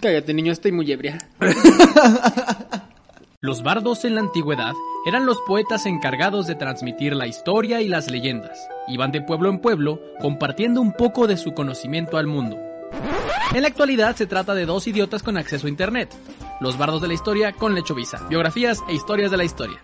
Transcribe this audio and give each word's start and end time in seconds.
Cállate, 0.00 0.32
niño, 0.32 0.52
estoy 0.52 0.72
muy 0.72 0.90
ebria. 0.90 1.18
Los 3.40 3.62
bardos 3.62 4.04
en 4.04 4.14
la 4.14 4.22
antigüedad 4.22 4.72
eran 5.04 5.26
los 5.26 5.40
poetas 5.42 5.84
encargados 5.84 6.46
de 6.46 6.54
transmitir 6.54 7.14
la 7.14 7.26
historia 7.26 7.82
y 7.82 7.88
las 7.88 8.10
leyendas. 8.10 8.56
Iban 8.88 9.10
de 9.12 9.20
pueblo 9.20 9.50
en 9.50 9.58
pueblo 9.58 10.00
compartiendo 10.20 10.80
un 10.80 10.92
poco 10.92 11.26
de 11.26 11.36
su 11.36 11.52
conocimiento 11.52 12.16
al 12.16 12.26
mundo. 12.26 12.56
En 13.52 13.62
la 13.62 13.68
actualidad 13.68 14.16
se 14.16 14.26
trata 14.26 14.54
de 14.54 14.64
dos 14.64 14.86
idiotas 14.86 15.22
con 15.22 15.36
acceso 15.36 15.66
a 15.66 15.70
internet. 15.70 16.14
Los 16.60 16.78
bardos 16.78 17.02
de 17.02 17.08
la 17.08 17.14
historia 17.14 17.52
con 17.52 17.74
Lechovisa. 17.74 18.26
Biografías 18.28 18.78
e 18.88 18.94
historias 18.94 19.30
de 19.30 19.36
la 19.36 19.44
historia. 19.44 19.82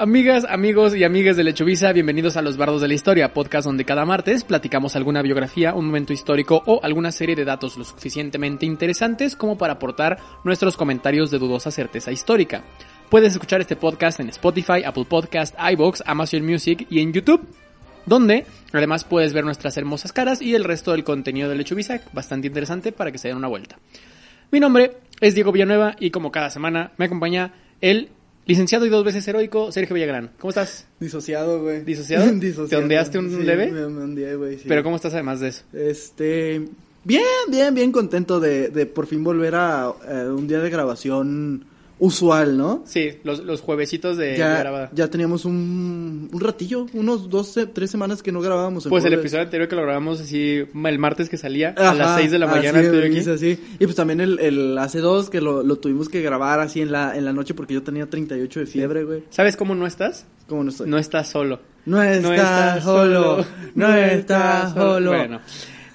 Amigas, 0.00 0.46
amigos 0.48 0.94
y 0.94 1.02
amigas 1.02 1.36
de 1.36 1.42
Lechovisa, 1.42 1.92
bienvenidos 1.92 2.36
a 2.36 2.42
Los 2.42 2.56
Bardos 2.56 2.80
de 2.80 2.86
la 2.86 2.94
Historia, 2.94 3.34
podcast 3.34 3.66
donde 3.66 3.84
cada 3.84 4.04
martes 4.04 4.44
platicamos 4.44 4.94
alguna 4.94 5.22
biografía, 5.22 5.74
un 5.74 5.86
momento 5.86 6.12
histórico 6.12 6.62
o 6.66 6.78
alguna 6.84 7.10
serie 7.10 7.34
de 7.34 7.44
datos 7.44 7.76
lo 7.76 7.82
suficientemente 7.82 8.64
interesantes 8.64 9.34
como 9.34 9.58
para 9.58 9.72
aportar 9.72 10.20
nuestros 10.44 10.76
comentarios 10.76 11.32
de 11.32 11.40
dudosa 11.40 11.72
certeza 11.72 12.12
histórica. 12.12 12.62
Puedes 13.10 13.32
escuchar 13.32 13.60
este 13.60 13.74
podcast 13.74 14.20
en 14.20 14.28
Spotify, 14.28 14.84
Apple 14.86 15.06
Podcast, 15.06 15.56
iBox, 15.72 16.04
Amazon 16.06 16.46
Music 16.46 16.86
y 16.88 17.00
en 17.00 17.12
YouTube, 17.12 17.48
donde 18.06 18.46
además 18.72 19.02
puedes 19.02 19.32
ver 19.32 19.44
nuestras 19.44 19.76
hermosas 19.78 20.12
caras 20.12 20.40
y 20.40 20.54
el 20.54 20.62
resto 20.62 20.92
del 20.92 21.02
contenido 21.02 21.48
de 21.48 21.56
Lechovisa, 21.56 22.00
bastante 22.12 22.46
interesante 22.46 22.92
para 22.92 23.10
que 23.10 23.18
se 23.18 23.26
den 23.26 23.36
una 23.36 23.48
vuelta. 23.48 23.80
Mi 24.52 24.60
nombre 24.60 24.92
es 25.20 25.34
Diego 25.34 25.50
Villanueva 25.50 25.96
y 25.98 26.12
como 26.12 26.30
cada 26.30 26.50
semana 26.50 26.92
me 26.98 27.06
acompaña 27.06 27.52
el 27.80 28.10
Licenciado 28.48 28.86
y 28.86 28.88
dos 28.88 29.04
veces 29.04 29.28
heroico, 29.28 29.70
Sergio 29.70 29.94
Villagrán. 29.94 30.30
¿Cómo 30.40 30.48
estás? 30.48 30.86
Disociado, 30.98 31.60
güey. 31.62 31.84
¿Disociado? 31.84 32.26
Disociado. 32.32 32.68
¿Te 32.68 32.76
ondeaste 32.76 33.18
un 33.18 33.30
Sí, 33.30 33.42
leve? 33.44 33.70
Me, 33.70 33.86
me 33.88 34.02
ondeé, 34.02 34.34
güey. 34.36 34.56
sí. 34.58 34.64
Pero 34.66 34.82
¿cómo 34.82 34.96
estás 34.96 35.12
además 35.14 35.38
de 35.40 35.48
eso? 35.48 35.62
Este. 35.74 36.66
Bien, 37.04 37.22
bien, 37.50 37.74
bien 37.74 37.92
contento 37.92 38.40
de, 38.40 38.68
de 38.70 38.86
por 38.86 39.06
fin 39.06 39.22
volver 39.22 39.54
a 39.54 39.92
eh, 40.08 40.28
un 40.34 40.48
día 40.48 40.58
de 40.60 40.70
grabación 40.70 41.64
usual, 41.98 42.56
¿no? 42.56 42.82
Sí, 42.86 43.10
los, 43.24 43.40
los 43.40 43.60
juevesitos 43.60 44.16
de, 44.16 44.36
grabada. 44.36 44.90
ya 44.92 45.08
teníamos 45.08 45.44
un, 45.44 46.28
un 46.32 46.40
ratillo, 46.40 46.86
unos 46.92 47.28
dos, 47.28 47.58
tres 47.72 47.90
semanas 47.90 48.22
que 48.22 48.32
no 48.32 48.40
grabábamos. 48.40 48.86
Pues 48.88 49.04
el 49.04 49.14
episodio 49.14 49.44
anterior 49.44 49.68
que 49.68 49.76
lo 49.76 49.82
grabamos 49.82 50.20
así 50.20 50.64
el 50.72 50.98
martes 50.98 51.28
que 51.28 51.36
salía 51.36 51.74
a 51.76 51.94
las 51.94 52.16
6 52.16 52.30
de 52.30 52.38
la 52.38 52.46
así 52.46 52.54
mañana. 52.56 52.78
de 52.78 52.84
estuve 52.84 53.00
aquí. 53.06 53.14
vergüenza, 53.14 53.38
sí. 53.38 53.58
Y 53.78 53.84
pues 53.84 53.96
también 53.96 54.20
el, 54.20 54.38
el 54.38 54.78
hace 54.78 55.00
dos 55.00 55.30
que 55.30 55.40
lo, 55.40 55.62
lo 55.62 55.76
tuvimos 55.76 56.08
que 56.08 56.22
grabar 56.22 56.60
así 56.60 56.80
en 56.80 56.92
la, 56.92 57.16
en 57.16 57.24
la 57.24 57.32
noche 57.32 57.54
porque 57.54 57.74
yo 57.74 57.82
tenía 57.82 58.08
38 58.08 58.60
de 58.60 58.66
fiebre, 58.66 59.04
güey. 59.04 59.24
¿Sabes 59.30 59.56
cómo 59.56 59.74
no 59.74 59.86
estás? 59.86 60.26
¿Cómo 60.46 60.64
no 60.64 60.70
estoy? 60.70 60.88
No 60.88 60.98
estás 60.98 61.28
solo. 61.28 61.60
No 61.88 62.02
está 62.02 62.80
solo, 62.82 63.44
no 63.74 63.94
está 63.96 64.72
solo. 64.74 65.10
Bueno, 65.10 65.40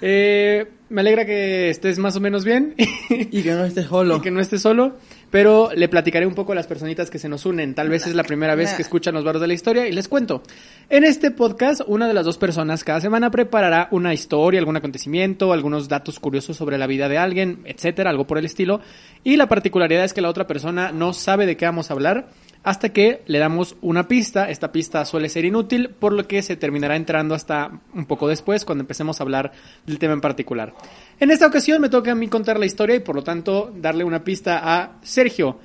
eh, 0.02 0.66
me 0.90 1.02
alegra 1.02 1.26
que 1.26 1.70
estés 1.70 2.00
más 2.00 2.16
o 2.16 2.20
menos 2.20 2.44
bien 2.44 2.76
Y 3.10 3.42
que 3.44 3.52
no 3.52 3.64
esté 3.64 3.84
solo. 3.84 4.18
y 4.18 4.22
que 4.22 4.32
no 4.32 4.40
estés 4.40 4.62
solo, 4.62 4.98
pero 5.34 5.72
le 5.76 5.90
platicaré 5.90 6.28
un 6.28 6.36
poco 6.36 6.52
a 6.52 6.56
las 6.56 6.68
personitas 6.68 7.10
que 7.10 7.18
se 7.18 7.28
nos 7.28 7.48
unen. 7.48 7.74
Tal 7.74 7.90
vez 7.90 8.06
es 8.06 8.14
la 8.14 8.24
primera 8.24 8.54
vez 8.54 8.76
que 8.76 8.84
escuchan 8.84 9.16
los 9.16 9.24
barros 9.24 9.42
de 9.42 9.48
la 9.48 9.56
historia 9.56 9.88
y 9.88 9.92
les 9.92 10.08
cuento. 10.08 10.44
En 10.92 11.04
este 11.04 11.32
podcast, 11.32 11.82
una 11.88 12.08
de 12.08 12.14
las 12.14 12.24
dos 12.24 12.38
personas 12.38 12.84
cada 12.84 13.02
semana 13.02 13.32
preparará 13.32 13.88
una 13.90 14.14
historia, 14.14 14.60
algún 14.60 14.78
acontecimiento, 14.78 15.52
algunos 15.52 15.90
datos 15.90 16.20
curiosos 16.20 16.56
sobre 16.56 16.78
la 16.78 16.86
vida 16.86 17.10
de 17.10 17.18
alguien, 17.18 17.62
etcétera, 17.66 18.12
algo 18.12 18.28
por 18.28 18.38
el 18.38 18.46
estilo. 18.46 18.80
Y 19.24 19.36
la 19.36 19.50
particularidad 19.50 20.04
es 20.04 20.14
que 20.14 20.22
la 20.22 20.30
otra 20.30 20.46
persona 20.46 20.92
no 20.92 21.14
sabe 21.14 21.48
de 21.48 21.58
qué 21.58 21.66
vamos 21.66 21.90
a 21.90 21.96
hablar 21.96 22.28
hasta 22.64 22.90
que 22.90 23.24
le 23.28 23.40
damos 23.40 23.76
una 23.82 24.08
pista. 24.08 24.50
Esta 24.50 24.72
pista 24.72 25.06
suele 25.06 25.30
ser 25.30 25.46
inútil, 25.46 25.90
por 25.90 26.14
lo 26.14 26.28
que 26.28 26.42
se 26.42 26.56
terminará 26.56 26.96
entrando 26.96 27.36
hasta 27.36 27.80
un 27.94 28.06
poco 28.06 28.28
después 28.28 28.66
cuando 28.66 28.82
empecemos 28.84 29.20
a 29.20 29.24
hablar 29.24 29.52
del 29.86 30.00
tema 30.00 30.14
en 30.14 30.22
particular. 30.22 30.74
En 31.20 31.30
esta 31.32 31.48
ocasión 31.48 31.82
me 31.82 31.90
toca 31.90 32.12
a 32.12 32.16
mí 32.16 32.28
contar 32.28 32.58
la 32.58 32.66
historia 32.66 32.96
y 32.96 33.00
por 33.02 33.16
lo 33.16 33.24
tanto 33.24 33.72
darle 33.76 34.04
una 34.04 34.24
pista 34.24 34.62
a 34.64 34.94
Sergio. 35.02 35.60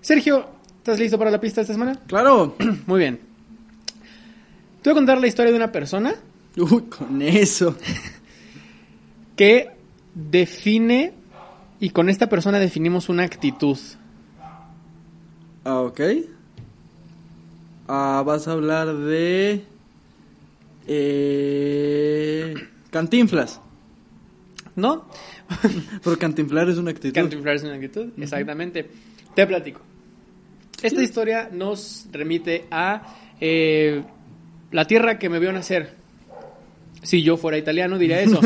Sergio, 0.00 0.46
¿estás 0.78 0.98
listo 0.98 1.18
para 1.18 1.30
la 1.30 1.40
pista 1.40 1.60
esta 1.60 1.72
semana? 1.72 2.00
Claro. 2.06 2.56
Muy 2.86 3.00
bien. 3.00 3.20
Te 4.82 4.90
voy 4.90 4.92
a 4.92 4.94
contar 4.94 5.18
la 5.18 5.26
historia 5.26 5.50
de 5.50 5.56
una 5.56 5.72
persona 5.72 6.14
Uy, 6.56 6.82
con 6.82 7.20
eso. 7.20 7.76
que 9.36 9.70
define 10.14 11.12
y 11.80 11.90
con 11.90 12.08
esta 12.08 12.28
persona 12.28 12.58
definimos 12.58 13.08
una 13.08 13.24
actitud. 13.24 13.76
Ah, 15.64 15.80
ok. 15.80 16.00
Ah, 17.88 18.22
vas 18.26 18.48
a 18.48 18.52
hablar 18.52 18.94
de... 18.94 19.64
Eh, 20.88 22.54
cantinflas. 22.90 23.60
¿No? 24.74 25.08
Pero 26.04 26.18
cantinflar 26.18 26.68
es 26.68 26.78
una 26.78 26.90
actitud. 26.90 27.14
Cantinflar 27.14 27.56
es 27.56 27.64
una 27.64 27.74
actitud, 27.74 28.08
exactamente. 28.18 28.88
Te 29.34 29.46
platico. 29.46 29.80
Esta 30.82 31.02
historia 31.02 31.48
nos 31.50 32.06
remite 32.12 32.66
a 32.70 33.16
eh, 33.40 34.02
la 34.70 34.84
tierra 34.86 35.18
que 35.18 35.28
me 35.28 35.38
vio 35.38 35.52
nacer. 35.52 35.94
Si 37.02 37.22
yo 37.22 37.36
fuera 37.36 37.56
italiano 37.56 37.98
diría 37.98 38.20
eso. 38.20 38.40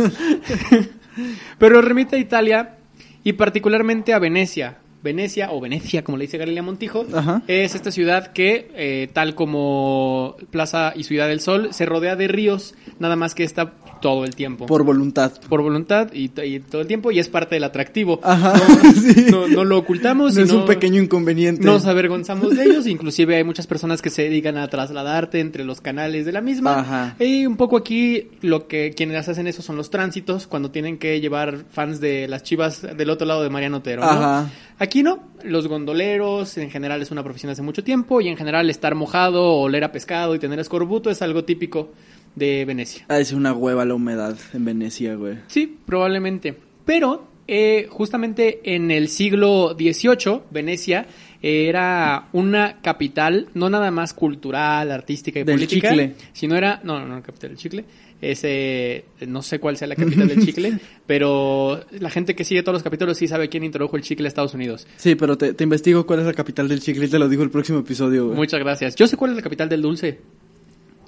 Pero 1.59 1.81
remite 1.83 2.17
a 2.17 2.19
Italia 2.19 2.77
y 3.25 3.33
particularmente 3.33 4.13
a 4.13 4.19
Venecia. 4.19 4.79
Venecia 5.03 5.51
o 5.51 5.61
Venecia, 5.61 6.05
como 6.05 6.19
le 6.19 6.25
dice 6.25 6.39
Galilea 6.39 6.63
Montijo, 6.63 7.07
Ajá. 7.15 7.43
es 7.47 7.75
esta 7.75 7.91
ciudad 7.91 8.29
que, 8.33 8.71
eh, 8.75 9.09
tal 9.13 9.35
como 9.35 10.37
Plaza 10.51 10.93
y 10.95 11.05
Ciudad 11.05 11.29
del 11.29 11.41
Sol, 11.41 11.73
se 11.73 11.87
rodea 11.87 12.17
de 12.17 12.29
ríos, 12.29 12.75
nada 12.99 13.17
más 13.17 13.35
que 13.35 13.45
está 13.45 13.73
todo 14.01 14.25
el 14.25 14.35
tiempo 14.35 14.67
Por 14.67 14.83
voluntad. 14.85 15.33
por 15.49 15.63
voluntad 15.63 16.13
y, 16.13 16.31
y 16.43 16.61
todo 16.61 16.81
el 16.83 16.87
tiempo 16.87 17.11
y 17.11 17.19
es 17.19 17.29
parte 17.29 17.57
del 17.57 17.65
atractivo. 17.65 18.21
Ajá. 18.23 18.55
No, 18.55 18.93
sí. 18.95 19.27
no, 19.31 19.49
no 19.49 19.65
lo 19.65 19.79
ocultamos. 19.79 20.35
No 20.35 20.41
y 20.41 20.45
es 20.45 20.51
un 20.53 20.65
pequeño 20.65 21.01
inconveniente. 21.03 21.65
Nos 21.65 21.87
avergonzamos 21.87 22.57
de 22.57 22.65
ellos. 22.65 22.87
Inclusive 22.87 23.37
hay 23.37 23.45
muchas 23.45 23.67
personas 23.67 24.03
que 24.03 24.11
se 24.11 24.23
dedican 24.23 24.57
a 24.57 24.69
trasladarte 24.69 25.41
entre 25.41 25.65
los 25.65 25.81
canales 25.81 26.27
de 26.27 26.33
la 26.33 26.41
misma. 26.41 26.81
Ajá. 26.81 27.17
Y 27.21 27.47
un 27.47 27.57
poco 27.57 27.77
aquí 27.77 28.29
lo 28.41 28.67
que 28.67 28.93
quienes 28.97 29.29
hacen 29.29 29.47
eso 29.47 29.63
son 29.63 29.77
los 29.77 29.91
tránsitos 29.91 30.47
cuando 30.47 30.71
tienen 30.71 30.99
que 30.99 31.21
llevar 31.21 31.65
fans 31.71 32.01
de 32.01 32.29
las 32.29 32.43
chivas 32.43 32.83
del 32.97 33.11
otro 33.11 33.27
lado 33.27 33.43
de 33.43 33.51
Mariano 33.51 33.79
Otero. 33.79 34.03
¿no? 34.03 34.09
Ajá. 34.09 34.51
Aquí 34.79 35.03
no, 35.03 35.21
los 35.45 35.69
gondoleros 35.69 36.57
en 36.57 36.71
general 36.71 37.03
es 37.03 37.11
una 37.11 37.23
profesión 37.23 37.53
hace 37.53 37.61
mucho 37.63 37.85
tiempo 37.85 38.21
y 38.23 38.29
en 38.29 38.37
general 38.37 38.71
estar 38.71 38.95
mojado, 38.95 39.57
oler 39.57 39.85
a 39.85 39.93
pescado 39.93 40.35
y 40.35 40.39
tener 40.39 40.59
escorbuto 40.59 41.11
es 41.11 41.21
algo 41.21 41.45
típico 41.45 41.91
de 42.35 42.65
Venecia. 42.65 43.05
Ah, 43.09 43.19
es 43.19 43.33
una 43.33 43.53
hueva 43.53 43.85
la 43.85 43.95
humedad 43.95 44.37
en 44.55 44.65
Venecia, 44.65 45.15
güey. 45.15 45.39
Sí, 45.49 45.79
probablemente. 45.85 46.55
Pero 46.85 47.29
eh, 47.47 47.89
justamente 47.91 48.61
en 48.65 48.91
el 48.91 49.09
siglo 49.09 49.77
XVIII, 49.79 50.43
Venecia 50.51 51.07
eh, 51.43 51.67
era 51.69 52.29
una 52.33 52.81
capital 52.81 53.49
no 53.55 53.69
nada 53.69 53.91
más 53.91 54.15
cultural, 54.15 54.91
artística 54.93 55.41
y 55.41 55.45
Del 55.45 55.57
política, 55.57 55.91
chicle. 55.91 56.15
sino 56.33 56.55
era, 56.57 56.81
no, 56.85 57.01
no, 57.01 57.07
no, 57.07 57.23
capital 57.23 57.51
del 57.51 57.59
chicle. 57.59 57.85
Ese, 58.21 59.07
no 59.27 59.41
sé 59.43 59.59
cuál 59.59 59.79
sea 59.79 59.89
la 59.89 59.97
capital 59.97 60.29
del 60.29 60.45
chicle, 60.45 60.79
pero 61.07 61.83
la 61.99 62.11
gente 62.11 62.35
que 62.37 62.45
sigue 62.45 62.63
todos 62.63 62.75
los 62.75 62.83
capítulos 62.83 63.17
sí 63.17 63.27
sabe 63.27 63.49
quién 63.49 63.65
introdujo 63.65 63.97
el 63.97 64.03
chicle 64.03 64.27
a 64.27 64.29
Estados 64.29 64.53
Unidos. 64.53 64.87
Sí, 64.97 65.15
pero 65.15 65.39
te, 65.39 65.55
te 65.55 65.65
investigo 65.65 66.05
cuál 66.07 66.21
es 66.21 66.27
la 66.27 66.35
capital 66.35 66.69
del 66.69 66.81
chicle 66.81 67.07
y 67.07 67.09
te 67.09 67.19
lo 67.19 67.29
digo 67.31 67.43
el 67.43 67.51
próximo 67.51 67.79
episodio, 67.79 68.27
güey. 68.27 68.37
Muchas 68.37 68.61
gracias. 68.61 68.95
Yo 68.95 69.07
sé 69.07 69.17
cuál 69.17 69.31
es 69.31 69.39
la 69.39 69.43
capital 69.43 69.71
del 69.71 69.81
dulce, 69.81 70.21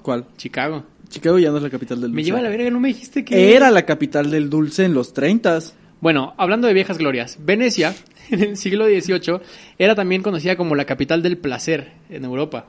¿Cuál? 0.03 0.25
Chicago. 0.37 0.83
Chicago 1.09 1.39
ya 1.39 1.49
no 1.49 1.57
es 1.57 1.63
la 1.63 1.69
capital 1.69 2.01
del 2.01 2.11
dulce. 2.11 2.15
Me 2.15 2.23
lleva 2.23 2.39
a 2.39 2.41
la 2.41 2.49
verga, 2.49 2.69
no 2.69 2.79
me 2.79 2.89
dijiste 2.89 3.23
que... 3.23 3.55
Era 3.55 3.71
la 3.71 3.85
capital 3.85 4.29
del 4.29 4.49
dulce 4.49 4.83
en 4.83 4.93
los 4.93 5.13
30 5.13 5.59
Bueno, 6.01 6.33
hablando 6.37 6.67
de 6.67 6.73
viejas 6.73 6.97
glorias, 6.97 7.37
Venecia 7.39 7.95
en 8.29 8.41
el 8.41 8.57
siglo 8.57 8.85
XVIII 8.85 9.39
era 9.79 9.95
también 9.95 10.21
conocida 10.21 10.57
como 10.57 10.75
la 10.75 10.85
capital 10.85 11.23
del 11.23 11.37
placer 11.37 11.93
en 12.09 12.25
Europa. 12.25 12.67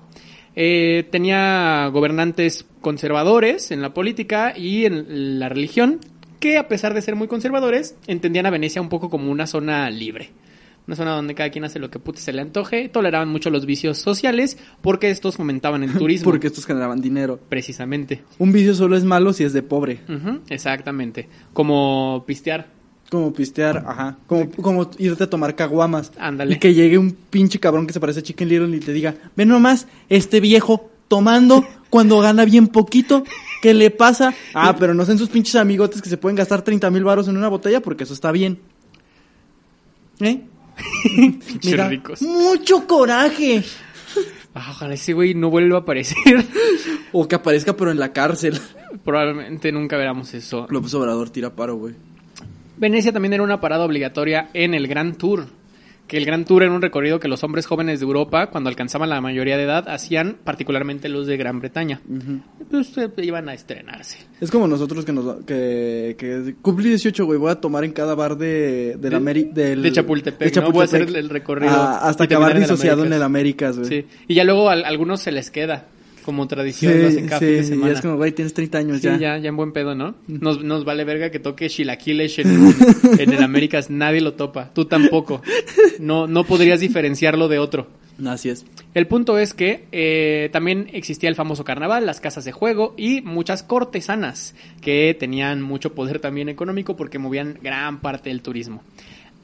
Eh, 0.57 1.09
tenía 1.11 1.89
gobernantes 1.89 2.65
conservadores 2.81 3.73
en 3.73 3.83
la 3.83 3.93
política 3.93 4.57
y 4.57 4.85
en 4.85 5.41
la 5.41 5.49
religión 5.49 5.99
que 6.39 6.59
a 6.59 6.69
pesar 6.69 6.95
de 6.95 7.03
ser 7.03 7.17
muy 7.17 7.27
conservadores 7.27 7.97
entendían 8.07 8.47
a 8.47 8.51
Venecia 8.51 8.81
un 8.81 8.89
poco 8.89 9.11
como 9.11 9.33
una 9.33 9.49
zona 9.49 9.91
libre. 9.91 10.31
Una 10.87 10.97
zona 10.97 11.13
donde 11.13 11.35
cada 11.35 11.49
quien 11.51 11.65
hace 11.65 11.79
lo 11.79 11.89
que 11.91 11.99
puta 11.99 12.21
se 12.21 12.33
le 12.33 12.43
antoje, 12.43 12.91
toleraban 12.91 13.29
mucho 13.31 13.49
los 13.49 13.65
vicios 13.65 13.97
sociales 13.99 14.59
porque 14.83 15.09
estos 15.09 15.37
fomentaban 15.37 15.83
el 15.83 15.93
turismo. 15.99 16.31
Porque 16.31 16.49
estos 16.49 16.67
generaban 16.67 17.01
dinero. 17.01 17.41
Precisamente. 17.49 18.23
Un 18.39 18.53
vicio 18.53 18.75
solo 18.75 18.97
es 18.97 19.05
malo 19.05 19.33
si 19.33 19.45
es 19.45 19.53
de 19.55 19.63
pobre. 19.63 20.01
Exactamente. 20.51 21.29
Como 21.55 22.25
pistear. 22.27 22.67
como 23.11 23.33
pistear, 23.33 23.85
ajá. 23.87 24.19
Como, 24.27 24.51
como 24.51 24.91
irte 24.99 25.25
a 25.25 25.31
tomar 25.31 25.55
caguamas. 25.55 26.13
Ándale. 26.19 26.55
Y 26.55 26.59
que 26.59 26.75
llegue 26.75 26.99
un 26.99 27.13
pinche 27.13 27.59
cabrón 27.59 27.87
que 27.87 27.95
se 27.95 28.01
parece 28.01 28.21
a 28.21 28.23
Chicken 28.23 28.49
Little 28.49 28.77
y 28.77 28.81
te 28.81 28.93
diga, 28.93 29.15
ven 29.37 29.49
nomás, 29.49 29.87
este 30.11 30.41
viejo 30.41 30.91
tomando 31.09 31.65
cuando 31.89 32.21
gana 32.21 32.45
bien 32.45 32.69
poquito. 32.69 33.25
¿Qué 33.63 33.73
le 33.73 33.91
pasa? 33.91 34.35
Ah, 34.53 34.77
pero 34.79 34.93
no 34.93 35.07
sean 35.07 35.17
sus 35.17 35.31
pinches 35.31 35.55
amigotes 35.55 36.03
que 36.03 36.11
se 36.11 36.19
pueden 36.19 36.37
gastar 36.37 36.61
30 36.61 36.91
mil 36.91 37.05
baros 37.05 37.29
en 37.29 37.39
una 37.39 37.49
botella 37.49 37.81
porque 37.81 38.05
eso 38.05 38.13
está 38.13 38.33
bien. 38.33 38.59
¿Eh? 40.21 40.43
Mira, 41.65 41.89
ricos. 41.89 42.23
mucho 42.23 42.87
coraje. 42.87 43.63
Ah, 44.55 44.69
ojalá 44.71 44.95
ese 44.95 45.13
güey 45.13 45.35
no 45.35 45.51
vuelva 45.51 45.79
a 45.79 45.81
aparecer. 45.81 46.17
O 47.13 47.27
que 47.27 47.35
aparezca 47.35 47.77
pero 47.77 47.91
en 47.91 47.99
la 47.99 48.13
cárcel. 48.13 48.61
Probablemente 49.05 49.73
nunca 49.73 49.97
veramos 49.97 50.33
eso. 50.35 50.67
López 50.71 50.95
Obrador 50.95 51.31
tira 51.31 51.51
paro, 51.51 51.77
güey. 51.77 51.95
Venecia 52.77 53.13
también 53.13 53.35
era 53.35 53.43
una 53.43 53.61
parada 53.61 53.85
obligatoria 53.85 54.51
en 54.55 54.75
el 54.75 54.87
Gran 54.87 55.15
Tour. 55.15 55.47
Que 56.07 56.19
el 56.19 56.27
Gran 56.27 56.45
Tour 56.45 56.63
era 56.63 56.71
un 56.73 56.83
recorrido 56.83 57.19
que 57.19 57.29
los 57.29 57.43
hombres 57.45 57.65
jóvenes 57.67 57.99
de 58.01 58.05
Europa, 58.05 58.51
cuando 58.51 58.69
alcanzaban 58.69 59.09
la 59.09 59.23
mayoría 59.23 59.57
de 59.57 59.63
edad, 59.63 59.89
hacían, 59.89 60.37
particularmente 60.45 61.09
los 61.09 61.27
de 61.27 61.39
Gran 61.39 61.61
Bretaña. 61.61 62.03
Pues 62.71 62.97
eh, 62.99 63.09
iban 63.23 63.49
a 63.49 63.55
estrenarse. 63.55 64.19
Es 64.41 64.51
como 64.51 64.69
nosotros 64.69 65.05
que 65.07 65.13
nos 65.13 65.45
que, 65.47 66.15
que 66.19 66.57
cumplí 66.61 66.91
18, 66.91 67.25
güey, 67.25 67.39
voy 67.39 67.51
a 67.51 67.55
tomar 67.55 67.85
en 67.85 67.93
cada 67.93 68.15
bar 68.15 68.37
de 68.37 68.97
De- 68.99 69.11
Ameri- 69.17 69.51
del 69.53 69.83
de 69.83 69.93
Chapultepec, 69.93 70.55
¿no? 70.57 70.73
Voy 70.73 70.83
a 70.83 70.85
hacer 70.85 71.03
el- 71.03 71.17
el 71.17 71.31
recorrido 71.31 71.73
Ah, 71.75 72.01
hasta 72.09 72.25
acabar 72.25 72.59
disociado 72.59 73.05
en 73.07 73.13
el 73.15 73.23
Américas. 73.23 73.77
Américas, 73.77 73.79
güey. 73.79 74.03
Sí. 74.03 74.09
Y 74.29 74.35
ya 74.35 74.45
luego 74.45 74.69
a, 74.69 74.75
a 74.75 74.77
algunos 74.87 75.21
se 75.23 75.33
les 75.33 75.51
queda 75.51 75.87
como 76.25 76.47
tradición, 76.49 77.01
lo 77.03 77.09
hacen 77.09 77.27
cada 77.29 77.39
fin 77.41 77.49
de 77.49 77.63
sí, 77.63 77.69
semana. 77.71 77.93
y 77.93 77.95
es 77.95 78.01
como, 78.01 78.17
güey, 78.17 78.33
tienes 78.33 78.55
30 78.55 78.79
años 78.79 78.97
Sí, 78.99 79.05
ya. 79.05 79.17
ya. 79.19 79.39
ya, 79.39 79.49
en 79.49 79.57
buen 79.57 79.73
pedo, 79.73 79.95
¿no? 79.95 80.15
Nos, 80.27 80.63
nos 80.65 80.85
vale 80.85 81.05
verga 81.05 81.31
que 81.31 81.39
toque 81.39 81.69
Chilaquiles 81.69 82.39
en, 82.41 82.75
en 83.19 83.33
el 83.33 83.43
Américas, 83.43 83.91
nadie 83.91 84.21
lo 84.21 84.35
topa, 84.35 84.71
tú 84.75 84.87
tampoco. 84.87 85.43
No, 85.99 86.27
no 86.27 86.45
podrías 86.45 86.81
diferenciarlo 86.81 87.49
de 87.49 87.59
otro. 87.59 87.89
Así 88.27 88.49
es. 88.49 88.65
El 88.95 89.09
punto 89.09 89.39
es 89.39 89.55
que 89.55 89.87
eh, 89.91 90.49
también 90.53 90.89
existía 90.93 91.29
el 91.29 91.35
famoso 91.35 91.65
carnaval, 91.65 92.07
las 92.07 92.21
casas 92.21 92.45
de 92.45 92.53
juego 92.53 92.95
y 92.97 93.23
muchas 93.23 93.65
cortesanas 93.65 94.55
que 94.81 95.17
tenían 95.19 95.63
mucho 95.63 95.95
poder 95.95 96.21
también 96.21 96.49
económico 96.49 96.97
porque 96.97 97.19
movían 97.19 97.59
gran 97.61 98.01
parte 98.01 98.29
del 98.31 98.41
turismo. 98.41 98.83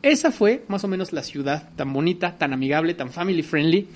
Esa 0.03 0.31
fue 0.31 0.63
más 0.69 0.85
o 0.85 0.89
menos 0.89 1.13
la 1.13 1.23
ciudad 1.25 1.69
tan 1.77 1.93
bonita, 1.93 2.39
tan 2.39 2.53
amigable, 2.53 2.95
tan 2.95 3.11
family 3.11 3.43
friendly, 3.43 3.89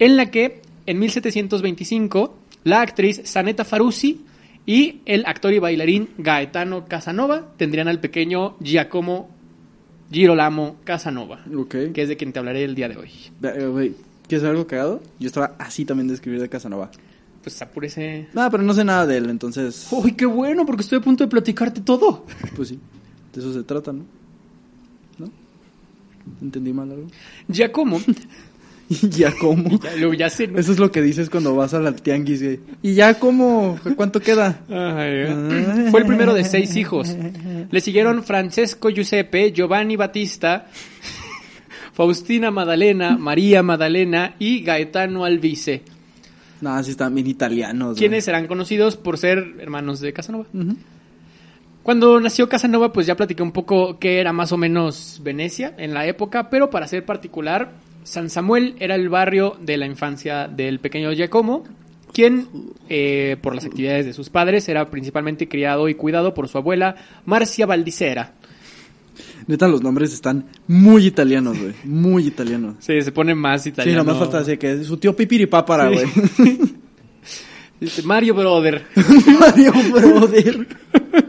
en 0.00 0.16
la 0.16 0.30
que 0.30 0.62
en 0.90 0.98
1725 0.98 2.34
la 2.64 2.80
actriz 2.80 3.20
Saneta 3.24 3.64
Farussi 3.64 4.24
y 4.66 5.00
el 5.06 5.24
actor 5.26 5.52
y 5.52 5.58
bailarín 5.58 6.08
Gaetano 6.18 6.86
Casanova 6.86 7.52
tendrían 7.56 7.88
al 7.88 8.00
pequeño 8.00 8.56
Giacomo 8.60 9.30
Girolamo 10.10 10.76
Casanova, 10.84 11.44
Ok. 11.56 11.74
que 11.94 12.02
es 12.02 12.08
de 12.08 12.16
quien 12.16 12.32
te 12.32 12.38
hablaré 12.38 12.64
el 12.64 12.74
día 12.74 12.88
de 12.88 12.96
hoy. 12.96 13.10
Eh, 13.42 13.92
¿quieres 14.26 14.42
saber 14.42 14.56
algo 14.56 14.66
cagado? 14.66 15.02
Yo 15.18 15.26
estaba 15.26 15.54
así 15.58 15.84
también 15.84 16.08
de 16.08 16.14
escribir 16.14 16.40
de 16.40 16.48
Casanova. 16.48 16.90
Pues 17.42 17.60
apúrese. 17.62 18.26
Nada, 18.34 18.50
pero 18.50 18.62
no 18.62 18.74
sé 18.74 18.84
nada 18.84 19.06
de 19.06 19.16
él, 19.18 19.30
entonces, 19.30 19.86
Uy, 19.90 20.12
qué 20.12 20.26
bueno, 20.26 20.66
porque 20.66 20.82
estoy 20.82 20.98
a 20.98 21.00
punto 21.02 21.24
de 21.24 21.28
platicarte 21.30 21.80
todo. 21.82 22.24
pues 22.56 22.68
sí. 22.68 22.78
De 23.34 23.40
eso 23.40 23.52
se 23.52 23.62
trata, 23.62 23.92
¿no? 23.92 24.04
¿No? 25.18 25.30
¿Entendí 26.42 26.72
mal 26.72 26.90
algo? 26.90 27.06
Giacomo, 27.48 28.00
Y 29.02 29.08
ya 29.10 29.32
como. 29.38 29.78
ya, 29.82 29.96
lo- 29.96 30.14
ya 30.14 30.30
sé, 30.30 30.46
¿no? 30.48 30.58
Eso 30.58 30.72
es 30.72 30.78
lo 30.78 30.90
que 30.90 31.02
dices 31.02 31.28
cuando 31.28 31.54
vas 31.54 31.74
a 31.74 31.78
la 31.80 31.92
tianguis, 31.94 32.42
güey. 32.42 32.60
¿Y 32.82 32.94
ya 32.94 33.18
como? 33.18 33.78
¿Cuánto 33.96 34.20
queda? 34.20 34.60
Ay, 34.68 34.74
eh. 35.26 35.88
Fue 35.90 36.00
el 36.00 36.06
primero 36.06 36.32
de 36.34 36.44
seis 36.44 36.74
hijos. 36.76 37.14
Le 37.70 37.80
siguieron 37.80 38.22
Francesco 38.22 38.88
Giuseppe, 38.88 39.52
Giovanni 39.52 39.96
Battista, 39.96 40.66
Faustina 41.92 42.50
Madalena, 42.50 43.16
María 43.18 43.62
Madalena 43.62 44.34
y 44.38 44.62
Gaetano 44.62 45.24
Alvise, 45.24 45.82
No, 46.60 46.82
sí 46.82 46.92
están 46.92 47.14
bien 47.14 47.26
italianos. 47.26 47.98
quienes 47.98 48.24
serán 48.24 48.46
conocidos 48.46 48.96
por 48.96 49.18
ser 49.18 49.56
hermanos 49.60 50.00
de 50.00 50.12
Casanova. 50.12 50.46
Cuando 51.82 52.20
nació 52.20 52.48
Casanova, 52.48 52.92
pues 52.92 53.06
ya 53.06 53.16
platiqué 53.16 53.42
un 53.42 53.52
poco 53.52 53.98
qué 53.98 54.20
era 54.20 54.32
más 54.32 54.52
o 54.52 54.56
menos 54.58 55.20
Venecia 55.22 55.74
en 55.78 55.94
la 55.94 56.06
época, 56.06 56.50
pero 56.50 56.68
para 56.70 56.86
ser 56.86 57.04
particular, 57.04 57.72
San 58.08 58.30
Samuel 58.30 58.74
era 58.80 58.94
el 58.94 59.08
barrio 59.10 59.56
de 59.60 59.76
la 59.76 59.84
infancia 59.86 60.48
del 60.48 60.80
pequeño 60.80 61.12
Giacomo, 61.12 61.64
quien, 62.12 62.48
eh, 62.88 63.36
por 63.42 63.54
las 63.54 63.66
actividades 63.66 64.06
de 64.06 64.12
sus 64.14 64.30
padres, 64.30 64.66
era 64.68 64.90
principalmente 64.90 65.46
criado 65.46 65.88
y 65.90 65.94
cuidado 65.94 66.32
por 66.32 66.48
su 66.48 66.56
abuela 66.56 66.96
Marcia 67.26 67.66
Valdicera. 67.66 68.32
Neta, 69.46 69.68
los 69.68 69.82
nombres 69.82 70.12
están 70.14 70.46
muy 70.66 71.06
italianos, 71.06 71.58
güey. 71.58 71.74
Muy 71.84 72.26
italianos. 72.26 72.76
Sí, 72.78 73.00
se 73.02 73.12
pone 73.12 73.34
más 73.34 73.62
Sí, 73.64 73.70
italiano. 73.70 74.04
nomás 74.04 74.18
falta 74.18 74.38
decir 74.38 74.58
que 74.58 74.72
es 74.72 74.86
su 74.86 74.96
tío 74.96 75.14
Pipiripápara, 75.14 75.90
Sí. 75.90 76.04
güey. 76.36 76.58
Dice, 77.80 78.02
Mario 78.02 78.34
Brother. 78.34 78.84
Mario 79.40 79.72
Brother. 79.92 80.66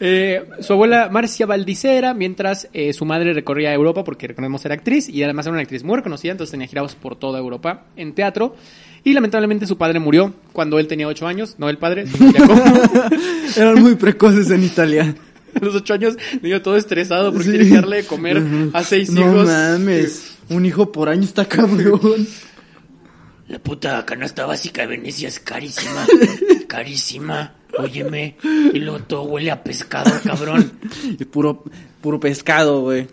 Eh, 0.00 0.44
su 0.60 0.72
abuela 0.74 1.08
Marcia 1.10 1.44
Valdicera, 1.46 2.14
mientras 2.14 2.68
eh, 2.72 2.92
su 2.92 3.04
madre 3.04 3.32
recorría 3.34 3.72
Europa 3.74 4.04
porque 4.04 4.28
recordemos 4.28 4.64
era 4.64 4.74
actriz 4.74 5.08
y 5.08 5.22
además 5.24 5.46
era 5.46 5.54
una 5.54 5.62
actriz 5.62 5.82
muy 5.82 5.96
reconocida, 5.96 6.30
entonces 6.32 6.52
tenía 6.52 6.68
girados 6.68 6.94
por 6.94 7.16
toda 7.16 7.38
Europa 7.40 7.86
en 7.96 8.14
teatro. 8.14 8.54
Y 9.04 9.12
lamentablemente 9.12 9.66
su 9.66 9.76
padre 9.78 9.98
murió 10.00 10.34
cuando 10.52 10.78
él 10.78 10.86
tenía 10.86 11.08
ocho 11.08 11.26
años, 11.26 11.54
no 11.58 11.68
el 11.68 11.78
padre, 11.78 12.06
sino. 12.06 12.30
Eran 13.56 13.80
muy 13.82 13.94
precoces 13.96 14.50
en 14.50 14.64
Italia. 14.64 15.14
A 15.60 15.64
los 15.64 15.74
ocho 15.74 15.94
años, 15.94 16.16
niño 16.42 16.60
todo 16.62 16.76
estresado 16.76 17.32
porque 17.32 17.46
Sí. 17.46 17.50
quiere 17.58 17.74
darle 17.76 17.96
de 17.98 18.04
comer 18.04 18.42
a 18.74 18.84
seis 18.84 19.10
no 19.10 19.22
hijos. 19.22 19.46
mames. 19.46 20.36
Un 20.50 20.66
hijo 20.66 20.92
por 20.92 21.08
año 21.08 21.22
está 21.22 21.46
cabrón. 21.46 22.28
La 23.48 23.58
puta 23.58 24.04
canasta 24.04 24.44
básica 24.46 24.82
de 24.82 24.88
Venecia 24.88 25.26
es 25.28 25.40
carísima. 25.40 26.06
carísima. 26.68 27.54
Óyeme. 27.76 28.36
Y 28.72 28.78
luego 28.78 29.00
todo 29.00 29.22
huele 29.24 29.50
a 29.50 29.62
pescado, 29.62 30.10
cabrón. 30.24 30.72
Y 31.18 31.24
puro, 31.24 31.64
puro 32.00 32.18
pescado, 32.20 32.80
güey. 32.82 33.06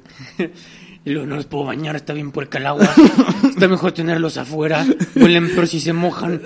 Y 1.03 1.11
luego 1.11 1.27
no 1.27 1.35
los 1.35 1.45
puedo 1.45 1.65
bañar, 1.65 1.95
está 1.95 2.13
bien 2.13 2.31
puerca 2.31 2.57
el 2.57 2.65
agua. 2.65 2.89
Está 3.47 3.67
mejor 3.67 3.91
tenerlos 3.91 4.37
afuera. 4.37 4.85
Huelen 5.15 5.49
peor 5.53 5.67
si 5.67 5.79
se 5.79 5.93
mojan. 5.93 6.41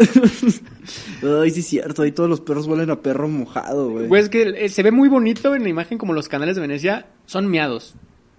Ay, 1.42 1.52
sí 1.52 1.60
es 1.62 1.68
cierto. 1.68 2.02
Ahí 2.02 2.12
todos 2.12 2.30
los 2.30 2.42
perros 2.42 2.68
huelen 2.68 2.90
a 2.90 3.02
perro 3.02 3.28
mojado, 3.30 3.90
güey. 3.92 4.08
Pues 4.08 4.24
es 4.26 4.30
que 4.30 4.42
eh, 4.66 4.70
se 4.70 4.84
ve 4.84 4.92
muy 4.92 5.08
bonito 5.10 5.56
en 5.56 5.64
la 5.64 5.70
imagen 5.70 5.98
como 5.98 6.14
los 6.14 6.28
canales 6.28 6.56
de 6.56 6.62
Venecia 6.62 7.08
son 7.26 7.50
miados. 7.50 7.96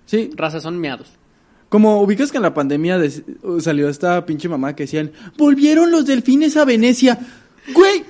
Sí, 0.07 0.31
Razas 0.37 0.63
son 0.63 0.81
miados. 0.81 1.09
Como 1.69 2.03
ubicas 2.03 2.31
que 2.33 2.39
en 2.39 2.43
la 2.43 2.53
pandemia 2.53 2.99
des- 2.99 3.23
uh, 3.43 3.61
salió 3.61 3.89
esta 3.89 4.27
pinche 4.27 4.49
mamá 4.49 4.75
que 4.75 4.83
decían, 4.83 5.13
volvieron 5.39 5.91
los 5.91 6.05
delfines 6.05 6.57
a 6.57 6.65
Venecia. 6.65 7.19
Güey, 7.73 8.03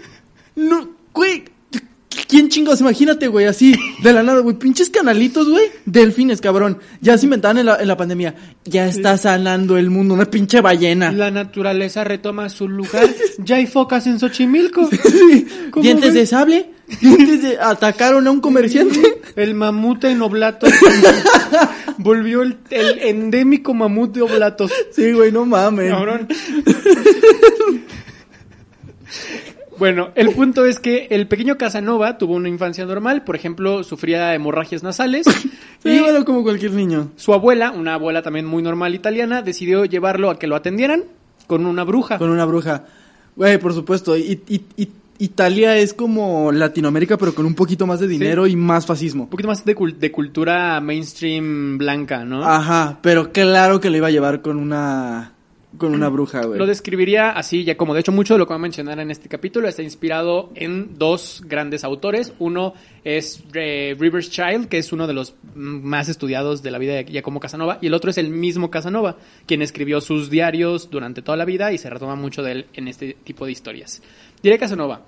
no, 0.56 0.90
güey. 1.12 1.44
¿Quién 2.26 2.48
chingos? 2.48 2.80
Imagínate, 2.80 3.28
güey, 3.28 3.46
así, 3.46 3.74
de 4.02 4.12
la 4.12 4.22
nada, 4.22 4.40
güey, 4.40 4.56
pinches 4.56 4.90
canalitos, 4.90 5.48
güey, 5.48 5.64
delfines, 5.84 6.40
cabrón. 6.40 6.78
Ya 7.00 7.18
se 7.18 7.26
inventaban 7.26 7.58
en 7.58 7.66
la, 7.66 7.80
en 7.80 7.88
la 7.88 7.96
pandemia. 7.96 8.34
Ya 8.64 8.86
está 8.86 9.16
sanando 9.16 9.76
el 9.76 9.90
mundo, 9.90 10.14
una 10.14 10.26
pinche 10.26 10.60
ballena. 10.60 11.12
La 11.12 11.30
naturaleza 11.30 12.04
retoma 12.04 12.48
su 12.48 12.68
lugar. 12.68 13.08
Ya 13.38 13.56
hay 13.56 13.66
focas 13.66 14.06
en 14.06 14.18
Xochimilco. 14.18 14.88
Sí. 14.90 15.46
¿Cómo 15.70 15.82
Dientes 15.82 16.12
de 16.14 16.26
sable, 16.26 16.70
dientes 17.00 17.42
de... 17.42 17.58
Atacaron 17.58 18.26
a 18.26 18.30
un 18.30 18.40
comerciante. 18.40 19.20
El 19.36 19.54
mamut 19.54 20.04
en 20.04 20.20
Oblatos. 20.20 20.70
Volvió 21.98 22.42
el, 22.42 22.58
el 22.70 22.98
endémico 22.98 23.72
mamut 23.72 24.12
de 24.14 24.22
Oblatos. 24.22 24.70
Sí, 24.92 25.12
güey, 25.12 25.32
no 25.32 25.46
mames. 25.46 25.90
Cabrón. 25.90 26.28
Bueno, 29.80 30.10
el 30.14 30.30
punto 30.30 30.64
es 30.66 30.78
que 30.78 31.08
el 31.10 31.26
pequeño 31.26 31.58
Casanova 31.58 32.18
tuvo 32.18 32.34
una 32.34 32.48
infancia 32.48 32.84
normal, 32.86 33.24
por 33.24 33.34
ejemplo, 33.34 33.82
sufría 33.82 34.32
hemorragias 34.34 34.84
nasales 34.84 35.26
Sí, 35.82 35.88
y 35.88 35.98
bueno, 36.00 36.24
como 36.24 36.42
cualquier 36.44 36.72
niño. 36.72 37.10
su 37.16 37.32
abuela, 37.34 37.72
una 37.72 37.94
abuela 37.94 38.22
también 38.22 38.46
muy 38.46 38.62
normal 38.62 38.94
italiana, 38.94 39.42
decidió 39.42 39.84
llevarlo 39.86 40.30
a 40.30 40.38
que 40.38 40.46
lo 40.46 40.54
atendieran 40.54 41.02
con 41.48 41.66
una 41.66 41.82
bruja. 41.82 42.18
Con 42.18 42.30
una 42.30 42.44
bruja. 42.44 42.84
Güey, 43.34 43.58
por 43.58 43.72
supuesto. 43.74 44.16
Y, 44.16 44.40
y- 44.48 44.62
y- 44.76 44.88
Italia 45.22 45.76
es 45.76 45.92
como 45.92 46.50
Latinoamérica, 46.50 47.18
pero 47.18 47.34
con 47.34 47.44
un 47.44 47.54
poquito 47.54 47.86
más 47.86 48.00
de 48.00 48.08
dinero 48.08 48.46
y 48.46 48.56
más 48.56 48.86
fascismo. 48.86 49.24
Un 49.24 49.28
poquito 49.28 49.48
más 49.48 49.64
de, 49.66 49.76
cul- 49.76 49.96
de 49.98 50.10
cultura 50.10 50.80
mainstream 50.80 51.76
blanca, 51.76 52.24
¿no? 52.24 52.42
Ajá, 52.42 52.98
pero 53.02 53.30
claro 53.30 53.80
que 53.80 53.90
le 53.90 53.98
iba 53.98 54.06
a 54.06 54.10
llevar 54.10 54.40
con 54.40 54.56
una 54.56 55.32
con 55.78 55.94
una 55.94 56.08
bruja, 56.10 56.44
güey. 56.44 56.58
Lo 56.58 56.66
describiría 56.66 57.30
así, 57.30 57.64
ya 57.64 57.76
como 57.76 57.94
de 57.94 58.00
hecho 58.00 58.12
mucho 58.12 58.34
de 58.34 58.38
lo 58.38 58.46
que 58.46 58.52
voy 58.52 58.58
a 58.58 58.62
mencionar 58.62 58.98
en 59.00 59.10
este 59.10 59.28
capítulo 59.28 59.68
está 59.68 59.82
inspirado 59.82 60.50
en 60.54 60.98
dos 60.98 61.42
grandes 61.46 61.84
autores. 61.84 62.32
Uno 62.38 62.74
es 63.04 63.42
eh, 63.54 63.96
Rivers 63.98 64.30
Child, 64.30 64.68
que 64.68 64.78
es 64.78 64.92
uno 64.92 65.06
de 65.06 65.14
los 65.14 65.34
más 65.54 66.08
estudiados 66.08 66.62
de 66.62 66.70
la 66.70 66.78
vida 66.78 66.94
de 66.94 67.04
Giacomo 67.04 67.40
Casanova, 67.40 67.78
y 67.80 67.86
el 67.86 67.94
otro 67.94 68.10
es 68.10 68.18
el 68.18 68.30
mismo 68.30 68.70
Casanova, 68.70 69.16
quien 69.46 69.62
escribió 69.62 70.00
sus 70.00 70.30
diarios 70.30 70.90
durante 70.90 71.22
toda 71.22 71.36
la 71.36 71.44
vida 71.44 71.72
y 71.72 71.78
se 71.78 71.90
retoma 71.90 72.14
mucho 72.14 72.42
de 72.42 72.52
él 72.52 72.66
en 72.74 72.88
este 72.88 73.16
tipo 73.24 73.46
de 73.46 73.52
historias. 73.52 74.02
Diré 74.42 74.58
Casanova. 74.58 75.02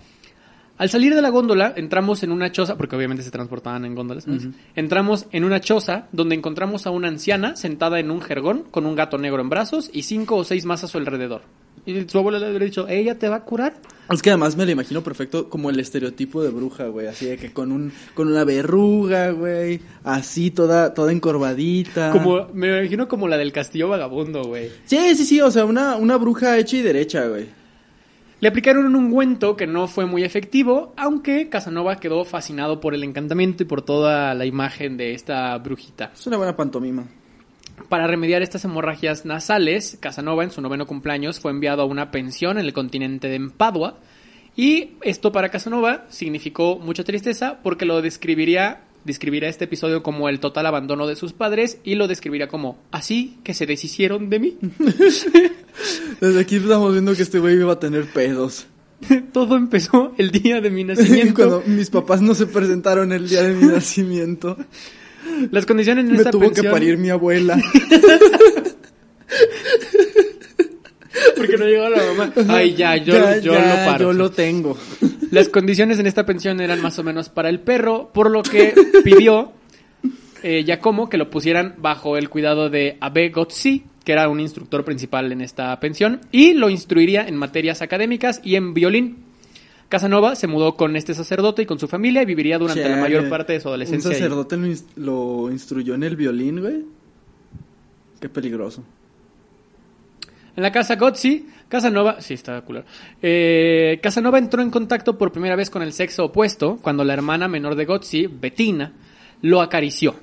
Al 0.82 0.90
salir 0.90 1.14
de 1.14 1.22
la 1.22 1.28
góndola, 1.28 1.74
entramos 1.76 2.24
en 2.24 2.32
una 2.32 2.50
choza, 2.50 2.76
porque 2.76 2.96
obviamente 2.96 3.22
se 3.22 3.30
transportaban 3.30 3.84
en 3.84 3.94
góndolas. 3.94 4.24
¿sabes? 4.24 4.48
Entramos 4.74 5.26
en 5.30 5.44
una 5.44 5.60
choza 5.60 6.08
donde 6.10 6.34
encontramos 6.34 6.88
a 6.88 6.90
una 6.90 7.06
anciana 7.06 7.54
sentada 7.54 8.00
en 8.00 8.10
un 8.10 8.20
jergón 8.20 8.64
con 8.68 8.84
un 8.84 8.96
gato 8.96 9.16
negro 9.16 9.40
en 9.42 9.48
brazos 9.48 9.90
y 9.92 10.02
cinco 10.02 10.34
o 10.34 10.42
seis 10.42 10.64
más 10.64 10.82
a 10.82 10.88
su 10.88 10.98
alrededor. 10.98 11.42
Y 11.86 12.08
su 12.08 12.18
abuela 12.18 12.40
le 12.40 12.46
habría 12.46 12.66
dicho, 12.66 12.88
¿ella 12.88 13.16
te 13.16 13.28
va 13.28 13.36
a 13.36 13.44
curar? 13.44 13.74
Es 14.10 14.22
que 14.22 14.30
además 14.30 14.56
me 14.56 14.66
lo 14.66 14.72
imagino 14.72 15.04
perfecto 15.04 15.48
como 15.48 15.70
el 15.70 15.78
estereotipo 15.78 16.42
de 16.42 16.50
bruja, 16.50 16.88
güey. 16.88 17.06
Así 17.06 17.26
de 17.26 17.36
que 17.36 17.52
con 17.52 17.70
un 17.70 17.92
con 18.14 18.26
una 18.26 18.42
verruga, 18.42 19.30
güey. 19.30 19.80
Así 20.02 20.50
toda 20.50 20.94
toda 20.94 21.12
encorvadita. 21.12 22.10
Como, 22.10 22.48
me 22.54 22.80
imagino 22.80 23.06
como 23.06 23.28
la 23.28 23.36
del 23.36 23.52
castillo 23.52 23.88
vagabundo, 23.88 24.42
güey. 24.42 24.68
Sí, 24.84 25.14
sí, 25.14 25.24
sí. 25.24 25.40
O 25.40 25.50
sea, 25.52 25.64
una, 25.64 25.94
una 25.94 26.16
bruja 26.16 26.58
hecha 26.58 26.76
y 26.76 26.82
derecha, 26.82 27.28
güey. 27.28 27.61
Le 28.42 28.48
aplicaron 28.48 28.86
un 28.86 28.96
ungüento 28.96 29.56
que 29.56 29.68
no 29.68 29.86
fue 29.86 30.04
muy 30.04 30.24
efectivo, 30.24 30.92
aunque 30.96 31.48
Casanova 31.48 32.00
quedó 32.00 32.24
fascinado 32.24 32.80
por 32.80 32.92
el 32.92 33.04
encantamiento 33.04 33.62
y 33.62 33.66
por 33.66 33.82
toda 33.82 34.34
la 34.34 34.44
imagen 34.44 34.96
de 34.96 35.14
esta 35.14 35.56
brujita. 35.58 36.10
Es 36.12 36.26
una 36.26 36.38
buena 36.38 36.56
pantomima. 36.56 37.04
Para 37.88 38.08
remediar 38.08 38.42
estas 38.42 38.64
hemorragias 38.64 39.24
nasales, 39.24 39.96
Casanova 40.00 40.42
en 40.42 40.50
su 40.50 40.60
noveno 40.60 40.88
cumpleaños 40.88 41.38
fue 41.38 41.52
enviado 41.52 41.82
a 41.82 41.84
una 41.84 42.10
pensión 42.10 42.58
en 42.58 42.64
el 42.64 42.72
continente 42.72 43.28
de 43.28 43.48
Padua. 43.48 44.00
Y 44.56 44.94
esto 45.02 45.30
para 45.30 45.50
Casanova 45.50 46.06
significó 46.08 46.80
mucha 46.80 47.04
tristeza 47.04 47.60
porque 47.62 47.84
lo 47.84 48.02
describiría, 48.02 48.80
describiría 49.04 49.48
este 49.48 49.64
episodio 49.64 50.02
como 50.02 50.28
el 50.28 50.40
total 50.40 50.66
abandono 50.66 51.06
de 51.06 51.16
sus 51.16 51.32
padres 51.32 51.78
y 51.84 51.94
lo 51.94 52.08
describiría 52.08 52.48
como 52.48 52.78
así 52.90 53.38
que 53.44 53.54
se 53.54 53.66
deshicieron 53.66 54.30
de 54.30 54.38
mí. 54.38 54.58
Desde 56.20 56.40
aquí 56.40 56.56
estamos 56.56 56.92
viendo 56.92 57.14
que 57.14 57.22
este 57.22 57.38
güey 57.38 57.56
iba 57.56 57.72
a 57.72 57.80
tener 57.80 58.06
pedos. 58.06 58.66
Todo 59.32 59.56
empezó 59.56 60.12
el 60.18 60.30
día 60.30 60.60
de 60.60 60.70
mi 60.70 60.84
nacimiento. 60.84 61.34
Cuando 61.34 61.62
mis 61.66 61.90
papás 61.90 62.22
no 62.22 62.34
se 62.34 62.46
presentaron 62.46 63.12
el 63.12 63.28
día 63.28 63.42
de 63.42 63.54
mi 63.54 63.66
nacimiento. 63.66 64.56
Las 65.50 65.66
condiciones 65.66 66.04
en 66.04 66.12
Me 66.12 66.18
esta 66.18 66.30
tuvo 66.30 66.50
que 66.50 66.64
parir 66.64 66.98
mi 66.98 67.10
abuela. 67.10 67.56
Porque 71.42 71.58
no 71.58 71.66
llegó 71.66 71.88
la 71.88 72.02
mamá. 72.14 72.32
Ay, 72.48 72.74
ya, 72.74 72.96
yo, 72.96 73.14
Ya, 73.14 73.38
yo 73.38 73.52
ya, 73.52 73.84
lo 73.84 73.90
paro. 73.90 74.04
Yo 74.06 74.12
lo 74.12 74.30
tengo. 74.30 74.76
Las 75.30 75.48
condiciones 75.48 75.98
en 75.98 76.06
esta 76.06 76.24
pensión 76.24 76.60
eran 76.60 76.80
más 76.80 76.98
o 76.98 77.02
menos 77.02 77.28
para 77.28 77.48
el 77.48 77.60
perro, 77.60 78.10
por 78.12 78.30
lo 78.30 78.42
que 78.42 78.74
pidió 79.04 79.52
eh, 80.42 80.62
Giacomo 80.64 81.08
que 81.08 81.16
lo 81.16 81.30
pusieran 81.30 81.74
bajo 81.78 82.16
el 82.16 82.28
cuidado 82.28 82.68
de 82.68 82.98
Abe 83.00 83.30
Gozzi, 83.30 83.84
que 84.04 84.12
era 84.12 84.28
un 84.28 84.40
instructor 84.40 84.84
principal 84.84 85.32
en 85.32 85.40
esta 85.40 85.78
pensión, 85.80 86.20
y 86.30 86.52
lo 86.54 86.68
instruiría 86.68 87.26
en 87.26 87.36
materias 87.36 87.82
académicas 87.82 88.40
y 88.44 88.56
en 88.56 88.74
violín. 88.74 89.24
Casanova 89.88 90.36
se 90.36 90.46
mudó 90.46 90.74
con 90.74 90.96
este 90.96 91.14
sacerdote 91.14 91.62
y 91.62 91.66
con 91.66 91.78
su 91.78 91.86
familia 91.86 92.22
y 92.22 92.26
viviría 92.26 92.58
durante 92.58 92.88
la 92.88 92.96
mayor 92.96 93.28
parte 93.28 93.52
de 93.52 93.60
su 93.60 93.68
adolescencia. 93.68 94.08
Un 94.08 94.14
sacerdote 94.14 94.58
lo 94.96 95.50
instruyó 95.50 95.94
en 95.94 96.02
el 96.02 96.16
violín, 96.16 96.60
güey. 96.60 96.84
Qué 98.18 98.28
peligroso. 98.28 98.84
En 100.54 100.62
la 100.62 100.70
casa 100.70 100.96
Gozzi, 100.96 101.46
Casanova, 101.68 102.20
sí, 102.20 102.34
está 102.34 102.60
culero. 102.60 102.84
Eh, 103.22 103.98
Casanova 104.02 104.38
entró 104.38 104.60
en 104.60 104.70
contacto 104.70 105.16
por 105.16 105.32
primera 105.32 105.56
vez 105.56 105.70
con 105.70 105.82
el 105.82 105.92
sexo 105.92 106.26
opuesto 106.26 106.78
cuando 106.82 107.04
la 107.04 107.14
hermana 107.14 107.48
menor 107.48 107.74
de 107.74 107.86
Gozzi, 107.86 108.26
Bettina, 108.26 108.92
lo 109.40 109.62
acarició 109.62 110.14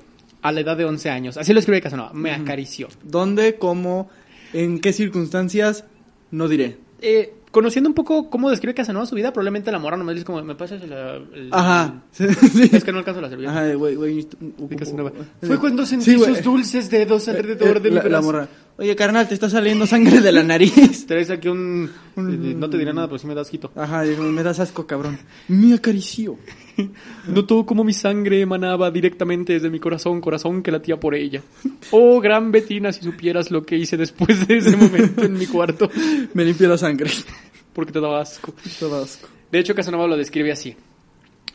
a 0.42 0.52
la 0.52 0.60
edad 0.60 0.76
de 0.76 0.84
11 0.84 1.10
años. 1.10 1.36
Así 1.36 1.52
lo 1.52 1.58
escribe 1.58 1.80
Casanova, 1.80 2.12
me 2.12 2.30
acarició. 2.30 2.88
¿Dónde, 3.02 3.56
cómo, 3.56 4.08
en 4.52 4.80
qué 4.80 4.92
circunstancias? 4.92 5.84
No 6.30 6.46
diré. 6.46 6.78
Eh, 7.02 7.34
conociendo 7.50 7.88
un 7.88 7.94
poco 7.94 8.30
cómo 8.30 8.50
describe 8.50 8.74
Casanova 8.74 9.06
su 9.06 9.14
vida, 9.14 9.32
probablemente 9.32 9.72
la 9.72 9.78
morra 9.78 9.96
nomás 9.96 10.14
dice 10.14 10.24
como, 10.24 10.42
me 10.42 10.54
pasas 10.54 10.82
el... 10.82 10.92
el- 10.92 11.48
Ajá. 11.52 11.94
Sí. 12.12 12.24
Es 12.72 12.84
que 12.84 12.92
no 12.92 12.98
alcanzo 12.98 13.20
la 13.20 13.28
servilleta. 13.28 13.52
Ajá, 13.58 13.74
güey, 13.74 13.94
güey. 13.94 14.26
De 14.58 14.76
Casanova. 14.76 15.12
Fue 15.42 15.58
cuando 15.58 15.84
sentí 15.86 16.04
Sí, 16.12 16.18
sus 16.18 16.42
dulces 16.42 16.90
dedos 16.90 17.28
alrededor 17.28 17.76
Eh, 17.76 17.80
de 17.80 17.88
mi 17.90 17.96
la, 17.96 18.02
la 18.02 18.08
brazo. 18.08 18.22
morra. 18.26 18.48
Oye, 18.78 18.96
carnal, 18.96 19.28
te 19.28 19.34
está 19.34 19.48
saliendo 19.50 19.86
sangre 19.86 20.20
de 20.20 20.32
la 20.32 20.42
nariz. 20.42 21.04
Traes 21.06 21.30
aquí 21.30 21.48
un... 21.48 21.90
No 22.16 22.68
te 22.68 22.76
diré 22.78 22.92
nada, 22.92 23.06
pero 23.06 23.18
sí 23.18 23.26
me 23.26 23.34
das 23.34 23.48
quito. 23.50 23.70
Ajá, 23.74 24.02
me 24.04 24.42
das 24.42 24.60
asco, 24.60 24.86
cabrón. 24.86 25.18
Me 25.48 25.74
acarició. 25.74 26.36
Notó 27.28 27.64
cómo 27.66 27.84
mi 27.84 27.92
sangre 27.92 28.40
emanaba 28.40 28.90
directamente 28.90 29.52
desde 29.54 29.70
mi 29.70 29.78
corazón, 29.78 30.20
corazón 30.20 30.62
que 30.62 30.70
latía 30.70 30.98
por 30.98 31.14
ella. 31.14 31.42
Oh, 31.90 32.20
gran 32.20 32.50
Betina, 32.52 32.92
si 32.92 33.02
supieras 33.02 33.50
lo 33.50 33.62
que 33.64 33.76
hice 33.76 33.96
después 33.96 34.46
de 34.46 34.58
ese 34.58 34.76
momento 34.76 35.22
en 35.24 35.34
mi 35.34 35.46
cuarto, 35.46 35.90
Me 36.34 36.44
limpió 36.44 36.68
la 36.68 36.78
sangre. 36.78 37.10
porque 37.72 37.92
te 37.92 38.00
daba 38.00 38.20
asco. 38.22 38.54
Todo 38.78 39.02
asco. 39.02 39.28
De 39.50 39.58
hecho, 39.58 39.74
Casanova 39.74 40.06
lo 40.06 40.16
describe 40.16 40.52
así. 40.52 40.76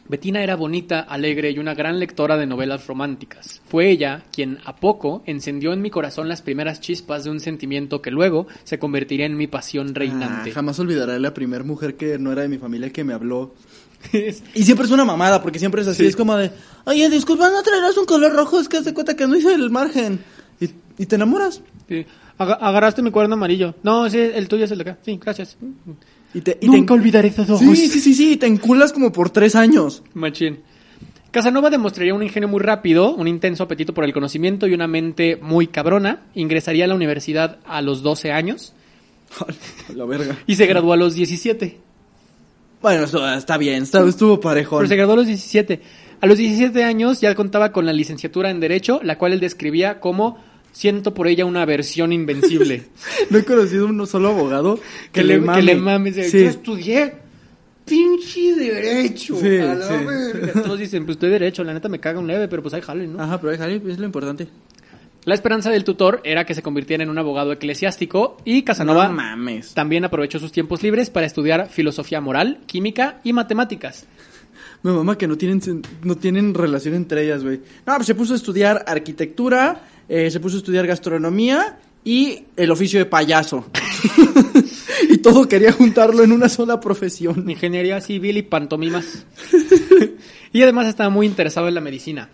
Betina 0.07 0.43
era 0.43 0.55
bonita, 0.55 1.00
alegre 1.00 1.50
y 1.51 1.57
una 1.59 1.74
gran 1.74 2.00
lectora 2.00 2.38
de 2.38 2.45
novelas 2.45 2.85
románticas. 2.85 3.62
Fue 3.67 3.89
ella 3.89 4.24
quien, 4.31 4.59
a 4.65 4.75
poco, 4.75 5.24
encendió 5.25 5.74
en 5.74 5.81
mi 5.81 5.89
corazón 5.89 6.27
las 6.27 6.41
primeras 6.43 6.79
chispas 6.79 7.24
de 7.24 7.31
un 7.31 7.39
sentimiento 7.39 8.01
que 8.01 8.12
luego 8.12 8.45
se 8.63 8.77
convertiría 8.77 9.25
en 9.25 9.35
mi 9.35 9.47
pasión 9.47 9.95
reinante. 9.95 10.51
Ah, 10.51 10.53
jamás 10.53 10.77
olvidaré 10.79 11.19
la 11.19 11.33
primera 11.33 11.63
mujer 11.63 11.95
que 11.95 12.19
no 12.19 12.31
era 12.31 12.43
de 12.43 12.50
mi 12.50 12.57
familia 12.59 12.91
que 12.91 13.03
me 13.03 13.13
habló. 13.13 13.53
Y 14.53 14.63
siempre 14.63 14.85
es 14.85 14.91
una 14.91 15.05
mamada, 15.05 15.41
porque 15.41 15.57
siempre 15.57 15.81
es 15.81 15.88
así, 15.88 16.03
Sí. 16.03 16.09
es 16.09 16.15
como 16.15 16.35
de, 16.35 16.51
oye, 16.85 17.09
disculpa, 17.09 17.50
¿no 17.50 17.63
traerás 17.63 17.97
un 17.97 18.05
color 18.05 18.33
rojo? 18.33 18.59
Es 18.59 18.69
que 18.69 18.77
hace 18.77 18.93
cuenta 18.93 19.15
que 19.15 19.25
no 19.25 19.35
hice 19.35 19.53
el 19.53 19.71
margen. 19.71 20.19
Y, 20.59 20.69
y 21.00 21.05
te 21.07 21.15
enamoras. 21.15 21.62
Sí. 21.89 22.05
Aga- 22.38 22.56
agarraste 22.56 23.01
mi 23.01 23.12
cuerno 23.12 23.36
amarillo. 23.36 23.75
No, 23.84 24.10
sí, 24.10 24.18
el 24.20 24.48
tuyo 24.48 24.65
es 24.65 24.72
el 24.72 24.80
de 24.80 24.82
acá. 24.84 24.98
Sí, 25.04 25.20
gracias. 25.24 25.58
Y 26.34 26.42
te, 26.42 26.58
y 26.62 26.68
Nunca 26.68 26.94
te, 26.94 27.00
olvidaré 27.00 27.27
esos 27.30 27.50
ojos. 27.50 27.60
Sí, 27.62 27.88
sí, 27.88 28.00
sí, 28.00 28.13
sí, 28.13 28.36
te 28.38 28.46
enculas 28.46 28.92
como 28.92 29.12
por 29.12 29.30
tres 29.30 29.56
años. 29.56 30.04
Machín. 30.13 30.60
Casanova 31.32 31.70
demostraría 31.70 32.13
un 32.13 32.24
ingenio 32.24 32.48
muy 32.48 32.62
rápido, 32.62 33.13
un 33.13 33.27
intenso 33.27 33.63
apetito 33.63 33.94
por 33.94 34.06
el 34.06 34.13
conocimiento 34.13 34.68
y 34.68 34.74
una 34.74 34.88
mente 34.88 35.38
muy 35.42 35.68
cabrona. 35.68 36.24
Ingresaría 36.34 36.86
a 36.86 36.88
la 36.88 36.96
universidad 36.96 37.60
a 37.65 37.82
los 37.82 38.01
12 38.04 38.32
años 38.32 38.74
la 39.96 40.06
verga. 40.06 40.38
y 40.48 40.56
se 40.56 40.65
graduó 40.65 40.94
a 40.94 40.98
los 40.98 41.13
17. 41.15 41.77
Bueno, 42.82 43.04
eso 43.06 43.34
está 43.34 43.58
bien, 43.58 43.84
estuvo 43.84 44.39
parejón. 44.39 44.80
Pero 44.80 44.89
se 44.89 44.96
graduó 44.96 45.13
a 45.13 45.18
los 45.18 45.27
17. 45.27 45.82
A 46.22 46.27
los 46.27 46.38
17 46.38 46.84
años 46.84 47.20
ya 47.20 47.34
contaba 47.36 47.72
con 47.72 47.86
la 47.86 47.94
licenciatura 47.94 48.50
en 48.50 48.60
Derecho, 48.60 49.00
la 49.04 49.18
cual 49.18 49.34
él 49.34 49.39
describía 49.39 50.00
como 50.00 50.38
siento 50.75 51.13
por 51.13 51.27
ella 51.27 51.46
una 51.46 51.62
aversión 51.62 52.12
invencible. 52.12 52.84
No 53.29 53.39
he 53.39 53.46
conocido 53.46 53.88
un 53.88 54.05
solo 54.05 54.29
abogado 54.29 54.75
que, 54.75 55.22
que, 55.22 55.24
le, 55.24 55.39
mame. 55.39 55.60
que 55.60 55.65
le 55.65 55.75
mames. 55.75 56.15
Sí. 56.29 56.44
Yo 56.44 56.50
estudié 56.50 57.13
pinche 57.86 58.55
derecho. 58.55 59.38
Sí, 59.39 59.58
a 59.58 59.74
la 59.74 59.88
sí. 59.88 60.05
verga. 60.05 60.62
Todos 60.62 60.79
dicen, 60.79 61.05
pues 61.05 61.15
estoy 61.15 61.29
derecho, 61.29 61.63
la 61.63 61.74
neta 61.74 61.88
me 61.89 62.00
caga 62.00 62.20
un 62.20 62.27
leve, 62.27 62.48
pero 62.48 62.62
pues 62.62 62.74
hay 62.74 62.82
jale, 62.82 63.08
¿no? 63.08 63.22
Ajá, 63.22 63.39
pero 63.39 63.51
déjale, 63.51 63.82
es 63.88 63.98
lo 63.98 64.05
importante. 64.05 64.48
La 65.24 65.34
esperanza 65.34 65.72
del 65.72 65.84
tutor 65.84 66.22
era 66.24 66.46
que 66.46 66.53
se 66.53 66.62
convirtiera 66.62 67.03
en 67.03 67.10
un 67.10 67.17
abogado 67.17 67.51
eclesiástico 67.51 68.38
y 68.46 68.62
Casanova 68.62 69.08
No 69.08 69.15
mames. 69.15 69.74
también 69.74 70.05
aprovechó 70.05 70.38
sus 70.38 70.51
tiempos 70.51 70.84
libres 70.84 71.10
para 71.10 71.25
estudiar 71.25 71.70
filosofía 71.70 72.22
moral, 72.22 72.60
química 72.67 73.22
y 73.24 73.34
matemáticas. 73.34 74.05
Mi 74.84 74.91
mamá 74.91 75.17
que 75.17 75.27
no 75.27 75.36
tienen, 75.36 75.62
no 76.03 76.15
tienen 76.15 76.53
relación 76.53 76.94
entre 76.94 77.24
ellas, 77.24 77.44
güey. 77.44 77.60
No, 77.88 77.96
pues 77.96 78.05
se 78.05 78.13
puso 78.13 78.34
a 78.34 78.36
estudiar 78.36 78.86
arquitectura, 78.86 79.82
eh, 80.09 80.29
se 80.29 80.39
puso 80.39 80.57
a 80.57 80.59
estudiar 80.59 80.88
gastronomía 80.88 81.79
y 82.03 82.45
el 82.55 82.71
oficio 82.71 83.00
de 83.00 83.05
payaso. 83.05 83.65
y 85.09 85.17
todo 85.17 85.47
quería 85.47 85.71
juntarlo 85.71 86.24
en 86.24 86.31
una 86.31 86.50
sola 86.50 86.79
profesión. 86.79 87.50
Ingeniería 87.50 88.00
civil 88.01 88.38
y 88.38 88.43
pantomimas. 88.43 89.25
y 90.53 90.62
además 90.62 90.88
estaba 90.88 91.09
muy 91.09 91.25
interesado 91.25 91.67
en 91.67 91.75
la 91.75 91.81
medicina. 91.81 92.29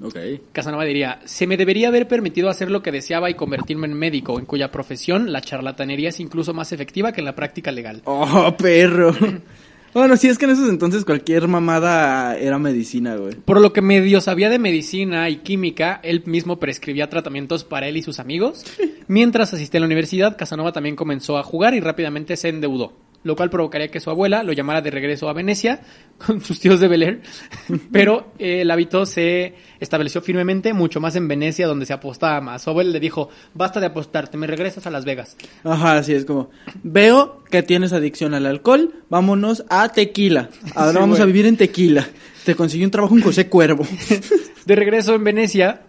Ok. 0.00 0.16
Casanova 0.52 0.84
diría, 0.84 1.20
se 1.24 1.46
me 1.46 1.56
debería 1.56 1.88
haber 1.88 2.08
permitido 2.08 2.48
hacer 2.48 2.70
lo 2.70 2.82
que 2.82 2.92
deseaba 2.92 3.30
y 3.30 3.34
convertirme 3.34 3.86
en 3.86 3.94
médico, 3.94 4.38
en 4.38 4.46
cuya 4.46 4.70
profesión 4.70 5.32
la 5.32 5.40
charlatanería 5.40 6.08
es 6.08 6.20
incluso 6.20 6.54
más 6.54 6.72
efectiva 6.72 7.12
que 7.12 7.20
en 7.20 7.26
la 7.26 7.34
práctica 7.34 7.70
legal. 7.72 8.02
Oh, 8.04 8.54
perro. 8.56 9.14
Bueno, 9.94 10.16
sí, 10.16 10.28
es 10.28 10.38
que 10.38 10.46
en 10.46 10.52
esos 10.52 10.70
entonces 10.70 11.04
cualquier 11.04 11.48
mamada 11.48 12.38
era 12.38 12.58
medicina, 12.58 13.16
güey. 13.16 13.34
Por 13.34 13.60
lo 13.60 13.74
que 13.74 13.82
medio 13.82 14.22
sabía 14.22 14.48
de 14.48 14.58
medicina 14.58 15.28
y 15.28 15.36
química, 15.36 16.00
él 16.02 16.22
mismo 16.24 16.58
prescribía 16.58 17.10
tratamientos 17.10 17.64
para 17.64 17.88
él 17.88 17.98
y 17.98 18.02
sus 18.02 18.18
amigos. 18.18 18.64
Mientras 19.06 19.52
asistía 19.52 19.78
a 19.78 19.82
la 19.82 19.86
universidad, 19.86 20.38
Casanova 20.38 20.72
también 20.72 20.96
comenzó 20.96 21.36
a 21.36 21.42
jugar 21.42 21.74
y 21.74 21.80
rápidamente 21.80 22.38
se 22.38 22.48
endeudó, 22.48 22.94
lo 23.24 23.36
cual 23.36 23.50
provocaría 23.50 23.88
que 23.88 24.00
su 24.00 24.10
abuela 24.10 24.42
lo 24.42 24.52
llamara 24.52 24.80
de 24.80 24.90
regreso 24.90 25.28
a 25.28 25.32
Venecia 25.32 25.80
con 26.26 26.40
sus 26.40 26.60
tíos 26.60 26.80
de 26.80 26.88
Bel 26.88 27.02
Air. 27.02 27.22
Pero 27.90 28.32
eh, 28.38 28.62
el 28.62 28.70
hábito 28.70 29.06
se 29.06 29.54
estableció 29.80 30.22
firmemente 30.22 30.72
mucho 30.72 31.00
más 31.00 31.16
en 31.16 31.28
Venecia, 31.28 31.66
donde 31.66 31.86
se 31.86 31.92
apostaba 31.92 32.40
más. 32.40 32.62
Su 32.62 32.70
abuela 32.70 32.90
le 32.90 33.00
dijo, 33.00 33.28
basta 33.54 33.80
de 33.80 33.86
apostarte, 33.86 34.36
me 34.36 34.46
regresas 34.46 34.86
a 34.86 34.90
Las 34.90 35.04
Vegas. 35.04 35.36
Ajá, 35.64 35.96
así 35.98 36.14
es 36.14 36.24
como, 36.24 36.50
veo 36.82 37.42
que 37.50 37.62
tienes 37.62 37.92
adicción 37.92 38.34
al 38.34 38.46
alcohol, 38.46 38.94
vámonos 39.08 39.64
a 39.68 39.88
tequila. 39.90 40.48
Ahora 40.74 40.92
Sí, 40.92 40.98
vamos 40.98 41.20
a 41.20 41.24
vivir 41.24 41.46
en 41.46 41.56
tequila. 41.56 42.06
Te 42.44 42.54
consiguió 42.54 42.86
un 42.86 42.90
trabajo 42.90 43.16
en 43.16 43.22
José 43.22 43.48
Cuervo. 43.48 43.86
De 44.66 44.76
regreso 44.76 45.14
en 45.14 45.24
Venecia, 45.24 45.82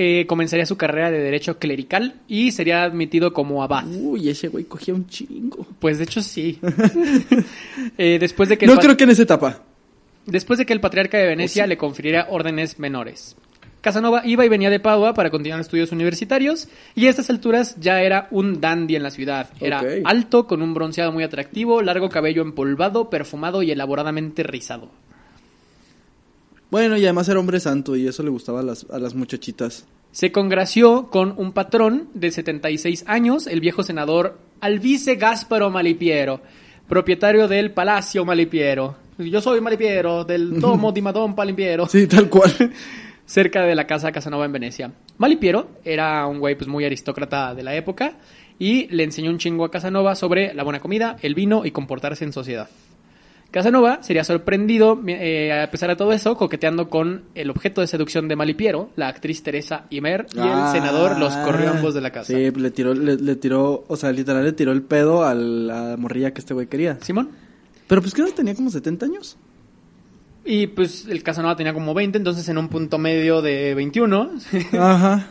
eh, 0.00 0.26
comenzaría 0.28 0.64
su 0.64 0.76
carrera 0.76 1.10
de 1.10 1.18
derecho 1.18 1.58
clerical 1.58 2.20
y 2.28 2.52
sería 2.52 2.84
admitido 2.84 3.32
como 3.32 3.64
abad. 3.64 3.84
Uy, 3.84 4.28
ese 4.28 4.46
güey 4.46 4.62
cogía 4.62 4.94
un 4.94 5.08
chingo. 5.08 5.66
Pues 5.80 5.98
de 5.98 6.04
hecho 6.04 6.22
sí. 6.22 6.60
Eh, 7.98 8.18
después 8.20 8.48
de 8.48 8.56
que 8.56 8.66
No 8.66 8.76
creo 8.76 8.96
que 8.96 9.04
en 9.04 9.10
esa 9.10 9.22
etapa. 9.22 9.64
Después 10.24 10.58
de 10.58 10.66
que 10.66 10.72
el 10.72 10.80
patriarca 10.80 11.18
de 11.18 11.26
Venecia 11.26 11.66
le 11.66 11.76
confiriera 11.76 12.28
órdenes 12.30 12.78
menores. 12.78 13.34
Casanova 13.80 14.22
iba 14.24 14.44
y 14.44 14.48
venía 14.48 14.70
de 14.70 14.78
Padua 14.78 15.14
para 15.14 15.30
continuar 15.30 15.60
estudios 15.60 15.90
universitarios 15.90 16.68
y 16.94 17.06
a 17.06 17.10
estas 17.10 17.28
alturas 17.30 17.74
ya 17.80 18.00
era 18.00 18.28
un 18.30 18.60
dandy 18.60 18.94
en 18.94 19.02
la 19.02 19.10
ciudad. 19.10 19.50
Era 19.58 19.82
alto, 20.04 20.46
con 20.46 20.62
un 20.62 20.74
bronceado 20.74 21.10
muy 21.10 21.24
atractivo, 21.24 21.82
largo 21.82 22.08
cabello 22.08 22.42
empolvado, 22.42 23.10
perfumado 23.10 23.64
y 23.64 23.72
elaboradamente 23.72 24.44
rizado. 24.44 24.90
Bueno, 26.70 26.96
y 26.96 27.04
además 27.04 27.28
era 27.28 27.40
hombre 27.40 27.60
santo 27.60 27.96
y 27.96 28.06
eso 28.06 28.22
le 28.22 28.30
gustaba 28.30 28.60
a 28.60 28.62
las, 28.62 28.86
a 28.90 28.98
las 28.98 29.14
muchachitas. 29.14 29.86
Se 30.10 30.32
congració 30.32 31.08
con 31.10 31.34
un 31.36 31.52
patrón 31.52 32.08
de 32.14 32.30
76 32.30 33.04
años, 33.06 33.46
el 33.46 33.60
viejo 33.60 33.82
senador 33.82 34.38
Alvise 34.60 35.16
Gasparo 35.16 35.70
Malipiero, 35.70 36.40
propietario 36.88 37.48
del 37.48 37.72
Palacio 37.72 38.24
Malipiero. 38.24 38.96
Yo 39.18 39.40
soy 39.40 39.60
Malipiero, 39.60 40.24
del 40.24 40.60
Domo 40.60 40.92
di 40.92 41.02
Madon 41.02 41.34
Palimpiero. 41.34 41.86
Sí, 41.86 42.06
tal 42.06 42.28
cual. 42.28 42.52
cerca 43.28 43.62
de 43.62 43.74
la 43.74 43.86
casa 43.86 44.10
Casanova 44.10 44.46
en 44.46 44.52
Venecia. 44.52 44.92
Malipiero 45.18 45.68
era 45.84 46.26
un 46.26 46.40
güey 46.40 46.56
pues 46.56 46.66
muy 46.66 46.84
aristócrata 46.84 47.54
de 47.54 47.62
la 47.62 47.76
época 47.76 48.14
y 48.58 48.88
le 48.88 49.04
enseñó 49.04 49.30
un 49.30 49.38
chingo 49.38 49.64
a 49.66 49.70
Casanova 49.70 50.14
sobre 50.14 50.54
la 50.54 50.64
buena 50.64 50.80
comida, 50.80 51.16
el 51.20 51.34
vino 51.34 51.66
y 51.66 51.70
comportarse 51.70 52.24
en 52.24 52.32
sociedad. 52.32 52.68
Casanova 53.50 54.02
sería 54.02 54.24
sorprendido, 54.24 55.00
eh, 55.06 55.52
a 55.62 55.70
pesar 55.70 55.88
de 55.88 55.96
todo 55.96 56.12
eso, 56.12 56.36
coqueteando 56.36 56.90
con 56.90 57.22
el 57.34 57.48
objeto 57.48 57.80
de 57.80 57.86
seducción 57.86 58.28
de 58.28 58.36
Malipiero, 58.36 58.90
la 58.94 59.08
actriz 59.08 59.42
Teresa 59.42 59.86
Imer, 59.88 60.26
y 60.34 60.38
el 60.38 60.44
Ah, 60.46 60.70
senador 60.72 61.18
los 61.18 61.34
corrió 61.38 61.70
ambos 61.70 61.94
de 61.94 62.02
la 62.02 62.10
casa. 62.10 62.34
Sí, 62.34 62.50
le 62.50 62.70
tiró, 62.70 62.92
le, 62.92 63.16
le 63.16 63.36
tiró, 63.36 63.84
o 63.88 63.96
sea, 63.96 64.12
literal 64.12 64.44
le 64.44 64.52
tiró 64.52 64.72
el 64.72 64.82
pedo 64.82 65.24
a 65.24 65.34
la 65.34 65.96
morrilla 65.96 66.34
que 66.34 66.40
este 66.40 66.52
güey 66.52 66.66
quería. 66.66 66.98
Simón. 67.00 67.30
Pero 67.86 68.02
pues 68.02 68.12
que 68.12 68.20
no 68.20 68.28
tenía 68.32 68.54
como 68.54 68.68
70 68.70 69.06
años. 69.06 69.38
Y 70.44 70.66
pues 70.66 71.06
el 71.08 71.22
Casanova 71.22 71.56
tenía 71.56 71.72
como 71.72 71.94
20, 71.94 72.18
entonces 72.18 72.46
en 72.50 72.58
un 72.58 72.68
punto 72.68 72.98
medio 72.98 73.40
de 73.40 73.74
21. 73.74 74.30
Ajá. 74.78 75.26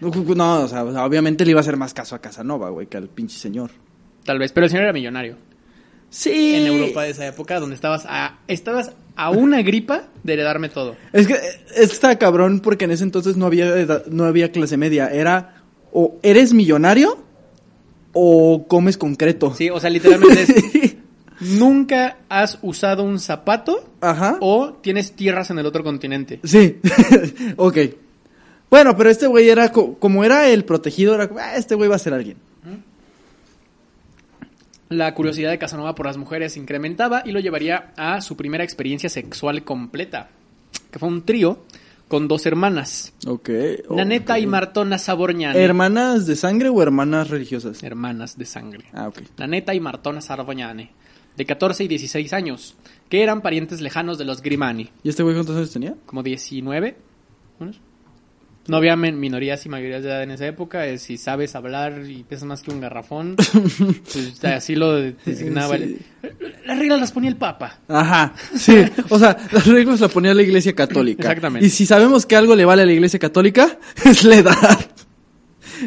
No, 0.00 0.60
o 0.60 0.68
sea, 0.68 0.84
obviamente 0.84 1.46
le 1.46 1.52
iba 1.52 1.60
a 1.60 1.62
hacer 1.62 1.78
más 1.78 1.94
caso 1.94 2.14
a 2.14 2.18
Casanova, 2.20 2.68
güey, 2.68 2.86
que 2.86 2.98
al 2.98 3.08
pinche 3.08 3.38
señor. 3.38 3.70
Tal 4.24 4.38
vez, 4.38 4.52
pero 4.52 4.64
el 4.66 4.70
señor 4.70 4.84
era 4.84 4.92
millonario. 4.92 5.36
Sí. 6.10 6.54
En 6.54 6.66
Europa 6.66 7.02
de 7.02 7.10
esa 7.10 7.26
época, 7.26 7.60
donde 7.60 7.74
estabas 7.74 8.04
a, 8.08 8.38
estabas 8.48 8.92
a 9.16 9.30
una 9.30 9.62
gripa 9.62 10.04
de 10.22 10.32
heredarme 10.34 10.68
todo. 10.68 10.96
Es 11.12 11.26
que, 11.26 11.34
es 11.34 11.88
que 11.88 11.94
estaba 11.94 12.16
cabrón 12.16 12.60
porque 12.60 12.84
en 12.86 12.92
ese 12.92 13.04
entonces 13.04 13.36
no 13.36 13.46
había, 13.46 13.66
edad- 13.76 14.06
no 14.06 14.24
había 14.24 14.50
clase 14.52 14.76
media. 14.76 15.08
Era 15.08 15.62
o 15.92 16.16
eres 16.22 16.52
millonario 16.54 17.18
o 18.12 18.66
comes 18.66 18.96
concreto. 18.96 19.54
Sí, 19.54 19.68
o 19.70 19.78
sea, 19.80 19.90
literalmente 19.90 20.42
es, 20.42 20.96
nunca 21.58 22.18
has 22.28 22.58
usado 22.62 23.02
un 23.02 23.18
zapato 23.20 23.90
Ajá. 24.00 24.38
o 24.40 24.72
tienes 24.74 25.12
tierras 25.12 25.50
en 25.50 25.58
el 25.58 25.66
otro 25.66 25.84
continente. 25.84 26.40
Sí. 26.44 26.78
ok. 27.56 27.78
Bueno, 28.70 28.96
pero 28.96 29.10
este 29.10 29.26
güey 29.26 29.48
era, 29.48 29.70
co- 29.70 29.94
como 29.98 30.24
era 30.24 30.48
el 30.48 30.64
protegido, 30.64 31.14
era 31.14 31.28
como, 31.28 31.40
"Ah, 31.40 31.56
este 31.56 31.74
güey 31.74 31.88
va 31.88 31.96
a 31.96 32.00
ser 32.00 32.14
alguien. 32.14 32.36
La 34.88 35.14
curiosidad 35.14 35.50
de 35.50 35.58
Casanova 35.58 35.94
por 35.94 36.06
las 36.06 36.16
mujeres 36.16 36.56
incrementaba 36.56 37.22
y 37.24 37.32
lo 37.32 37.40
llevaría 37.40 37.92
a 37.96 38.20
su 38.20 38.36
primera 38.36 38.62
experiencia 38.64 39.08
sexual 39.08 39.64
completa, 39.64 40.28
que 40.90 40.98
fue 40.98 41.08
un 41.08 41.24
trío 41.24 41.64
con 42.08 42.28
dos 42.28 42.46
hermanas, 42.46 43.12
Ok. 43.26 43.50
Naneta 43.90 44.38
y. 44.38 44.46
Martona 44.46 44.96
Saborñani. 44.96 45.58
¿Hermanas 45.58 46.24
de 46.26 46.36
sangre 46.36 46.68
o 46.68 46.80
hermanas 46.80 47.30
religiosas? 47.30 47.82
hermanas 47.82 48.38
de 48.38 48.44
sangre. 48.46 48.84
Ah, 48.92 49.08
ok. 49.08 49.22
Naneta 49.38 49.74
y 49.74 49.80
Martona 49.80 50.20
Sarboñane, 50.20 50.92
de 51.36 51.44
14 51.44 51.82
y 51.82 51.88
16 51.88 52.32
años, 52.32 52.76
que 53.08 53.24
eran 53.24 53.42
parientes 53.42 53.80
lejanos 53.80 54.18
de 54.18 54.24
los 54.24 54.40
Grimani, 54.40 54.88
¿Y 55.02 55.08
este 55.08 55.24
güey 55.24 55.34
cuántos 55.34 55.56
años 55.56 55.72
tenía? 55.72 55.96
como 56.06 56.22
19. 56.22 56.96
unos. 57.58 57.80
No 58.68 58.78
había 58.78 58.96
minorías 58.96 59.64
y 59.64 59.68
mayorías 59.68 60.02
de 60.02 60.08
edad 60.08 60.22
en 60.22 60.32
esa 60.32 60.46
época. 60.46 60.86
eh, 60.86 60.98
si 60.98 61.18
sabes 61.18 61.54
hablar 61.54 62.02
y 62.08 62.24
pesas 62.24 62.44
más 62.44 62.62
que 62.62 62.70
un 62.70 62.80
garrafón, 62.80 63.36
pues 64.12 64.44
así 64.44 64.74
lo 64.74 64.94
designaba. 64.94 65.76
Sí. 65.78 65.98
Las 66.64 66.78
reglas 66.78 67.00
las 67.00 67.12
ponía 67.12 67.30
el 67.30 67.36
Papa. 67.36 67.78
Ajá, 67.88 68.34
sí. 68.56 68.84
O 69.08 69.18
sea, 69.18 69.36
las 69.52 69.66
reglas 69.66 70.00
las 70.00 70.10
ponía 70.10 70.34
la 70.34 70.42
iglesia 70.42 70.74
católica. 70.74 71.22
Exactamente. 71.22 71.66
Y 71.66 71.70
si 71.70 71.86
sabemos 71.86 72.26
que 72.26 72.36
algo 72.36 72.56
le 72.56 72.64
vale 72.64 72.82
a 72.82 72.86
la 72.86 72.92
iglesia 72.92 73.18
católica, 73.18 73.78
es 74.04 74.24
la 74.24 74.36
edad. 74.36 74.80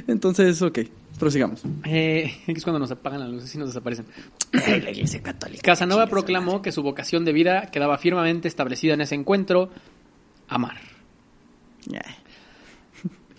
Entonces, 0.08 0.62
ok, 0.62 0.80
prosigamos. 1.20 1.62
Eh, 1.86 2.32
es 2.48 2.64
cuando 2.64 2.80
nos 2.80 2.92
apagan 2.92 3.20
las 3.20 3.30
luces 3.30 3.54
y 3.56 3.58
nos 3.58 3.70
desaparecen. 3.70 4.06
La 4.54 4.90
iglesia 4.90 5.22
católica. 5.22 5.62
Casanova 5.64 6.08
proclamó 6.08 6.62
que 6.62 6.72
su 6.72 6.82
vocación 6.82 7.26
de 7.26 7.34
vida 7.34 7.70
quedaba 7.72 7.98
firmemente 7.98 8.48
establecida 8.48 8.94
en 8.94 9.02
ese 9.02 9.16
encuentro, 9.16 9.70
amar. 10.48 10.78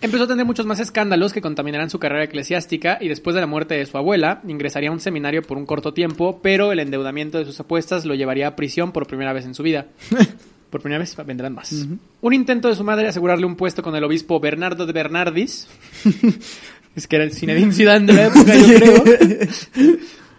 Empezó 0.01 0.23
a 0.23 0.27
tener 0.27 0.47
muchos 0.47 0.65
más 0.65 0.79
escándalos 0.79 1.31
que 1.31 1.41
contaminarán 1.41 1.91
su 1.91 1.99
carrera 1.99 2.23
eclesiástica 2.23 2.97
y 2.99 3.07
después 3.07 3.35
de 3.35 3.41
la 3.41 3.45
muerte 3.45 3.75
de 3.75 3.85
su 3.85 3.99
abuela 3.99 4.41
ingresaría 4.47 4.89
a 4.89 4.91
un 4.91 4.99
seminario 4.99 5.43
por 5.43 5.59
un 5.59 5.67
corto 5.67 5.93
tiempo, 5.93 6.39
pero 6.41 6.71
el 6.71 6.79
endeudamiento 6.79 7.37
de 7.37 7.45
sus 7.45 7.59
apuestas 7.59 8.03
lo 8.05 8.15
llevaría 8.15 8.47
a 8.47 8.55
prisión 8.55 8.93
por 8.93 9.05
primera 9.05 9.31
vez 9.31 9.45
en 9.45 9.53
su 9.53 9.61
vida. 9.63 9.87
Por 10.71 10.79
primera 10.79 10.99
vez 10.99 11.13
vendrán 11.25 11.53
más. 11.53 11.85
Un 12.21 12.33
intento 12.33 12.69
de 12.69 12.75
su 12.75 12.85
madre 12.85 13.05
asegurarle 13.05 13.45
un 13.45 13.57
puesto 13.57 13.83
con 13.83 13.93
el 13.93 14.05
obispo 14.05 14.39
Bernardo 14.39 14.85
de 14.85 14.93
Bernardis, 14.93 15.67
es 16.95 17.07
que 17.07 17.17
era 17.17 17.25
el 17.25 17.33
Zinedine 17.33 17.73
Zidane 17.73 18.05
de 18.05 18.13
la 18.13 18.27
época, 18.27 18.55
yo 18.55 18.75
creo, 18.75 19.03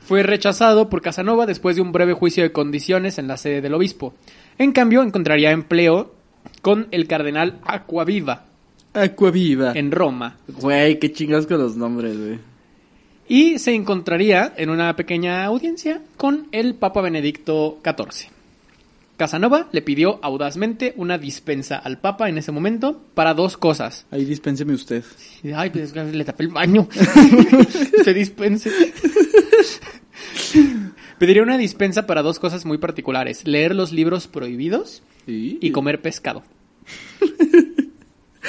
fue 0.00 0.22
rechazado 0.22 0.88
por 0.88 1.02
Casanova 1.02 1.44
después 1.44 1.76
de 1.76 1.82
un 1.82 1.92
breve 1.92 2.14
juicio 2.14 2.42
de 2.42 2.50
condiciones 2.50 3.18
en 3.18 3.28
la 3.28 3.36
sede 3.36 3.60
del 3.60 3.74
obispo. 3.74 4.14
En 4.56 4.72
cambio, 4.72 5.02
encontraría 5.02 5.50
empleo 5.50 6.14
con 6.62 6.88
el 6.92 7.06
cardenal 7.06 7.60
Aquaviva 7.66 8.46
Acuaviva. 8.94 9.72
en 9.74 9.90
Roma 9.90 10.36
Güey, 10.48 10.98
qué 10.98 11.12
chingados 11.12 11.46
con 11.46 11.58
los 11.58 11.76
nombres, 11.76 12.18
güey. 12.18 12.38
y 13.28 13.58
se 13.58 13.74
encontraría 13.74 14.52
en 14.56 14.70
una 14.70 14.94
pequeña 14.96 15.44
audiencia 15.44 16.02
con 16.16 16.48
el 16.52 16.74
Papa 16.74 17.00
Benedicto 17.00 17.80
XIV. 17.84 18.30
Casanova 19.16 19.68
le 19.72 19.82
pidió 19.82 20.18
audazmente 20.22 20.94
una 20.96 21.16
dispensa 21.16 21.76
al 21.76 21.98
Papa 21.98 22.28
en 22.28 22.38
ese 22.38 22.50
momento 22.50 23.00
para 23.14 23.34
dos 23.34 23.56
cosas. 23.56 24.04
Ahí 24.10 24.24
dispénseme 24.24 24.72
usted. 24.74 25.04
Ay, 25.54 25.70
pues 25.70 25.94
le 25.94 26.24
tapé 26.24 26.42
el 26.44 26.48
baño. 26.48 26.88
Se 28.04 28.12
dispense. 28.12 28.70
Pediría 31.18 31.42
una 31.42 31.56
dispensa 31.56 32.06
para 32.06 32.22
dos 32.22 32.38
cosas 32.40 32.64
muy 32.64 32.78
particulares. 32.78 33.46
Leer 33.46 33.76
los 33.76 33.92
libros 33.92 34.26
prohibidos 34.26 35.02
y 35.26 35.70
comer 35.70 36.00
pescado. 36.02 36.42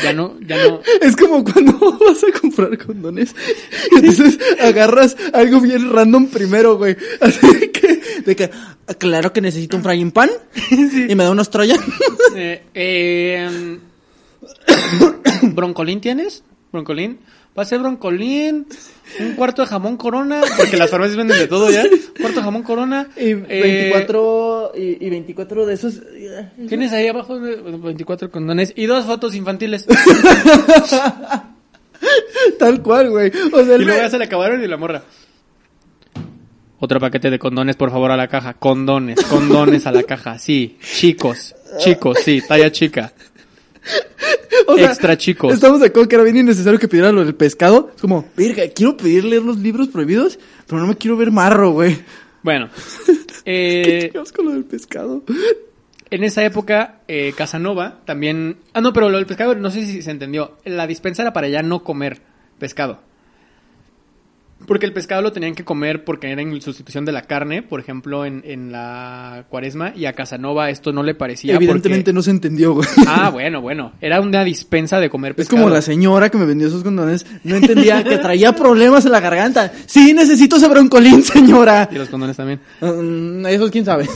Ya 0.01 0.11
no, 0.11 0.39
ya 0.41 0.57
no. 0.67 0.81
Es 1.01 1.15
como 1.15 1.43
cuando 1.43 1.73
vas 2.05 2.23
a 2.23 2.39
comprar 2.39 2.77
condones. 2.83 3.35
Y 3.91 3.95
entonces 3.99 4.39
agarras 4.59 5.15
algo 5.33 5.61
bien 5.61 5.91
random 5.91 6.27
primero, 6.27 6.77
güey. 6.77 6.95
Así 7.21 7.45
de 7.59 7.71
que, 7.71 8.01
de 8.25 8.35
que 8.35 8.49
"Ah, 8.87 8.93
claro 8.95 9.31
que 9.33 9.41
necesito 9.41 9.77
un 9.77 9.83
frying 9.83 10.11
pan. 10.11 10.29
Y 11.09 11.13
me 11.13 11.23
da 11.23 11.31
unos 11.31 11.49
troyan. 11.51 11.79
Eh, 12.35 12.63
eh, 12.73 13.77
¿Broncolín 15.43 16.01
tienes? 16.01 16.43
¿Broncolín? 16.71 17.19
Va 17.57 17.61
a 17.61 17.65
ser 17.65 17.79
broncolín, 17.79 18.65
un 19.19 19.35
cuarto 19.35 19.61
de 19.61 19.67
jamón 19.67 19.95
corona, 19.95 20.41
porque 20.57 20.75
las 20.75 20.89
farmacias 20.89 21.17
venden 21.17 21.37
de 21.37 21.47
todo 21.47 21.69
ya. 21.69 21.83
Un 21.83 21.89
cuarto 22.19 22.39
de 22.39 22.43
jamón 22.43 22.63
corona. 22.63 23.07
Y 23.15 23.29
eh, 23.29 23.91
24, 23.91 24.71
y, 24.75 25.05
y 25.05 25.09
24 25.09 25.65
de 25.67 25.73
esos. 25.75 26.01
Tienes 26.67 26.91
ahí 26.93 27.07
abajo 27.07 27.39
de 27.39 27.57
24 27.57 28.31
condones 28.31 28.73
y 28.75 28.87
dos 28.87 29.05
fotos 29.05 29.35
infantiles. 29.35 29.85
Tal 32.59 32.81
cual, 32.81 33.11
güey. 33.11 33.31
O 33.51 33.63
sea, 33.63 33.73
Y 33.77 33.81
el 33.81 33.83
luego 33.85 34.01
ya 34.01 34.09
se 34.09 34.17
le 34.17 34.25
acabaron 34.25 34.63
y 34.63 34.67
la 34.67 34.77
morra. 34.77 35.03
Otro 36.79 36.99
paquete 36.99 37.29
de 37.29 37.39
condones, 37.39 37.75
por 37.77 37.91
favor, 37.91 38.11
a 38.11 38.17
la 38.17 38.27
caja. 38.27 38.55
Condones, 38.55 39.23
condones 39.25 39.87
a 39.87 39.91
la 39.91 40.03
caja. 40.03 40.37
Sí, 40.37 40.77
chicos, 40.81 41.55
chicos, 41.77 42.17
sí, 42.25 42.41
talla 42.45 42.71
chica. 42.71 43.13
o 44.67 44.75
sea, 44.75 44.87
extra 44.87 45.17
chicos. 45.17 45.53
Estamos 45.53 45.79
de 45.79 45.87
acuerdo 45.87 46.09
que 46.09 46.15
era 46.15 46.23
bien 46.23 46.37
innecesario 46.37 46.79
que 46.79 46.87
pidiera 46.87 47.11
lo 47.11 47.23
del 47.23 47.35
pescado. 47.35 47.91
Es 47.95 48.01
como, 48.01 48.25
verga, 48.35 48.63
quiero 48.73 48.97
pedir 48.97 49.23
leer 49.25 49.43
los 49.43 49.57
libros 49.57 49.87
prohibidos, 49.87 50.39
pero 50.67 50.81
no 50.81 50.87
me 50.87 50.97
quiero 50.97 51.17
ver 51.17 51.31
marro, 51.31 51.71
güey. 51.71 51.99
Bueno, 52.41 52.69
¿Qué 53.45 53.81
eh, 53.95 53.99
chingados 54.03 54.31
con 54.31 54.45
lo 54.45 54.51
del 54.51 54.65
pescado? 54.65 55.23
en 56.09 56.23
esa 56.23 56.43
época, 56.43 57.01
eh, 57.07 57.33
Casanova 57.35 58.01
también... 58.05 58.57
Ah, 58.73 58.81
no, 58.81 58.93
pero 58.93 59.09
lo 59.09 59.17
del 59.17 59.25
pescado, 59.25 59.55
no 59.55 59.71
sé 59.71 59.85
si 59.85 60.01
se 60.01 60.11
entendió. 60.11 60.57
La 60.63 60.85
dispensa 60.85 61.23
era 61.23 61.33
para 61.33 61.47
ya 61.47 61.63
no 61.63 61.83
comer 61.83 62.21
pescado. 62.59 62.99
Porque 64.67 64.85
el 64.85 64.93
pescado 64.93 65.21
lo 65.21 65.31
tenían 65.31 65.55
que 65.55 65.63
comer 65.63 66.03
porque 66.03 66.31
era 66.31 66.41
en 66.41 66.61
sustitución 66.61 67.05
de 67.05 67.11
la 67.11 67.23
carne, 67.23 67.61
por 67.63 67.79
ejemplo, 67.79 68.25
en, 68.25 68.41
en 68.45 68.71
la 68.71 69.45
cuaresma, 69.49 69.93
y 69.95 70.05
a 70.05 70.13
Casanova 70.13 70.69
esto 70.69 70.91
no 70.93 71.03
le 71.03 71.15
parecía. 71.15 71.55
Evidentemente 71.55 72.05
porque- 72.05 72.13
no 72.13 72.21
se 72.21 72.31
entendió, 72.31 72.73
güey. 72.73 72.87
Ah, 73.07 73.29
bueno, 73.29 73.61
bueno. 73.61 73.93
Era 74.01 74.21
una 74.21 74.43
dispensa 74.43 74.99
de 74.99 75.09
comer 75.09 75.31
Es 75.31 75.37
pescado. 75.37 75.63
como 75.63 75.73
la 75.73 75.81
señora 75.81 76.29
que 76.29 76.37
me 76.37 76.45
vendió 76.45 76.67
esos 76.67 76.83
condones. 76.83 77.25
No 77.43 77.55
entendía 77.55 78.03
que 78.03 78.17
traía 78.17 78.53
problemas 78.53 79.05
en 79.05 79.11
la 79.11 79.19
garganta. 79.19 79.71
Sí, 79.85 80.13
necesito 80.13 80.55
ese 80.57 80.67
broncolín, 80.67 81.23
señora. 81.23 81.89
Y 81.91 81.95
los 81.95 82.09
condones 82.09 82.37
también. 82.37 82.59
Mm, 82.81 83.45
eso 83.47 83.69
quién 83.71 83.85
sabe. 83.85 84.07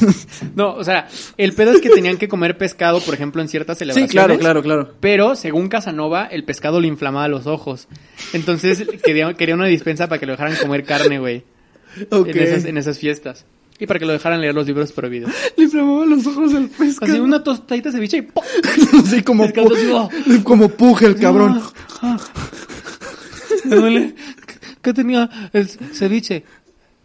No, 0.55 0.73
o 0.75 0.83
sea, 0.83 1.07
el 1.37 1.53
pedo 1.53 1.71
es 1.71 1.81
que 1.81 1.89
tenían 1.89 2.17
que 2.17 2.27
comer 2.27 2.57
pescado, 2.57 2.99
por 3.01 3.13
ejemplo, 3.13 3.41
en 3.41 3.47
ciertas 3.49 3.77
sí, 3.77 3.79
celebraciones. 3.79 4.11
claro, 4.11 4.37
claro, 4.39 4.61
claro. 4.63 4.93
Pero, 4.99 5.35
según 5.35 5.67
Casanova, 5.67 6.25
el 6.25 6.43
pescado 6.45 6.79
le 6.79 6.87
inflamaba 6.87 7.27
los 7.27 7.47
ojos. 7.47 7.87
Entonces, 8.33 8.85
quería, 9.03 9.33
quería 9.33 9.55
una 9.55 9.65
dispensa 9.67 10.07
para 10.07 10.19
que 10.19 10.25
lo 10.25 10.36
dejaran 10.37 10.55
comer 10.61 10.83
carne, 10.83 11.19
güey. 11.19 11.43
En, 12.11 12.37
esas, 12.37 12.65
en 12.65 12.77
esas 12.77 12.99
fiestas. 12.99 13.45
Y 13.79 13.85
para 13.87 13.99
que 13.99 14.05
lo 14.05 14.13
dejaran 14.13 14.41
leer 14.41 14.55
los 14.55 14.65
libros 14.65 14.91
prohibidos. 14.91 15.31
Le 15.55 15.65
inflamaban 15.65 16.09
los 16.09 16.25
ojos 16.25 16.53
el 16.53 16.69
pescado. 16.69 17.11
Así 17.11 17.21
una 17.21 17.43
tostadita 17.43 17.89
de 17.89 17.97
ceviche 17.97 18.17
y 18.17 18.21
¡pum! 18.23 18.43
Así 19.03 19.21
como, 19.23 19.43
Pescado, 19.45 19.69
pu- 19.69 20.43
como 20.43 20.69
puje 20.69 21.05
el 21.07 21.15
cabrón. 21.15 21.61
Me 23.65 23.75
duele. 23.75 24.15
¿Qué 24.81 24.93
tenía 24.93 25.29
el 25.53 25.67
ceviche? 25.69 26.43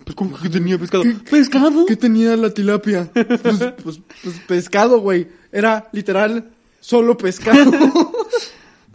Pues, 0.04 0.16
¿cómo 0.16 0.38
que 0.38 0.48
tenía 0.48 0.78
pescado? 0.78 1.04
¿Pescado? 1.30 1.86
¿Qué 1.86 1.96
tenía 1.96 2.36
la 2.36 2.50
tilapia? 2.50 3.08
Pues, 3.12 3.58
pues, 3.82 4.00
pues 4.22 4.38
pescado, 4.46 5.00
güey. 5.00 5.28
Era 5.52 5.88
literal 5.92 6.50
solo 6.80 7.16
pescado. 7.16 7.70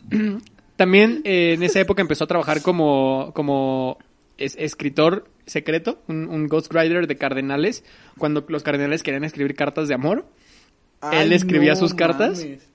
También 0.75 1.21
eh, 1.23 1.53
en 1.55 1.63
esa 1.63 1.79
época 1.79 2.01
empezó 2.01 2.23
a 2.25 2.27
trabajar 2.27 2.61
como, 2.61 3.31
como 3.33 3.97
es- 4.37 4.55
escritor 4.57 5.29
secreto, 5.45 6.01
un, 6.07 6.27
un 6.27 6.47
ghostwriter 6.47 7.07
de 7.07 7.15
cardenales, 7.17 7.83
cuando 8.17 8.45
los 8.47 8.63
cardenales 8.63 9.03
querían 9.03 9.23
escribir 9.23 9.55
cartas 9.55 9.87
de 9.87 9.93
amor. 9.93 10.25
Él 11.11 11.31
escribía 11.33 11.75
sus 11.75 11.93
cartas. 11.93 12.39
mames. 12.39 12.67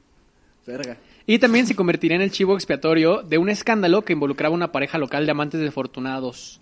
Verga. 0.67 0.97
Y 1.27 1.39
también 1.39 1.67
se 1.67 1.75
convertiría 1.77 2.17
en 2.17 2.23
el 2.23 2.31
chivo 2.31 2.55
expiatorio 2.55 3.23
de 3.23 3.39
un 3.39 3.49
escándalo 3.49 4.05
que 4.05 4.13
involucraba 4.13 4.55
una 4.55 4.73
pareja 4.73 4.99
local 4.99 5.25
de 5.25 5.31
amantes 5.33 5.61
desafortunados. 5.61 6.61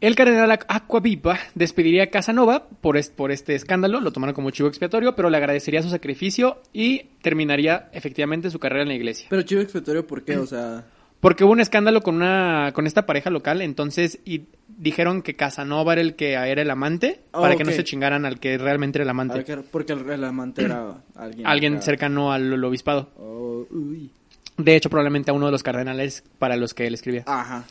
El 0.00 0.16
cardenal 0.16 0.50
Aquaviva 0.50 1.38
despediría 1.54 2.04
a 2.04 2.06
Casanova 2.08 2.66
por, 2.68 2.98
por 3.12 3.30
este 3.30 3.54
escándalo, 3.54 4.00
lo 4.00 4.10
tomaron 4.10 4.34
como 4.34 4.50
chivo 4.50 4.68
expiatorio, 4.68 5.14
pero 5.14 5.30
le 5.30 5.36
agradecería 5.36 5.80
su 5.80 5.90
sacrificio 5.90 6.60
y 6.72 7.04
terminaría 7.22 7.88
efectivamente 7.92 8.50
su 8.50 8.58
carrera 8.58 8.82
en 8.82 8.88
la 8.88 8.94
iglesia. 8.94 9.28
Pero 9.30 9.42
chivo 9.42 9.60
expiatorio, 9.60 10.06
¿por 10.06 10.24
qué? 10.24 10.38
O 10.38 10.46
sea... 10.46 10.84
Porque 11.22 11.44
hubo 11.44 11.52
un 11.52 11.60
escándalo 11.60 12.02
con 12.02 12.16
una 12.16 12.72
con 12.74 12.86
esta 12.86 13.06
pareja 13.06 13.30
local, 13.30 13.62
entonces 13.62 14.18
y 14.24 14.42
dijeron 14.76 15.22
que 15.22 15.34
Casanova 15.36 15.92
era 15.92 16.02
el 16.02 16.16
que 16.16 16.32
era 16.32 16.60
el 16.60 16.70
amante 16.70 17.20
Oh, 17.32 17.40
para 17.40 17.54
que 17.56 17.62
no 17.64 17.70
se 17.70 17.84
chingaran 17.84 18.26
al 18.26 18.40
que 18.40 18.58
realmente 18.58 18.98
era 18.98 19.04
el 19.04 19.10
amante, 19.10 19.36
ver, 19.36 19.44
¿qué- 19.44 19.56
Porque 19.58 19.92
el, 19.92 20.10
el 20.10 20.24
amante 20.24 20.64
era 20.64 20.96
alguien... 21.44 21.80
cercano 21.80 22.32
al, 22.32 22.52
al 22.52 22.64
obispado. 22.64 23.10
Oh, 23.18 23.64
uy. 23.70 24.10
De 24.58 24.74
hecho, 24.76 24.90
probablemente 24.90 25.30
a 25.30 25.34
uno 25.34 25.46
de 25.46 25.52
los 25.52 25.62
cardenales 25.62 26.24
para 26.38 26.56
los 26.56 26.74
que 26.74 26.86
él 26.88 26.94
escribía. 26.94 27.22
Ajá. 27.26 27.64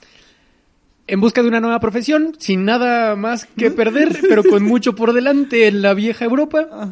En 1.07 1.19
busca 1.19 1.41
de 1.41 1.49
una 1.49 1.59
nueva 1.59 1.79
profesión, 1.81 2.35
sin 2.39 2.63
nada 2.63 3.15
más 3.17 3.45
que 3.45 3.69
perder, 3.69 4.17
pero 4.29 4.43
con 4.43 4.63
mucho 4.63 4.95
por 4.95 5.11
delante 5.13 5.67
en 5.67 5.81
la 5.81 5.93
vieja 5.93 6.23
Europa, 6.25 6.67
Ajá. 6.71 6.91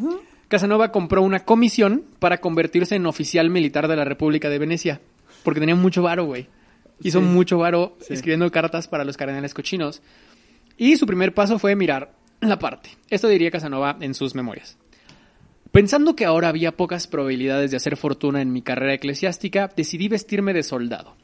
Casanova 0.49 0.91
compró 0.91 1.21
una 1.21 1.39
comisión 1.45 2.03
para 2.19 2.39
convertirse 2.39 2.95
en 2.95 3.05
oficial 3.05 3.49
militar 3.49 3.87
de 3.87 3.95
la 3.95 4.03
República 4.03 4.49
de 4.49 4.59
Venecia, 4.59 4.99
porque 5.49 5.59
tenía 5.61 5.75
mucho 5.75 6.03
varo, 6.03 6.25
güey. 6.25 6.47
Hizo 7.01 7.19
Sí. 7.21 7.25
mucho 7.25 7.57
varo 7.57 7.97
Sí. 8.01 8.13
escribiendo 8.13 8.51
cartas 8.51 8.87
para 8.87 9.03
los 9.03 9.17
cardenales 9.17 9.55
cochinos. 9.55 10.01
Y 10.77 10.95
su 10.97 11.07
primer 11.07 11.33
paso 11.33 11.57
fue 11.57 11.75
mirar 11.75 12.13
la 12.39 12.59
parte. 12.59 12.91
Esto 13.09 13.27
diría 13.27 13.49
Casanova 13.49 13.97
en 13.99 14.13
sus 14.13 14.35
memorias. 14.35 14.77
Pensando 15.71 16.15
que 16.15 16.25
ahora 16.25 16.49
había 16.49 16.75
pocas 16.75 17.07
probabilidades 17.07 17.71
de 17.71 17.77
hacer 17.77 17.95
fortuna 17.97 18.41
en 18.41 18.51
mi 18.51 18.61
carrera 18.61 18.93
eclesiástica, 18.93 19.71
decidí 19.75 20.07
vestirme 20.07 20.53
de 20.53 20.63
soldado. 20.63 21.15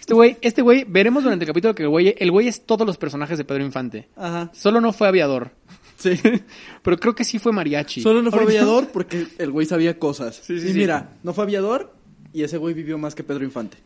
Este 0.00 0.14
güey, 0.14 0.36
este 0.42 0.62
güey, 0.62 0.84
veremos 0.88 1.22
durante 1.22 1.44
el 1.44 1.48
capítulo 1.48 1.74
que 1.74 1.84
el 1.84 1.88
güey, 1.88 2.14
el 2.18 2.30
güey 2.32 2.48
es 2.48 2.66
todos 2.66 2.86
los 2.86 2.96
personajes 2.96 3.38
de 3.38 3.44
Pedro 3.44 3.64
Infante. 3.64 4.08
Ajá. 4.16 4.50
Solo 4.52 4.80
no 4.80 4.92
fue 4.92 5.06
aviador, 5.08 5.52
Sí. 5.96 6.10
pero 6.82 6.98
creo 6.98 7.14
que 7.14 7.22
sí 7.24 7.38
fue 7.38 7.52
mariachi. 7.52 8.00
Solo 8.00 8.22
no 8.22 8.30
fue 8.32 8.42
aviador 8.42 8.88
porque 8.92 9.26
el 9.38 9.52
güey 9.52 9.66
sabía 9.66 9.98
cosas. 10.00 10.34
Sí, 10.44 10.58
sí, 10.60 10.66
y 10.68 10.72
sí. 10.72 10.78
mira, 10.78 11.10
no 11.22 11.32
fue 11.32 11.44
aviador 11.44 11.91
y 12.32 12.42
ese 12.42 12.56
güey 12.58 12.74
vivió 12.74 12.98
más 12.98 13.14
que 13.14 13.22
Pedro 13.24 13.44
Infante. 13.44 13.76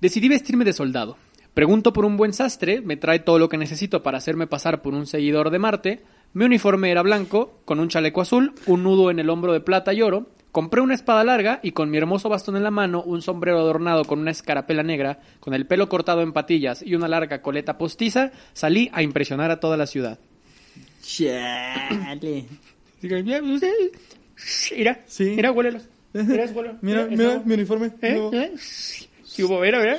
Decidí 0.00 0.28
vestirme 0.28 0.64
de 0.64 0.72
soldado. 0.72 1.16
Pregunto 1.54 1.92
por 1.92 2.04
un 2.04 2.16
buen 2.16 2.32
sastre, 2.32 2.80
me 2.80 2.96
trae 2.96 3.20
todo 3.20 3.38
lo 3.38 3.48
que 3.48 3.56
necesito 3.56 4.02
para 4.02 4.18
hacerme 4.18 4.46
pasar 4.46 4.82
por 4.82 4.92
un 4.94 5.06
seguidor 5.06 5.50
de 5.50 5.58
Marte. 5.58 6.02
Mi 6.32 6.44
uniforme 6.44 6.90
era 6.90 7.02
blanco, 7.02 7.60
con 7.64 7.78
un 7.78 7.88
chaleco 7.88 8.20
azul, 8.20 8.54
un 8.66 8.82
nudo 8.82 9.10
en 9.10 9.20
el 9.20 9.30
hombro 9.30 9.52
de 9.52 9.60
plata 9.60 9.92
y 9.94 10.02
oro. 10.02 10.26
Compré 10.50 10.80
una 10.80 10.94
espada 10.94 11.22
larga 11.24 11.60
y 11.62 11.70
con 11.72 11.90
mi 11.90 11.98
hermoso 11.98 12.28
bastón 12.28 12.56
en 12.56 12.62
la 12.64 12.70
mano, 12.72 13.02
un 13.02 13.22
sombrero 13.22 13.58
adornado 13.58 14.04
con 14.04 14.18
una 14.20 14.30
escarapela 14.32 14.82
negra, 14.82 15.20
con 15.40 15.54
el 15.54 15.66
pelo 15.66 15.88
cortado 15.88 16.22
en 16.22 16.32
patillas 16.32 16.82
y 16.84 16.94
una 16.96 17.08
larga 17.08 17.40
coleta 17.42 17.78
postiza, 17.78 18.30
salí 18.52 18.90
a 18.92 19.02
impresionar 19.02 19.50
a 19.52 19.58
toda 19.60 19.76
la 19.76 19.86
ciudad. 19.86 20.18
Chale. 21.02 22.46
Diga, 23.00 23.22
"Mira, 23.22 23.42
usted- 23.42 23.72
Mira, 24.76 25.00
Sí. 25.06 25.32
mira, 25.36 25.52
huélelos. 25.52 25.84
Mira. 26.22 26.46
Mira, 26.80 27.06
mira, 27.10 27.42
mi 27.44 27.54
uniforme. 27.54 27.90
¿Eh? 28.00 28.12
nuevo. 28.12 28.32
¿Eh? 28.32 28.52
¿Qué 29.36 29.42
hubo? 29.44 29.60
Mira, 29.60 29.78
mira. 29.80 29.98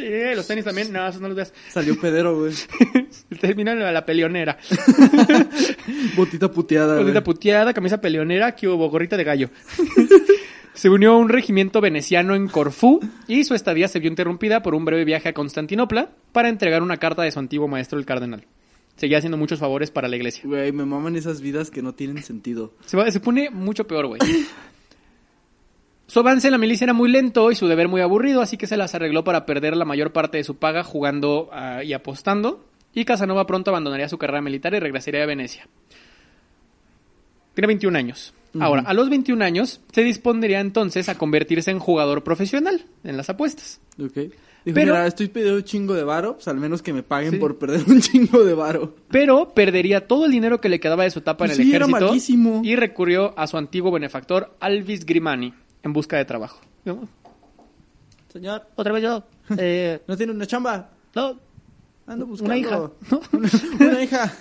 Eh, 0.00 0.32
Los 0.36 0.46
tenis 0.46 0.64
también. 0.64 0.92
No, 0.92 1.08
esos 1.08 1.20
no 1.20 1.28
los 1.28 1.36
veas. 1.36 1.52
Salió 1.70 1.98
pedero, 1.98 2.38
güey. 2.38 2.52
Termina 3.40 3.74
la, 3.74 3.90
la 3.90 4.04
peleonera. 4.06 4.58
Botita 6.16 6.50
puteada, 6.50 6.92
güey. 6.94 7.04
Bolita 7.04 7.24
puteada, 7.24 7.72
camisa 7.72 8.00
peleonera, 8.00 8.54
que 8.54 8.68
hubo 8.68 8.88
gorrita 8.90 9.16
de 9.16 9.24
gallo. 9.24 9.50
se 10.74 10.90
unió 10.90 11.12
a 11.12 11.16
un 11.16 11.28
regimiento 11.28 11.80
veneciano 11.80 12.34
en 12.34 12.48
Corfú 12.48 13.00
y 13.26 13.44
su 13.44 13.54
estadía 13.54 13.88
se 13.88 13.98
vio 13.98 14.08
interrumpida 14.10 14.62
por 14.62 14.74
un 14.74 14.84
breve 14.84 15.04
viaje 15.04 15.30
a 15.30 15.32
Constantinopla 15.34 16.10
para 16.32 16.48
entregar 16.48 16.82
una 16.82 16.98
carta 16.98 17.22
de 17.22 17.30
su 17.32 17.38
antiguo 17.38 17.68
maestro 17.68 17.98
el 17.98 18.06
cardenal. 18.06 18.44
Seguía 18.96 19.18
haciendo 19.18 19.36
muchos 19.38 19.60
favores 19.60 19.90
para 19.90 20.08
la 20.08 20.16
iglesia. 20.16 20.42
Güey, 20.44 20.72
me 20.72 20.84
maman 20.84 21.14
esas 21.16 21.40
vidas 21.40 21.70
que 21.70 21.82
no 21.82 21.94
tienen 21.94 22.22
sentido. 22.22 22.74
Se, 22.84 22.96
va- 22.96 23.10
se 23.10 23.20
pone 23.20 23.48
mucho 23.50 23.86
peor, 23.86 24.06
güey. 24.08 24.20
Su 26.08 26.20
avance 26.20 26.48
en 26.48 26.52
la 26.52 26.58
milicia 26.58 26.86
era 26.86 26.94
muy 26.94 27.10
lento 27.10 27.50
y 27.52 27.54
su 27.54 27.68
deber 27.68 27.86
muy 27.86 28.00
aburrido, 28.00 28.40
así 28.40 28.56
que 28.56 28.66
se 28.66 28.78
las 28.78 28.94
arregló 28.94 29.24
para 29.24 29.44
perder 29.44 29.76
la 29.76 29.84
mayor 29.84 30.10
parte 30.12 30.38
de 30.38 30.44
su 30.44 30.56
paga 30.56 30.82
jugando 30.82 31.50
ah, 31.52 31.84
y 31.84 31.92
apostando. 31.92 32.64
Y 32.94 33.04
Casanova 33.04 33.46
pronto 33.46 33.70
abandonaría 33.70 34.08
su 34.08 34.16
carrera 34.16 34.40
militar 34.40 34.72
y 34.74 34.78
regresaría 34.80 35.22
a 35.22 35.26
Venecia. 35.26 35.68
Tiene 37.54 37.66
21 37.66 37.98
años. 37.98 38.32
Ahora, 38.58 38.82
a 38.86 38.94
los 38.94 39.10
21 39.10 39.44
años, 39.44 39.82
se 39.92 40.02
dispondría 40.02 40.60
entonces 40.60 41.10
a 41.10 41.18
convertirse 41.18 41.70
en 41.70 41.78
jugador 41.78 42.24
profesional 42.24 42.86
en 43.04 43.16
las 43.18 43.28
apuestas. 43.28 43.78
Ok. 44.02 44.14
Dijo, 44.14 44.74
Pero- 44.74 44.94
mira, 44.94 45.06
estoy 45.06 45.28
pidiendo 45.28 45.56
un 45.58 45.62
chingo 45.64 45.92
de 45.94 46.02
varo, 46.04 46.34
pues 46.36 46.48
al 46.48 46.56
menos 46.56 46.80
que 46.80 46.92
me 46.94 47.02
paguen 47.02 47.32
Sí. 47.32 47.36
por 47.36 47.58
perder 47.58 47.82
un 47.86 48.00
chingo 48.00 48.44
de 48.44 48.54
varo. 48.54 48.96
Pero 49.10 49.50
perdería 49.54 50.06
todo 50.08 50.24
el 50.24 50.32
dinero 50.32 50.60
que 50.60 50.70
le 50.70 50.80
quedaba 50.80 51.04
de 51.04 51.10
su 51.10 51.18
etapa 51.18 51.44
Pues 51.44 51.52
en 51.58 51.60
el 51.60 51.66
sí, 51.68 51.74
era 51.76 51.84
ejército 51.86 52.60
y 52.64 52.74
recurrió 52.76 53.38
a 53.38 53.46
su 53.46 53.58
antiguo 53.58 53.92
benefactor 53.92 54.56
Alvis 54.60 55.04
Grimani 55.04 55.52
en 55.82 55.92
busca 55.92 56.16
de 56.16 56.24
trabajo. 56.24 56.60
¿No? 56.84 57.08
Señor, 58.32 58.66
Otra 58.76 58.92
vez 58.92 59.02
yo. 59.02 59.22
Eh, 59.56 60.02
¿no 60.06 60.16
tiene 60.16 60.32
una 60.32 60.46
chamba? 60.46 60.90
no, 61.14 61.38
Ando 62.08 62.24
buscando. 62.26 62.46
Una 62.54 62.58
hija. 62.58 62.80
Una, 63.32 63.50
una 63.90 64.02
hija 64.02 64.32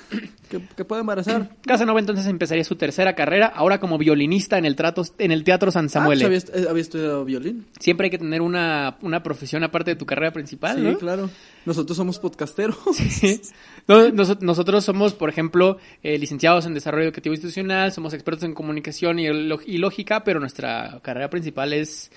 que, 0.50 0.62
que 0.76 0.86
pueda 0.86 1.02
embarazar. 1.02 1.50
Casanova 1.66 2.00
entonces 2.00 2.26
empezaría 2.28 2.64
su 2.64 2.78
tercera 2.78 3.14
carrera, 3.14 3.48
ahora 3.48 3.80
como 3.82 3.98
violinista 3.98 4.58
en 4.58 4.64
el, 4.66 4.78
trato, 4.78 5.04
en 5.18 5.32
el 5.34 5.44
Teatro 5.44 5.70
San 5.70 5.90
Samuel. 5.90 6.22
Ah, 6.24 6.28
pues 6.30 6.50
había, 6.54 6.70
había 6.70 6.82
estudiado 6.82 7.26
violín. 7.26 7.66
Siempre 7.80 8.06
hay 8.06 8.12
que 8.12 8.20
tener 8.20 8.42
una, 8.42 8.98
una 9.02 9.22
profesión 9.22 9.66
aparte 9.66 9.92
de 9.92 9.96
tu 9.98 10.06
carrera 10.06 10.32
principal, 10.32 10.78
Sí, 10.78 10.82
¿no? 10.84 10.98
claro. 10.98 11.30
Nosotros 11.66 11.98
somos 11.98 12.20
podcasteros. 12.20 12.78
Sí. 12.96 13.42
No, 13.88 14.10
nos- 14.12 14.42
nosotros 14.42 14.86
somos, 14.86 15.14
por 15.14 15.30
ejemplo, 15.30 15.78
eh, 16.04 16.18
licenciados 16.18 16.66
en 16.66 16.74
desarrollo 16.74 17.04
educativo 17.06 17.34
institucional, 17.36 17.92
somos 17.92 18.14
expertos 18.14 18.44
en 18.46 18.54
comunicación 18.54 19.20
y, 19.20 19.26
y 19.28 19.78
lógica, 19.78 20.24
pero 20.24 20.40
nuestra 20.40 21.00
carrera 21.02 21.30
principal 21.30 21.74
es, 21.74 22.12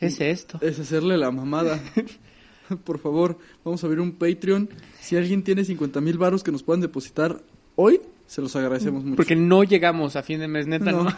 es 0.00 0.20
esto. 0.20 0.58
Es 0.62 0.80
hacerle 0.80 1.16
la 1.16 1.30
mamada. 1.30 1.78
Por 2.84 2.98
favor, 2.98 3.38
vamos 3.64 3.82
a 3.82 3.86
abrir 3.86 4.00
un 4.00 4.12
Patreon. 4.12 4.68
Si 5.00 5.16
alguien 5.16 5.42
tiene 5.42 5.64
50 5.64 6.00
mil 6.00 6.18
varos 6.18 6.42
que 6.42 6.52
nos 6.52 6.62
puedan 6.62 6.80
depositar 6.80 7.42
hoy, 7.76 8.00
se 8.26 8.40
los 8.40 8.54
agradecemos 8.56 9.04
mucho. 9.04 9.16
Porque 9.16 9.36
no 9.36 9.64
llegamos 9.64 10.16
a 10.16 10.22
fin 10.22 10.40
de 10.40 10.48
mes, 10.48 10.66
neta, 10.66 10.92
¿no? 10.92 11.04
no, 11.04 11.14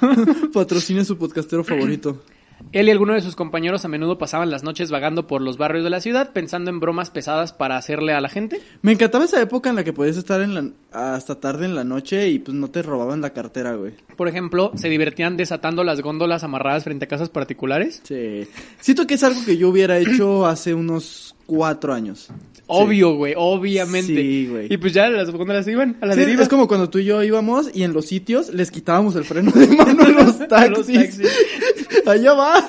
patrocine 0.53 1.05
su 1.05 1.19
podcastero 1.19 1.63
favorito. 1.63 2.23
Él 2.71 2.89
y 2.89 2.91
algunos 2.91 3.17
de 3.17 3.23
sus 3.23 3.35
compañeros 3.35 3.85
a 3.85 3.89
menudo 3.89 4.19
pasaban 4.19 4.51
las 4.51 4.63
noches 4.63 4.91
vagando 4.91 5.27
por 5.27 5.43
los 5.43 5.59
barrios 5.59 5.85
de 5.85 5.91
la 5.91 6.01
ciudad 6.01 6.33
pensando 6.33 6.71
en 6.71 6.81
bromas 6.81 7.11
pesadas 7.11 7.53
para 7.53 7.77
hacerle 7.77 8.13
a 8.13 8.21
la 8.21 8.29
gente. 8.29 8.61
Me 8.83 8.93
encantaba 8.93 9.25
esa 9.25 9.41
época 9.43 9.71
en 9.71 9.77
la 9.77 9.85
que 9.85 9.93
podías 9.93 10.17
estar 10.17 10.41
en 10.41 10.55
la, 10.55 10.71
hasta 10.93 11.41
tarde 11.41 11.67
en 11.67 11.75
la 11.75 11.85
noche 11.85 12.29
y 12.29 12.39
pues 12.39 12.57
no 12.57 12.71
te 12.71 12.83
robaban 12.83 13.21
la 13.21 13.31
cartera, 13.31 13.75
güey. 13.75 13.95
Por 14.17 14.29
ejemplo, 14.29 14.73
se 14.77 14.89
divertían 14.89 15.37
desatando 15.37 15.85
las 15.85 16.01
góndolas 16.01 16.45
amarradas 16.45 16.85
frente 16.85 17.07
a 17.07 17.09
casas 17.09 17.29
particulares. 17.29 18.01
Sí. 18.05 18.47
Siento 18.81 19.07
que 19.07 19.15
es 19.15 19.23
algo 19.23 19.45
que 19.45 19.57
yo 19.57 19.69
hubiera 19.69 19.99
hecho 19.99 20.47
hace 20.47 20.75
unos 20.75 21.35
cuatro 21.47 21.93
años. 21.95 22.29
Obvio, 22.67 23.15
güey, 23.17 23.35
obviamente. 23.37 24.15
Sí, 24.15 24.47
güey. 24.51 24.73
Y 24.73 24.77
pues 24.79 24.95
ya 24.95 25.11
las 25.11 25.31
góndolas 25.31 25.67
iban 25.69 25.97
a 26.01 26.07
la 26.07 26.15
Sí, 26.15 26.21
deriva. 26.21 26.43
es 26.43 26.49
como 26.49 26.67
cuando 26.69 26.89
tú 26.89 26.99
y 26.99 27.05
yo 27.05 27.23
íbamos 27.23 27.69
y 27.75 27.83
en 27.83 27.93
los 27.93 28.07
sitios 28.07 28.55
les 28.55 28.71
quitábamos 28.71 29.15
el 29.17 29.25
freno 29.25 29.51
de 29.51 29.67
mano 29.69 30.05
a 30.05 30.09
los 30.25 30.41
A 30.41 30.49
taxis. 30.49 30.79
los 30.79 30.87
taxis. 30.87 31.29
Allá 32.07 32.33
va. 32.33 32.67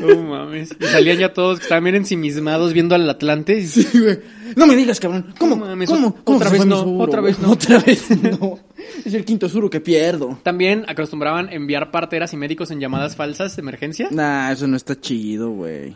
No 0.00 0.22
mames. 0.22 0.76
Y 0.78 0.84
salían 0.84 1.18
ya 1.18 1.32
todos 1.32 1.58
que 1.58 1.62
estaban 1.64 1.84
bien 1.84 1.96
ensimismados 1.96 2.72
viendo 2.72 2.94
al 2.94 3.08
Atlante. 3.08 3.58
y- 3.58 3.66
Sí, 3.66 3.86
güey. 3.98 4.18
No 4.56 4.66
me 4.66 4.76
digas, 4.76 5.00
cabrón. 5.00 5.34
¿Cómo? 5.38 5.56
No 5.56 5.66
mames, 5.66 5.88
¿Cómo? 5.90 6.14
¿Cómo 6.24 6.38
otra 6.38 6.50
vez 6.50 6.66
no, 6.66 6.82
suro, 6.82 7.04
otra 7.04 7.20
vez 7.20 7.38
no. 7.38 7.50
Otra 7.52 7.78
vez 7.80 8.10
no. 8.22 8.58
Es 9.04 9.14
el 9.14 9.24
quinto 9.24 9.48
suro 9.48 9.68
que 9.70 9.80
pierdo. 9.80 10.38
También 10.42 10.84
acostumbraban 10.88 11.52
enviar 11.52 11.90
parteras 11.90 12.32
y 12.32 12.36
médicos 12.36 12.70
en 12.70 12.80
llamadas 12.80 13.16
falsas 13.16 13.56
de 13.56 13.62
emergencia. 13.62 14.08
Nah, 14.10 14.52
eso 14.52 14.66
no 14.66 14.76
está 14.76 15.00
chido, 15.00 15.50
güey. 15.50 15.94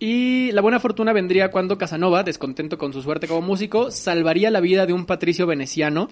Y 0.00 0.52
la 0.52 0.60
buena 0.60 0.78
fortuna 0.78 1.12
vendría 1.12 1.50
cuando 1.50 1.76
Casanova, 1.78 2.22
descontento 2.22 2.78
con 2.78 2.92
su 2.92 3.02
suerte 3.02 3.26
como 3.26 3.42
músico, 3.42 3.90
salvaría 3.90 4.50
la 4.50 4.60
vida 4.60 4.86
de 4.86 4.92
un 4.92 5.06
patricio 5.06 5.46
veneciano 5.46 6.08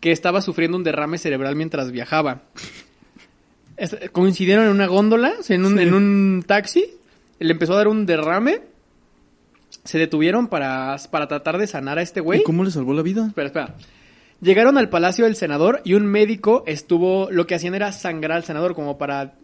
que 0.00 0.12
estaba 0.12 0.42
sufriendo 0.42 0.76
un 0.76 0.84
derrame 0.84 1.16
cerebral 1.16 1.56
mientras 1.56 1.92
viajaba. 1.92 2.42
Coincidieron 4.12 4.66
en 4.66 4.70
una 4.72 4.86
góndola, 4.86 5.32
en 5.48 5.64
un, 5.64 5.76
Sí. 5.76 5.82
en 5.82 5.94
un 5.94 6.44
taxi, 6.46 6.84
le 7.38 7.52
empezó 7.52 7.74
a 7.74 7.76
dar 7.78 7.88
un 7.88 8.06
derrame, 8.06 8.60
se 9.84 9.98
detuvieron 9.98 10.46
para, 10.48 10.96
para 11.10 11.26
tratar 11.28 11.58
de 11.58 11.66
sanar 11.66 11.98
a 11.98 12.02
este 12.02 12.20
güey. 12.20 12.40
¿Y 12.40 12.44
cómo 12.44 12.64
le 12.64 12.70
salvó 12.70 12.92
la 12.92 13.02
vida? 13.02 13.26
Espera, 13.26 13.46
espera. 13.46 13.74
Llegaron 14.40 14.76
al 14.76 14.88
palacio 14.88 15.24
del 15.24 15.36
senador 15.36 15.80
y 15.84 15.94
un 15.94 16.06
médico 16.06 16.64
estuvo, 16.66 17.28
lo 17.30 17.46
que 17.46 17.54
hacían 17.54 17.74
era 17.74 17.92
sangrar 17.92 18.36
al 18.38 18.44
senador 18.44 18.74
como 18.74 18.98
para 18.98 19.34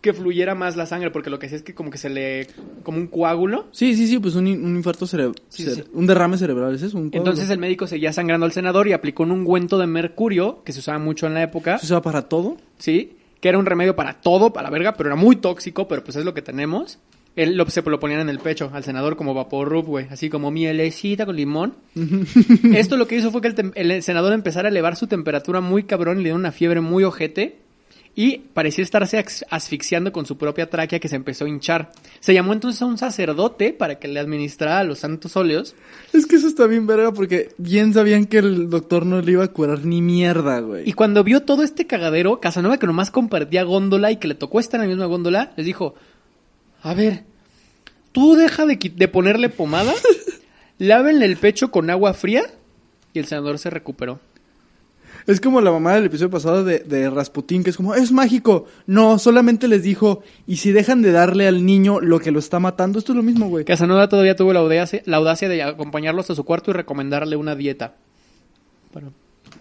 que 0.00 0.12
fluyera 0.12 0.54
más 0.54 0.76
la 0.76 0.84
sangre, 0.84 1.10
porque 1.10 1.30
lo 1.30 1.38
que 1.38 1.46
hacía 1.46 1.56
es 1.56 1.62
que 1.62 1.74
como 1.74 1.90
que 1.90 1.96
se 1.96 2.10
le, 2.10 2.46
como 2.82 2.98
un 2.98 3.06
coágulo. 3.06 3.68
Sí, 3.72 3.94
sí, 3.94 4.06
sí, 4.06 4.18
pues 4.18 4.34
un, 4.34 4.46
un 4.46 4.76
infarto 4.76 5.06
cerebral. 5.06 5.34
Sí, 5.48 5.64
sí. 5.64 5.82
Un 5.94 6.06
derrame 6.06 6.36
cerebral, 6.36 6.74
¿es 6.74 6.82
eso? 6.82 6.98
Un 6.98 7.08
Entonces 7.12 7.48
el 7.48 7.58
médico 7.58 7.86
seguía 7.86 8.12
sangrando 8.12 8.44
al 8.44 8.52
senador 8.52 8.86
y 8.86 8.92
aplicó 8.92 9.22
un 9.22 9.30
ungüento 9.30 9.78
de 9.78 9.86
mercurio, 9.86 10.62
que 10.62 10.72
se 10.72 10.80
usaba 10.80 10.98
mucho 10.98 11.26
en 11.26 11.32
la 11.32 11.42
época, 11.42 11.78
¿Se 11.78 11.86
usa 11.86 12.02
para 12.02 12.22
todo? 12.28 12.58
¿Sí? 12.78 13.16
Que 13.40 13.48
era 13.48 13.58
un 13.58 13.66
remedio 13.66 13.94
para 13.96 14.14
todo, 14.14 14.52
para 14.52 14.64
la 14.64 14.70
verga, 14.70 14.94
pero 14.94 15.08
era 15.10 15.16
muy 15.16 15.36
tóxico, 15.36 15.88
pero 15.88 16.02
pues 16.02 16.16
es 16.16 16.24
lo 16.24 16.34
que 16.34 16.42
tenemos. 16.42 16.98
Él 17.36 17.56
lo, 17.56 17.68
se 17.68 17.82
lo 17.82 17.98
ponían 17.98 18.20
en 18.20 18.28
el 18.28 18.38
pecho 18.38 18.70
al 18.72 18.84
senador 18.84 19.16
como 19.16 19.34
vapor 19.34 19.68
rub, 19.68 19.86
güey, 19.86 20.06
así 20.10 20.30
como 20.30 20.50
mielecita 20.50 21.26
con 21.26 21.34
limón. 21.34 21.74
Esto 22.74 22.96
lo 22.96 23.08
que 23.08 23.16
hizo 23.16 23.32
fue 23.32 23.40
que 23.40 23.48
el, 23.48 23.72
el 23.74 24.02
senador 24.02 24.32
empezara 24.32 24.68
a 24.68 24.70
elevar 24.70 24.94
su 24.94 25.08
temperatura 25.08 25.60
muy 25.60 25.82
cabrón 25.82 26.20
y 26.20 26.22
le 26.22 26.28
dio 26.28 26.36
una 26.36 26.52
fiebre 26.52 26.80
muy 26.80 27.02
ojete. 27.02 27.58
Y 28.16 28.38
parecía 28.38 28.84
estarse 28.84 29.24
asfixiando 29.50 30.12
con 30.12 30.24
su 30.24 30.38
propia 30.38 30.70
tráquea 30.70 31.00
que 31.00 31.08
se 31.08 31.16
empezó 31.16 31.46
a 31.46 31.48
hinchar. 31.48 31.90
Se 32.20 32.32
llamó 32.32 32.52
entonces 32.52 32.80
a 32.80 32.86
un 32.86 32.96
sacerdote 32.96 33.72
para 33.72 33.98
que 33.98 34.06
le 34.06 34.20
administrara 34.20 34.84
los 34.84 35.00
santos 35.00 35.36
óleos. 35.36 35.74
Es 36.12 36.26
que 36.26 36.36
eso 36.36 36.46
está 36.46 36.66
bien 36.66 36.86
verga 36.86 37.12
porque 37.12 37.52
bien 37.58 37.92
sabían 37.92 38.26
que 38.26 38.38
el 38.38 38.70
doctor 38.70 39.04
no 39.04 39.20
le 39.20 39.32
iba 39.32 39.42
a 39.42 39.48
curar 39.48 39.84
ni 39.84 40.00
mierda, 40.00 40.60
güey. 40.60 40.88
Y 40.88 40.92
cuando 40.92 41.24
vio 41.24 41.42
todo 41.42 41.64
este 41.64 41.88
cagadero, 41.88 42.38
Casanova 42.38 42.78
que 42.78 42.86
nomás 42.86 43.10
compartía 43.10 43.64
góndola 43.64 44.12
y 44.12 44.16
que 44.16 44.28
le 44.28 44.36
tocó 44.36 44.60
estar 44.60 44.80
en 44.80 44.86
la 44.86 44.94
misma 44.94 45.06
góndola, 45.06 45.52
les 45.56 45.66
dijo, 45.66 45.96
a 46.82 46.94
ver, 46.94 47.24
tú 48.12 48.36
deja 48.36 48.64
de, 48.64 48.76
de 48.76 49.08
ponerle 49.08 49.48
pomada, 49.48 49.92
lávenle 50.78 51.26
el 51.26 51.36
pecho 51.36 51.72
con 51.72 51.90
agua 51.90 52.14
fría 52.14 52.44
y 53.12 53.18
el 53.18 53.26
senador 53.26 53.58
se 53.58 53.70
recuperó. 53.70 54.20
Es 55.26 55.40
como 55.40 55.60
la 55.62 55.70
mamá 55.70 55.94
del 55.94 56.04
episodio 56.04 56.30
pasado 56.30 56.64
de, 56.64 56.80
de 56.80 57.08
Rasputín, 57.08 57.64
que 57.64 57.70
es 57.70 57.76
como, 57.76 57.94
es 57.94 58.12
mágico. 58.12 58.66
No, 58.86 59.18
solamente 59.18 59.68
les 59.68 59.82
dijo, 59.82 60.22
y 60.46 60.56
si 60.56 60.70
dejan 60.70 61.00
de 61.00 61.12
darle 61.12 61.48
al 61.48 61.64
niño 61.64 62.00
lo 62.00 62.20
que 62.20 62.30
lo 62.30 62.38
está 62.38 62.60
matando, 62.60 62.98
esto 62.98 63.12
es 63.12 63.16
lo 63.16 63.22
mismo, 63.22 63.48
güey. 63.48 63.64
Casanova 63.64 64.08
todavía 64.08 64.36
tuvo 64.36 64.52
la 64.52 64.60
audacia, 64.60 65.02
la 65.06 65.16
audacia 65.16 65.48
de 65.48 65.62
acompañarlos 65.62 66.28
a 66.30 66.34
su 66.34 66.44
cuarto 66.44 66.70
y 66.70 66.74
recomendarle 66.74 67.36
una 67.36 67.56
dieta. 67.56 67.94
Pero 68.92 69.12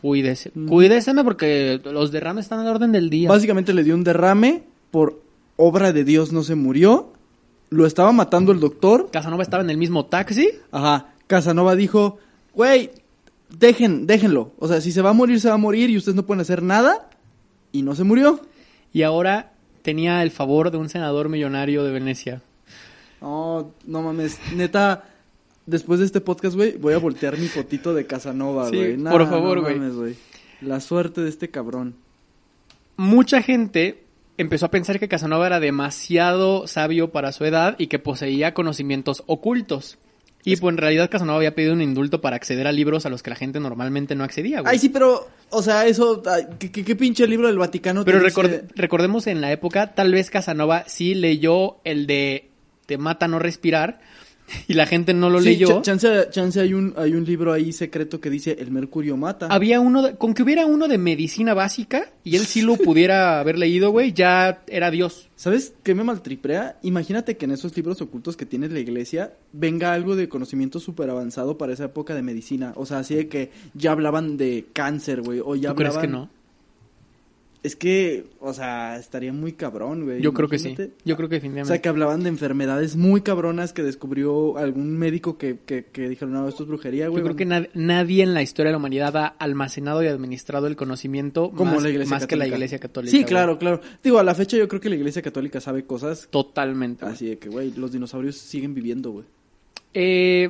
cuídese, 0.01 0.51
cuídeseme 0.51 1.23
porque 1.23 1.79
los 1.85 2.11
derrames 2.11 2.45
están 2.45 2.59
al 2.59 2.67
orden 2.67 2.91
del 2.91 3.09
día. 3.09 3.29
Básicamente 3.29 3.73
le 3.73 3.83
dio 3.83 3.95
un 3.95 4.03
derrame, 4.03 4.63
por 4.91 5.21
obra 5.55 5.93
de 5.93 6.03
Dios 6.03 6.33
no 6.33 6.43
se 6.43 6.55
murió, 6.55 7.13
lo 7.69 7.85
estaba 7.85 8.11
matando 8.11 8.51
el 8.51 8.59
doctor. 8.59 9.09
Casanova 9.11 9.43
estaba 9.43 9.63
en 9.63 9.69
el 9.69 9.77
mismo 9.77 10.05
taxi 10.05 10.49
Ajá, 10.71 11.13
Casanova 11.27 11.75
dijo, 11.75 12.19
güey, 12.53 12.91
dejen, 13.57 14.07
déjenlo. 14.07 14.51
O 14.59 14.67
sea, 14.67 14.81
si 14.81 14.91
se 14.91 15.01
va 15.01 15.11
a 15.11 15.13
morir, 15.13 15.39
se 15.39 15.47
va 15.49 15.55
a 15.55 15.57
morir 15.57 15.89
y 15.89 15.97
ustedes 15.97 16.15
no 16.15 16.25
pueden 16.25 16.41
hacer 16.41 16.61
nada. 16.61 17.09
Y 17.71 17.81
no 17.81 17.95
se 17.95 18.03
murió. 18.03 18.39
y 18.91 19.01
ahora 19.03 19.53
tenía 19.81 20.21
el 20.23 20.31
favor 20.31 20.71
de 20.71 20.77
un 20.77 20.87
senador 20.89 21.27
millonario 21.29 21.83
de 21.83 21.91
Venecia. 21.91 22.41
No, 23.21 23.71
no 23.85 24.01
mames, 24.01 24.39
neta, 24.55 25.05
después 25.65 25.99
de 25.99 26.05
este 26.05 26.21
podcast, 26.21 26.55
güey, 26.55 26.77
voy 26.77 26.93
a 26.93 26.99
voltear 26.99 27.37
mi 27.37 27.47
fotito 27.47 27.93
de 27.93 28.05
Casanova, 28.05 28.69
Sí, 28.69 28.75
güey. 28.75 28.97
Nah, 28.97 29.11
por 29.11 29.29
favor, 29.29 29.61
güey. 29.61 30.15
La 30.61 30.79
suerte 30.79 31.21
de 31.21 31.29
este 31.29 31.49
cabrón. 31.49 31.95
mucha 32.97 33.41
gente 33.41 34.03
empezó 34.37 34.65
a 34.67 34.71
pensar 34.71 34.99
que 34.99 35.07
Casanova 35.07 35.47
era 35.47 35.59
demasiado 35.59 36.67
sabio 36.67 37.11
para 37.11 37.31
su 37.31 37.43
edad 37.45 37.75
y 37.77 37.87
que 37.87 37.99
poseía 37.99 38.53
conocimientos 38.53 39.23
ocultos. 39.27 39.97
Y 40.45 40.57
pues 40.57 40.73
en 40.73 40.77
realidad 40.77 41.09
Casanova 41.09 41.37
había 41.37 41.55
pedido 41.55 41.73
un 41.73 41.81
indulto 41.81 42.19
para 42.21 42.35
acceder 42.35 42.67
a 42.67 42.71
libros 42.71 43.05
a 43.05 43.09
los 43.09 43.23
que 43.23 43.29
la 43.29 43.35
gente 43.37 43.59
normalmente 43.59 44.13
no 44.15 44.23
accedía, 44.23 44.59
güey. 44.61 44.73
Ay, 44.73 44.79
sí, 44.79 44.89
pero, 44.89 45.29
o 45.49 45.61
sea, 45.61 45.85
eso, 45.87 46.21
¿qué, 46.59 46.69
qué, 46.71 46.83
qué 46.83 46.95
pinche 46.95 47.25
libro 47.27 47.47
del 47.47 47.57
Vaticano 47.57 48.03
te 48.03 48.11
Pero 48.11 48.25
record- 48.25 48.63
recordemos 48.75 49.27
en 49.27 49.39
la 49.39 49.51
época, 49.51 49.93
tal 49.95 50.11
vez 50.11 50.29
Casanova 50.29 50.83
sí 50.87 51.13
leyó 51.15 51.77
el 51.85 52.07
de 52.07 52.49
Te 52.85 52.97
mata 52.97 53.27
no 53.29 53.39
respirar 53.39 54.01
y 54.67 54.73
la 54.73 54.85
gente 54.85 55.13
no 55.13 55.29
lo 55.29 55.39
Sí, 55.41 55.49
leyó. 55.49 55.67
cha- 55.67 55.81
chance, 55.81 56.27
chance 56.31 56.59
hay 56.59 56.73
un, 56.73 56.93
hay 56.97 57.13
un 57.13 57.25
libro 57.25 57.53
ahí 57.53 57.71
secreto 57.71 58.19
que 58.21 58.29
dice 58.29 58.55
El 58.59 58.71
Mercurio 58.71 59.17
mata. 59.17 59.47
Había 59.47 59.79
uno, 59.79 60.01
de- 60.01 60.15
con 60.15 60.33
que 60.33 60.43
hubiera 60.43 60.65
uno 60.65 60.87
de 60.87 60.97
medicina 60.97 61.53
básica 61.53 62.11
y 62.23 62.35
él 62.35 62.45
sí 62.45 62.61
lo 62.61 62.75
pudiera 62.77 63.39
haber 63.41 63.57
leído, 63.57 63.91
güey, 63.91 64.13
ya 64.13 64.63
era 64.67 64.91
Dios. 64.91 65.29
¿Sabes 65.35 65.73
qué 65.83 65.93
me 65.95 66.03
maltriprea? 66.03 66.77
Imagínate 66.83 67.35
que 67.37 67.45
en 67.45 67.51
esos 67.51 67.75
libros 67.75 68.01
ocultos 68.01 68.37
que 68.37 68.45
tiene 68.45 68.69
la 68.69 68.79
iglesia 68.79 69.33
venga 69.51 69.93
algo 69.93 70.15
de 70.15 70.29
conocimiento 70.29 70.79
súper 70.79 71.09
avanzado 71.09 71.57
para 71.57 71.73
esa 71.73 71.85
época 71.85 72.15
de 72.15 72.21
medicina. 72.21 72.73
O 72.75 72.85
sea, 72.85 72.99
así 72.99 73.15
de 73.15 73.27
que 73.27 73.51
ya 73.73 73.91
hablaban 73.91 74.37
de 74.37 74.65
cáncer, 74.73 75.21
güey. 75.21 75.41
O 75.43 75.55
ya 75.55 75.69
¿Tú 75.71 75.75
crees 75.75 75.97
que 75.97 76.07
no? 76.07 76.29
Es 77.63 77.77
que, 77.77 78.25
o 78.41 78.51
sea, 78.53 78.97
estaría 78.97 79.31
muy 79.31 79.53
cabrón, 79.53 80.03
güey. 80.03 80.21
Yo 80.21 80.33
creo 80.33 80.49
que 80.49 80.59
sí. 80.59 80.75
Yo 81.05 81.15
creo 81.15 81.29
que 81.29 81.35
O 81.35 81.37
definitivamente. 81.37 81.67
sea, 81.69 81.81
que 81.81 81.87
hablaban 81.87 82.21
de 82.21 82.27
enfermedades 82.27 82.97
muy 82.97 83.21
cabronas 83.21 83.71
que 83.71 83.83
descubrió 83.83 84.57
algún 84.57 84.97
médico 84.97 85.37
que, 85.37 85.59
que, 85.65 85.85
que 85.85 86.09
dijeron, 86.09 86.33
no, 86.33 86.45
esto 86.49 86.63
es 86.63 86.67
brujería, 86.69 87.07
güey. 87.07 87.21
Yo 87.21 87.23
creo 87.23 87.37
que 87.37 87.45
nad- 87.45 87.69
nadie 87.73 88.21
en 88.21 88.33
la 88.33 88.41
historia 88.41 88.67
de 88.67 88.73
la 88.73 88.79
humanidad 88.79 89.15
ha 89.15 89.27
almacenado 89.27 90.03
y 90.03 90.07
administrado 90.07 90.67
el 90.67 90.75
conocimiento 90.75 91.51
Como 91.51 91.71
más, 91.75 91.83
la 91.83 91.89
iglesia 91.89 92.15
más 92.17 92.27
que 92.27 92.35
la 92.35 92.47
iglesia 92.47 92.79
católica. 92.79 93.11
Sí, 93.11 93.19
güey. 93.19 93.29
claro, 93.29 93.57
claro. 93.57 93.79
Digo, 94.03 94.19
a 94.19 94.23
la 94.23 94.35
fecha 94.35 94.57
yo 94.57 94.67
creo 94.67 94.81
que 94.81 94.89
la 94.89 94.95
iglesia 94.95 95.21
católica 95.21 95.61
sabe 95.61 95.85
cosas 95.85 96.27
Totalmente. 96.29 97.05
güey. 97.05 97.15
así 97.15 97.27
de 97.27 97.37
que, 97.37 97.47
güey, 97.47 97.71
los 97.77 97.93
dinosaurios 97.93 98.35
siguen 98.35 98.73
viviendo, 98.73 99.11
güey. 99.11 99.25
Eh, 99.93 100.49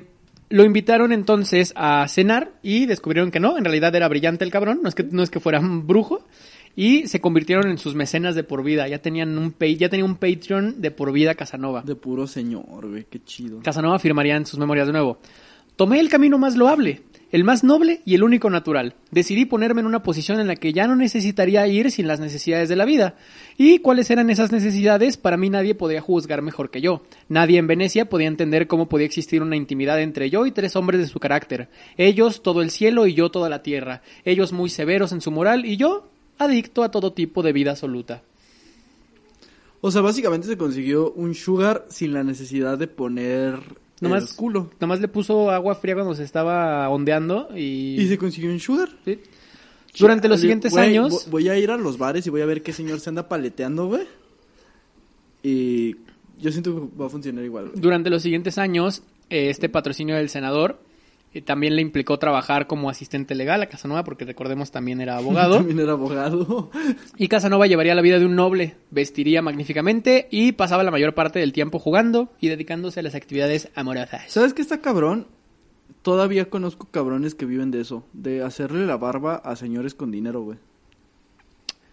lo 0.49 0.63
invitaron 0.65 1.11
entonces 1.11 1.73
a 1.75 2.07
cenar 2.07 2.53
y 2.63 2.85
descubrieron 2.87 3.29
que 3.31 3.39
no, 3.39 3.57
en 3.57 3.65
realidad 3.65 3.93
era 3.95 4.07
brillante 4.07 4.43
el 4.45 4.51
cabrón, 4.51 4.79
no 4.83 4.89
es 4.89 4.95
que, 4.95 5.03
no 5.03 5.21
es 5.23 5.29
que 5.29 5.39
fuera 5.39 5.59
un 5.59 5.85
brujo. 5.87 6.25
Y 6.75 7.07
se 7.07 7.21
convirtieron 7.21 7.69
en 7.69 7.77
sus 7.77 7.95
mecenas 7.95 8.35
de 8.35 8.43
por 8.43 8.63
vida. 8.63 8.87
Ya 8.87 8.99
tenían 8.99 9.37
un 9.37 9.55
ya 9.77 9.89
tenía 9.89 10.05
un 10.05 10.15
Patreon 10.15 10.81
de 10.81 10.91
por 10.91 11.11
vida 11.11 11.35
Casanova. 11.35 11.83
De 11.83 11.95
puro 11.95 12.27
señor, 12.27 12.89
güey, 12.89 13.05
qué 13.09 13.23
chido. 13.23 13.61
Casanova 13.61 13.95
afirmaría 13.95 14.35
en 14.35 14.45
sus 14.45 14.59
memorias 14.59 14.87
de 14.87 14.93
nuevo. 14.93 15.19
Tomé 15.75 15.99
el 15.99 16.09
camino 16.09 16.37
más 16.37 16.55
loable, 16.55 17.01
el 17.31 17.43
más 17.43 17.63
noble 17.63 18.01
y 18.05 18.13
el 18.13 18.23
único 18.23 18.51
natural. 18.51 18.93
Decidí 19.09 19.45
ponerme 19.45 19.81
en 19.81 19.87
una 19.87 20.03
posición 20.03 20.39
en 20.39 20.45
la 20.45 20.55
que 20.55 20.71
ya 20.71 20.85
no 20.85 20.95
necesitaría 20.95 21.65
ir 21.65 21.89
sin 21.89 22.07
las 22.07 22.19
necesidades 22.19 22.69
de 22.69 22.75
la 22.75 22.85
vida. 22.85 23.15
¿Y 23.57 23.79
cuáles 23.79 24.11
eran 24.11 24.29
esas 24.29 24.51
necesidades? 24.51 25.17
Para 25.17 25.35
mí 25.35 25.49
nadie 25.49 25.73
podía 25.73 25.99
juzgar 25.99 26.43
mejor 26.43 26.69
que 26.69 26.79
yo. 26.79 27.01
Nadie 27.27 27.57
en 27.57 27.65
Venecia 27.65 28.07
podía 28.07 28.27
entender 28.27 28.67
cómo 28.67 28.87
podía 28.87 29.07
existir 29.07 29.41
una 29.41 29.55
intimidad 29.55 29.99
entre 29.99 30.29
yo 30.29 30.45
y 30.45 30.51
tres 30.51 30.75
hombres 30.75 31.01
de 31.01 31.07
su 31.07 31.19
carácter. 31.19 31.69
Ellos 31.97 32.43
todo 32.43 32.61
el 32.61 32.69
cielo 32.69 33.07
y 33.07 33.15
yo 33.15 33.31
toda 33.31 33.49
la 33.49 33.63
tierra. 33.63 34.03
Ellos 34.25 34.53
muy 34.53 34.69
severos 34.69 35.11
en 35.11 35.21
su 35.21 35.31
moral 35.31 35.65
y 35.65 35.75
yo 35.75 36.12
adicto 36.37 36.83
a 36.83 36.91
todo 36.91 37.13
tipo 37.13 37.41
de 37.43 37.53
vida 37.53 37.71
absoluta. 37.71 38.23
O 39.81 39.91
sea, 39.91 40.01
básicamente 40.01 40.47
se 40.47 40.57
consiguió 40.57 41.11
un 41.11 41.35
sugar 41.35 41.85
sin 41.89 42.13
la 42.13 42.23
necesidad 42.23 42.77
de 42.77 42.87
poner 42.87 43.59
Nomás, 43.99 44.31
el 44.31 44.35
culo. 44.37 44.71
nomás 44.79 45.01
le 45.01 45.07
puso 45.09 45.51
agua 45.51 45.75
fría 45.75 45.93
cuando 45.95 46.15
se 46.15 46.23
estaba 46.23 46.87
ondeando 46.89 47.49
y... 47.55 47.99
Y 48.01 48.07
se 48.07 48.17
consiguió 48.17 48.49
un 48.51 48.59
sugar. 48.59 48.89
Sí. 49.05 49.19
Durante 49.99 50.27
los 50.29 50.39
siguientes 50.39 50.75
años, 50.77 51.27
vo- 51.27 51.29
Voy 51.31 51.49
a 51.49 51.57
ir 51.59 51.69
a 51.69 51.77
los 51.77 51.97
bares 51.97 52.25
y 52.25 52.29
voy 52.29 52.41
a 52.41 52.45
ver 52.45 52.63
qué 52.63 52.71
señor 52.73 52.99
se 52.99 53.09
anda 53.09 53.27
paleteando, 53.27 53.87
güey. 53.87 54.03
Y 55.43 55.95
yo 56.39 56.51
siento 56.51 56.73
que 56.89 56.97
va 56.97 57.07
a 57.07 57.09
funcionar 57.09 57.43
igual, 57.43 57.69
güey. 57.69 57.79
durante 57.81 58.09
los 58.09 58.21
siguientes 58.23 58.57
años, 58.57 59.03
eh, 59.29 59.49
este 59.49 59.69
patrocinio 59.69 60.15
del 60.15 60.29
senador 60.29 60.79
también 61.41 61.75
le 61.75 61.81
implicó 61.81 62.19
trabajar 62.19 62.67
como 62.67 62.89
asistente 62.89 63.33
legal 63.35 63.61
a 63.61 63.67
Casanova, 63.67 64.03
porque 64.03 64.25
recordemos 64.25 64.71
también 64.71 65.01
era 65.01 65.17
abogado. 65.17 65.57
También 65.57 65.79
era 65.79 65.93
abogado. 65.93 66.69
y 67.17 67.27
Casanova 67.27 67.67
llevaría 67.67 67.95
la 67.95 68.01
vida 68.01 68.19
de 68.19 68.25
un 68.25 68.35
noble, 68.35 68.75
vestiría 68.91 69.41
magníficamente 69.41 70.27
y 70.29 70.51
pasaba 70.51 70.83
la 70.83 70.91
mayor 70.91 71.13
parte 71.13 71.39
del 71.39 71.53
tiempo 71.53 71.79
jugando 71.79 72.31
y 72.39 72.49
dedicándose 72.49 72.99
a 72.99 73.03
las 73.03 73.15
actividades 73.15 73.69
amorosas. 73.75 74.31
¿Sabes 74.31 74.53
qué 74.53 74.61
está 74.61 74.81
cabrón? 74.81 75.27
Todavía 76.01 76.49
conozco 76.49 76.87
cabrones 76.91 77.35
que 77.35 77.45
viven 77.45 77.71
de 77.71 77.81
eso, 77.81 78.05
de 78.13 78.43
hacerle 78.43 78.85
la 78.85 78.97
barba 78.97 79.35
a 79.35 79.55
señores 79.55 79.95
con 79.95 80.11
dinero, 80.11 80.41
güey. 80.41 80.57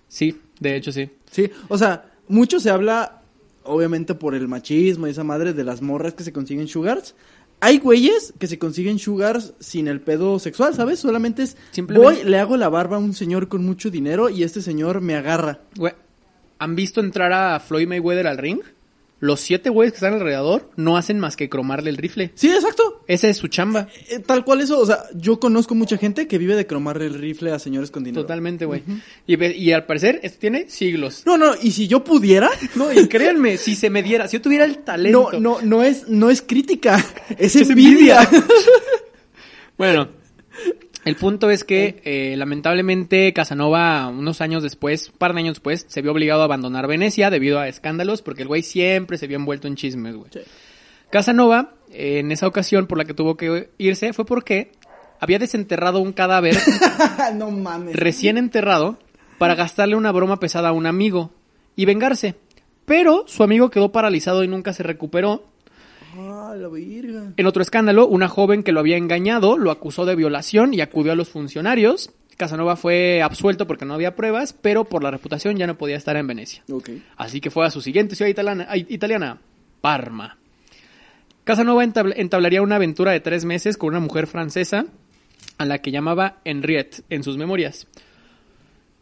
Sí, 0.08 0.40
de 0.58 0.76
hecho 0.76 0.90
sí. 0.90 1.10
Sí, 1.30 1.50
o 1.68 1.78
sea, 1.78 2.10
mucho 2.26 2.58
se 2.58 2.70
habla, 2.70 3.22
obviamente 3.62 4.14
por 4.16 4.34
el 4.34 4.48
machismo 4.48 5.06
y 5.06 5.10
esa 5.10 5.22
madre, 5.22 5.52
de 5.52 5.62
las 5.62 5.82
morras 5.82 6.14
que 6.14 6.24
se 6.24 6.32
consiguen 6.32 6.66
sugars. 6.66 7.14
Hay 7.62 7.78
güeyes 7.78 8.32
que 8.38 8.46
se 8.46 8.58
consiguen 8.58 8.98
sugars 8.98 9.52
sin 9.60 9.86
el 9.86 10.00
pedo 10.00 10.38
sexual, 10.38 10.74
¿sabes? 10.74 10.98
Solamente 10.98 11.42
es, 11.42 11.56
Simplemente- 11.72 12.22
voy, 12.22 12.30
le 12.30 12.38
hago 12.38 12.56
la 12.56 12.68
barba 12.70 12.96
a 12.96 13.00
un 13.00 13.12
señor 13.12 13.48
con 13.48 13.64
mucho 13.66 13.90
dinero 13.90 14.30
y 14.30 14.42
este 14.44 14.62
señor 14.62 15.00
me 15.02 15.14
agarra. 15.14 15.60
Güey, 15.76 15.92
¿han 16.58 16.74
visto 16.74 17.00
entrar 17.00 17.32
a 17.32 17.60
Floyd 17.60 17.86
Mayweather 17.86 18.26
al 18.26 18.38
ring? 18.38 18.60
Los 19.20 19.40
siete 19.40 19.68
güeyes 19.68 19.92
que 19.92 19.96
están 19.98 20.14
alrededor 20.14 20.70
no 20.76 20.96
hacen 20.96 21.20
más 21.20 21.36
que 21.36 21.50
cromarle 21.50 21.90
el 21.90 21.98
rifle. 21.98 22.32
Sí, 22.34 22.50
exacto. 22.50 23.04
Esa 23.06 23.28
es 23.28 23.36
su 23.36 23.48
chamba. 23.48 23.86
Eh, 24.08 24.18
tal 24.20 24.44
cual 24.44 24.62
eso, 24.62 24.78
o 24.78 24.86
sea, 24.86 25.04
yo 25.14 25.38
conozco 25.38 25.74
mucha 25.74 25.98
gente 25.98 26.26
que 26.26 26.38
vive 26.38 26.56
de 26.56 26.66
cromarle 26.66 27.06
el 27.06 27.14
rifle 27.14 27.52
a 27.52 27.58
señores 27.58 27.90
con 27.90 28.02
dinero. 28.02 28.22
Totalmente, 28.22 28.64
güey. 28.64 28.82
y, 29.26 29.72
al 29.72 29.84
parecer 29.84 30.20
esto 30.22 30.38
tiene 30.38 30.70
siglos. 30.70 31.22
No, 31.26 31.36
no, 31.36 31.52
y 31.60 31.72
si 31.72 31.86
yo 31.86 32.02
pudiera, 32.02 32.50
No, 32.74 32.90
y 32.92 33.08
créanme, 33.08 33.58
si 33.58 33.76
se 33.76 33.90
me 33.90 34.02
diera, 34.02 34.26
si 34.26 34.38
yo 34.38 34.42
tuviera 34.42 34.64
el 34.64 34.78
talento. 34.78 35.32
no, 35.32 35.40
no, 35.40 35.60
no 35.60 35.82
es, 35.82 36.08
no 36.08 36.30
es 36.30 36.40
crítica, 36.40 37.04
es 37.38 37.56
Es 37.56 37.68
envidia. 37.68 38.28
Bueno, 39.76 40.10
el 41.04 41.16
punto 41.16 41.50
es 41.50 41.64
que 41.64 42.02
eh, 42.04 42.34
lamentablemente 42.36 43.32
Casanova, 43.32 44.08
unos 44.08 44.40
años 44.40 44.62
después, 44.62 45.08
un 45.10 45.18
par 45.18 45.32
de 45.32 45.40
años 45.40 45.54
después, 45.54 45.86
se 45.88 46.02
vio 46.02 46.12
obligado 46.12 46.42
a 46.42 46.44
abandonar 46.44 46.86
Venecia 46.86 47.30
debido 47.30 47.58
a 47.58 47.68
escándalos, 47.68 48.22
porque 48.22 48.42
el 48.42 48.48
güey 48.48 48.62
siempre 48.62 49.16
se 49.16 49.26
vio 49.26 49.36
envuelto 49.36 49.66
en 49.66 49.76
chismes, 49.76 50.14
güey. 50.14 50.30
Sí. 50.32 50.40
Casanova, 51.10 51.74
eh, 51.90 52.18
en 52.20 52.32
esa 52.32 52.46
ocasión 52.46 52.86
por 52.86 52.98
la 52.98 53.04
que 53.04 53.14
tuvo 53.14 53.36
que 53.36 53.70
irse, 53.78 54.12
fue 54.12 54.24
porque 54.24 54.72
había 55.18 55.38
desenterrado 55.38 56.00
un 56.00 56.12
cadáver 56.12 56.56
no 57.34 57.50
mames. 57.50 57.94
recién 57.94 58.38
enterrado 58.38 58.98
para 59.38 59.54
gastarle 59.54 59.96
una 59.96 60.12
broma 60.12 60.38
pesada 60.38 60.68
a 60.68 60.72
un 60.72 60.86
amigo 60.86 61.30
y 61.76 61.84
vengarse. 61.86 62.36
Pero 62.84 63.24
su 63.26 63.42
amigo 63.42 63.70
quedó 63.70 63.92
paralizado 63.92 64.44
y 64.44 64.48
nunca 64.48 64.72
se 64.72 64.82
recuperó. 64.82 65.44
Ah, 66.20 66.54
la 66.56 66.68
virga. 66.68 67.32
En 67.36 67.46
otro 67.46 67.62
escándalo, 67.62 68.06
una 68.06 68.28
joven 68.28 68.62
que 68.62 68.72
lo 68.72 68.80
había 68.80 68.96
engañado 68.96 69.56
lo 69.58 69.70
acusó 69.70 70.04
de 70.04 70.16
violación 70.16 70.74
y 70.74 70.80
acudió 70.80 71.12
a 71.12 71.14
los 71.16 71.28
funcionarios. 71.30 72.10
Casanova 72.36 72.76
fue 72.76 73.20
absuelto 73.22 73.66
porque 73.66 73.84
no 73.84 73.94
había 73.94 74.16
pruebas, 74.16 74.52
pero 74.54 74.84
por 74.84 75.02
la 75.02 75.10
reputación 75.10 75.56
ya 75.56 75.66
no 75.66 75.76
podía 75.76 75.96
estar 75.96 76.16
en 76.16 76.26
Venecia. 76.26 76.62
Así 77.16 77.40
que 77.40 77.50
fue 77.50 77.66
a 77.66 77.70
su 77.70 77.80
siguiente 77.82 78.16
ciudad 78.16 78.30
italiana, 78.88 79.38
Parma. 79.80 80.38
Casanova 81.44 81.84
entabl- 81.84 82.14
entablaría 82.16 82.62
una 82.62 82.76
aventura 82.76 83.12
de 83.12 83.20
tres 83.20 83.44
meses 83.44 83.76
con 83.76 83.90
una 83.90 84.00
mujer 84.00 84.26
francesa 84.26 84.86
a 85.58 85.64
la 85.64 85.78
que 85.78 85.90
llamaba 85.90 86.38
Henriette 86.44 87.02
en 87.10 87.22
sus 87.22 87.36
memorias. 87.36 87.86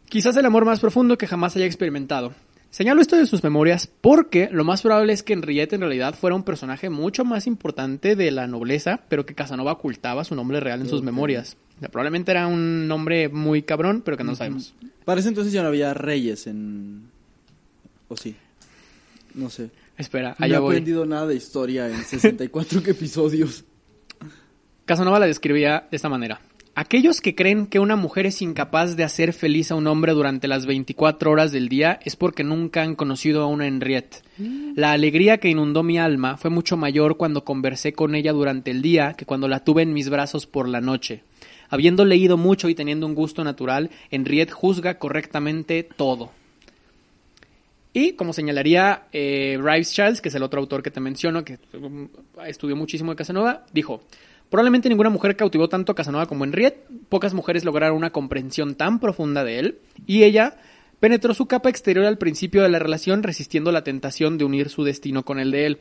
Quizás 0.09 0.35
el 0.37 0.45
amor 0.45 0.65
más 0.65 0.79
profundo 0.79 1.17
que 1.17 1.27
jamás 1.27 1.55
haya 1.55 1.65
experimentado. 1.65 2.33
Señalo 2.71 3.01
esto 3.01 3.15
de 3.15 3.25
sus 3.25 3.43
memorias 3.43 3.89
porque 4.01 4.47
lo 4.51 4.63
más 4.63 4.83
probable 4.83 5.11
es 5.11 5.23
que 5.23 5.33
Henriette 5.33 5.73
en 5.73 5.81
realidad 5.81 6.13
fuera 6.13 6.35
un 6.35 6.43
personaje 6.43 6.89
mucho 6.89 7.25
más 7.25 7.47
importante 7.47 8.15
de 8.15 8.29
la 8.29 8.45
nobleza, 8.45 9.01
pero 9.09 9.25
que 9.25 9.33
Casanova 9.33 9.71
ocultaba 9.71 10.23
su 10.23 10.35
nombre 10.35 10.59
real 10.59 10.81
en 10.81 10.89
sus 10.89 11.01
memorias. 11.01 11.57
O 11.77 11.79
sea, 11.79 11.89
probablemente 11.89 12.31
era 12.31 12.45
un 12.45 12.87
nombre 12.87 13.27
muy 13.29 13.63
cabrón, 13.63 14.01
pero 14.05 14.17
que 14.17 14.23
no 14.23 14.35
sabemos. 14.35 14.75
Para 15.03 15.19
ese 15.19 15.29
entonces 15.29 15.51
ya 15.51 15.63
no 15.63 15.69
había 15.69 15.93
reyes 15.95 16.45
en... 16.45 17.09
¿O 18.07 18.15
sí? 18.15 18.35
No 19.33 19.49
sé. 19.49 19.71
Espera, 19.97 20.35
No 20.37 20.45
he 20.45 20.49
allá 20.49 20.57
aprendido 20.59 21.05
nada 21.05 21.25
de 21.27 21.35
historia 21.35 21.89
en 21.89 22.03
64 22.03 22.81
episodios. 22.85 23.65
Casanova 24.85 25.19
la 25.19 25.25
describía 25.25 25.87
de 25.89 25.95
esta 25.95 26.09
manera. 26.09 26.39
Aquellos 26.75 27.19
que 27.19 27.35
creen 27.35 27.67
que 27.67 27.79
una 27.79 27.95
mujer 27.95 28.25
es 28.25 28.41
incapaz 28.41 28.95
de 28.95 29.03
hacer 29.03 29.33
feliz 29.33 29.71
a 29.71 29.75
un 29.75 29.87
hombre 29.87 30.13
durante 30.13 30.47
las 30.47 30.65
24 30.65 31.29
horas 31.29 31.51
del 31.51 31.67
día 31.67 31.99
es 32.05 32.15
porque 32.15 32.43
nunca 32.43 32.83
han 32.83 32.95
conocido 32.95 33.43
a 33.43 33.47
una 33.47 33.67
Henriette. 33.67 34.23
La 34.75 34.93
alegría 34.93 35.39
que 35.39 35.49
inundó 35.49 35.83
mi 35.83 35.97
alma 35.97 36.37
fue 36.37 36.49
mucho 36.49 36.77
mayor 36.77 37.17
cuando 37.17 37.43
conversé 37.43 37.91
con 37.91 38.15
ella 38.15 38.31
durante 38.31 38.71
el 38.71 38.81
día 38.81 39.13
que 39.13 39.25
cuando 39.25 39.47
la 39.49 39.63
tuve 39.65 39.81
en 39.81 39.93
mis 39.93 40.09
brazos 40.09 40.45
por 40.45 40.69
la 40.69 40.79
noche. 40.79 41.23
Habiendo 41.69 42.05
leído 42.05 42.37
mucho 42.37 42.69
y 42.69 42.75
teniendo 42.75 43.05
un 43.05 43.13
gusto 43.13 43.43
natural, 43.43 43.89
Henriette 44.09 44.51
juzga 44.51 44.97
correctamente 44.97 45.83
todo. 45.83 46.31
Y 47.91 48.13
como 48.13 48.33
señalaría 48.33 49.07
eh, 49.11 49.57
Rives 49.61 49.93
Charles, 49.93 50.21
que 50.21 50.29
es 50.29 50.35
el 50.35 50.43
otro 50.43 50.59
autor 50.59 50.83
que 50.83 50.91
te 50.91 50.99
menciono, 50.99 51.43
que 51.43 51.57
um, 51.73 52.07
estudió 52.45 52.75
muchísimo 52.75 53.11
de 53.11 53.17
Casanova, 53.17 53.65
dijo, 53.73 54.03
probablemente 54.49 54.89
ninguna 54.89 55.09
mujer 55.09 55.35
cautivó 55.35 55.69
tanto 55.69 55.91
a 55.91 55.95
Casanova 55.95 56.25
como 56.25 56.43
Henriette, 56.43 56.87
pocas 57.09 57.33
mujeres 57.33 57.65
lograron 57.65 57.97
una 57.97 58.11
comprensión 58.11 58.75
tan 58.75 58.99
profunda 58.99 59.43
de 59.43 59.59
él, 59.59 59.79
y 60.05 60.23
ella 60.23 60.57
penetró 60.99 61.33
su 61.33 61.45
capa 61.45 61.69
exterior 61.69 62.05
al 62.05 62.17
principio 62.17 62.61
de 62.61 62.69
la 62.69 62.79
relación 62.79 63.23
resistiendo 63.23 63.71
la 63.71 63.83
tentación 63.83 64.37
de 64.37 64.45
unir 64.45 64.69
su 64.69 64.83
destino 64.83 65.23
con 65.23 65.39
el 65.39 65.51
de 65.51 65.65
él. 65.65 65.79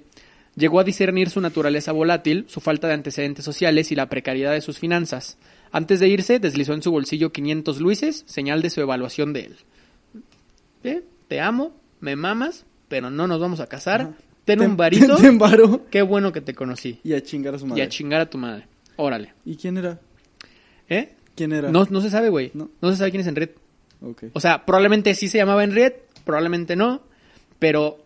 Llegó 0.54 0.81
a 0.81 0.85
discernir 0.85 1.31
su 1.31 1.40
naturaleza 1.40 1.92
volátil, 1.92 2.44
su 2.48 2.61
falta 2.61 2.88
de 2.88 2.94
antecedentes 2.94 3.44
sociales 3.44 3.92
y 3.92 3.94
la 3.94 4.09
precariedad 4.09 4.52
de 4.52 4.61
sus 4.61 4.78
finanzas. 4.78 5.38
Antes 5.70 6.00
de 6.00 6.09
irse, 6.09 6.38
deslizó 6.40 6.72
en 6.72 6.83
su 6.83 6.90
bolsillo 6.90 7.33
500 7.33 7.81
luises, 7.81 8.24
señal 8.26 8.62
de 8.62 8.70
su 8.70 8.81
evaluación 8.81 9.33
de 9.33 9.40
él. 9.40 9.57
¿Eh? 10.83 11.02
Te 11.28 11.40
amo, 11.40 11.76
me 12.00 12.16
mamas, 12.16 12.64
pero 12.88 13.11
no 13.11 13.26
nos 13.26 13.40
vamos 13.40 13.61
a 13.61 13.66
casar. 13.66 14.14
Ten 14.56 14.61
un 14.62 14.76
varito. 14.76 15.16
Te 15.20 15.26
embaro. 15.26 15.87
Qué 15.90 16.02
bueno 16.02 16.32
que 16.32 16.40
te 16.40 16.54
conocí. 16.54 17.00
Y 17.04 17.12
a 17.12 17.22
chingar 17.22 17.54
a 17.54 17.58
su 17.58 17.66
Y 17.66 17.68
madre. 17.68 17.82
a 17.82 17.88
chingar 17.88 18.20
a 18.22 18.30
tu 18.30 18.38
madre. 18.38 18.66
Órale. 18.96 19.34
¿Y 19.44 19.56
quién 19.56 19.76
era? 19.78 20.00
¿Eh? 20.88 21.14
¿Quién 21.37 21.52
era? 21.52 21.70
No, 21.70 21.87
no 21.90 22.00
se 22.00 22.11
sabe, 22.11 22.30
güey. 22.30 22.50
No. 22.54 22.70
No. 22.80 22.90
se 22.90 22.96
sabe 22.96 23.11
quién 23.11 23.20
es 23.20 23.26
Henriette. 23.26 23.56
Ok. 24.00 24.24
O 24.32 24.40
sea, 24.40 24.64
probablemente 24.64 25.14
sí 25.14 25.28
se 25.28 25.38
llamaba 25.38 25.62
Henriette, 25.64 26.08
probablemente 26.24 26.76
no. 26.76 27.02
Pero 27.58 27.98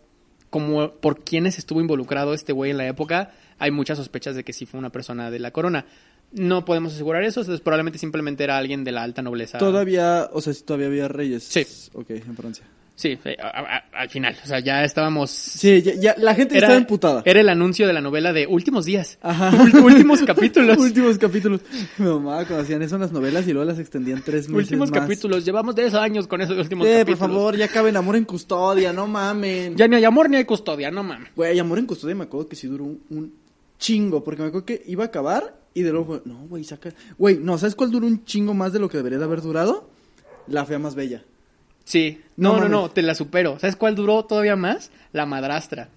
como 0.51 0.91
por 0.93 1.23
quienes 1.25 1.59
estuvo 1.59 1.81
involucrado 1.81 2.35
este 2.35 2.53
güey 2.53 2.71
en 2.73 2.77
la 2.79 2.87
época, 2.87 3.33
hay 3.59 3.71
muchas 3.71 3.99
sospechas 3.99 4.35
de 4.37 4.45
que 4.45 4.53
sí 4.53 4.67
fue 4.67 4.79
una 4.79 4.91
persona 4.91 5.31
de 5.31 5.39
la 5.39 5.51
corona. 5.51 5.87
No 6.33 6.65
podemos 6.65 6.95
asegurar 6.95 7.23
eso, 7.25 7.41
entonces 7.41 7.61
probablemente 7.63 7.99
simplemente 7.99 8.43
era 8.45 8.57
alguien 8.59 8.85
de 8.85 8.93
la 8.93 9.03
alta 9.03 9.23
nobleza. 9.23 9.59
Todavía, 9.59 10.29
o 10.33 10.41
sea, 10.41 10.53
si 10.55 10.63
todavía 10.63 10.87
había 10.89 11.09
reyes. 11.09 11.45
Sí. 11.45 11.67
Ok, 11.95 12.11
en 12.11 12.37
Francia. 12.37 12.65
Sí, 12.95 13.19
a- 13.43 13.49
a- 13.49 14.03
al 14.03 14.11
final. 14.11 14.37
O 14.45 14.47
sea, 14.47 14.61
ya 14.61 14.85
estábamos 14.85 15.31
Sí, 15.31 15.81
ya, 15.83 15.95
ya- 15.95 16.15
la 16.19 16.35
gente 16.35 16.55
estaba 16.57 16.77
emputada. 16.77 17.23
Era 17.25 17.41
el 17.41 17.49
anuncio 17.49 17.87
de 17.87 17.93
la 17.95 18.01
novela 18.01 18.33
de 18.33 18.47
Últimos 18.47 18.85
Días. 18.85 19.19
Ajá. 19.23 19.51
Últimos 19.83 20.21
capítulos. 20.27 20.77
Últimos 20.79 21.19
capítulos. 21.19 21.63
Mi 21.99 22.07
mamá, 22.07 22.45
cuando 22.45 22.59
hacían 22.65 22.83
eso 22.83 22.97
en 22.97 23.01
las 23.01 23.11
novelas 23.13 23.49
y 23.49 23.53
luego 23.53 23.69
las 23.69 23.79
extendían 23.79 24.23
tres 24.25 24.49
meses 24.49 24.65
Últimos 24.65 24.91
más. 24.91 25.01
capítulos. 25.01 25.45
Llevamos 25.45 25.75
10 25.75 25.95
años 25.95 26.27
con 26.29 26.43
esos 26.43 26.57
últimos 26.59 26.87
Eh, 26.87 26.91
por 26.91 26.99
capítulos. 27.15 27.19
favor, 27.19 27.57
ya 27.57 27.69
caben 27.69 27.97
amor 27.97 28.15
en 28.17 28.25
custodia, 28.25 28.93
no 28.93 29.07
mamen. 29.07 29.75
Ya 29.77 29.89
ni 29.89 29.97
hay 29.97 30.05
amor 30.05 30.29
ni 30.31 30.37
hay 30.37 30.45
custodia, 30.45 30.91
no 30.91 31.03
mames. 31.03 31.31
Güey, 31.35 31.59
amor 31.59 31.79
en 31.79 31.87
custodia 31.87 32.15
me 32.15 32.25
acuerdo 32.25 32.47
que 32.49 32.57
sí 32.57 32.67
duró 32.69 32.85
un, 32.85 33.01
un 33.11 33.33
chingo, 33.79 34.23
porque 34.23 34.43
me 34.43 34.49
acuerdo 34.49 34.67
que 34.67 34.83
iba 34.87 35.03
a 35.03 35.07
acabar 35.09 35.57
y 35.75 35.83
de 35.83 35.91
luego 35.91 36.21
no, 36.27 36.47
güey, 36.47 36.63
saca. 36.63 36.91
Güey, 37.19 37.39
no, 37.39 37.57
¿sabes 37.59 37.75
cuál 37.75 37.91
duró 37.91 38.07
un 38.07 38.25
chingo 38.27 38.55
más 38.55 38.73
de 38.73 38.79
lo 38.79 38.89
que 38.89 38.99
debería 38.99 39.19
de 39.19 39.25
haber 39.25 39.41
durado? 39.41 39.89
La 40.47 40.65
fea 40.67 40.79
más 40.79 40.95
bella. 40.95 41.25
Sí. 41.85 42.21
No 42.37 42.59
No, 42.61 42.69
no, 42.69 42.91
te 42.91 43.03
la 43.03 43.15
supero. 43.15 43.59
¿Sabes 43.59 43.77
cuál 43.77 43.95
duró 43.95 44.25
todavía 44.25 44.57
más? 44.57 44.91
La 45.13 45.27
madrastra. 45.27 45.89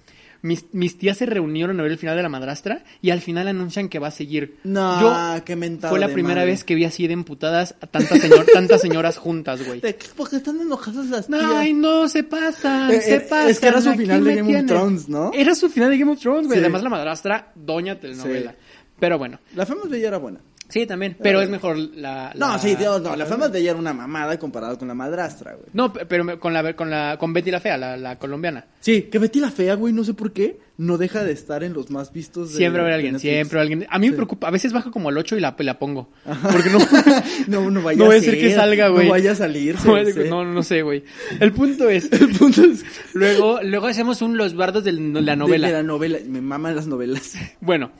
Mis, 0.41 0.65
mis 0.73 0.95
tías 0.99 1.17
se 1.17 1.25
reunieron 1.25 1.79
a 1.79 1.83
ver 1.83 1.91
el 1.93 1.97
final 1.97 2.15
de 2.15 2.21
la 2.21 2.29
madrastra 2.29 2.83
y 3.01 3.09
al 3.09 3.19
final 3.19 3.47
anuncian 3.47 3.89
que 3.89 3.97
va 3.97 4.09
a 4.09 4.11
seguir. 4.11 4.57
No, 4.63 5.01
Yo 5.01 5.43
qué 5.43 5.55
mentada 5.55 5.89
fue 5.89 5.99
la 5.99 6.05
de 6.07 6.13
primera 6.13 6.41
madre. 6.41 6.51
vez 6.51 6.63
que 6.63 6.75
vi 6.75 6.85
así 6.85 7.07
de 7.07 7.13
emputadas 7.13 7.73
a 7.81 7.87
tantas, 7.87 8.19
señor, 8.21 8.45
tantas 8.53 8.79
señoras 8.81 9.17
juntas, 9.17 9.65
güey. 9.65 9.79
De- 9.81 9.97
Porque 10.15 10.35
están 10.35 10.59
enojadas 10.61 11.07
las 11.07 11.25
tías. 11.25 11.41
Ay, 11.43 11.73
no, 11.73 12.07
se 12.07 12.21
pasan, 12.23 12.91
Eh, 12.91 13.01
se 13.01 13.15
eh, 13.15 13.19
pasan. 13.21 13.49
es 13.49 13.59
que 13.59 13.67
era 13.69 13.81
su 13.81 13.93
final 13.93 14.23
de 14.23 14.43
me 14.43 14.51
Game 14.51 14.59
of. 14.59 14.65
Thrones, 14.67 15.09
¿no? 15.09 15.31
Era 15.33 15.55
su 15.55 15.67
final 15.69 15.89
de 15.89 15.97
Game 15.97 16.11
of 16.11 16.19
Thrones, 16.19 16.45
güey. 16.45 16.59
Sí. 16.59 16.63
Además, 16.63 16.83
la 16.83 16.89
madrastra, 16.89 17.51
doña 17.55 17.99
telenovela. 17.99 18.51
Sí. 18.51 18.57
Pero 18.99 19.17
bueno, 19.17 19.39
La 19.55 19.65
fea 19.65 19.75
más 19.75 19.89
bella 19.89 20.09
era 20.09 20.17
buena. 20.19 20.41
Sí, 20.69 20.85
también. 20.85 21.17
Pero 21.21 21.41
es 21.41 21.49
mejor 21.49 21.77
la. 21.77 22.31
No, 22.35 22.57
sí, 22.59 22.75
Dios, 22.75 23.01
no, 23.01 23.15
la 23.15 23.25
fea 23.25 23.37
más 23.37 23.51
bella 23.51 23.71
era 23.71 23.79
una 23.79 23.93
mamada 23.93 24.37
comparada 24.39 24.77
con 24.77 24.87
la 24.87 24.93
madrastra, 24.93 25.53
güey. 25.53 25.67
No, 25.73 25.91
pe- 25.93 26.05
pero 26.05 26.23
me- 26.23 26.37
con 26.39 26.53
la, 26.53 26.75
con 26.75 26.89
la, 26.89 27.17
con 27.17 27.33
Betty 27.33 27.51
la 27.51 27.59
Fea, 27.59 27.77
la, 27.77 27.97
la 27.97 28.17
colombiana. 28.17 28.65
Sí, 28.79 29.03
que 29.03 29.19
Betty 29.19 29.39
la 29.39 29.51
fea, 29.51 29.75
güey, 29.75 29.93
no 29.93 30.03
sé 30.03 30.13
por 30.13 30.31
qué, 30.31 30.59
no 30.77 30.97
deja 30.97 31.23
de 31.23 31.31
estar 31.31 31.63
en 31.63 31.73
los 31.73 31.89
más 31.89 32.11
vistos 32.13 32.51
de 32.51 32.57
Siempre 32.57 32.83
de 32.83 32.93
alguien, 32.93 33.19
siempre 33.19 33.59
alguien. 33.59 33.87
A 33.89 33.97
mí 33.97 34.09
me 34.09 34.15
preocupa, 34.15 34.47
a 34.47 34.51
veces 34.51 34.73
baja 34.73 34.91
como 34.91 35.09
al 35.09 35.17
8 35.17 35.37
y 35.37 35.39
la, 35.39 35.55
la 35.57 35.79
pongo. 35.79 36.09
Porque 36.51 36.69
no, 36.69 36.77
No, 37.47 37.71
no 37.71 37.81
vaya 37.81 37.97
no 38.05 38.11
a 38.11 38.19
ser 38.19 38.37
que 38.37 38.53
salga, 38.53 38.89
güey. 38.89 39.05
No 39.05 39.11
vaya 39.11 39.31
a 39.31 39.35
salir. 39.35 39.75
no, 39.85 40.43
no, 40.43 40.53
no 40.53 40.63
sé, 40.63 40.81
güey. 40.83 41.03
El 41.39 41.51
punto 41.53 41.89
es, 41.89 42.11
El 42.11 42.29
punto 42.29 42.63
es... 42.63 42.83
luego, 43.13 43.59
luego 43.63 43.87
hacemos 43.87 44.21
un 44.21 44.37
Los 44.37 44.53
Bardos 44.55 44.83
de 44.83 44.91
la 44.91 45.35
novela. 45.35 45.67
De, 45.67 45.73
de 45.73 45.79
la 45.79 45.83
novela. 45.83 46.19
Me 46.27 46.41
maman 46.41 46.75
las 46.75 46.85
novelas. 46.87 47.33
Bueno, 47.61 47.91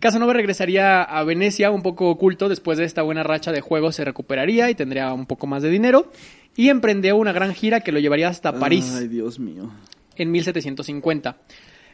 Casanova 0.00 0.32
regresaría 0.34 1.02
a 1.02 1.24
Venecia 1.24 1.70
un 1.70 1.82
poco 1.82 2.10
oculto 2.10 2.48
después 2.48 2.78
de 2.78 2.84
esta 2.84 3.02
buena 3.02 3.22
racha 3.22 3.50
de 3.52 3.60
juegos 3.60 3.96
se 3.96 4.04
recuperaría 4.04 4.68
y 4.70 4.74
tendría 4.74 5.12
un 5.12 5.26
poco 5.26 5.46
más 5.46 5.62
de 5.62 5.70
dinero 5.70 6.10
y 6.54 6.68
emprendió 6.68 7.16
una 7.16 7.32
gran 7.32 7.54
gira 7.54 7.80
que 7.80 7.92
lo 7.92 7.98
llevaría 7.98 8.28
hasta 8.28 8.58
París 8.58 8.94
Ay, 8.98 9.08
Dios 9.08 9.38
mío. 9.38 9.70
en 10.16 10.30
1750. 10.30 11.36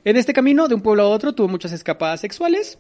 En 0.05 0.17
este 0.17 0.33
camino, 0.33 0.67
de 0.67 0.75
un 0.75 0.83
pueblo 0.83 1.05
a 1.05 1.09
otro, 1.09 1.33
tuvo 1.33 1.47
muchas 1.49 1.71
escapadas 1.73 2.21
sexuales 2.21 2.79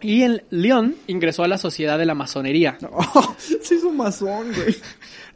y 0.00 0.22
en 0.22 0.42
Lyon 0.50 0.96
ingresó 1.06 1.44
a 1.44 1.48
la 1.48 1.56
sociedad 1.56 1.96
de 1.98 2.04
la 2.06 2.14
masonería, 2.14 2.78
Oh, 2.92 3.34
se 3.38 3.76
hizo 3.76 3.92
masón, 3.92 4.52
güey. 4.52 4.74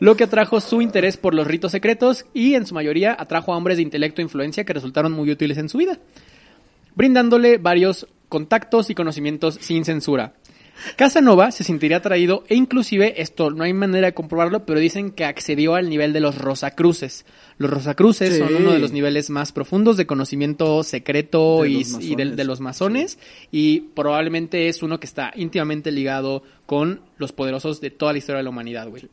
lo 0.00 0.16
que 0.16 0.24
atrajo 0.24 0.60
su 0.60 0.82
interés 0.82 1.16
por 1.16 1.34
los 1.34 1.46
ritos 1.46 1.70
secretos 1.72 2.26
y 2.34 2.54
en 2.54 2.66
su 2.66 2.74
mayoría 2.74 3.16
atrajo 3.18 3.52
a 3.52 3.56
hombres 3.56 3.76
de 3.76 3.84
intelecto 3.84 4.20
e 4.20 4.24
influencia 4.24 4.64
que 4.64 4.72
resultaron 4.72 5.12
muy 5.12 5.30
útiles 5.30 5.58
en 5.58 5.68
su 5.68 5.78
vida, 5.78 5.98
brindándole 6.96 7.58
varios 7.58 8.06
contactos 8.30 8.88
y 8.88 8.94
conocimientos 8.94 9.58
sin 9.60 9.84
censura. 9.84 10.32
Casanova 10.96 11.50
se 11.50 11.62
sentiría 11.62 11.98
atraído 11.98 12.44
e 12.48 12.54
inclusive, 12.54 13.20
esto 13.20 13.50
no 13.50 13.64
hay 13.64 13.74
manera 13.74 14.06
de 14.06 14.14
comprobarlo, 14.14 14.64
pero 14.64 14.80
dicen 14.80 15.10
que 15.10 15.26
accedió 15.26 15.74
al 15.74 15.90
nivel 15.90 16.14
de 16.14 16.20
los 16.20 16.38
Rosacruces. 16.38 17.26
Los 17.58 17.70
Rosacruces 17.70 18.32
Sí. 18.32 18.38
son 18.38 18.54
uno 18.54 18.72
de 18.72 18.78
los 18.78 18.90
niveles 18.92 19.28
más 19.28 19.52
profundos 19.52 19.98
de 19.98 20.06
conocimiento 20.06 20.82
secreto 20.82 21.64
De 21.64 21.68
y, 21.68 22.14
de, 22.16 22.44
los 22.44 22.60
masones 22.60 23.18
y 23.52 23.80
probablemente 23.94 24.68
es 24.68 24.82
uno 24.82 24.98
que 24.98 25.06
está 25.06 25.32
íntimamente 25.36 25.90
ligado 25.90 26.42
con 26.64 27.02
los 27.18 27.32
poderosos 27.32 27.82
de 27.82 27.90
toda 27.90 28.12
la 28.12 28.18
historia 28.18 28.38
de 28.38 28.44
la 28.44 28.50
humanidad, 28.50 28.88
güey. 28.88 29.06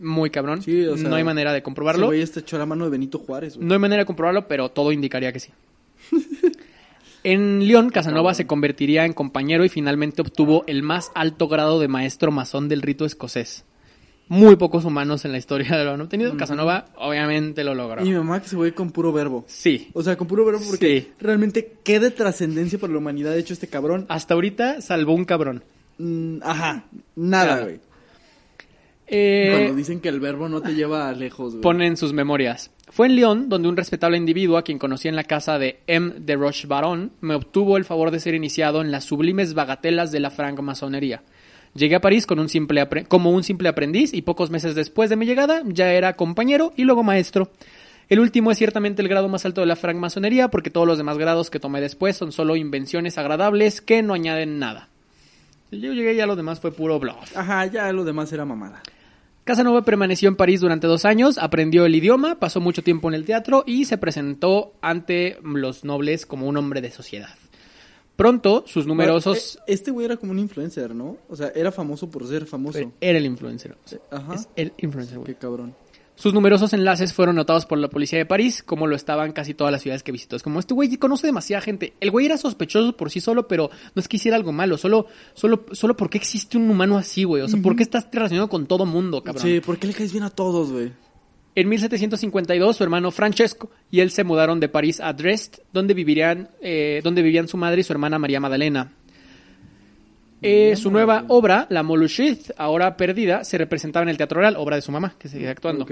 Muy 0.00 0.30
cabrón. 0.30 0.62
Sí, 0.62 0.86
o 0.86 0.96
sea, 0.96 1.08
no 1.10 1.16
hay 1.16 1.24
manera 1.24 1.52
de 1.52 1.62
comprobarlo. 1.62 2.06
güey 2.06 2.22
este 2.22 2.40
echó 2.40 2.56
la 2.56 2.64
mano 2.64 2.84
de 2.84 2.90
Benito 2.90 3.18
Juárez, 3.18 3.56
güey. 3.56 3.68
No 3.68 3.74
hay 3.74 3.80
manera 3.80 4.02
de 4.02 4.06
comprobarlo, 4.06 4.48
pero 4.48 4.70
todo 4.70 4.90
indicaría 4.90 5.32
que 5.32 5.40
sí. 5.40 5.50
En 7.24 7.66
León, 7.66 7.88
Casanova 7.90 8.34
se 8.34 8.46
convertiría 8.46 9.04
en 9.06 9.14
compañero 9.14 9.64
y 9.64 9.68
finalmente 9.70 10.20
obtuvo 10.22 10.62
el 10.66 10.82
más 10.82 11.10
alto 11.14 11.48
grado 11.48 11.80
de 11.80 11.88
maestro 11.88 12.30
masón 12.30 12.68
del 12.68 12.82
rito 12.82 13.04
escocés. 13.06 13.64
Muy 14.28 14.56
pocos 14.56 14.84
humanos 14.84 15.24
en 15.24 15.32
la 15.32 15.38
historia 15.38 15.82
lo 15.84 15.92
han 15.92 16.00
obtenido. 16.02 16.36
Casanova 16.36 16.86
obviamente 16.96 17.62
lo 17.64 17.74
logró. 17.74 18.02
Y 18.04 18.08
mi 18.10 18.14
mamá 18.16 18.40
que 18.42 18.48
se 18.48 18.56
fue 18.56 18.72
con 18.74 18.90
puro 18.90 19.12
verbo. 19.12 19.44
Sí. 19.48 19.88
O 19.94 20.02
sea, 20.02 20.16
con 20.16 20.26
puro 20.26 20.44
verbo 20.44 20.60
porque 20.66 21.00
Sí. 21.00 21.12
realmente 21.20 21.74
qué 21.82 21.98
de 22.00 22.10
trascendencia 22.10 22.78
para 22.78 22.92
la 22.92 22.98
humanidad 22.98 23.32
ha 23.32 23.36
hecho 23.36 23.52
este 23.54 23.68
cabrón. 23.68 24.06
Hasta 24.08 24.34
ahorita 24.34 24.80
salvó 24.80 25.14
un 25.14 25.24
cabrón. 25.24 25.62
Mm, 25.98 26.38
ajá, 26.42 26.84
nada, 27.16 27.46
Nada. 27.46 27.62
güey. 27.64 27.80
Eh, 29.16 29.50
Cuando 29.52 29.74
dicen 29.76 30.00
que 30.00 30.08
el 30.08 30.18
verbo 30.20 30.48
no 30.48 30.60
te 30.60 30.74
lleva 30.74 31.12
lejos, 31.12 31.52
güey. 31.52 31.62
pone 31.62 31.86
en 31.86 31.96
sus 31.96 32.12
memorias. 32.12 32.70
Fue 32.90 33.06
en 33.06 33.16
Lyon 33.16 33.48
donde 33.48 33.68
un 33.68 33.76
respetable 33.76 34.16
individuo 34.16 34.56
a 34.56 34.62
quien 34.62 34.78
conocí 34.78 35.08
en 35.08 35.16
la 35.16 35.24
casa 35.24 35.58
de 35.58 35.80
M. 35.86 36.14
de 36.18 36.36
Rochebaron 36.36 37.12
me 37.20 37.34
obtuvo 37.34 37.76
el 37.76 37.84
favor 37.84 38.10
de 38.10 38.20
ser 38.20 38.34
iniciado 38.34 38.80
en 38.80 38.90
las 38.90 39.04
sublimes 39.04 39.54
bagatelas 39.54 40.10
de 40.12 40.20
la 40.20 40.30
francmasonería. 40.30 41.22
Llegué 41.74 41.96
a 41.96 42.00
París 42.00 42.26
con 42.26 42.38
un 42.38 42.48
simple 42.48 42.82
apre- 42.82 43.06
como 43.08 43.30
un 43.30 43.42
simple 43.42 43.68
aprendiz 43.68 44.14
y 44.14 44.22
pocos 44.22 44.50
meses 44.50 44.74
después 44.74 45.10
de 45.10 45.16
mi 45.16 45.26
llegada 45.26 45.62
ya 45.66 45.92
era 45.92 46.14
compañero 46.14 46.72
y 46.76 46.84
luego 46.84 47.02
maestro. 47.02 47.50
El 48.08 48.20
último 48.20 48.50
es 48.50 48.58
ciertamente 48.58 49.00
el 49.00 49.08
grado 49.08 49.28
más 49.28 49.44
alto 49.46 49.60
de 49.60 49.66
la 49.66 49.76
francmasonería 49.76 50.48
porque 50.48 50.70
todos 50.70 50.86
los 50.86 50.98
demás 50.98 51.18
grados 51.18 51.50
que 51.50 51.58
tomé 51.60 51.80
después 51.80 52.16
son 52.16 52.32
solo 52.32 52.54
invenciones 52.54 53.16
agradables 53.18 53.80
que 53.80 54.02
no 54.02 54.14
añaden 54.14 54.58
nada. 54.58 54.88
Yo 55.72 55.92
llegué 55.92 56.12
y 56.12 56.16
ya 56.16 56.26
lo 56.26 56.36
demás 56.36 56.60
fue 56.60 56.70
puro 56.70 57.00
bluff. 57.00 57.36
Ajá, 57.36 57.66
ya 57.66 57.90
lo 57.92 58.04
demás 58.04 58.32
era 58.32 58.44
mamada. 58.44 58.80
Casanova 59.44 59.82
permaneció 59.84 60.28
en 60.30 60.36
París 60.36 60.60
durante 60.62 60.86
dos 60.86 61.04
años, 61.04 61.36
aprendió 61.36 61.84
el 61.84 61.94
idioma, 61.94 62.40
pasó 62.40 62.60
mucho 62.60 62.82
tiempo 62.82 63.08
en 63.08 63.14
el 63.14 63.26
teatro 63.26 63.62
y 63.66 63.84
se 63.84 63.98
presentó 63.98 64.72
ante 64.80 65.38
los 65.42 65.84
nobles 65.84 66.24
como 66.24 66.48
un 66.48 66.56
hombre 66.56 66.80
de 66.80 66.90
sociedad. 66.90 67.28
Pronto, 68.16 68.64
sus 68.66 68.86
numerosos... 68.86 69.56
Eh, 69.56 69.74
Este 69.74 69.90
güey 69.90 70.06
era 70.06 70.16
como 70.16 70.32
un 70.32 70.38
influencer, 70.38 70.94
¿no? 70.94 71.18
O 71.28 71.36
sea, 71.36 71.52
era 71.54 71.70
famoso 71.72 72.08
por 72.08 72.26
ser 72.26 72.46
famoso. 72.46 72.92
Era 73.00 73.18
el 73.18 73.26
influencer. 73.26 73.76
Ajá. 74.10 74.34
Es 74.34 74.48
el 74.56 74.72
influencer, 74.78 75.18
güey. 75.18 75.26
Qué 75.26 75.34
cabrón. 75.34 75.74
Sus 76.16 76.32
numerosos 76.32 76.72
enlaces 76.72 77.12
fueron 77.12 77.34
notados 77.34 77.66
por 77.66 77.76
la 77.78 77.88
policía 77.88 78.18
de 78.18 78.26
París, 78.26 78.62
como 78.62 78.86
lo 78.86 78.94
estaban 78.94 79.32
casi 79.32 79.52
todas 79.52 79.72
las 79.72 79.82
ciudades 79.82 80.04
que 80.04 80.12
visitó. 80.12 80.36
Es 80.36 80.42
como, 80.42 80.60
este 80.60 80.72
güey 80.72 80.96
conoce 80.96 81.26
demasiada 81.26 81.60
gente. 81.60 81.94
El 82.00 82.12
güey 82.12 82.26
era 82.26 82.36
sospechoso 82.36 82.96
por 82.96 83.10
sí 83.10 83.20
solo, 83.20 83.48
pero 83.48 83.70
no 83.94 84.00
es 84.00 84.06
que 84.06 84.16
hiciera 84.16 84.36
algo 84.36 84.52
malo. 84.52 84.78
Solo, 84.78 85.06
solo, 85.34 85.66
solo 85.72 85.96
porque 85.96 86.18
existe 86.18 86.56
un 86.56 86.70
humano 86.70 86.96
así, 86.96 87.24
güey. 87.24 87.42
O 87.42 87.48
sea, 87.48 87.60
¿por 87.60 87.74
qué 87.74 87.82
estás 87.82 88.06
relacionado 88.12 88.48
con 88.48 88.66
todo 88.66 88.86
mundo, 88.86 89.22
cabrón? 89.24 89.42
Sí, 89.42 89.60
¿por 89.60 89.76
qué 89.78 89.88
le 89.88 89.94
caes 89.94 90.12
bien 90.12 90.24
a 90.24 90.30
todos, 90.30 90.70
güey? 90.70 90.92
En 91.56 91.68
1752, 91.68 92.76
su 92.76 92.82
hermano 92.82 93.10
Francesco 93.10 93.70
y 93.90 94.00
él 94.00 94.10
se 94.10 94.24
mudaron 94.24 94.58
de 94.58 94.68
París 94.68 95.00
a 95.00 95.12
Dresde, 95.12 95.62
donde 95.72 95.94
vivirían, 95.94 96.48
eh, 96.60 97.00
donde 97.04 97.22
vivían 97.22 97.46
su 97.46 97.56
madre 97.56 97.80
y 97.80 97.84
su 97.84 97.92
hermana 97.92 98.18
María 98.18 98.40
Magdalena. 98.40 98.92
Eh, 100.46 100.76
su 100.76 100.90
nueva 100.90 101.24
obra, 101.28 101.66
La 101.70 101.82
Moluchith, 101.82 102.50
ahora 102.56 102.96
perdida, 102.96 103.44
se 103.44 103.56
representaba 103.58 104.02
en 104.04 104.10
el 104.10 104.16
Teatro 104.16 104.40
Real, 104.40 104.56
obra 104.56 104.76
de 104.76 104.82
su 104.82 104.92
mamá, 104.92 105.14
que 105.18 105.28
seguía 105.28 105.50
actuando. 105.50 105.86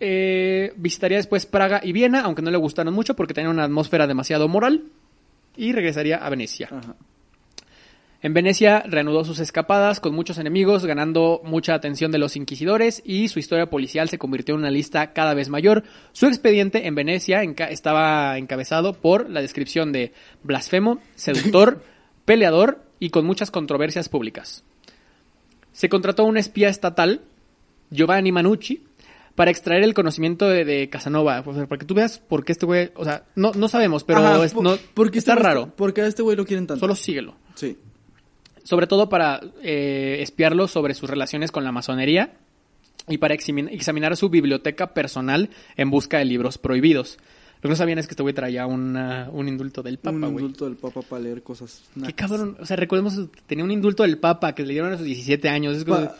Eh, 0.00 0.72
visitaría 0.76 1.16
después 1.16 1.46
Praga 1.46 1.80
y 1.82 1.92
Viena, 1.92 2.20
aunque 2.20 2.42
no 2.42 2.50
le 2.50 2.58
gustaron 2.58 2.92
mucho 2.92 3.16
porque 3.16 3.34
tenían 3.34 3.52
una 3.52 3.64
atmósfera 3.64 4.06
demasiado 4.06 4.48
moral, 4.48 4.84
y 5.56 5.72
regresaría 5.72 6.16
a 6.18 6.28
Venecia. 6.28 6.68
Ajá. 6.70 6.94
En 8.22 8.34
Venecia 8.34 8.82
reanudó 8.86 9.24
sus 9.24 9.38
escapadas 9.40 10.00
con 10.00 10.14
muchos 10.14 10.38
enemigos, 10.38 10.84
ganando 10.84 11.40
mucha 11.44 11.74
atención 11.74 12.10
de 12.10 12.18
los 12.18 12.34
inquisidores 12.34 13.00
y 13.04 13.28
su 13.28 13.38
historia 13.38 13.66
policial 13.66 14.08
se 14.08 14.18
convirtió 14.18 14.54
en 14.54 14.62
una 14.62 14.70
lista 14.70 15.12
cada 15.12 15.32
vez 15.34 15.48
mayor. 15.48 15.84
Su 16.12 16.26
expediente 16.26 16.86
en 16.86 16.94
Venecia 16.94 17.44
enca- 17.44 17.68
estaba 17.70 18.36
encabezado 18.38 18.94
por 18.94 19.30
la 19.30 19.42
descripción 19.42 19.92
de 19.92 20.12
blasfemo, 20.42 20.98
seductor, 21.14 21.82
peleador 22.24 22.80
y 22.98 23.10
con 23.10 23.24
muchas 23.26 23.50
controversias 23.50 24.08
públicas. 24.08 24.64
Se 25.72 25.88
contrató 25.88 26.22
a 26.22 26.26
un 26.26 26.36
espía 26.36 26.68
estatal, 26.68 27.22
Giovanni 27.90 28.32
Manucci, 28.32 28.84
para 29.34 29.50
extraer 29.50 29.82
el 29.82 29.92
conocimiento 29.92 30.48
de, 30.48 30.64
de 30.64 30.88
Casanova, 30.88 31.42
o 31.44 31.52
sea, 31.54 31.66
para 31.66 31.78
que 31.78 31.84
tú 31.84 31.94
veas 31.94 32.18
por 32.18 32.44
qué 32.44 32.52
este 32.52 32.64
güey, 32.64 32.90
o 32.94 33.04
sea, 33.04 33.24
no, 33.34 33.52
no 33.52 33.68
sabemos, 33.68 34.02
pero 34.02 34.20
Ajá, 34.20 34.42
es- 34.44 34.54
por- 34.54 34.62
no, 34.64 34.76
porque 34.94 35.18
está 35.18 35.32
este 35.34 35.42
raro. 35.44 35.72
Porque 35.76 36.00
a 36.00 36.06
este 36.06 36.22
güey 36.22 36.36
lo 36.36 36.46
quieren 36.46 36.66
tanto. 36.66 36.80
Solo 36.80 36.94
síguelo 36.94 37.36
Sí. 37.54 37.76
sobre 38.64 38.86
todo 38.86 39.08
para 39.10 39.40
eh, 39.62 40.18
espiarlo 40.20 40.66
sobre 40.68 40.94
sus 40.94 41.10
relaciones 41.10 41.52
con 41.52 41.64
la 41.64 41.72
masonería 41.72 42.32
y 43.08 43.18
para 43.18 43.34
examin- 43.34 43.68
examinar 43.70 44.16
su 44.16 44.30
biblioteca 44.30 44.94
personal 44.94 45.50
en 45.76 45.90
busca 45.90 46.16
de 46.18 46.24
libros 46.24 46.56
prohibidos. 46.56 47.18
Lo 47.56 47.62
que 47.62 47.68
no 47.68 47.76
sabían 47.76 47.98
es 47.98 48.06
que 48.06 48.12
este 48.12 48.22
güey 48.22 48.34
traía 48.34 48.66
una- 48.66 49.28
un 49.32 49.48
indulto 49.48 49.82
del 49.82 49.98
Papa, 49.98 50.14
un 50.14 50.20
güey. 50.20 50.34
indulto 50.44 50.66
del 50.66 50.76
Papa 50.76 51.00
para 51.02 51.22
leer 51.22 51.42
cosas. 51.42 51.82
Qué 51.94 52.00
nacas. 52.00 52.14
cabrón, 52.14 52.56
o 52.60 52.66
sea, 52.66 52.76
recordemos, 52.76 53.18
tenía 53.46 53.64
un 53.64 53.70
indulto 53.70 54.02
del 54.02 54.18
Papa 54.18 54.54
que 54.54 54.64
le 54.64 54.72
dieron 54.74 54.92
a 54.92 54.96
sus 54.98 55.06
17 55.06 55.48
años, 55.48 55.76
es 55.76 55.84
como 55.84 55.96
Pa- 55.98 56.16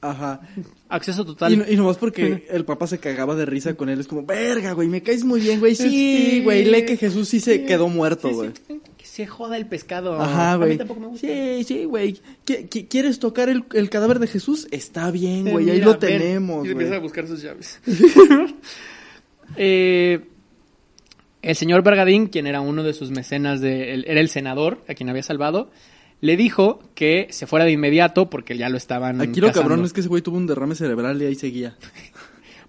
Ajá. 0.00 0.40
acceso 0.88 1.24
total. 1.24 1.52
Y, 1.52 1.56
no- 1.56 1.64
y 1.68 1.76
nomás 1.76 1.98
porque 1.98 2.46
el 2.50 2.64
papá 2.64 2.86
se 2.86 2.98
cagaba 2.98 3.34
de 3.34 3.44
risa 3.46 3.74
con 3.74 3.88
él. 3.88 3.98
Es 3.98 4.06
como, 4.06 4.24
verga, 4.24 4.72
güey, 4.72 4.86
me 4.88 5.02
caes 5.02 5.24
muy 5.24 5.40
bien, 5.40 5.58
güey. 5.58 5.74
Sí, 5.74 5.88
Sí. 5.90 6.40
güey, 6.44 6.64
lee 6.64 6.84
que 6.84 6.96
Jesús 6.96 7.28
sí 7.28 7.40
se 7.40 7.64
quedó 7.64 7.88
muerto, 7.88 8.28
Sí, 8.28 8.34
güey. 8.34 8.50
sí, 8.68 8.80
que 8.96 9.04
se 9.04 9.26
joda 9.26 9.56
el 9.56 9.66
pescado. 9.66 10.14
Ajá, 10.22 10.52
A 10.52 10.58
mí 10.58 10.64
güey. 10.66 10.78
tampoco 10.78 11.00
me 11.00 11.06
gusta. 11.08 11.26
Sí, 11.26 11.64
sí, 11.64 11.84
güey. 11.84 12.14
¿Qui- 12.46 12.68
qui- 12.68 12.86
¿Quieres 12.88 13.18
tocar 13.18 13.48
el, 13.48 13.64
el 13.74 13.90
cadáver 13.90 14.20
de 14.20 14.28
Jesús? 14.28 14.68
Está 14.70 15.10
bien, 15.10 15.50
güey. 15.50 15.68
Ahí 15.68 15.80
lo 15.80 15.98
tenemos, 15.98 16.64
Y 16.64 16.70
empieza 16.70 16.94
a 16.94 16.98
güey. 16.98 17.02
buscar 17.08 17.26
sus 17.26 17.42
llaves. 17.42 17.80
Eh, 19.56 20.20
el 21.42 21.56
señor 21.56 21.82
Bergadín, 21.82 22.26
quien 22.26 22.46
era 22.46 22.60
uno 22.60 22.82
de 22.82 22.92
sus 22.92 23.10
mecenas, 23.10 23.60
de, 23.60 24.04
era 24.06 24.20
el 24.20 24.28
senador 24.28 24.82
a 24.88 24.94
quien 24.94 25.08
había 25.08 25.22
salvado, 25.22 25.70
le 26.20 26.36
dijo 26.36 26.80
que 26.94 27.28
se 27.30 27.46
fuera 27.46 27.64
de 27.64 27.72
inmediato 27.72 28.28
porque 28.28 28.56
ya 28.56 28.68
lo 28.68 28.76
estaban 28.76 29.20
Aquí 29.20 29.40
lo 29.40 29.48
cazando, 29.48 29.68
cabrón 29.68 29.84
es 29.84 29.92
que 29.92 30.00
ese 30.00 30.08
güey 30.08 30.22
tuvo 30.22 30.36
un 30.36 30.46
derrame 30.46 30.74
cerebral 30.74 31.20
y 31.22 31.26
ahí 31.26 31.34
seguía. 31.34 31.76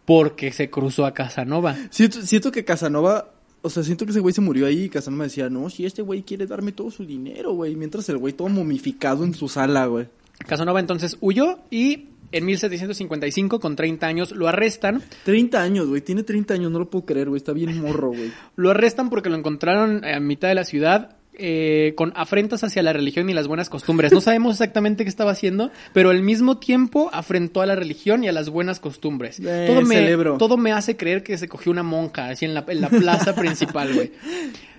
Porque 0.06 0.52
se 0.52 0.72
cruzó 0.72 1.06
a 1.06 1.14
Casanova. 1.14 1.76
Siento, 1.92 2.24
siento 2.24 2.52
que 2.52 2.66
Casanova, 2.66 3.32
o 3.62 3.70
sea, 3.70 3.84
siento 3.84 4.06
que 4.06 4.12
ese 4.12 4.20
güey 4.20 4.34
se 4.34 4.42
murió 4.42 4.66
ahí 4.66 4.86
y 4.86 4.90
Casanova 4.90 5.26
decía, 5.26 5.52
no, 5.52 5.70
si 5.70 5.86
este 5.86 6.02
güey 6.02 6.24
quiere 6.24 6.48
darme 6.48 6.72
todo 6.72 6.90
su 6.90 7.06
dinero, 7.06 7.54
güey. 7.54 7.76
Mientras 7.76 8.10
el 8.10 8.18
güey 8.18 8.34
todo 8.34 8.50
momificado 8.50 9.24
en 9.24 9.36
su 9.36 9.48
sala, 9.48 9.86
güey. 9.86 10.08
Casanova 10.48 10.80
entonces 10.80 11.18
huyó 11.22 11.60
y 11.70 12.08
en 12.32 12.46
1755, 12.46 13.60
con 13.60 13.76
30 13.76 14.08
años, 14.08 14.32
lo 14.32 14.48
arrestan. 14.48 15.02
30 15.26 15.62
años, 15.62 15.88
güey. 15.88 16.02
Tiene 16.02 16.24
30 16.24 16.54
años, 16.54 16.72
no 16.72 16.80
lo 16.80 16.90
puedo 16.90 17.06
creer, 17.06 17.30
güey. 17.30 17.38
Está 17.38 17.54
bien 17.54 17.82
morro, 17.82 18.10
güey. 18.10 18.32
Lo 18.56 18.70
arrestan 18.72 19.10
porque 19.10 19.30
lo 19.30 19.36
encontraron 19.36 20.04
a 20.06 20.20
mitad 20.20 20.48
de 20.48 20.56
la 20.56 20.64
ciudad 20.66 21.16
eh, 21.42 21.94
con 21.96 22.12
afrentas 22.18 22.66
hacia 22.66 22.84
la 22.84 22.92
religión 22.92 23.30
y 23.30 23.34
las 23.34 23.48
buenas 23.48 23.70
costumbres. 23.70 24.12
No 24.12 24.20
sabemos 24.20 24.56
exactamente 24.56 25.06
qué 25.06 25.10
estaba 25.10 25.32
haciendo, 25.32 25.72
pero 25.94 26.10
al 26.10 26.22
mismo 26.22 26.58
tiempo 26.58 27.10
afrentó 27.14 27.62
a 27.62 27.66
la 27.66 27.76
religión 27.76 28.26
y 28.26 28.28
a 28.28 28.34
las 28.34 28.50
buenas 28.50 28.82
costumbres. 28.82 29.40
Eh, 29.40 29.66
todo, 29.68 29.82
me, 29.82 29.96
celebro. 29.96 30.38
todo 30.38 30.58
me 30.58 30.74
hace 30.74 30.98
creer 30.98 31.24
que 31.24 31.38
se 31.38 31.48
cogió 31.48 31.72
una 31.72 31.82
monja 31.82 32.28
así 32.28 32.44
en 32.44 32.54
la, 32.54 32.66
en 32.68 32.82
la 32.82 32.90
plaza 32.90 33.36
principal, 33.36 33.94
güey. 33.94 34.12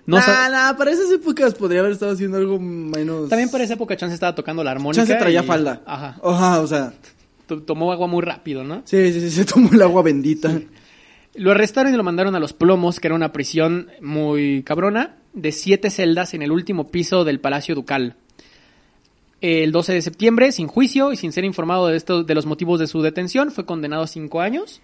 No 0.06 0.16
nah, 0.18 0.48
nah, 0.48 0.76
para 0.76 0.90
esas 0.90 1.12
épocas 1.12 1.54
podría 1.54 1.80
haber 1.80 1.92
estado 1.92 2.12
haciendo 2.12 2.38
algo 2.38 2.58
menos... 2.58 3.28
También 3.28 3.50
para 3.50 3.62
esa 3.62 3.74
época 3.74 3.96
Chance 3.96 4.14
estaba 4.14 4.34
tocando 4.34 4.64
la 4.64 4.72
armónica. 4.72 5.02
Chance 5.02 5.14
traía 5.14 5.42
y- 5.42 5.46
falda. 5.46 5.82
Ajá. 5.86 6.18
Ajá, 6.24 6.60
o 6.60 6.66
sea... 6.66 6.92
To- 7.50 7.62
Tomó 7.62 7.90
agua 7.92 8.06
muy 8.06 8.22
rápido, 8.22 8.62
¿no? 8.64 8.82
Sí, 8.84 9.12
sí, 9.12 9.20
sí, 9.20 9.30
se 9.30 9.44
tomó 9.44 9.70
el 9.72 9.82
agua 9.82 10.02
bendita. 10.02 10.60
Lo 11.34 11.50
arrestaron 11.50 11.92
y 11.92 11.96
lo 11.96 12.02
mandaron 12.04 12.34
a 12.34 12.40
los 12.40 12.52
plomos, 12.52 12.98
que 13.00 13.08
era 13.08 13.14
una 13.14 13.32
prisión 13.32 13.88
muy 14.00 14.62
cabrona. 14.62 15.16
de 15.32 15.52
siete 15.52 15.90
celdas 15.90 16.34
en 16.34 16.42
el 16.42 16.50
último 16.52 16.88
piso 16.88 17.24
del 17.24 17.38
Palacio 17.40 17.74
Ducal. 17.74 18.16
El 19.40 19.72
12 19.72 19.94
de 19.94 20.02
septiembre, 20.02 20.52
sin 20.52 20.66
juicio 20.66 21.12
y 21.12 21.16
sin 21.16 21.32
ser 21.32 21.44
informado 21.44 21.86
de, 21.86 21.96
esto, 21.96 22.24
de 22.24 22.34
los 22.34 22.46
motivos 22.46 22.78
de 22.78 22.86
su 22.86 23.00
detención, 23.00 23.50
fue 23.50 23.64
condenado 23.64 24.02
a 24.02 24.06
cinco 24.06 24.40
años 24.40 24.82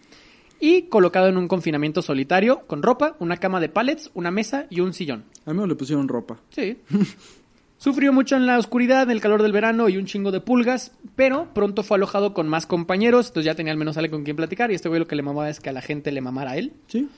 y 0.60 0.82
colocado 0.82 1.28
en 1.28 1.36
un 1.36 1.46
confinamiento 1.48 2.00
solitario 2.00 2.62
con 2.66 2.82
ropa, 2.82 3.16
una 3.18 3.36
cama 3.36 3.60
de 3.60 3.68
pallets, 3.68 4.10
una 4.14 4.30
mesa 4.30 4.66
y 4.70 4.80
un 4.80 4.94
sillón. 4.94 5.24
A 5.44 5.52
mí 5.52 5.60
me 5.60 5.66
le 5.66 5.74
pusieron 5.74 6.08
ropa. 6.08 6.38
Sí. 6.50 6.78
Sufrió 7.78 8.12
mucho 8.12 8.36
en 8.36 8.46
la 8.46 8.58
oscuridad, 8.58 9.02
en 9.04 9.10
el 9.10 9.20
calor 9.20 9.42
del 9.42 9.52
verano 9.52 9.88
y 9.88 9.98
un 9.98 10.06
chingo 10.06 10.32
de 10.32 10.40
pulgas, 10.40 10.92
pero 11.14 11.52
pronto 11.52 11.82
fue 11.82 11.96
alojado 11.98 12.32
con 12.32 12.48
más 12.48 12.66
compañeros, 12.66 13.28
entonces 13.28 13.44
ya 13.46 13.54
tenía 13.54 13.72
al 13.72 13.78
menos 13.78 13.96
alguien 13.98 14.12
con 14.12 14.24
quien 14.24 14.36
platicar 14.36 14.70
y 14.70 14.74
este 14.74 14.88
güey 14.88 14.98
lo 14.98 15.06
que 15.06 15.14
le 15.16 15.22
mamaba 15.22 15.50
es 15.50 15.60
que 15.60 15.68
a 15.68 15.72
la 15.72 15.82
gente 15.82 16.10
le 16.10 16.20
mamara 16.22 16.52
a 16.52 16.56
él. 16.56 16.72
Sí. 16.88 17.08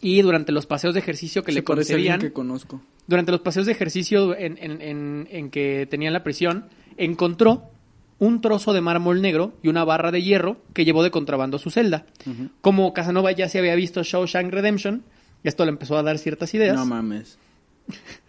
Y 0.00 0.20
durante 0.22 0.52
los 0.52 0.66
paseos 0.66 0.94
de 0.94 1.00
ejercicio 1.00 1.42
que 1.42 1.52
Se 1.52 1.58
le 1.58 1.64
concedían, 1.64 2.20
que 2.20 2.32
conozco. 2.32 2.80
durante 3.06 3.32
los 3.32 3.40
paseos 3.40 3.66
de 3.66 3.72
ejercicio 3.72 4.36
en, 4.36 4.58
en- 4.60 4.82
en- 4.82 5.28
en 5.30 5.50
que 5.50 5.86
tenía 5.90 6.08
en 6.08 6.12
la 6.12 6.22
prisión, 6.22 6.66
encontró 6.98 7.70
un 8.20 8.40
trozo 8.40 8.72
de 8.72 8.80
mármol 8.80 9.22
negro 9.22 9.54
y 9.62 9.68
una 9.68 9.84
barra 9.84 10.10
de 10.10 10.22
hierro 10.22 10.58
que 10.74 10.84
llevó 10.84 11.02
de 11.02 11.10
contrabando 11.10 11.56
a 11.56 11.60
su 11.60 11.70
celda. 11.70 12.04
Como 12.60 12.92
Casanova 12.92 13.32
ya 13.32 13.48
se 13.48 13.58
había 13.60 13.74
visto 13.76 14.02
Shawshank 14.02 14.52
Redemption, 14.52 15.04
esto 15.42 15.64
le 15.64 15.70
empezó 15.70 15.96
a 15.96 16.02
dar 16.02 16.18
ciertas 16.18 16.52
ideas. 16.54 16.76
No 16.76 16.84
mames. 16.84 17.38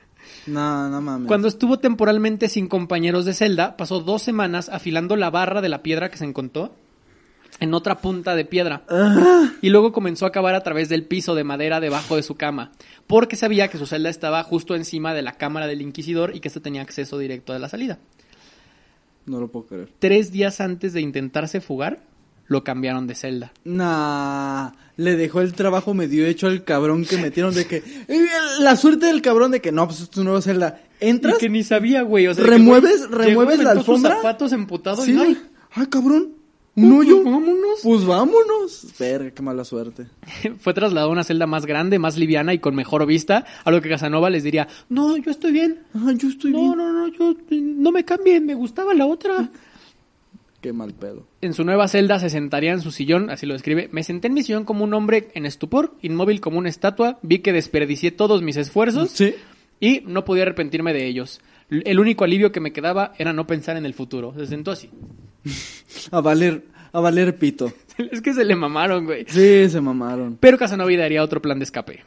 No, 0.50 0.90
no 0.90 1.02
mames. 1.02 1.28
Cuando 1.28 1.48
estuvo 1.48 1.80
temporalmente 1.80 2.50
sin 2.50 2.68
compañeros 2.68 3.26
de 3.26 3.34
celda, 3.34 3.78
pasó 3.78 4.00
dos 4.00 4.22
semanas 4.22 4.70
afilando 4.70 5.16
la 5.16 5.30
barra 5.30 5.62
de 5.62 5.70
la 5.70 5.84
piedra 5.84 6.10
que 6.10 6.18
se 6.18 6.26
encontró 6.26 6.74
en 7.60 7.74
otra 7.74 8.00
punta 8.00 8.36
de 8.36 8.46
piedra. 8.46 8.84
Y 9.62 9.70
luego 9.70 9.92
comenzó 9.92 10.26
a 10.26 10.32
cavar 10.32 10.56
a 10.56 10.64
través 10.64 10.90
del 10.90 11.06
piso 11.06 11.36
de 11.36 11.44
madera 11.44 11.80
debajo 11.80 12.16
de 12.16 12.24
su 12.24 12.36
cama, 12.36 12.72
porque 13.08 13.36
sabía 13.36 13.68
que 13.68 13.78
su 13.78 13.86
celda 13.86 14.10
estaba 14.10 14.44
justo 14.44 14.76
encima 14.76 15.14
de 15.14 15.22
la 15.22 15.34
cámara 15.34 15.68
del 15.68 15.82
inquisidor 15.82 16.36
y 16.36 16.40
que 16.40 16.48
este 16.48 16.62
tenía 16.62 16.82
acceso 16.82 17.18
directo 17.18 17.54
a 17.54 17.60
la 17.60 17.70
salida. 17.70 18.00
No 19.26 19.40
lo 19.40 19.50
puedo 19.50 19.68
creer. 19.68 19.90
Tres 20.00 20.32
días 20.32 20.62
antes 20.62 20.94
de 20.94 21.02
intentarse 21.02 21.62
fugar, 21.62 22.02
lo 22.48 22.64
cambiaron 22.64 23.06
de 23.08 23.16
celda. 23.16 23.52
Nah, 23.64 24.72
le 25.00 25.16
dejó 25.16 25.42
el 25.42 25.54
trabajo 25.54 25.94
medio 25.94 26.26
hecho 26.28 26.48
al 26.48 26.64
cabrón 26.66 27.06
que 27.06 27.18
metieron 27.18 27.54
de 27.56 27.66
que... 27.66 27.78
eh, 28.08 28.28
La 28.60 28.76
suerte 28.76 29.06
del 29.06 29.22
cabrón 29.22 29.52
de 29.52 29.62
que 29.62 29.72
no, 29.72 29.88
pues 29.88 30.02
es 30.02 30.10
tu 30.10 30.24
nueva 30.24 30.42
celda. 30.42 30.82
Entras, 31.00 31.36
Y 31.36 31.40
que 31.40 31.50
ni 31.50 31.64
sabía, 31.64 32.02
güey. 32.02 32.28
O 32.28 32.34
sea, 32.34 32.44
¿Remueves- 32.46 33.08
que, 33.08 33.16
güey, 33.16 33.28
remueves 33.30 33.60
la 33.60 33.72
aventó 33.72 33.86
sus 33.86 33.90
alfombra? 33.96 34.16
zapatos 34.18 34.52
emputados 34.52 35.06
sí, 35.06 35.14
y 35.14 35.18
ay, 35.18 35.38
ay, 35.72 35.86
cabrón, 35.88 36.34
un 36.76 36.92
hoyo. 36.92 37.24
pues 37.24 37.34
vámonos. 37.34 37.80
Pues 37.82 38.06
vámonos. 38.06 38.86
Verga, 39.00 39.32
qué 39.32 39.42
mala 39.42 39.64
suerte. 39.64 40.08
fue 40.60 40.74
trasladado 40.74 41.10
a 41.10 41.14
una 41.14 41.24
celda 41.24 41.48
más 41.48 41.66
grande, 41.66 41.98
más 42.00 42.18
liviana 42.18 42.54
y 42.54 42.60
con 42.60 42.76
mejor 42.76 43.06
vista, 43.06 43.46
a 43.64 43.72
lo 43.72 43.82
que 43.82 43.88
Casanova 43.90 44.30
les 44.30 44.44
diría, 44.44 44.68
no, 44.90 45.16
yo 45.16 45.32
estoy 45.32 45.54
bien. 45.54 45.80
Ah, 45.96 46.12
yo 46.16 46.28
estoy 46.28 46.52
No, 46.52 46.60
bien. 46.60 46.78
no, 46.78 46.92
no, 46.92 47.08
yo 47.08 47.36
no 47.52 47.92
me 47.94 48.04
cambien, 48.04 48.46
me 48.46 48.54
gustaba 48.56 48.94
la 48.94 49.06
otra. 49.06 49.50
Qué 50.62 50.74
mal 50.74 50.94
pedo. 50.94 51.26
En 51.42 51.54
su 51.54 51.64
nueva 51.64 51.88
celda 51.88 52.20
se 52.20 52.30
sentaría 52.30 52.74
en 52.74 52.82
su 52.82 52.92
sillón, 52.92 53.30
así 53.30 53.46
lo 53.46 53.54
describe. 53.54 53.88
Me 53.94 54.04
senté 54.04 54.28
en 54.28 54.34
mi 54.34 54.44
sillón 54.44 54.66
como 54.66 54.84
un 54.84 54.94
hombre 54.94 55.30
en 55.34 55.46
estupor, 55.46 55.96
inmóvil 56.02 56.42
como 56.42 56.58
una 56.60 56.68
estatua. 56.70 57.18
Vi 57.22 57.40
que 57.40 57.54
desperdicié 57.54 58.12
todos 58.12 58.42
mis 58.42 58.58
esfuerzos 58.58 59.12
Sí. 59.12 59.36
y 59.80 60.02
no 60.06 60.26
podía 60.26 60.44
arrepentirme 60.44 60.92
de 60.94 61.06
ellos. 61.08 61.40
El 61.70 62.00
único 62.00 62.24
alivio 62.26 62.52
que 62.52 62.60
me 62.60 62.74
quedaba 62.74 63.14
era 63.18 63.32
no 63.32 63.48
pensar 63.48 63.78
en 63.78 63.86
el 63.86 63.94
futuro. 63.94 64.34
Se 64.36 64.48
sentó 64.48 64.72
así. 64.72 64.90
A 66.12 66.20
valer, 66.22 66.64
a 66.92 67.00
valer 67.00 67.36
pito. 67.38 67.72
Es 68.12 68.22
que 68.22 68.34
se 68.34 68.44
le 68.46 68.56
mamaron, 68.56 69.06
güey. 69.06 69.26
Sí, 69.28 69.70
se 69.70 69.80
mamaron. 69.82 70.38
Pero 70.40 70.58
Casanova 70.58 70.92
daría 70.98 71.24
otro 71.24 71.42
plan 71.42 71.60
de 71.60 71.64
escape. 71.64 72.04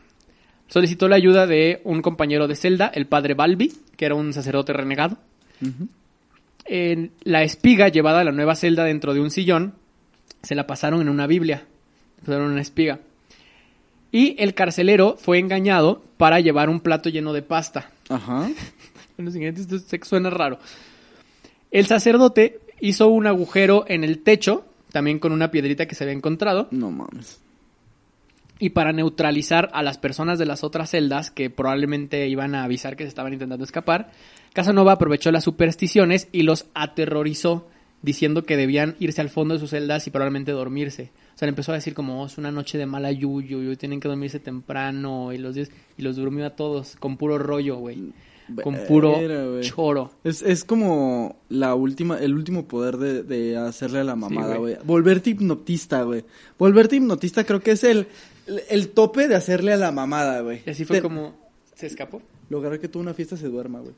Solicitó 0.67 1.07
la 1.09 1.17
ayuda 1.17 1.47
de 1.47 1.81
un 1.85 2.01
compañero 2.03 2.49
de 2.49 2.57
celda, 2.57 2.87
el 2.95 3.07
padre 3.07 3.35
Balbi, 3.35 3.73
que 3.97 4.07
era 4.07 4.15
un 4.15 4.33
sacerdote 4.33 4.73
renegado. 4.73 5.19
La 6.67 7.43
espiga 7.43 7.89
llevada 7.89 8.21
a 8.21 8.25
la 8.25 8.33
nueva 8.33 8.55
celda 8.55 8.85
dentro 8.85 9.15
de 9.15 9.21
un 9.21 9.31
sillón, 9.31 9.75
se 10.43 10.55
la 10.55 10.67
pasaron 10.67 11.01
en 11.01 11.09
una 11.09 11.27
Biblia. 11.27 11.65
Pasaron 12.21 12.53
una 12.53 12.61
espiga. 12.61 13.01
Y 14.11 14.37
el 14.39 14.55
carcelero 14.55 15.17
fue 15.19 15.39
engañado 15.39 16.03
para 16.19 16.39
llevar 16.41 16.69
un 16.69 16.81
plato 16.81 17.09
lleno 17.09 17.33
de 17.33 17.43
pasta. 17.43 17.91
Ajá. 18.09 18.49
Bueno, 19.15 19.31
siguiente, 19.31 19.61
esto 19.61 19.97
suena 20.05 20.31
raro. 20.31 20.59
El 21.71 21.85
sacerdote 21.85 22.61
hizo 22.81 23.09
un 23.09 23.27
agujero 23.27 23.85
en 23.87 24.05
el 24.05 24.23
techo, 24.23 24.65
también 24.91 25.19
con 25.19 25.33
una 25.33 25.51
piedrita 25.51 25.87
que 25.87 25.95
se 25.95 26.05
había 26.05 26.17
encontrado. 26.17 26.67
No 26.71 26.91
mames. 26.91 27.39
Y 28.59 28.71
para 28.71 28.93
neutralizar 28.93 29.69
a 29.75 29.83
las 29.83 29.99
personas 29.99 30.39
de 30.39 30.47
las 30.47 30.65
otras 30.65 30.91
celdas 30.91 31.31
que 31.31 31.51
probablemente 31.51 32.27
iban 32.27 32.55
a 32.55 32.65
avisar 32.65 32.97
que 32.97 33.05
se 33.05 33.09
estaban 33.09 33.35
intentando 33.35 33.65
escapar, 33.65 34.13
Casanova 34.53 34.93
aprovechó 34.93 35.31
las 35.33 35.45
supersticiones 35.45 36.29
y 36.33 36.43
los 36.43 36.67
aterrorizó 36.75 37.69
diciendo 38.03 38.43
que 38.43 38.57
debían 38.57 38.97
irse 38.99 39.21
al 39.21 39.31
fondo 39.31 39.55
de 39.55 39.61
sus 39.61 39.71
celdas 39.71 40.07
y 40.07 40.11
probablemente 40.11 40.53
dormirse. 40.53 41.11
O 41.35 41.39
sea, 41.39 41.47
le 41.47 41.51
empezó 41.51 41.73
a 41.73 41.77
decir 41.77 41.95
como, 41.95 42.23
"Oh, 42.23 42.27
es 42.27 42.37
una 42.37 42.51
noche 42.51 42.77
de 42.77 42.85
mala 42.87 43.13
yuyu, 43.13 43.71
y 43.73 43.77
tienen 43.77 44.01
que 44.01 44.09
dormirse 44.09 44.41
temprano 44.41 45.33
y 45.33 45.39
los 45.39 45.55
días 45.55 45.71
y 45.97 46.03
los 46.03 46.17
durmió 46.17 46.45
a 46.47 46.51
todos 46.51 46.97
con 46.97 47.17
puro 47.17 47.39
rollo, 47.39 47.77
güey. 47.77 48.13
Con 48.63 48.75
puro 48.87 49.15
choro. 49.63 50.11
Es, 50.25 50.43
es 50.43 50.65
como 50.65 51.37
la 51.49 51.75
última, 51.75 52.19
el 52.19 52.35
último 52.35 52.67
poder 52.67 52.97
de, 52.99 53.23
de 53.23 53.57
hacerle 53.57 54.01
a 54.01 54.05
la 54.05 54.17
mamada, 54.17 54.57
güey. 54.57 54.77
Volverte 54.85 55.31
hipnotista, 55.31 56.03
güey. 56.03 56.25
Volverte 56.59 56.97
hipnotista 56.97 57.45
creo 57.45 57.61
que 57.61 57.71
es 57.71 57.85
el, 57.85 58.09
el, 58.47 58.61
el 58.69 58.89
tope 58.91 59.29
de 59.29 59.37
hacerle 59.37 59.73
a 59.73 59.77
la 59.77 59.93
mamada, 59.93 60.41
güey. 60.41 60.61
Y 60.67 60.71
así 60.71 60.85
fue 60.85 60.97
Te- 60.97 61.03
como 61.03 61.35
se 61.77 61.87
escapó. 61.87 62.21
Lograr 62.51 62.79
que 62.81 62.89
toda 62.89 63.05
una 63.05 63.15
fiesta 63.15 63.37
se 63.37 63.47
duerma, 63.49 63.79
güey. 63.81 63.95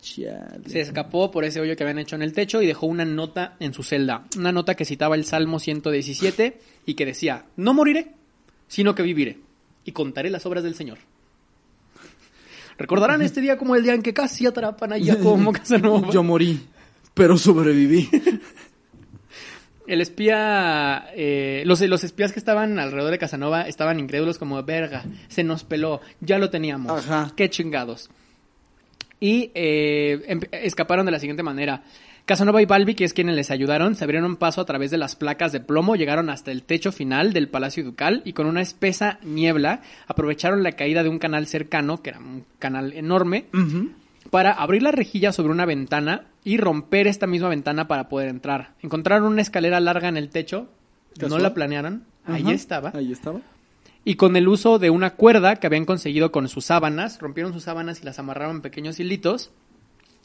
Chale. 0.00 0.68
Se 0.68 0.80
escapó 0.80 1.30
por 1.30 1.44
ese 1.44 1.60
hoyo 1.60 1.76
que 1.76 1.82
habían 1.82 1.98
hecho 1.98 2.16
en 2.16 2.22
el 2.22 2.32
techo 2.32 2.62
y 2.62 2.66
dejó 2.66 2.86
una 2.86 3.04
nota 3.04 3.56
en 3.60 3.72
su 3.74 3.82
celda. 3.82 4.24
Una 4.36 4.52
nota 4.52 4.74
que 4.74 4.84
citaba 4.84 5.16
el 5.16 5.24
Salmo 5.24 5.58
117 5.58 6.60
y 6.86 6.94
que 6.94 7.06
decía, 7.06 7.46
no 7.56 7.74
moriré, 7.74 8.12
sino 8.68 8.94
que 8.94 9.02
viviré 9.02 9.38
y 9.84 9.92
contaré 9.92 10.30
las 10.30 10.46
obras 10.46 10.62
del 10.64 10.74
Señor. 10.74 10.98
Recordarán 12.78 13.22
este 13.22 13.40
día 13.40 13.58
como 13.58 13.74
el 13.74 13.82
día 13.82 13.94
en 13.94 14.02
que 14.02 14.14
casi 14.14 14.46
atrapan 14.46 14.92
a 14.92 15.04
Jacobo 15.04 15.52
Casanova. 15.52 16.10
Yo 16.12 16.22
morí, 16.22 16.60
pero 17.14 17.36
sobreviví. 17.36 18.08
El 19.88 20.02
espía, 20.02 21.06
eh, 21.14 21.62
los, 21.64 21.80
los 21.80 22.04
espías 22.04 22.30
que 22.30 22.38
estaban 22.38 22.78
alrededor 22.78 23.10
de 23.10 23.18
Casanova 23.18 23.62
estaban 23.62 23.98
incrédulos 23.98 24.36
como, 24.36 24.62
verga, 24.62 25.02
se 25.28 25.42
nos 25.44 25.64
peló, 25.64 26.02
ya 26.20 26.36
lo 26.38 26.50
teníamos, 26.50 27.08
Ajá. 27.08 27.32
qué 27.34 27.48
chingados. 27.48 28.10
Y 29.20 29.50
eh, 29.54 30.22
em- 30.28 30.40
escaparon 30.52 31.06
de 31.06 31.12
la 31.12 31.18
siguiente 31.18 31.42
manera. 31.42 31.82
Casanova 32.24 32.60
y 32.60 32.66
Balbi, 32.66 32.94
que 32.94 33.04
es 33.04 33.14
quienes 33.14 33.34
les 33.36 33.50
ayudaron, 33.50 33.94
se 33.94 34.04
abrieron 34.04 34.36
paso 34.36 34.60
a 34.60 34.66
través 34.66 34.90
de 34.90 34.98
las 34.98 35.16
placas 35.16 35.50
de 35.50 35.60
plomo, 35.60 35.96
llegaron 35.96 36.28
hasta 36.28 36.50
el 36.52 36.62
techo 36.62 36.92
final 36.92 37.32
del 37.32 37.48
Palacio 37.48 37.82
Ducal 37.82 38.20
y 38.26 38.34
con 38.34 38.46
una 38.46 38.60
espesa 38.60 39.18
niebla 39.24 39.80
aprovecharon 40.06 40.62
la 40.62 40.72
caída 40.72 41.02
de 41.02 41.08
un 41.08 41.18
canal 41.18 41.46
cercano, 41.46 42.02
que 42.02 42.10
era 42.10 42.18
un 42.18 42.44
canal 42.58 42.92
enorme, 42.92 43.46
para 44.30 44.52
abrir 44.52 44.82
la 44.82 44.92
rejilla 44.92 45.32
sobre 45.32 45.52
una 45.52 45.64
ventana 45.64 46.26
y 46.44 46.58
romper 46.58 47.06
esta 47.06 47.26
misma 47.26 47.48
ventana 47.48 47.88
para 47.88 48.10
poder 48.10 48.28
entrar. 48.28 48.74
Encontraron 48.82 49.32
una 49.32 49.40
escalera 49.40 49.80
larga 49.80 50.08
en 50.08 50.18
el 50.18 50.28
techo, 50.28 50.68
no 51.30 51.38
la 51.38 51.54
planearon, 51.54 52.04
ahí 52.26 52.42
estaba. 52.52 52.92
Ahí 52.94 53.10
estaba. 53.10 53.40
Y 54.08 54.14
con 54.14 54.36
el 54.36 54.48
uso 54.48 54.78
de 54.78 54.88
una 54.88 55.10
cuerda 55.10 55.56
que 55.56 55.66
habían 55.66 55.84
conseguido 55.84 56.32
con 56.32 56.48
sus 56.48 56.64
sábanas, 56.64 57.18
rompieron 57.20 57.52
sus 57.52 57.64
sábanas 57.64 58.00
y 58.00 58.06
las 58.06 58.18
amarraron 58.18 58.56
en 58.56 58.62
pequeños 58.62 58.98
hilitos, 58.98 59.50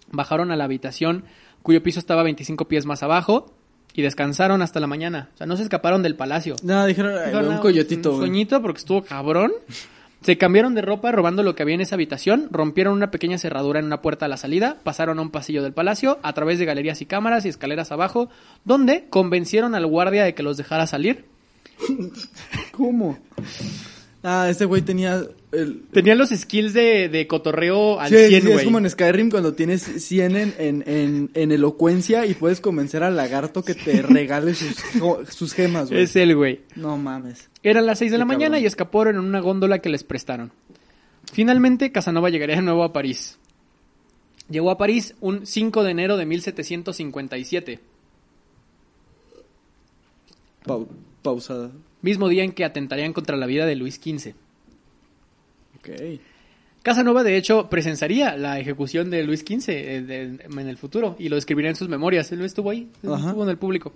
bajaron 0.09 0.51
a 0.51 0.55
la 0.55 0.63
habitación 0.63 1.25
cuyo 1.63 1.83
piso 1.83 1.99
estaba 1.99 2.23
25 2.23 2.69
pies 2.69 2.85
más 2.85 3.03
abajo 3.03 3.51
y 3.93 4.01
descansaron 4.01 4.61
hasta 4.61 4.79
la 4.79 4.87
mañana. 4.87 5.31
O 5.33 5.37
sea, 5.37 5.47
no 5.47 5.57
se 5.57 5.63
escaparon 5.63 6.01
del 6.01 6.15
palacio. 6.15 6.55
Nada, 6.63 6.85
dijeron, 6.85 7.11
un 7.45 7.55
"No, 7.55 7.59
coyotito, 7.59 8.13
Un 8.13 8.19
sueñito 8.19 8.61
porque 8.61 8.79
estuvo 8.79 9.03
cabrón. 9.03 9.51
Se 10.21 10.37
cambiaron 10.37 10.75
de 10.75 10.81
ropa 10.81 11.11
robando 11.11 11.43
lo 11.43 11.53
que 11.53 11.63
había 11.63 11.75
en 11.75 11.81
esa 11.81 11.95
habitación, 11.95 12.47
rompieron 12.51 12.93
una 12.93 13.11
pequeña 13.11 13.37
cerradura 13.37 13.81
en 13.81 13.85
una 13.85 14.01
puerta 14.01 14.27
a 14.27 14.29
la 14.29 14.37
salida, 14.37 14.77
pasaron 14.81 15.19
a 15.19 15.21
un 15.21 15.29
pasillo 15.29 15.61
del 15.61 15.73
palacio, 15.73 16.19
a 16.23 16.31
través 16.31 16.57
de 16.57 16.63
galerías 16.63 17.01
y 17.01 17.05
cámaras 17.05 17.43
y 17.45 17.49
escaleras 17.49 17.91
abajo, 17.91 18.29
donde 18.63 19.07
convencieron 19.09 19.75
al 19.75 19.85
guardia 19.87 20.23
de 20.23 20.33
que 20.33 20.41
los 20.43 20.55
dejara 20.55 20.87
salir. 20.87 21.25
¿Cómo? 22.71 23.17
Ah, 24.25 24.47
ese 24.49 24.63
güey 24.65 24.81
tenía 24.81 25.21
el... 25.51 25.83
Tenían 25.91 26.17
los 26.17 26.29
skills 26.29 26.73
de, 26.73 27.09
de 27.09 27.27
cotorreo 27.27 27.99
al 27.99 28.09
Sí, 28.09 28.15
100, 28.29 28.41
sí, 28.41 28.47
güey. 28.47 28.59
es 28.59 28.63
como 28.63 28.77
en 28.77 28.89
Skyrim 28.89 29.29
cuando 29.29 29.53
tienes 29.53 29.81
100 29.83 30.35
en, 30.37 30.53
en, 30.57 30.83
en, 30.87 31.29
en 31.33 31.51
elocuencia 31.51 32.25
y 32.25 32.33
puedes 32.33 32.61
convencer 32.61 33.03
al 33.03 33.17
lagarto 33.17 33.63
que 33.65 33.75
te 33.75 34.01
regale 34.01 34.55
sus, 34.55 34.75
sus 35.29 35.53
gemas, 35.53 35.89
güey. 35.89 36.03
Es 36.03 36.15
el 36.15 36.35
güey. 36.37 36.61
No 36.75 36.97
mames. 36.97 37.49
Eran 37.63 37.85
las 37.85 37.99
6 37.99 38.11
de 38.11 38.15
Qué 38.15 38.19
la 38.19 38.25
mañana 38.25 38.59
y 38.59 38.65
escaparon 38.65 39.15
en 39.15 39.21
una 39.21 39.41
góndola 39.41 39.79
que 39.79 39.89
les 39.89 40.05
prestaron. 40.05 40.51
Finalmente, 41.33 41.91
Casanova 41.91 42.29
llegaría 42.29 42.55
de 42.55 42.61
nuevo 42.61 42.83
a 42.85 42.93
París. 42.93 43.37
Llegó 44.49 44.71
a 44.71 44.77
París 44.77 45.15
un 45.19 45.45
5 45.45 45.83
de 45.83 45.91
enero 45.91 46.15
de 46.15 46.25
1757, 46.25 47.79
Pau- 50.65 50.87
pausada. 51.23 51.71
mismo 52.03 52.27
día 52.29 52.43
en 52.43 52.51
que 52.51 52.65
atentarían 52.65 53.13
contra 53.13 53.35
la 53.37 53.45
vida 53.47 53.65
de 53.65 53.75
Luis 53.75 53.95
XV. 53.95 54.33
Ok. 55.79 55.89
Casanova, 56.83 57.23
de 57.23 57.37
hecho, 57.37 57.69
presenciaría 57.69 58.35
la 58.35 58.59
ejecución 58.59 59.09
de 59.09 59.23
Luis 59.23 59.39
XV 59.39 59.69
eh, 59.69 60.37
en 60.49 60.59
el 60.67 60.77
futuro 60.77 61.15
y 61.17 61.29
lo 61.29 61.37
escribiría 61.37 61.69
en 61.69 61.77
sus 61.77 61.87
memorias. 61.87 62.31
Él 62.33 62.41
estuvo 62.41 62.69
ahí, 62.71 62.89
él 63.01 63.11
estuvo 63.13 63.43
en 63.43 63.49
el 63.49 63.57
público. 63.57 63.93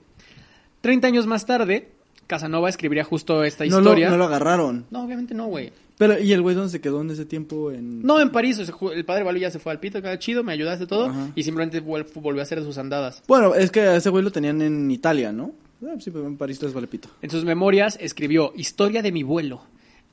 Treinta 0.80 1.07
años 1.07 1.28
más 1.28 1.45
tarde, 1.45 1.89
Casanova 2.28 2.69
escribiría 2.69 3.03
justo 3.03 3.43
esta 3.43 3.65
No 3.65 3.82
lo, 3.82 3.89
historia. 3.89 4.09
no 4.09 4.15
lo 4.17 4.23
agarraron. 4.23 4.86
No, 4.89 5.03
obviamente 5.03 5.34
no, 5.34 5.47
güey. 5.47 5.73
Pero, 5.97 6.17
¿y 6.19 6.32
el 6.32 6.41
güey 6.41 6.55
dónde 6.55 6.69
se 6.71 6.80
quedó 6.80 7.01
en 7.01 7.09
ese 7.09 7.25
tiempo? 7.25 7.71
En... 7.71 8.03
No, 8.03 8.21
en 8.21 8.30
París, 8.30 8.57
o 8.59 8.65
sea, 8.65 8.73
ju- 8.73 8.93
el 8.93 9.03
padre 9.03 9.23
Balú 9.23 9.39
ya 9.39 9.49
se 9.51 9.59
fue 9.59 9.71
al 9.73 9.80
pito, 9.80 10.01
cada 10.01 10.17
chido, 10.19 10.43
me 10.43 10.53
ayudaste 10.53 10.86
todo, 10.88 11.07
Ajá. 11.07 11.32
y 11.36 11.43
simplemente 11.43 11.80
volvió 11.82 12.39
a 12.39 12.43
hacer 12.43 12.61
sus 12.63 12.78
andadas. 12.78 13.23
Bueno, 13.28 13.53
es 13.55 13.71
que 13.71 13.82
a 13.82 13.95
ese 13.97 14.09
güey 14.11 14.23
lo 14.23 14.32
tenían 14.32 14.61
en 14.61 14.89
Italia, 14.91 15.32
¿no? 15.34 15.51
Ah, 15.84 15.95
sí, 15.99 16.09
pero 16.11 16.25
en 16.25 16.38
París 16.38 16.61
es 16.63 16.73
valepito. 16.73 17.09
En 17.21 17.30
sus 17.30 17.45
memorias 17.45 17.97
escribió 18.01 18.51
Historia 18.55 19.01
de 19.01 19.11
mi 19.11 19.23
vuelo, 19.23 19.61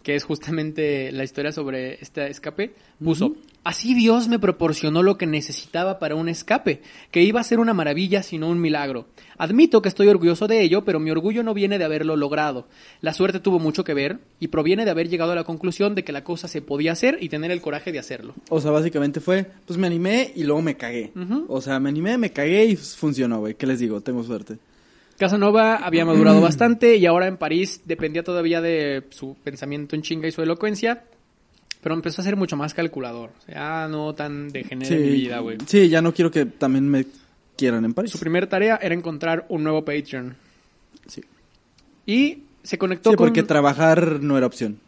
que 0.02 0.14
es 0.14 0.24
justamente 0.24 1.10
la 1.10 1.24
historia 1.24 1.52
sobre 1.52 1.94
este 2.02 2.28
escape. 2.28 2.74
Puso, 3.02 3.36
así 3.64 3.94
Dios 3.94 4.28
me 4.28 4.38
proporcionó 4.38 5.02
lo 5.02 5.16
que 5.16 5.26
necesitaba 5.26 5.98
para 5.98 6.16
un 6.16 6.28
escape, 6.28 6.82
que 7.10 7.22
iba 7.22 7.40
a 7.40 7.44
ser 7.44 7.58
una 7.58 7.72
maravilla 7.72 8.22
sino 8.22 8.50
un 8.50 8.60
milagro. 8.60 9.06
Admito 9.38 9.80
que 9.80 9.88
estoy 9.88 10.08
orgulloso 10.08 10.46
de 10.46 10.60
ello, 10.60 10.84
pero 10.84 11.00
mi 11.00 11.10
orgullo 11.10 11.42
no 11.42 11.54
viene 11.54 11.78
de 11.78 11.84
haberlo 11.84 12.14
logrado. 12.16 12.68
La 13.00 13.14
suerte 13.14 13.40
tuvo 13.40 13.58
mucho 13.58 13.82
que 13.84 13.94
ver 13.94 14.18
y 14.38 14.48
proviene 14.48 14.84
de 14.84 14.90
haber 14.90 15.08
llegado 15.08 15.32
a 15.32 15.36
la 15.36 15.44
conclusión 15.44 15.94
de 15.94 16.04
que 16.04 16.12
la 16.12 16.24
cosa 16.24 16.46
se 16.46 16.60
podía 16.60 16.92
hacer 16.92 17.16
y 17.22 17.30
tener 17.30 17.50
el 17.50 17.62
coraje 17.62 17.90
de 17.90 17.98
hacerlo. 17.98 18.34
O 18.50 18.60
sea, 18.60 18.70
básicamente 18.70 19.20
fue, 19.20 19.46
pues 19.66 19.78
me 19.78 19.86
animé 19.86 20.30
y 20.36 20.44
luego 20.44 20.60
me 20.60 20.76
cagué. 20.76 21.12
O 21.48 21.62
sea, 21.62 21.80
me 21.80 21.88
animé, 21.88 22.18
me 22.18 22.30
cagué 22.30 22.66
y 22.66 22.76
funcionó, 22.76 23.40
güey. 23.40 23.54
¿Qué 23.54 23.66
les 23.66 23.78
digo? 23.78 24.02
Tengo 24.02 24.22
suerte. 24.22 24.58
Casanova 25.18 25.76
había 25.76 26.04
madurado 26.04 26.40
bastante 26.40 26.96
y 26.96 27.06
ahora 27.06 27.26
en 27.26 27.36
París 27.36 27.82
dependía 27.84 28.22
todavía 28.22 28.60
de 28.60 29.04
su 29.10 29.36
pensamiento 29.44 29.94
en 29.96 30.02
chinga 30.02 30.26
y 30.28 30.32
su 30.32 30.42
elocuencia, 30.42 31.04
pero 31.82 31.94
empezó 31.94 32.20
a 32.20 32.24
ser 32.24 32.36
mucho 32.36 32.56
más 32.56 32.74
calculador. 32.74 33.30
O 33.42 33.42
sea, 33.46 33.86
no 33.88 34.14
tan 34.14 34.48
de 34.48 34.64
género 34.64 34.96
mi 34.96 35.10
vida, 35.10 35.38
güey. 35.40 35.58
sí, 35.66 35.88
ya 35.88 36.02
no 36.02 36.12
quiero 36.12 36.30
que 36.30 36.46
también 36.46 36.88
me 36.88 37.06
quieran 37.56 37.84
en 37.84 37.94
París. 37.94 38.10
Su 38.10 38.18
primera 38.18 38.48
tarea 38.48 38.78
era 38.82 38.94
encontrar 38.94 39.46
un 39.48 39.62
nuevo 39.62 39.84
Patreon. 39.84 40.34
Sí. 41.06 41.22
Y 42.06 42.42
se 42.62 42.78
conectó 42.78 43.10
Sí, 43.10 43.16
con 43.16 43.26
porque 43.26 43.42
trabajar 43.42 44.20
no 44.22 44.36
era 44.36 44.46
opción. 44.46 44.78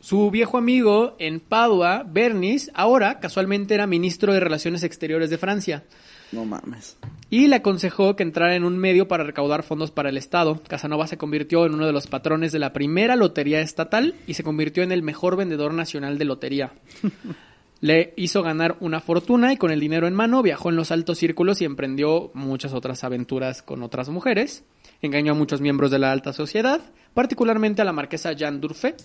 su 0.00 0.30
viejo 0.30 0.58
amigo 0.58 1.14
en 1.18 1.38
Padua, 1.40 2.04
Bernis, 2.10 2.70
ahora 2.74 3.20
casualmente 3.20 3.74
era 3.74 3.86
ministro 3.86 4.32
de 4.32 4.40
Relaciones 4.40 4.82
Exteriores 4.82 5.30
de 5.30 5.38
Francia. 5.38 5.84
No 6.32 6.44
mames. 6.44 6.96
y 7.28 7.48
le 7.48 7.56
aconsejó 7.56 8.16
que 8.16 8.22
entrara 8.22 8.54
en 8.54 8.64
un 8.64 8.78
medio 8.78 9.08
para 9.08 9.24
recaudar 9.24 9.62
fondos 9.62 9.90
para 9.90 10.08
el 10.08 10.16
Estado. 10.16 10.62
Casanova 10.68 11.06
se 11.06 11.16
convirtió 11.18 11.66
en 11.66 11.74
uno 11.74 11.86
de 11.86 11.92
los 11.92 12.06
patrones 12.06 12.52
de 12.52 12.58
la 12.58 12.72
primera 12.72 13.16
lotería 13.16 13.60
estatal 13.60 14.14
y 14.26 14.34
se 14.34 14.44
convirtió 14.44 14.82
en 14.82 14.92
el 14.92 15.02
mejor 15.02 15.36
vendedor 15.36 15.74
nacional 15.74 16.18
de 16.18 16.24
lotería. 16.24 16.72
Le 17.80 18.12
hizo 18.16 18.42
ganar 18.42 18.76
una 18.80 19.00
fortuna 19.00 19.54
y 19.54 19.56
con 19.56 19.70
el 19.70 19.80
dinero 19.80 20.06
en 20.06 20.14
mano 20.14 20.42
viajó 20.42 20.68
en 20.68 20.76
los 20.76 20.90
altos 20.90 21.16
círculos 21.16 21.62
y 21.62 21.64
emprendió 21.64 22.30
muchas 22.34 22.74
otras 22.74 23.04
aventuras 23.04 23.62
con 23.62 23.82
otras 23.82 24.10
mujeres. 24.10 24.64
Engañó 25.00 25.32
a 25.32 25.36
muchos 25.36 25.62
miembros 25.62 25.90
de 25.90 25.98
la 25.98 26.12
alta 26.12 26.34
sociedad, 26.34 26.80
particularmente 27.14 27.80
a 27.80 27.86
la 27.86 27.94
marquesa 27.94 28.34
Jeanne 28.34 28.58
Durfé, 28.58 28.96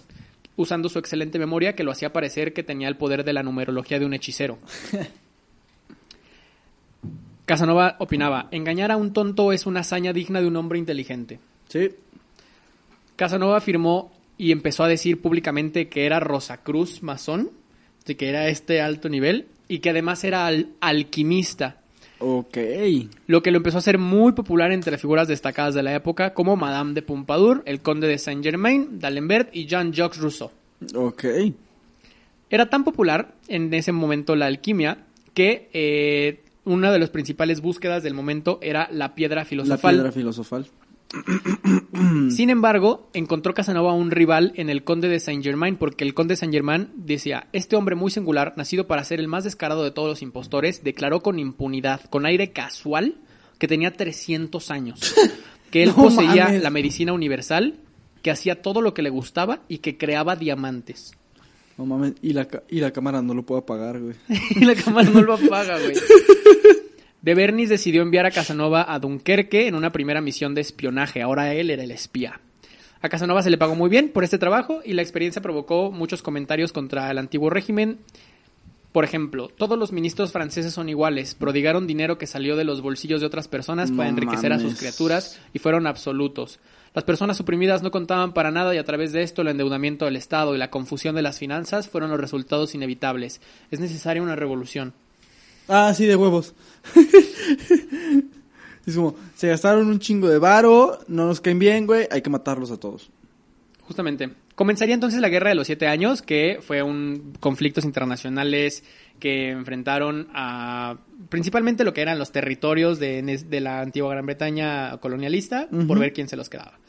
usando 0.57 0.89
su 0.89 0.99
excelente 0.99 1.39
memoria 1.39 1.73
que 1.73 1.85
lo 1.85 1.91
hacía 1.91 2.11
parecer 2.11 2.51
que 2.51 2.63
tenía 2.63 2.89
el 2.89 2.97
poder 2.97 3.23
de 3.23 3.31
la 3.31 3.43
numerología 3.43 3.97
de 3.97 4.05
un 4.05 4.13
hechicero. 4.13 4.59
Casanova 7.45 7.95
opinaba, 7.99 8.47
engañar 8.51 8.91
a 8.91 8.97
un 8.97 9.13
tonto 9.13 9.51
es 9.51 9.65
una 9.65 9.81
hazaña 9.81 10.13
digna 10.13 10.41
de 10.41 10.47
un 10.47 10.55
hombre 10.55 10.79
inteligente. 10.79 11.39
Sí. 11.69 11.89
Casanova 13.15 13.57
afirmó 13.57 14.11
y 14.37 14.51
empezó 14.51 14.83
a 14.83 14.87
decir 14.87 15.21
públicamente 15.21 15.87
que 15.87 16.05
era 16.05 16.19
Rosacruz 16.19 17.03
masón, 17.03 17.51
que 18.05 18.29
era 18.29 18.47
este 18.49 18.81
alto 18.81 19.09
nivel, 19.09 19.47
y 19.67 19.79
que 19.79 19.89
además 19.91 20.23
era 20.23 20.45
al- 20.45 20.69
alquimista, 20.79 21.77
Ok. 22.19 22.57
lo 23.27 23.41
que 23.41 23.51
lo 23.51 23.57
empezó 23.57 23.77
a 23.77 23.79
hacer 23.79 23.97
muy 23.97 24.33
popular 24.33 24.71
entre 24.71 24.97
figuras 24.97 25.27
destacadas 25.27 25.73
de 25.73 25.83
la 25.83 25.93
época 25.95 26.33
como 26.33 26.55
Madame 26.55 26.93
de 26.93 27.01
Pompadour, 27.01 27.63
el 27.65 27.81
conde 27.81 28.07
de 28.07 28.17
Saint-Germain, 28.17 28.99
d'Alembert 28.99 29.55
y 29.55 29.65
Jean-Jacques 29.65 30.19
Rousseau. 30.19 30.51
Ok. 30.95 31.25
Era 32.49 32.69
tan 32.69 32.83
popular 32.83 33.33
en 33.47 33.73
ese 33.73 33.91
momento 33.91 34.35
la 34.35 34.45
alquimia 34.45 34.99
que 35.33 35.69
eh, 35.73 36.41
una 36.65 36.91
de 36.91 36.99
las 36.99 37.09
principales 37.09 37.61
búsquedas 37.61 38.03
del 38.03 38.13
momento 38.13 38.59
era 38.61 38.89
la 38.91 39.15
piedra 39.15 39.41
La 39.41 39.45
filosofal. 39.45 39.95
piedra 39.95 40.11
filosofal. 40.11 40.67
Sin 42.29 42.49
embargo, 42.49 43.09
encontró 43.13 43.53
Casanova 43.53 43.93
un 43.93 44.11
rival 44.11 44.51
en 44.55 44.69
el 44.69 44.83
conde 44.83 45.07
de 45.07 45.19
Saint 45.19 45.43
Germain, 45.43 45.77
porque 45.77 46.03
el 46.03 46.13
conde 46.13 46.33
de 46.33 46.37
Saint 46.37 46.53
Germain 46.53 46.89
decía, 46.95 47.47
este 47.53 47.75
hombre 47.75 47.95
muy 47.95 48.11
singular, 48.11 48.53
nacido 48.57 48.87
para 48.87 49.03
ser 49.03 49.19
el 49.19 49.27
más 49.27 49.43
descarado 49.43 49.83
de 49.83 49.91
todos 49.91 50.09
los 50.09 50.21
impostores, 50.21 50.83
declaró 50.83 51.21
con 51.21 51.39
impunidad, 51.39 52.01
con 52.09 52.25
aire 52.25 52.51
casual, 52.51 53.15
que 53.59 53.67
tenía 53.67 53.93
300 53.95 54.71
años, 54.71 55.13
que 55.71 55.83
él 55.83 55.89
No 55.89 55.95
poseía 56.03 56.45
mames. 56.45 56.63
la 56.63 56.69
medicina 56.69 57.13
universal, 57.13 57.75
que 58.21 58.31
hacía 58.31 58.61
todo 58.61 58.81
lo 58.81 58.93
que 58.93 59.01
le 59.03 59.09
gustaba 59.09 59.61
y 59.69 59.77
que 59.77 59.97
creaba 59.97 60.35
diamantes. 60.35 61.13
No 61.77 61.85
mames. 61.85 62.13
Y 62.21 62.33
la, 62.33 62.47
y 62.69 62.79
la 62.79 62.91
cámara 62.91 63.21
no 63.21 63.33
lo 63.33 63.43
puedo 63.43 63.61
apagar, 63.61 63.99
güey. 63.99 64.15
y 64.55 64.65
la 64.65 64.75
cámara 64.75 65.09
no 65.09 65.21
lo 65.21 65.33
apaga, 65.33 65.77
güey. 65.79 65.95
De 67.21 67.33
Bernis 67.33 67.69
decidió 67.69 68.03
enviar 68.03 68.27
a 68.27 68.31
Casanova 68.31 68.85
a 68.87 68.99
Dunkerque 68.99 69.67
en 69.67 69.73
una 69.73 69.91
primera 69.91 70.21
misión 70.21 70.53
de 70.53 70.61
espionaje. 70.61 71.23
Ahora 71.23 71.55
él 71.55 71.71
era 71.71 71.83
el 71.83 71.89
espía. 71.89 72.39
A 73.01 73.09
Casanova 73.09 73.41
se 73.41 73.49
le 73.49 73.57
pagó 73.57 73.73
muy 73.73 73.89
bien 73.89 74.09
por 74.09 74.23
este 74.23 74.37
trabajo 74.37 74.81
y 74.85 74.93
la 74.93 75.01
experiencia 75.01 75.41
provocó 75.41 75.91
muchos 75.91 76.21
comentarios 76.21 76.71
contra 76.71 77.09
el 77.09 77.17
antiguo 77.17 77.49
régimen. 77.49 77.97
Por 78.91 79.03
ejemplo, 79.03 79.49
todos 79.49 79.77
los 79.77 79.91
ministros 79.91 80.31
franceses 80.31 80.73
son 80.73 80.87
iguales, 80.87 81.35
prodigaron 81.35 81.87
dinero 81.87 82.17
que 82.17 82.27
salió 82.27 82.55
de 82.55 82.63
los 82.63 82.81
bolsillos 82.81 83.21
de 83.21 83.27
otras 83.27 83.47
personas 83.47 83.91
para 83.91 84.07
enriquecer 84.07 84.53
a 84.53 84.59
sus 84.59 84.75
criaturas 84.75 85.39
y 85.51 85.59
fueron 85.59 85.87
absolutos. 85.87 86.59
Las 86.95 87.03
personas 87.03 87.41
oprimidas 87.41 87.83
no 87.83 87.91
contaban 87.91 88.33
para 88.33 88.51
nada 88.51 88.73
y 88.73 88.77
a 88.77 88.85
través 88.85 89.11
de 89.11 89.21
esto 89.21 89.41
el 89.41 89.49
endeudamiento 89.49 90.05
del 90.05 90.15
Estado 90.15 90.55
y 90.55 90.57
la 90.57 90.71
confusión 90.71 91.13
de 91.13 91.21
las 91.21 91.37
finanzas 91.37 91.89
fueron 91.89 92.09
los 92.09 92.21
resultados 92.21 92.73
inevitables. 92.73 93.41
Es 93.69 93.81
necesaria 93.81 94.23
una 94.23 94.37
revolución. 94.37 94.93
Ah, 95.67 95.93
sí, 95.93 96.05
de 96.05 96.15
huevos. 96.15 96.53
es 98.85 98.95
como, 98.95 99.17
se 99.35 99.49
gastaron 99.49 99.87
un 99.87 99.99
chingo 99.99 100.29
de 100.29 100.39
varo, 100.39 100.99
no 101.09 101.25
nos 101.25 101.41
caen 101.41 101.59
bien, 101.59 101.85
güey, 101.85 102.07
hay 102.09 102.21
que 102.21 102.29
matarlos 102.29 102.71
a 102.71 102.77
todos. 102.77 103.09
Justamente. 103.81 104.29
Comenzaría 104.55 104.95
entonces 104.95 105.19
la 105.19 105.27
Guerra 105.27 105.49
de 105.49 105.55
los 105.55 105.67
Siete 105.67 105.87
Años, 105.87 106.21
que 106.21 106.59
fue 106.61 106.81
un 106.81 107.33
conflictos 107.41 107.83
internacionales 107.83 108.85
que 109.19 109.49
enfrentaron 109.49 110.29
a 110.33 110.95
principalmente 111.27 111.83
lo 111.83 111.93
que 111.93 112.01
eran 112.01 112.17
los 112.17 112.31
territorios 112.31 112.99
de, 112.99 113.21
de 113.21 113.59
la 113.59 113.81
antigua 113.81 114.11
Gran 114.11 114.25
Bretaña 114.25 114.97
colonialista 114.99 115.67
por 115.87 115.99
ver 115.99 116.13
quién 116.13 116.29
se 116.29 116.37
los 116.37 116.49
quedaba. 116.49 116.79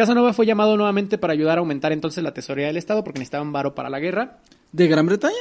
Casanova 0.00 0.32
fue 0.32 0.46
llamado 0.46 0.76
nuevamente 0.76 1.18
para 1.18 1.32
ayudar 1.34 1.58
a 1.58 1.60
aumentar 1.60 1.92
entonces 1.92 2.22
la 2.24 2.32
tesorería 2.34 2.68
del 2.68 2.76
Estado 2.76 3.04
porque 3.04 3.18
necesitaban 3.18 3.52
varo 3.52 3.74
para 3.74 3.90
la 3.90 4.00
guerra. 4.00 4.38
¿De 4.72 4.86
Gran 4.88 5.06
Bretaña? 5.06 5.34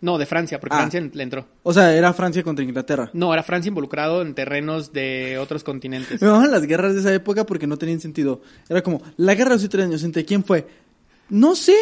No, 0.00 0.16
de 0.16 0.26
Francia, 0.26 0.60
porque 0.60 0.76
Ah. 0.76 0.78
Francia 0.78 1.10
le 1.12 1.22
entró. 1.22 1.46
O 1.64 1.72
sea, 1.72 1.92
era 1.94 2.12
Francia 2.12 2.42
contra 2.44 2.64
Inglaterra. 2.64 3.10
No, 3.12 3.34
era 3.34 3.42
Francia 3.42 3.68
involucrado 3.68 4.22
en 4.22 4.32
terrenos 4.34 4.92
de 4.92 5.38
otros 5.38 5.64
continentes. 5.64 6.22
Me 6.22 6.28
las 6.48 6.62
guerras 6.62 6.94
de 6.94 7.00
esa 7.00 7.12
época 7.12 7.44
porque 7.44 7.66
no 7.66 7.76
tenían 7.76 7.98
sentido. 8.00 8.40
Era 8.68 8.80
como, 8.82 9.02
la 9.16 9.34
guerra 9.34 9.50
de 9.50 9.54
los 9.56 9.60
siete 9.62 9.82
años, 9.82 10.04
¿entre 10.04 10.24
quién 10.24 10.44
fue? 10.44 10.66
No 11.28 11.56
sé, 11.56 11.74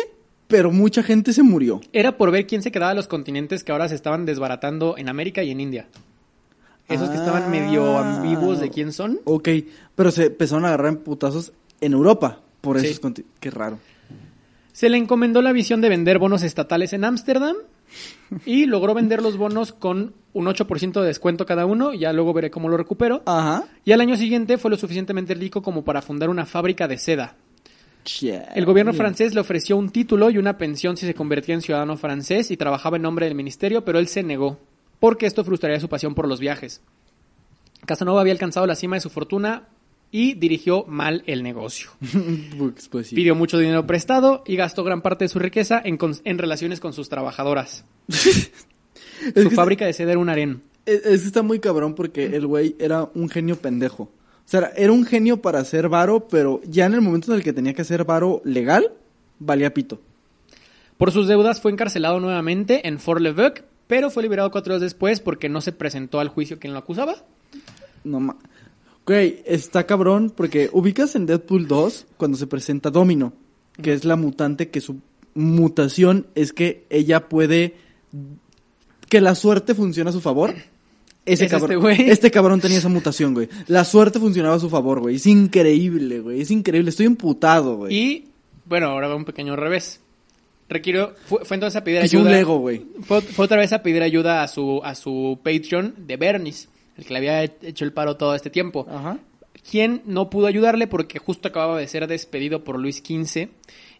pero 0.48 0.72
mucha 0.72 1.02
gente 1.02 1.32
se 1.32 1.42
murió. 1.42 1.80
Era 1.92 2.16
por 2.16 2.30
ver 2.30 2.46
quién 2.46 2.62
se 2.62 2.72
quedaba 2.72 2.90
de 2.92 2.96
los 2.96 3.06
continentes 3.06 3.62
que 3.64 3.72
ahora 3.72 3.88
se 3.88 3.94
estaban 3.94 4.24
desbaratando 4.24 4.96
en 4.96 5.08
América 5.10 5.42
y 5.42 5.50
en 5.50 5.60
India. 5.60 5.86
Esos 6.88 7.10
que 7.10 7.16
estaban 7.16 7.50
medio 7.50 7.98
Ah. 7.98 8.16
ambiguos 8.16 8.60
de 8.60 8.70
quién 8.70 8.92
son. 8.92 9.20
Ok, 9.24 9.48
pero 9.94 10.10
se 10.10 10.26
empezaron 10.26 10.64
a 10.64 10.68
agarrar 10.68 10.88
en 10.92 10.96
putazos 10.98 11.52
en 11.80 11.92
Europa. 11.92 12.40
Por 12.60 12.80
Sí. 12.80 12.86
esos 12.86 13.00
conti- 13.00 13.24
Qué 13.40 13.50
raro. 13.50 13.78
Se 14.72 14.88
le 14.90 14.96
encomendó 14.98 15.40
la 15.42 15.52
visión 15.52 15.80
de 15.80 15.88
vender 15.88 16.18
bonos 16.18 16.42
estatales 16.42 16.92
en 16.92 17.04
Ámsterdam 17.04 17.56
y 18.44 18.66
logró 18.66 18.92
vender 18.94 19.22
los 19.22 19.36
bonos 19.36 19.72
con 19.72 20.14
un 20.32 20.46
8% 20.46 21.00
de 21.00 21.06
descuento 21.06 21.46
cada 21.46 21.64
uno. 21.64 21.94
Ya 21.94 22.12
luego 22.12 22.32
veré 22.34 22.50
cómo 22.50 22.68
lo 22.68 22.76
recupero. 22.76 23.22
Ajá. 23.24 23.64
Y 23.84 23.92
al 23.92 24.00
año 24.00 24.16
siguiente 24.16 24.58
fue 24.58 24.70
lo 24.70 24.76
suficientemente 24.76 25.34
rico 25.34 25.62
como 25.62 25.84
para 25.84 26.02
fundar 26.02 26.28
una 26.28 26.44
fábrica 26.44 26.88
de 26.88 26.98
seda. 26.98 27.36
El 28.54 28.64
gobierno 28.66 28.92
francés 28.92 29.34
le 29.34 29.40
ofreció 29.40 29.76
un 29.76 29.90
título 29.90 30.30
y 30.30 30.38
una 30.38 30.56
pensión 30.58 30.96
si 30.96 31.06
se 31.06 31.14
convertía 31.14 31.56
en 31.56 31.60
ciudadano 31.62 31.96
francés 31.96 32.52
y 32.52 32.56
trabajaba 32.56 32.96
en 32.98 33.02
nombre 33.02 33.26
del 33.26 33.34
ministerio, 33.34 33.84
pero 33.84 33.98
él 33.98 34.06
se 34.06 34.22
negó, 34.22 34.60
porque 35.00 35.26
esto 35.26 35.42
frustraría 35.42 35.80
su 35.80 35.88
pasión 35.88 36.14
por 36.14 36.28
los 36.28 36.38
viajes. 36.38 36.82
Casanova 37.84 38.20
había 38.20 38.32
alcanzado 38.32 38.64
la 38.66 38.76
cima 38.76 38.94
de 38.94 39.00
su 39.00 39.10
fortuna 39.10 39.64
y 40.16 40.32
dirigió 40.32 40.86
mal 40.88 41.22
el 41.26 41.42
negocio. 41.42 41.90
Pues, 42.56 42.88
pues 42.88 43.08
sí. 43.08 43.14
Pidió 43.14 43.34
mucho 43.34 43.58
dinero 43.58 43.86
prestado 43.86 44.42
y 44.46 44.56
gastó 44.56 44.82
gran 44.82 45.02
parte 45.02 45.26
de 45.26 45.28
su 45.28 45.38
riqueza 45.38 45.80
en, 45.84 45.98
en 46.24 46.38
relaciones 46.38 46.80
con 46.80 46.94
sus 46.94 47.10
trabajadoras. 47.10 47.84
Su 49.34 49.50
fábrica 49.50 49.84
de 49.84 49.92
seda 49.92 50.12
era 50.12 50.20
un 50.20 50.30
harén. 50.30 50.62
Es, 50.86 51.04
es 51.04 51.20
que 51.20 51.26
está 51.26 51.42
muy 51.42 51.58
cabrón 51.58 51.94
porque 51.94 52.36
el 52.36 52.46
güey 52.46 52.76
era 52.78 53.10
un 53.14 53.28
genio 53.28 53.56
pendejo. 53.56 54.04
O 54.04 54.10
sea, 54.46 54.72
era 54.76 54.92
un 54.92 55.04
genio 55.04 55.42
para 55.42 55.58
hacer 55.58 55.90
varo, 55.90 56.28
pero 56.28 56.62
ya 56.64 56.86
en 56.86 56.94
el 56.94 57.02
momento 57.02 57.32
en 57.32 57.38
el 57.38 57.44
que 57.44 57.52
tenía 57.52 57.74
que 57.74 57.82
hacer 57.82 58.04
varo 58.04 58.40
legal, 58.44 58.92
valía 59.38 59.74
pito. 59.74 60.00
Por 60.96 61.12
sus 61.12 61.28
deudas 61.28 61.60
fue 61.60 61.72
encarcelado 61.72 62.20
nuevamente 62.20 62.88
en 62.88 62.98
Fort 63.00 63.20
Leveux, 63.20 63.64
pero 63.86 64.10
fue 64.10 64.22
liberado 64.22 64.50
cuatro 64.50 64.74
días 64.74 64.82
después 64.82 65.20
porque 65.20 65.50
no 65.50 65.60
se 65.60 65.72
presentó 65.72 66.20
al 66.20 66.28
juicio 66.28 66.58
quien 66.58 66.72
lo 66.72 66.78
acusaba. 66.78 67.16
No 68.04 68.20
ma... 68.20 68.36
Güey, 69.06 69.42
está 69.44 69.86
cabrón 69.86 70.32
porque 70.34 70.68
ubicas 70.72 71.14
en 71.14 71.26
Deadpool 71.26 71.68
2 71.68 72.06
cuando 72.16 72.36
se 72.36 72.46
presenta 72.46 72.90
Domino, 72.90 73.32
que 73.80 73.92
es 73.92 74.04
la 74.04 74.16
mutante 74.16 74.68
que 74.68 74.80
su 74.80 75.00
mutación 75.34 76.26
es 76.34 76.52
que 76.52 76.86
ella 76.90 77.28
puede 77.28 77.76
que 79.08 79.20
la 79.20 79.34
suerte 79.34 79.74
funciona 79.74 80.10
a 80.10 80.12
su 80.12 80.20
favor. 80.20 80.54
Ese 81.24 81.44
Es 81.44 81.50
cabrón, 81.50 81.90
este 81.90 82.10
este 82.10 82.30
cabrón 82.30 82.60
tenía 82.60 82.78
esa 82.78 82.88
mutación, 82.88 83.34
güey. 83.34 83.48
La 83.66 83.84
suerte 83.84 84.20
funcionaba 84.20 84.56
a 84.56 84.60
su 84.60 84.70
favor, 84.70 85.00
güey. 85.00 85.16
Es 85.16 85.26
increíble, 85.26 86.20
güey. 86.20 86.40
Es 86.40 86.50
increíble. 86.50 86.90
Estoy 86.90 87.06
emputado, 87.06 87.76
güey. 87.76 87.94
Y, 87.94 88.28
bueno, 88.64 88.86
ahora 88.86 89.08
va 89.08 89.16
un 89.16 89.24
pequeño 89.24 89.56
revés. 89.56 90.00
Requirió, 90.68 91.14
fue, 91.26 91.44
fue 91.44 91.56
entonces 91.56 91.76
a 91.76 91.84
pedir 91.84 91.98
Es 92.02 92.12
un 92.12 92.20
ayuda. 92.20 92.30
Lego, 92.32 92.58
güey. 92.58 92.84
Fue, 93.02 93.20
fue 93.22 93.44
otra 93.44 93.56
vez 93.56 93.72
a 93.72 93.82
pedir 93.82 94.02
ayuda 94.02 94.42
a 94.42 94.48
su, 94.48 94.80
a 94.84 94.94
su 94.94 95.38
Patreon 95.42 95.94
de 96.06 96.16
Bernice, 96.16 96.68
el 96.96 97.04
que 97.04 97.12
le 97.12 97.18
había 97.18 97.42
hecho 97.42 97.84
el 97.84 97.92
paro 97.92 98.16
todo 98.16 98.34
este 98.34 98.50
tiempo. 98.50 98.86
Ajá. 98.88 99.18
quien 99.70 100.02
no 100.06 100.30
pudo 100.30 100.46
ayudarle 100.46 100.86
porque 100.86 101.18
justo 101.18 101.48
acababa 101.48 101.78
de 101.78 101.88
ser 101.88 102.06
despedido 102.06 102.62
por 102.62 102.78
Luis 102.78 102.98
XV 102.98 103.48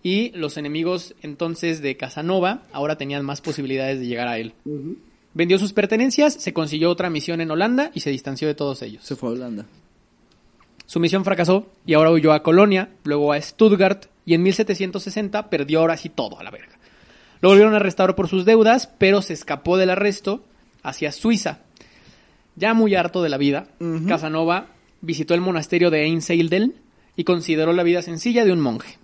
y 0.02 0.30
los 0.30 0.56
enemigos 0.56 1.14
entonces 1.22 1.82
de 1.82 1.96
Casanova 1.96 2.62
ahora 2.72 2.96
tenían 2.96 3.24
más 3.24 3.40
posibilidades 3.40 3.98
de 3.98 4.06
llegar 4.06 4.28
a 4.28 4.38
él. 4.38 4.54
Vendió 5.34 5.58
sus 5.58 5.72
pertenencias, 5.72 6.34
se 6.34 6.52
consiguió 6.52 6.90
otra 6.90 7.10
misión 7.10 7.40
en 7.40 7.50
Holanda 7.50 7.90
y 7.92 8.00
se 8.00 8.10
distanció 8.10 8.46
de 8.48 8.54
todos 8.54 8.82
ellos. 8.82 9.04
Se 9.04 9.16
fue 9.16 9.30
a 9.30 9.32
Holanda. 9.32 9.66
Su 10.86 11.00
misión 11.00 11.24
fracasó 11.24 11.66
y 11.84 11.94
ahora 11.94 12.12
huyó 12.12 12.32
a 12.32 12.42
Colonia, 12.42 12.90
luego 13.02 13.32
a 13.32 13.40
Stuttgart 13.40 14.06
y 14.24 14.34
en 14.34 14.42
1760 14.44 15.50
perdió 15.50 15.80
ahora 15.80 15.96
sí 15.96 16.08
todo 16.08 16.38
a 16.38 16.44
la 16.44 16.50
verga. 16.50 16.78
Lo 17.40 17.48
volvieron 17.50 17.74
a 17.74 17.76
arrestar 17.76 18.14
por 18.14 18.28
sus 18.28 18.44
deudas, 18.44 18.88
pero 18.98 19.22
se 19.22 19.32
escapó 19.32 19.76
del 19.76 19.90
arresto 19.90 20.44
hacia 20.82 21.12
Suiza. 21.12 21.60
Ya 22.56 22.74
muy 22.74 22.94
harto 22.94 23.22
de 23.22 23.28
la 23.28 23.36
vida. 23.38 23.68
Casanova 24.08 24.68
visitó 25.02 25.34
el 25.34 25.40
monasterio 25.40 25.90
de 25.90 26.04
Einseilden 26.06 26.74
y 27.16 27.24
consideró 27.24 27.72
la 27.72 27.82
vida 27.82 28.02
sencilla 28.02 28.44
de 28.44 28.52
un 28.52 28.60
monje. 28.60 28.98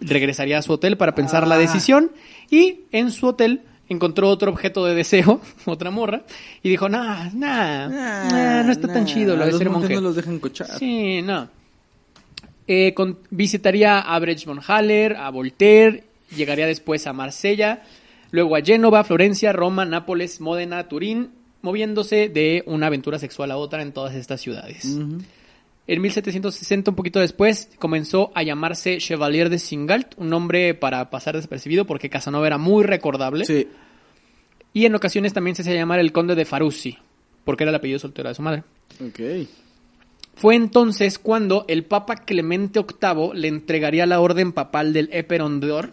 Regresaría 0.00 0.58
a 0.58 0.62
su 0.62 0.72
hotel 0.72 0.96
para 0.96 1.14
pensar 1.14 1.46
la 1.46 1.54
Ah. 1.54 1.58
decisión 1.58 2.10
y 2.50 2.80
en 2.92 3.10
su 3.10 3.26
hotel 3.26 3.62
encontró 3.88 4.28
otro 4.28 4.50
objeto 4.50 4.84
de 4.84 4.94
deseo, 4.94 5.40
otra 5.66 5.90
morra, 5.90 6.24
y 6.62 6.68
dijo, 6.70 6.88
nah, 6.88 7.30
nah, 7.34 7.88
nah, 7.88 8.62
no 8.62 8.72
está 8.72 8.88
tan 8.92 9.06
chido 9.06 9.36
lo 9.36 9.46
de 9.46 9.52
ser 9.52 9.70
monje. 9.70 9.94
no 9.94 10.00
los 10.00 10.16
dejan 10.16 10.38
cochar. 10.38 10.78
Sí, 10.78 11.20
no. 11.22 11.48
Eh, 12.66 12.94
con- 12.94 13.18
visitaría 13.30 14.00
a 14.00 14.18
Brecht 14.18 14.46
von 14.46 14.60
Haller, 14.66 15.16
a 15.16 15.28
Voltaire, 15.30 16.04
llegaría 16.34 16.66
después 16.66 17.06
a 17.06 17.12
Marsella, 17.12 17.82
luego 18.30 18.56
a 18.56 18.62
Génova, 18.62 19.04
Florencia, 19.04 19.52
Roma, 19.52 19.84
Nápoles, 19.84 20.40
Módena, 20.40 20.88
Turín, 20.88 21.30
moviéndose 21.64 22.28
de 22.28 22.62
una 22.66 22.88
aventura 22.88 23.18
sexual 23.18 23.50
a 23.50 23.56
otra 23.56 23.80
en 23.80 23.92
todas 23.92 24.14
estas 24.14 24.42
ciudades. 24.42 24.84
En 25.86 26.00
1760, 26.02 26.90
un 26.90 26.94
poquito 26.94 27.20
después, 27.20 27.70
comenzó 27.78 28.30
a 28.34 28.42
llamarse 28.42 28.98
Chevalier 28.98 29.48
de 29.48 29.58
Singalt, 29.58 30.12
un 30.18 30.28
nombre 30.28 30.74
para 30.74 31.08
pasar 31.08 31.36
desapercibido 31.36 31.86
porque 31.86 32.10
Casanova 32.10 32.46
era 32.46 32.58
muy 32.58 32.84
recordable. 32.84 33.46
Sí. 33.46 33.66
Y 34.74 34.84
en 34.84 34.94
ocasiones 34.94 35.32
también 35.32 35.56
se 35.56 35.62
hacía 35.62 35.74
llamar 35.74 36.00
el 36.00 36.12
conde 36.12 36.34
de 36.34 36.44
Farussi, 36.44 36.98
porque 37.44 37.64
era 37.64 37.70
el 37.70 37.76
apellido 37.76 37.98
soltero 37.98 38.28
de 38.28 38.34
su 38.34 38.42
madre. 38.42 38.62
Ok. 39.00 39.48
Fue 40.34 40.56
entonces 40.56 41.18
cuando 41.18 41.64
el 41.66 41.84
Papa 41.84 42.16
Clemente 42.16 42.80
VIII 42.80 43.30
le 43.32 43.48
entregaría 43.48 44.04
la 44.04 44.20
orden 44.20 44.52
papal 44.52 44.92
del 44.92 45.08
Éperon 45.12 45.60
d'Or. 45.60 45.92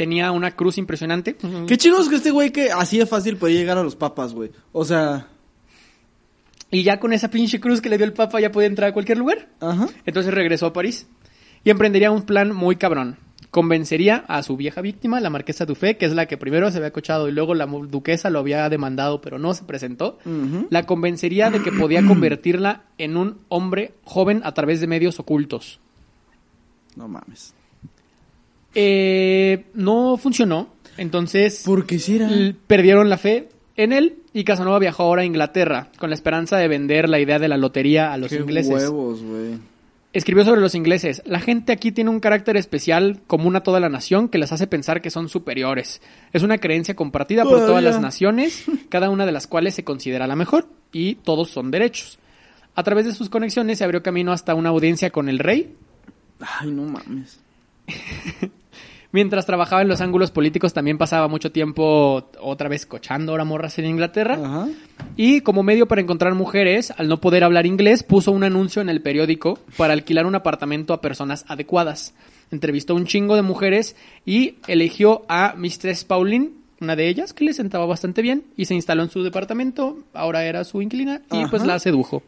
Tenía 0.00 0.32
una 0.32 0.52
cruz 0.52 0.78
impresionante. 0.78 1.36
Qué 1.66 1.76
chido 1.76 2.00
es 2.00 2.08
que 2.08 2.16
este 2.16 2.30
güey 2.30 2.50
que 2.52 2.72
así 2.72 2.96
de 2.96 3.04
fácil 3.04 3.36
podía 3.36 3.58
llegar 3.58 3.76
a 3.76 3.82
los 3.82 3.96
papas, 3.96 4.32
güey. 4.32 4.50
O 4.72 4.82
sea, 4.82 5.26
Y 6.70 6.84
ya 6.84 6.98
con 6.98 7.12
esa 7.12 7.28
pinche 7.28 7.60
cruz 7.60 7.82
que 7.82 7.90
le 7.90 7.98
dio 7.98 8.06
el 8.06 8.14
Papa 8.14 8.40
ya 8.40 8.50
podía 8.50 8.68
entrar 8.68 8.88
a 8.88 8.92
cualquier 8.94 9.18
lugar. 9.18 9.50
ajá. 9.60 9.88
Entonces 10.06 10.32
regresó 10.32 10.64
a 10.64 10.72
París 10.72 11.06
y 11.64 11.68
emprendería 11.68 12.10
un 12.10 12.22
plan 12.22 12.50
muy 12.56 12.76
cabrón. 12.76 13.18
Convencería 13.50 14.24
a 14.26 14.42
su 14.42 14.56
vieja 14.56 14.80
víctima, 14.80 15.20
la 15.20 15.28
marquesa 15.28 15.66
Dufay, 15.66 15.98
que 15.98 16.06
es 16.06 16.14
la 16.14 16.24
que 16.24 16.38
primero 16.38 16.70
se 16.70 16.78
había 16.78 16.92
cochado 16.94 17.28
y 17.28 17.32
luego 17.32 17.54
la 17.54 17.66
duquesa 17.66 18.30
lo 18.30 18.38
había 18.38 18.66
demandado, 18.70 19.20
pero 19.20 19.38
no 19.38 19.52
se 19.52 19.64
presentó. 19.64 20.16
Ujú. 20.24 20.66
La 20.70 20.86
convencería 20.86 21.50
de 21.50 21.60
que 21.62 21.72
podía 21.72 22.02
convertirla 22.06 22.84
en 22.96 23.18
un 23.18 23.36
hombre 23.50 23.92
joven 24.04 24.40
a 24.44 24.54
través 24.54 24.80
de 24.80 24.86
medios 24.86 25.20
ocultos. 25.20 25.78
No 26.96 27.06
mames. 27.06 27.52
Eh, 28.74 29.64
no 29.74 30.16
funcionó. 30.16 30.68
Entonces 30.96 31.64
era. 32.08 32.28
l- 32.28 32.54
perdieron 32.66 33.08
la 33.08 33.16
fe 33.18 33.48
en 33.76 33.92
él 33.92 34.16
y 34.34 34.44
Casanova 34.44 34.78
viajó 34.78 35.04
ahora 35.04 35.22
a 35.22 35.24
Inglaterra 35.24 35.88
con 35.98 36.10
la 36.10 36.14
esperanza 36.14 36.56
de 36.58 36.68
vender 36.68 37.08
la 37.08 37.20
idea 37.20 37.38
de 37.38 37.48
la 37.48 37.56
lotería 37.56 38.12
a 38.12 38.16
los 38.18 38.28
Qué 38.30 38.36
ingleses. 38.36 38.72
huevos, 38.72 39.22
güey. 39.22 39.54
Escribió 40.12 40.44
sobre 40.44 40.60
los 40.60 40.74
ingleses. 40.74 41.22
La 41.24 41.38
gente 41.38 41.72
aquí 41.72 41.92
tiene 41.92 42.10
un 42.10 42.18
carácter 42.20 42.56
especial 42.56 43.20
común 43.28 43.54
a 43.54 43.62
toda 43.62 43.78
la 43.78 43.88
nación 43.88 44.28
que 44.28 44.38
les 44.38 44.50
hace 44.52 44.66
pensar 44.66 45.00
que 45.00 45.10
son 45.10 45.28
superiores. 45.28 46.02
Es 46.32 46.42
una 46.42 46.58
creencia 46.58 46.96
compartida 46.96 47.44
por 47.44 47.60
todas 47.60 47.82
las 47.82 48.00
naciones, 48.00 48.64
cada 48.88 49.08
una 49.08 49.24
de 49.24 49.32
las 49.32 49.46
cuales 49.46 49.74
se 49.76 49.84
considera 49.84 50.26
la 50.26 50.34
mejor 50.36 50.66
y 50.92 51.14
todos 51.14 51.50
son 51.50 51.70
derechos. 51.70 52.18
A 52.74 52.82
través 52.82 53.06
de 53.06 53.14
sus 53.14 53.30
conexiones 53.30 53.78
se 53.78 53.84
abrió 53.84 54.02
camino 54.02 54.32
hasta 54.32 54.54
una 54.54 54.70
audiencia 54.70 55.10
con 55.10 55.28
el 55.28 55.38
rey. 55.38 55.74
Ay, 56.40 56.70
no 56.72 56.82
mames. 56.84 57.38
Mientras 59.12 59.44
trabajaba 59.44 59.82
en 59.82 59.88
los 59.88 60.00
ángulos 60.00 60.30
políticos 60.30 60.72
también 60.72 60.96
pasaba 60.96 61.26
mucho 61.26 61.50
tiempo 61.50 62.30
otra 62.40 62.68
vez 62.68 62.86
cochando 62.86 63.32
ahora 63.32 63.44
morras 63.44 63.78
en 63.78 63.86
Inglaterra. 63.86 64.38
Ajá. 64.42 64.68
Y 65.16 65.40
como 65.40 65.62
medio 65.62 65.88
para 65.88 66.00
encontrar 66.00 66.34
mujeres, 66.34 66.92
al 66.96 67.08
no 67.08 67.20
poder 67.20 67.42
hablar 67.42 67.66
inglés, 67.66 68.04
puso 68.04 68.30
un 68.30 68.44
anuncio 68.44 68.80
en 68.80 68.88
el 68.88 69.02
periódico 69.02 69.58
para 69.76 69.94
alquilar 69.94 70.26
un 70.26 70.36
apartamento 70.36 70.94
a 70.94 71.00
personas 71.00 71.44
adecuadas. 71.48 72.14
Entrevistó 72.52 72.94
un 72.94 73.06
chingo 73.06 73.34
de 73.34 73.42
mujeres 73.42 73.96
y 74.24 74.56
eligió 74.68 75.22
a 75.28 75.54
Mistress 75.56 76.04
Pauline, 76.04 76.52
una 76.80 76.96
de 76.96 77.08
ellas, 77.08 77.32
que 77.32 77.44
le 77.44 77.52
sentaba 77.52 77.86
bastante 77.86 78.22
bien, 78.22 78.44
y 78.56 78.64
se 78.64 78.74
instaló 78.74 79.02
en 79.02 79.10
su 79.10 79.22
departamento, 79.22 79.98
ahora 80.14 80.44
era 80.44 80.64
su 80.64 80.80
inquilina, 80.80 81.22
y 81.30 81.46
pues 81.46 81.64
la 81.64 81.78
sedujo. 81.78 82.22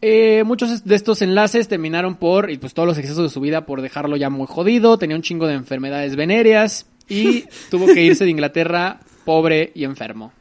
Eh, 0.00 0.44
muchos 0.44 0.84
de 0.84 0.94
estos 0.94 1.22
enlaces 1.22 1.66
terminaron 1.68 2.14
por, 2.16 2.50
y 2.50 2.58
pues 2.58 2.72
todos 2.74 2.86
los 2.86 2.98
excesos 2.98 3.24
de 3.24 3.28
su 3.30 3.40
vida, 3.40 3.66
por 3.66 3.82
dejarlo 3.82 4.16
ya 4.16 4.30
muy 4.30 4.46
jodido, 4.46 4.96
tenía 4.98 5.16
un 5.16 5.22
chingo 5.22 5.46
de 5.46 5.54
enfermedades 5.54 6.14
venéreas 6.14 6.86
y 7.08 7.44
tuvo 7.70 7.86
que 7.86 8.02
irse 8.02 8.24
de 8.24 8.30
Inglaterra 8.30 9.00
pobre 9.24 9.72
y 9.74 9.84
enfermo. 9.84 10.32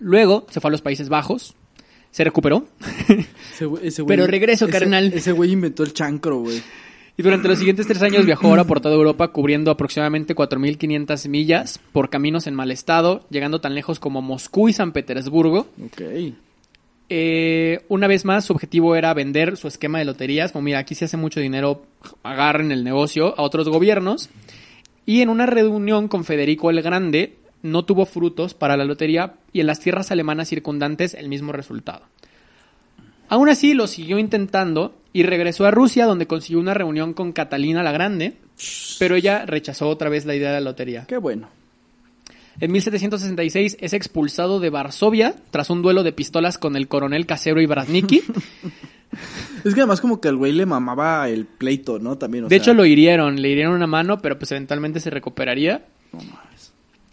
Luego 0.00 0.46
se 0.50 0.60
fue 0.60 0.68
a 0.70 0.72
los 0.72 0.82
Países 0.82 1.08
Bajos, 1.08 1.54
se 2.10 2.24
recuperó 2.24 2.66
Ese 3.08 3.68
ese 3.82 4.04
Pero 4.04 4.26
regreso, 4.26 4.66
ese- 4.66 4.72
carnal. 4.78 5.12
Ese 5.12 5.32
güey 5.32 5.52
inventó 5.52 5.82
el 5.82 5.92
chancro, 5.92 6.38
güey. 6.40 6.62
y 7.16 7.22
durante 7.22 7.48
los 7.48 7.58
siguientes 7.58 7.86
tres 7.86 8.02
años 8.02 8.24
viajó 8.24 8.48
ahora 8.48 8.64
por 8.64 8.80
toda 8.80 8.94
Europa 8.94 9.28
cubriendo 9.28 9.70
aproximadamente 9.70 10.34
4.500 10.36 11.28
millas 11.28 11.80
por 11.92 12.10
caminos 12.10 12.46
en 12.46 12.54
mal 12.54 12.70
estado, 12.70 13.26
llegando 13.30 13.60
tan 13.60 13.74
lejos 13.74 13.98
como 14.00 14.22
Moscú 14.22 14.68
y 14.68 14.72
San 14.72 14.92
Petersburgo. 14.92 15.66
Eh, 17.10 17.84
una 17.88 18.06
vez 18.06 18.24
más, 18.24 18.44
su 18.44 18.52
objetivo 18.52 18.94
era 18.94 19.14
vender 19.14 19.56
su 19.56 19.68
esquema 19.68 19.98
de 19.98 20.04
loterías. 20.04 20.52
Como 20.52 20.62
mira, 20.62 20.78
aquí 20.78 20.94
se 20.94 21.06
hace 21.06 21.16
mucho 21.16 21.40
dinero, 21.40 21.86
agarren 22.22 22.72
el 22.72 22.84
negocio 22.84 23.34
a 23.38 23.42
otros 23.42 23.68
gobiernos. 23.68 24.30
Y 25.06 25.22
en 25.22 25.30
una 25.30 25.46
reunión 25.46 26.08
con 26.08 26.24
Federico 26.24 26.70
el 26.70 26.82
Grande, 26.82 27.36
no 27.62 27.84
tuvo 27.84 28.06
frutos 28.06 28.54
para 28.54 28.76
la 28.76 28.84
lotería 28.84 29.34
y 29.52 29.60
en 29.60 29.66
las 29.66 29.80
tierras 29.80 30.10
alemanas 30.10 30.48
circundantes 30.48 31.14
el 31.14 31.28
mismo 31.28 31.52
resultado. 31.52 32.02
Aún 33.28 33.48
así, 33.48 33.74
lo 33.74 33.86
siguió 33.86 34.18
intentando 34.18 34.94
y 35.12 35.22
regresó 35.22 35.66
a 35.66 35.70
Rusia, 35.70 36.06
donde 36.06 36.26
consiguió 36.26 36.60
una 36.60 36.74
reunión 36.74 37.12
con 37.14 37.32
Catalina 37.32 37.82
la 37.82 37.92
Grande, 37.92 38.34
pero 38.98 39.16
ella 39.16 39.44
rechazó 39.46 39.88
otra 39.88 40.08
vez 40.08 40.24
la 40.24 40.34
idea 40.34 40.48
de 40.48 40.60
la 40.60 40.70
lotería. 40.70 41.04
Qué 41.06 41.18
bueno. 41.18 41.48
En 42.60 42.72
1766 42.72 43.76
es 43.80 43.92
expulsado 43.92 44.58
de 44.58 44.70
Varsovia 44.70 45.34
tras 45.50 45.70
un 45.70 45.82
duelo 45.82 46.02
de 46.02 46.12
pistolas 46.12 46.58
con 46.58 46.76
el 46.76 46.88
coronel 46.88 47.26
casero 47.26 47.60
Ibratniki. 47.60 48.22
Es 49.64 49.74
que 49.74 49.80
además 49.80 50.00
como 50.02 50.20
que 50.20 50.28
al 50.28 50.36
güey 50.36 50.52
le 50.52 50.66
mamaba 50.66 51.28
el 51.28 51.46
pleito, 51.46 51.98
¿no? 51.98 52.18
También, 52.18 52.44
o 52.44 52.48
De 52.48 52.56
sea, 52.56 52.62
hecho, 52.62 52.74
lo 52.74 52.84
hirieron, 52.84 53.40
le 53.40 53.48
hirieron 53.48 53.72
una 53.72 53.86
mano, 53.86 54.18
pero 54.20 54.38
pues 54.38 54.52
eventualmente 54.52 55.00
se 55.00 55.10
recuperaría. 55.10 55.86
No 56.12 56.18
mames. 56.18 56.72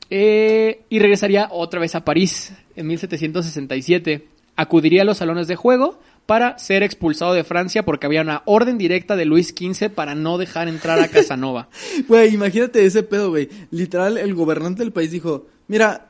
Eh, 0.10 0.82
y 0.90 1.00
regresaría 1.00 1.48
otra 1.52 1.80
vez 1.80 1.96
a 1.96 2.04
París 2.06 2.54
en 2.76 2.88
1767. 2.88 4.28
Acudiría 4.58 5.02
a 5.02 5.06
los 5.06 5.18
salones 5.18 5.48
de 5.48 5.56
juego 5.56 6.00
para 6.26 6.58
ser 6.60 6.82
expulsado 6.84 7.34
de 7.34 7.44
Francia 7.44 7.84
porque 7.86 8.06
había 8.08 8.22
una 8.22 8.42
orden 8.46 8.78
directa 8.78 9.16
de 9.16 9.26
Luis 9.26 9.50
XV 9.58 9.90
para 9.90 10.16
no 10.16 10.38
dejar 10.38 10.68
entrar 10.68 11.00
a 11.00 11.08
Casanova. 11.08 11.70
Güey, 12.08 12.34
imagínate 12.34 12.86
ese 12.86 13.04
pedo, 13.04 13.30
güey. 13.30 13.50
Literal, 13.72 14.18
el 14.18 14.34
gobernante 14.34 14.84
del 14.84 14.92
país 14.92 15.12
dijo, 15.12 15.48
mira, 15.68 16.10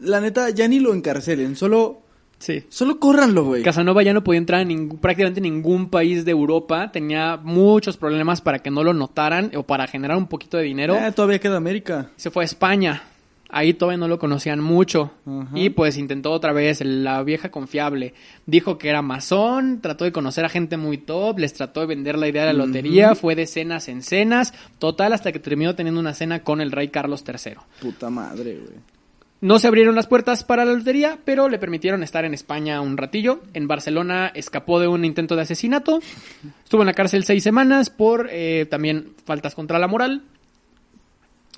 la 0.00 0.20
neta, 0.20 0.50
ya 0.50 0.68
ni 0.68 0.78
lo 0.80 0.94
encarcelen, 0.94 1.56
solo 1.56 2.02
Sí. 2.40 2.62
Solo 2.68 3.00
córranlo, 3.00 3.44
güey. 3.44 3.64
Casanova 3.64 4.00
ya 4.04 4.12
no 4.14 4.22
podía 4.22 4.38
entrar 4.38 4.60
en 4.60 4.68
ningún- 4.68 4.98
prácticamente 5.00 5.40
ningún 5.40 5.90
país 5.90 6.24
de 6.24 6.30
Europa. 6.30 6.92
Tenía 6.92 7.36
muchos 7.36 7.96
problemas 7.96 8.40
para 8.40 8.60
que 8.60 8.70
no 8.70 8.84
lo 8.84 8.92
notaran 8.94 9.50
o 9.56 9.64
para 9.64 9.88
generar 9.88 10.16
un 10.16 10.28
poquito 10.28 10.56
de 10.56 10.62
dinero. 10.62 10.94
Eh, 10.94 11.10
todavía 11.10 11.40
queda 11.40 11.56
América. 11.56 12.10
Se 12.14 12.30
fue 12.30 12.44
a 12.44 12.46
España. 12.46 13.02
Ahí 13.50 13.72
todavía 13.72 13.98
no 13.98 14.08
lo 14.08 14.18
conocían 14.18 14.60
mucho. 14.60 15.12
Y 15.54 15.70
pues 15.70 15.96
intentó 15.96 16.32
otra 16.32 16.52
vez 16.52 16.82
la 16.84 17.22
vieja 17.22 17.50
confiable. 17.50 18.12
Dijo 18.44 18.76
que 18.76 18.90
era 18.90 19.00
masón, 19.00 19.80
trató 19.80 20.04
de 20.04 20.12
conocer 20.12 20.44
a 20.44 20.50
gente 20.50 20.76
muy 20.76 20.98
top, 20.98 21.38
les 21.38 21.54
trató 21.54 21.80
de 21.80 21.86
vender 21.86 22.18
la 22.18 22.28
idea 22.28 22.44
de 22.44 22.52
la 22.52 22.66
lotería, 22.66 23.14
fue 23.14 23.34
de 23.34 23.46
cenas 23.46 23.88
en 23.88 24.02
cenas, 24.02 24.52
total 24.78 25.14
hasta 25.14 25.32
que 25.32 25.38
terminó 25.38 25.74
teniendo 25.74 26.00
una 26.00 26.14
cena 26.14 26.42
con 26.42 26.60
el 26.60 26.72
rey 26.72 26.88
Carlos 26.88 27.24
III. 27.26 27.54
Puta 27.80 28.10
madre, 28.10 28.58
güey. 28.58 28.98
No 29.40 29.60
se 29.60 29.68
abrieron 29.68 29.94
las 29.94 30.08
puertas 30.08 30.42
para 30.42 30.64
la 30.64 30.72
lotería, 30.72 31.18
pero 31.24 31.48
le 31.48 31.60
permitieron 31.60 32.02
estar 32.02 32.24
en 32.24 32.34
España 32.34 32.80
un 32.80 32.96
ratillo. 32.96 33.40
En 33.54 33.68
Barcelona 33.68 34.32
escapó 34.34 34.80
de 34.80 34.88
un 34.88 35.04
intento 35.04 35.36
de 35.36 35.42
asesinato. 35.42 36.00
Estuvo 36.64 36.82
en 36.82 36.86
la 36.86 36.92
cárcel 36.92 37.22
seis 37.22 37.44
semanas 37.44 37.88
por 37.88 38.28
eh, 38.32 38.66
también 38.68 39.12
faltas 39.24 39.54
contra 39.54 39.78
la 39.78 39.86
moral. 39.86 40.24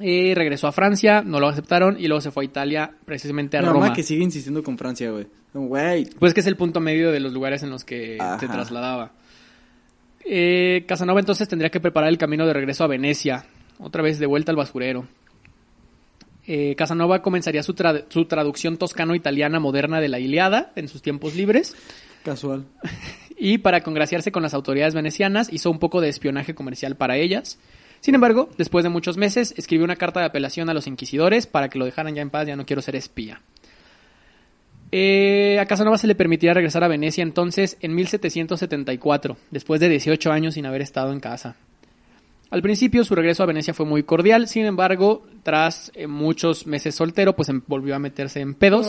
Eh, 0.01 0.32
regresó 0.34 0.66
a 0.66 0.72
Francia, 0.72 1.22
no 1.22 1.40
lo 1.40 1.48
aceptaron 1.48 1.96
y 2.01 2.09
luego 2.09 2.22
se 2.22 2.30
fue 2.30 2.44
a 2.44 2.46
Italia, 2.46 2.90
precisamente 3.05 3.59
a 3.59 3.61
Mi 3.61 3.66
Roma. 3.68 3.80
mamá 3.80 3.92
que 3.94 4.03
sigue 4.03 4.22
insistiendo 4.24 4.62
con 4.62 4.78
Francia, 4.78 5.11
güey. 5.11 5.26
Güey. 5.53 6.07
Pues 6.18 6.32
que 6.32 6.40
es 6.40 6.46
el 6.46 6.57
punto 6.57 6.80
medio 6.80 7.11
de 7.12 7.20
los 7.20 7.32
lugares 7.32 7.62
en 7.62 7.70
los 7.70 7.84
que 7.84 8.16
Ajá. 8.18 8.38
se 8.38 8.48
trasladaba. 8.48 9.12
Eh, 10.24 10.84
Casanova 10.86 11.20
entonces 11.20 11.48
tendría 11.48 11.70
que 11.70 11.80
preparar 11.80 12.09
el 12.09 12.18
camino 12.18 12.46
de 12.46 12.53
regreso 12.55 12.84
a 12.84 12.86
Venecia, 12.86 13.44
otra 13.78 14.03
vez 14.03 14.18
de 14.18 14.26
vuelta 14.26 14.53
al 14.53 14.57
basurero. 14.57 15.07
Eh, 16.46 16.74
Casanova 16.76 17.20
comenzaría 17.22 17.62
su, 17.62 17.74
tra- 17.74 18.05
su 18.09 18.24
traducción 18.24 18.76
toscano-italiana 18.78 19.61
moderna 19.61 20.01
de 20.01 20.09
la 20.09 20.18
Iliada 20.18 20.72
en 20.76 20.88
sus 20.88 21.03
tiempos 21.03 21.34
libres 21.36 21.76
Casual. 22.24 22.64
y 23.38 23.59
para 23.59 23.82
congraciarse 23.82 24.32
con 24.32 24.42
las 24.42 24.55
autoridades 24.55 24.94
venecianas 24.94 25.53
hizo 25.53 25.70
un 25.70 25.78
poco 25.78 26.01
de 26.01 26.09
espionaje 26.09 26.55
comercial 26.55 26.96
para 26.96 27.16
ellas. 27.16 27.59
Sin 28.01 28.14
embargo, 28.14 28.48
después 28.57 28.82
de 28.82 28.88
muchos 28.88 29.16
meses, 29.16 29.55
escribió 29.57 29.84
una 29.84 29.96
carta 29.96 30.20
de 30.20 30.26
apelación 30.26 30.70
a 30.70 30.74
los 30.74 30.86
inquisidores 30.86 31.46
para 31.46 31.68
que 31.68 31.78
lo 31.78 31.84
dejaran 31.84 32.14
ya 32.14 32.22
en 32.22 32.30
paz, 32.30 32.46
ya 32.46 32.57
no 32.57 32.64
quiero 32.66 32.80
ser 32.82 32.96
espía. 32.96 33.42
Eh, 34.92 35.59
a 35.61 35.66
Casanova 35.66 35.98
se 35.98 36.07
le 36.09 36.14
permitía 36.16 36.53
regresar 36.53 36.82
a 36.82 36.88
Venecia 36.88 37.22
entonces 37.22 37.76
en 37.80 37.94
1774, 37.94 39.36
después 39.51 39.80
de 39.80 39.88
18 39.88 40.32
años 40.32 40.55
sin 40.55 40.66
haber 40.66 40.82
estado 40.82 41.12
en 41.12 41.20
casa. 41.20 41.57
Al 42.51 42.62
principio 42.62 43.05
su 43.05 43.14
regreso 43.14 43.44
a 43.44 43.46
Venecia 43.46 43.74
fue 43.74 43.86
muy 43.86 44.03
cordial, 44.03 44.48
sin 44.48 44.66
embargo, 44.66 45.24
tras 45.44 45.92
eh, 45.94 46.09
muchos 46.09 46.66
meses 46.66 46.96
soltero, 46.96 47.36
pues 47.36 47.48
em- 47.48 47.62
volvió 47.68 47.94
a 47.94 48.01
meterse 48.01 48.40
en 48.40 48.55
pedos. 48.55 48.88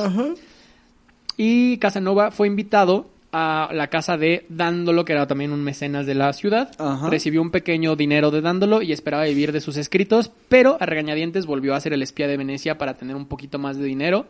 Y 1.38 1.78
Casanova 1.78 2.32
fue 2.32 2.48
invitado 2.48 3.10
a 3.34 3.70
la 3.74 3.88
casa 3.88 4.18
de 4.18 4.46
Dándolo, 4.50 5.06
que 5.06 5.14
era 5.14 5.26
también 5.28 5.52
un 5.54 5.64
mecenas 5.64 6.06
de 6.06 6.16
la 6.16 6.34
ciudad. 6.34 6.72
Ajá. 6.78 7.10
Recibió 7.10 7.42
un 7.42 7.50
pequeño 7.52 7.96
dinero 7.96 8.30
de 8.32 8.42
Dándolo 8.42 8.82
y 8.82 8.92
esperaba 8.92 9.24
vivir 9.24 9.52
de 9.52 9.62
sus 9.62 9.78
escritos, 9.78 10.32
pero 10.50 10.78
a 10.80 10.86
regañadientes 10.86 11.46
volvió 11.46 11.74
a 11.76 11.80
ser 11.80 11.94
el 11.94 12.02
espía 12.04 12.28
de 12.28 12.38
Venecia 12.38 12.78
para 12.78 12.96
tener 12.96 13.16
un 13.16 13.26
poquito 13.28 13.58
más 13.60 13.78
de 13.78 13.86
dinero. 13.86 14.28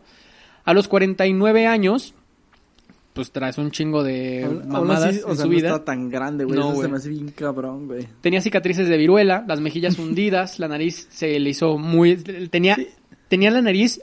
A 0.66 0.74
los 0.74 0.88
49 0.88 1.66
años, 1.66 2.14
pues 3.14 3.32
tras 3.32 3.58
un 3.58 3.72
chingo 3.72 4.04
de 4.04 4.48
mamadas 4.68 5.06
así, 5.16 5.20
o 5.26 5.32
en 5.32 5.36
sea, 5.36 5.46
su 5.46 5.52
no 5.52 5.56
vida. 5.58 5.68
está 5.70 5.84
tan 5.84 6.10
grande, 6.10 6.46
güey. 6.46 6.58
No, 6.60 6.72
Eso 6.74 6.82
se 6.84 6.88
me 6.88 6.98
hace 6.98 7.10
bien 7.10 7.30
cabrón, 7.30 7.88
güey. 7.88 8.08
Tenía 8.22 8.40
cicatrices 8.42 8.88
de 8.88 8.98
viruela, 8.98 9.44
las 9.48 9.60
mejillas 9.60 9.98
hundidas, 10.00 10.60
la 10.60 10.68
nariz 10.68 11.08
se 11.10 11.40
le 11.40 11.50
hizo 11.50 11.78
muy... 11.80 12.16
Tenía, 12.50 12.78
tenía 13.28 13.50
la 13.52 13.62
nariz 13.64 14.02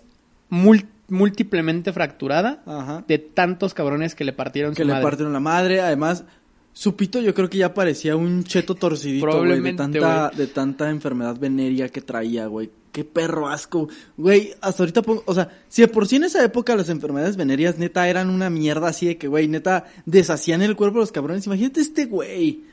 mul- 0.51 0.87
múltiplemente 1.09 1.93
fracturada 1.93 2.63
Ajá. 2.67 3.05
de 3.09 3.19
tantos 3.19 3.75
cabrones 3.75 4.15
que 4.15 4.25
le 4.25 4.33
partieron 4.33 4.75
Que 4.75 4.83
su 4.83 4.87
le 4.87 4.93
madre. 4.95 5.05
partieron 5.05 5.33
la 5.33 5.41
madre. 5.41 5.81
Además, 5.81 6.25
su 6.73 6.97
pito 6.97 7.21
yo 7.21 7.35
creo 7.35 7.49
que 7.49 7.59
ya 7.59 7.75
parecía 7.75 8.15
un 8.17 8.45
cheto 8.45 8.75
torcidito, 8.75 9.27
güey. 9.39 9.61
De 9.61 9.73
tanta, 9.73 10.31
de 10.31 10.47
tanta 10.47 10.91
enfermedad 10.91 11.37
venérea 11.39 11.89
que 11.89 12.01
traía, 12.01 12.47
güey. 12.47 12.71
Qué 12.93 13.05
perro 13.05 13.49
asco. 13.49 13.89
Güey, 14.17 14.55
hasta 14.61 14.83
ahorita 14.83 15.03
pongo... 15.03 15.23
O 15.27 15.35
sea, 15.35 15.51
si 15.69 15.83
de 15.83 15.89
por 15.89 16.07
sí 16.07 16.17
en 16.17 16.25
esa 16.25 16.43
época 16.45 16.75
las 16.77 16.89
enfermedades 16.89 17.37
venéreas 17.37 17.79
neta 17.79 18.09
eran 18.09 18.31
una 18.31 18.51
mierda 18.51 18.89
así 18.89 19.07
de 19.07 19.19
que, 19.19 19.29
güey, 19.29 19.47
neta 19.49 19.85
deshacían 20.07 20.63
el 20.63 20.77
cuerpo 20.77 20.99
de 20.99 21.03
los 21.03 21.13
cabrones. 21.13 21.47
Imagínate 21.47 21.81
este 21.81 22.07
güey. 22.07 22.65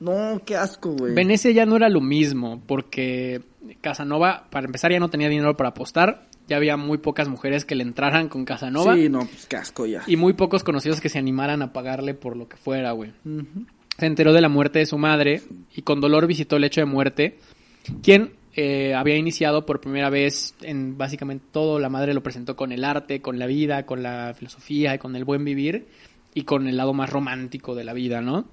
No, 0.00 0.42
qué 0.44 0.56
asco, 0.56 0.92
güey. 0.92 1.14
Venecia 1.14 1.50
ya 1.52 1.64
no 1.64 1.76
era 1.76 1.88
lo 1.88 2.00
mismo, 2.00 2.60
porque 2.66 3.42
Casanova, 3.80 4.48
para 4.50 4.66
empezar, 4.66 4.90
ya 4.90 4.98
no 4.98 5.10
tenía 5.10 5.28
dinero 5.28 5.56
para 5.56 5.70
apostar. 5.70 6.26
Ya 6.48 6.56
había 6.56 6.76
muy 6.76 6.98
pocas 6.98 7.28
mujeres 7.28 7.64
que 7.64 7.74
le 7.74 7.82
entraran 7.82 8.28
con 8.28 8.44
Casanova. 8.44 8.94
Sí, 8.94 9.08
no, 9.08 9.20
pues 9.20 9.46
qué 9.46 9.56
asco 9.56 9.86
ya. 9.86 10.02
Y 10.06 10.16
muy 10.16 10.32
pocos 10.32 10.64
conocidos 10.64 11.00
que 11.00 11.08
se 11.08 11.18
animaran 11.18 11.62
a 11.62 11.72
pagarle 11.72 12.14
por 12.14 12.36
lo 12.36 12.48
que 12.48 12.56
fuera, 12.56 12.92
güey. 12.92 13.12
Se 13.98 14.06
enteró 14.06 14.32
de 14.32 14.40
la 14.40 14.48
muerte 14.48 14.78
de 14.78 14.86
su 14.86 14.98
madre 14.98 15.42
y 15.74 15.82
con 15.82 16.00
dolor 16.00 16.26
visitó 16.26 16.56
el 16.56 16.64
hecho 16.64 16.80
de 16.80 16.86
muerte, 16.86 17.38
quien 18.02 18.32
eh, 18.54 18.94
había 18.94 19.16
iniciado 19.16 19.64
por 19.64 19.80
primera 19.80 20.10
vez 20.10 20.54
en 20.62 20.98
básicamente 20.98 21.46
todo. 21.52 21.78
La 21.78 21.88
madre 21.88 22.14
lo 22.14 22.22
presentó 22.22 22.56
con 22.56 22.72
el 22.72 22.84
arte, 22.84 23.22
con 23.22 23.38
la 23.38 23.46
vida, 23.46 23.86
con 23.86 24.02
la 24.02 24.34
filosofía 24.34 24.94
y 24.94 24.98
con 24.98 25.16
el 25.16 25.24
buen 25.24 25.44
vivir 25.44 25.86
y 26.34 26.42
con 26.42 26.66
el 26.68 26.76
lado 26.76 26.92
más 26.92 27.10
romántico 27.10 27.74
de 27.74 27.84
la 27.84 27.92
vida, 27.92 28.20
¿no? 28.20 28.46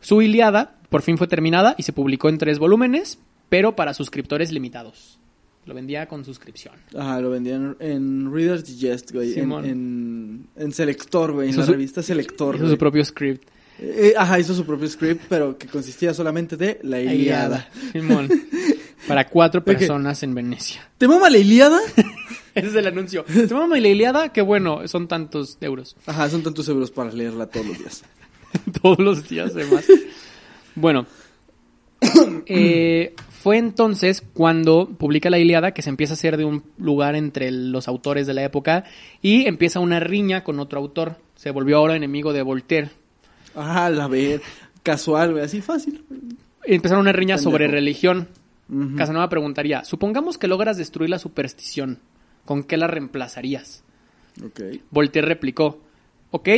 Su 0.00 0.20
Iliada 0.22 0.76
por 0.90 1.02
fin 1.02 1.18
fue 1.18 1.26
terminada 1.26 1.74
y 1.78 1.82
se 1.82 1.92
publicó 1.92 2.28
en 2.28 2.38
tres 2.38 2.58
volúmenes, 2.58 3.18
pero 3.48 3.74
para 3.74 3.94
suscriptores 3.94 4.52
limitados. 4.52 5.18
Lo 5.66 5.74
vendía 5.74 6.06
con 6.06 6.24
suscripción. 6.24 6.74
Ajá, 6.96 7.20
lo 7.20 7.30
vendían 7.30 7.76
en 7.80 8.32
Reader's 8.32 8.64
Digest, 8.64 9.12
güey. 9.12 9.28
En, 9.30 9.34
Simón. 9.34 9.64
en, 9.64 10.46
en 10.56 10.72
Selector, 10.72 11.32
güey. 11.32 11.50
En 11.50 11.56
la 11.56 11.64
su- 11.66 11.72
revista 11.72 12.02
Selector, 12.02 12.56
Hizo 12.56 12.64
güey. 12.64 12.74
su 12.74 12.78
propio 12.78 13.04
script. 13.04 13.48
Eh, 13.78 14.14
ajá, 14.16 14.38
hizo 14.38 14.54
su 14.54 14.64
propio 14.64 14.86
script, 14.88 15.24
pero 15.28 15.58
que 15.58 15.66
consistía 15.66 16.14
solamente 16.14 16.56
de 16.56 16.78
la 16.82 17.00
Iliada. 17.00 17.68
Simón. 17.92 18.28
Para 19.08 19.26
cuatro 19.28 19.62
personas 19.64 20.22
en 20.22 20.34
Venecia. 20.34 20.88
¿Te 20.96 21.06
mama 21.08 21.28
la 21.28 21.38
Iliada? 21.38 21.78
Ese 22.54 22.68
es 22.68 22.74
el 22.74 22.86
anuncio. 22.86 23.24
¿Te 23.24 23.52
mama 23.52 23.78
la 23.78 23.88
Iliada? 23.88 24.32
Que 24.32 24.40
bueno, 24.42 24.86
son 24.88 25.08
tantos 25.08 25.58
euros. 25.60 25.96
Ajá, 26.06 26.30
son 26.30 26.42
tantos 26.42 26.68
euros 26.68 26.90
para 26.90 27.10
leerla 27.12 27.46
todos 27.46 27.66
los 27.66 27.78
días. 27.78 28.04
Todos 28.82 28.98
los 29.00 29.28
días, 29.28 29.50
además. 29.54 29.84
Bueno. 30.76 31.06
Eh, 32.46 33.14
fue 33.44 33.58
entonces 33.58 34.22
cuando 34.32 34.88
publica 34.88 35.28
la 35.28 35.38
Iliada 35.38 35.72
que 35.72 35.82
se 35.82 35.90
empieza 35.90 36.14
a 36.14 36.16
hacer 36.16 36.38
de 36.38 36.46
un 36.46 36.62
lugar 36.78 37.14
entre 37.14 37.50
los 37.50 37.88
autores 37.88 38.26
de 38.26 38.32
la 38.32 38.42
época 38.42 38.84
y 39.20 39.46
empieza 39.46 39.80
una 39.80 40.00
riña 40.00 40.42
con 40.42 40.58
otro 40.60 40.80
autor. 40.80 41.16
Se 41.36 41.50
volvió 41.50 41.76
ahora 41.76 41.94
enemigo 41.94 42.32
de 42.32 42.40
Voltaire. 42.40 42.88
Ajá, 43.54 43.90
la 43.90 44.08
ver. 44.08 44.40
Casual, 44.82 45.32
güey, 45.32 45.44
así 45.44 45.60
fácil. 45.60 46.02
Empezaron 46.64 47.02
una 47.02 47.12
riña 47.12 47.34
Pendejo. 47.34 47.50
sobre 47.50 47.68
religión. 47.68 48.28
Casanova 48.96 49.28
preguntaría, 49.28 49.84
supongamos 49.84 50.38
que 50.38 50.48
logras 50.48 50.78
destruir 50.78 51.10
la 51.10 51.18
superstición, 51.18 51.98
¿con 52.46 52.62
qué 52.62 52.78
la 52.78 52.86
reemplazarías? 52.86 53.84
Voltaire 54.90 55.28
replicó, 55.28 55.82
ok, 56.30 56.48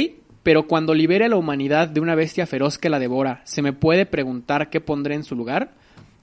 pero 0.45 0.68
cuando 0.68 0.95
libere 0.95 1.24
a 1.24 1.30
la 1.30 1.37
humanidad 1.37 1.89
de 1.89 1.99
una 1.99 2.14
bestia 2.14 2.47
feroz 2.47 2.78
que 2.78 2.91
la 2.91 3.01
devora, 3.01 3.41
¿se 3.43 3.61
me 3.61 3.72
puede 3.72 4.07
preguntar 4.07 4.70
qué 4.70 4.80
pondré 4.80 5.16
en 5.16 5.24
su 5.24 5.34
lugar? 5.34 5.72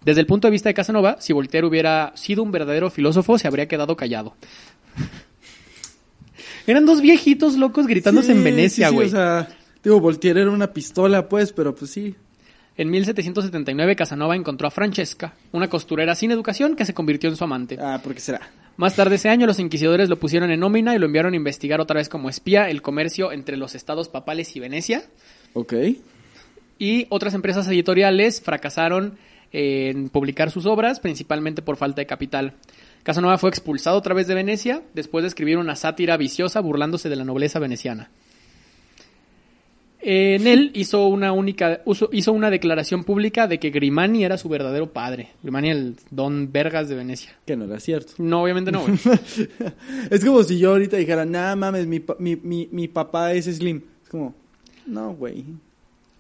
Desde 0.06 0.22
el 0.22 0.28
punto 0.28 0.48
de 0.48 0.52
vista 0.52 0.70
de 0.70 0.74
Casanova, 0.74 1.18
si 1.20 1.34
Voltaire 1.34 1.66
hubiera 1.68 2.12
sido 2.16 2.44
un 2.44 2.52
verdadero 2.52 2.90
filósofo, 2.90 3.38
se 3.38 3.48
habría 3.48 3.68
quedado 3.68 3.96
callado. 3.96 4.36
Eran 6.68 6.86
dos 6.86 7.02
viejitos 7.02 7.58
locos 7.58 7.88
gritándose 7.88 8.28
Sí, 8.28 8.38
en 8.38 8.44
Venecia, 8.44 8.88
sí, 8.88 8.92
sí, 8.92 8.96
güey. 8.96 9.08
o 9.08 9.12
sea, 9.12 9.48
digo, 9.84 10.00
Voltaire 10.00 10.42
era 10.42 10.52
una 10.52 10.72
pistola, 10.72 11.28
pues, 11.28 11.52
pero 11.52 11.76
pues 11.76 11.92
sí. 11.92 12.16
En 12.76 12.90
1779, 12.90 13.96
Casanova 13.96 14.36
encontró 14.36 14.68
a 14.68 14.72
Francesca, 14.72 15.34
una 15.52 15.70
costurera 15.70 16.16
sin 16.16 16.32
educación 16.32 16.76
que 16.76 16.86
se 16.86 16.94
convirtió 16.94 17.30
en 17.30 17.36
su 17.36 17.44
amante. 17.44 17.78
Ah, 17.80 18.00
¿por 18.04 18.14
qué 18.16 18.20
será? 18.20 18.50
Más 18.78 18.96
tarde 18.96 19.16
ese 19.16 19.30
año, 19.30 19.46
los 19.46 19.60
inquisidores 19.60 20.10
lo 20.10 20.18
pusieron 20.18 20.50
en 20.50 20.60
nómina 20.62 20.96
y 20.96 21.00
lo 21.00 21.06
enviaron 21.06 21.34
a 21.34 21.38
investigar 21.38 21.80
otra 21.80 21.98
vez 21.98 22.10
como 22.10 22.30
espía 22.30 22.70
el 22.70 22.82
comercio 22.82 23.32
entre 23.32 23.58
los 23.58 23.76
estados 23.76 24.10
papales 24.10 24.56
y 24.56 24.60
Venecia. 24.60 25.04
Ok. 25.54 25.74
Y 26.80 27.06
otras 27.10 27.36
empresas 27.36 27.68
editoriales 27.68 28.42
fracasaron 28.42 29.18
en 29.54 30.10
publicar 30.10 30.52
sus 30.52 30.66
obras, 30.66 31.00
principalmente 31.00 31.62
por 31.62 31.78
falta 31.78 32.02
de 32.02 32.08
capital. 32.08 32.56
Casanova 33.04 33.38
fue 33.38 33.50
expulsado 33.50 33.98
otra 33.98 34.14
vez 34.14 34.28
de 34.28 34.34
Venecia 34.34 34.82
después 34.94 35.24
de 35.24 35.28
escribir 35.28 35.58
una 35.58 35.76
sátira 35.76 36.18
viciosa 36.18 36.60
burlándose 36.60 37.10
de 37.10 37.16
la 37.16 37.24
nobleza 37.24 37.60
veneciana. 37.60 38.10
En 40.06 40.48
él 40.48 40.72
hizo 40.74 41.08
una 41.08 41.32
única 41.32 41.82
hizo 42.12 42.34
una 42.34 42.50
declaración 42.50 43.06
pública 43.06 43.48
de 43.48 43.58
que 43.58 43.70
Grimani 43.70 44.26
era 44.26 44.38
su 44.38 44.50
verdadero 44.50 44.92
padre. 44.92 45.30
Grimani 45.42 45.70
el 45.70 45.96
don 46.12 46.52
Vergas 46.52 46.90
de 46.90 46.96
Venecia. 46.96 47.32
Que 47.46 47.56
no 47.56 47.64
era 47.64 47.80
cierto. 47.80 48.12
No, 48.18 48.44
obviamente 48.44 48.70
no, 48.70 48.82
güey. 48.82 49.00
es 50.10 50.26
como 50.26 50.44
si 50.44 50.60
yo 50.60 50.72
ahorita 50.72 50.98
dijera, 50.98 51.24
nah, 51.24 51.56
mames, 51.56 51.88
mi, 51.88 52.04
mi, 52.20 52.36
mi, 52.36 52.68
mi 52.70 52.90
papá 52.90 53.32
es 53.32 53.46
Slim. 53.46 53.82
Es 54.04 54.10
como, 54.10 54.36
no, 54.86 55.14
güey. 55.14 55.46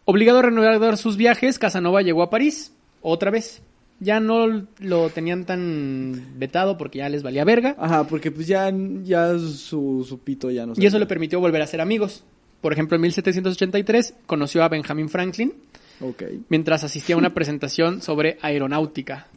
Obligado 0.05 0.39
a 0.39 0.43
renovar 0.43 0.95
sus 0.95 1.17
viajes, 1.17 1.59
Casanova 1.59 2.01
llegó 2.01 2.23
a 2.23 2.29
París, 2.29 2.73
otra 3.03 3.29
vez. 3.29 3.61
ya 3.99 4.19
no 4.19 4.65
lo 4.79 5.09
tenían 5.11 5.45
tan 5.45 6.33
vetado 6.37 6.77
porque 6.77 6.97
ya 6.97 7.09
les 7.09 7.21
valía 7.23 7.43
verga. 7.45 7.75
Ajá, 7.77 8.05
porque 8.05 8.31
pues 8.31 8.47
ya, 8.47 8.69
ya 9.03 9.37
su, 9.37 10.03
su 10.07 10.19
pito 10.19 10.49
ya 10.51 10.65
no 10.65 10.73
Y 10.75 10.85
eso 10.85 10.97
le 10.99 11.05
permitió 11.05 11.39
volver 11.39 11.61
a 11.61 11.67
ser 11.67 11.79
amigos. 11.79 12.23
Por 12.61 12.73
ejemplo, 12.73 12.95
en 12.95 13.01
1783 13.03 14.13
conoció 14.25 14.63
a 14.63 14.69
Benjamin 14.69 15.09
Franklin 15.09 15.53
Ok. 16.01 16.23
mientras 16.49 16.83
asistía 16.83 17.15
a 17.15 17.17
una 17.19 17.33
presentación 17.33 18.01
sobre 18.01 18.37
aeronáutica 18.41 19.27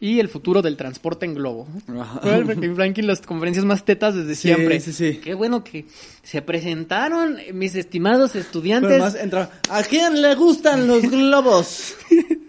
y 0.00 0.18
el 0.20 0.28
futuro 0.28 0.60
del 0.60 0.76
transporte 0.76 1.24
en 1.26 1.34
globo. 1.34 1.66
Ajá. 1.88 2.20
Fue 2.20 2.42
Benjamin 2.42 2.74
Franklin 2.74 3.06
las 3.06 3.20
conferencias 3.20 3.64
más 3.64 3.84
tetas 3.84 4.14
desde 4.14 4.34
siempre. 4.34 4.80
sí, 4.80 4.92
sí. 4.92 5.20
Qué 5.22 5.34
bueno 5.34 5.62
que 5.62 5.86
se 6.22 6.42
presentaron 6.42 7.38
mis 7.52 7.74
estimados 7.76 8.34
estudiantes. 8.34 8.90
Pero 8.90 9.04
más 9.04 9.14
entraba, 9.14 9.50
¿a 9.70 9.82
quién 9.84 10.20
le 10.20 10.34
gustan 10.34 10.86
los 10.88 11.02
globos? 11.02 11.94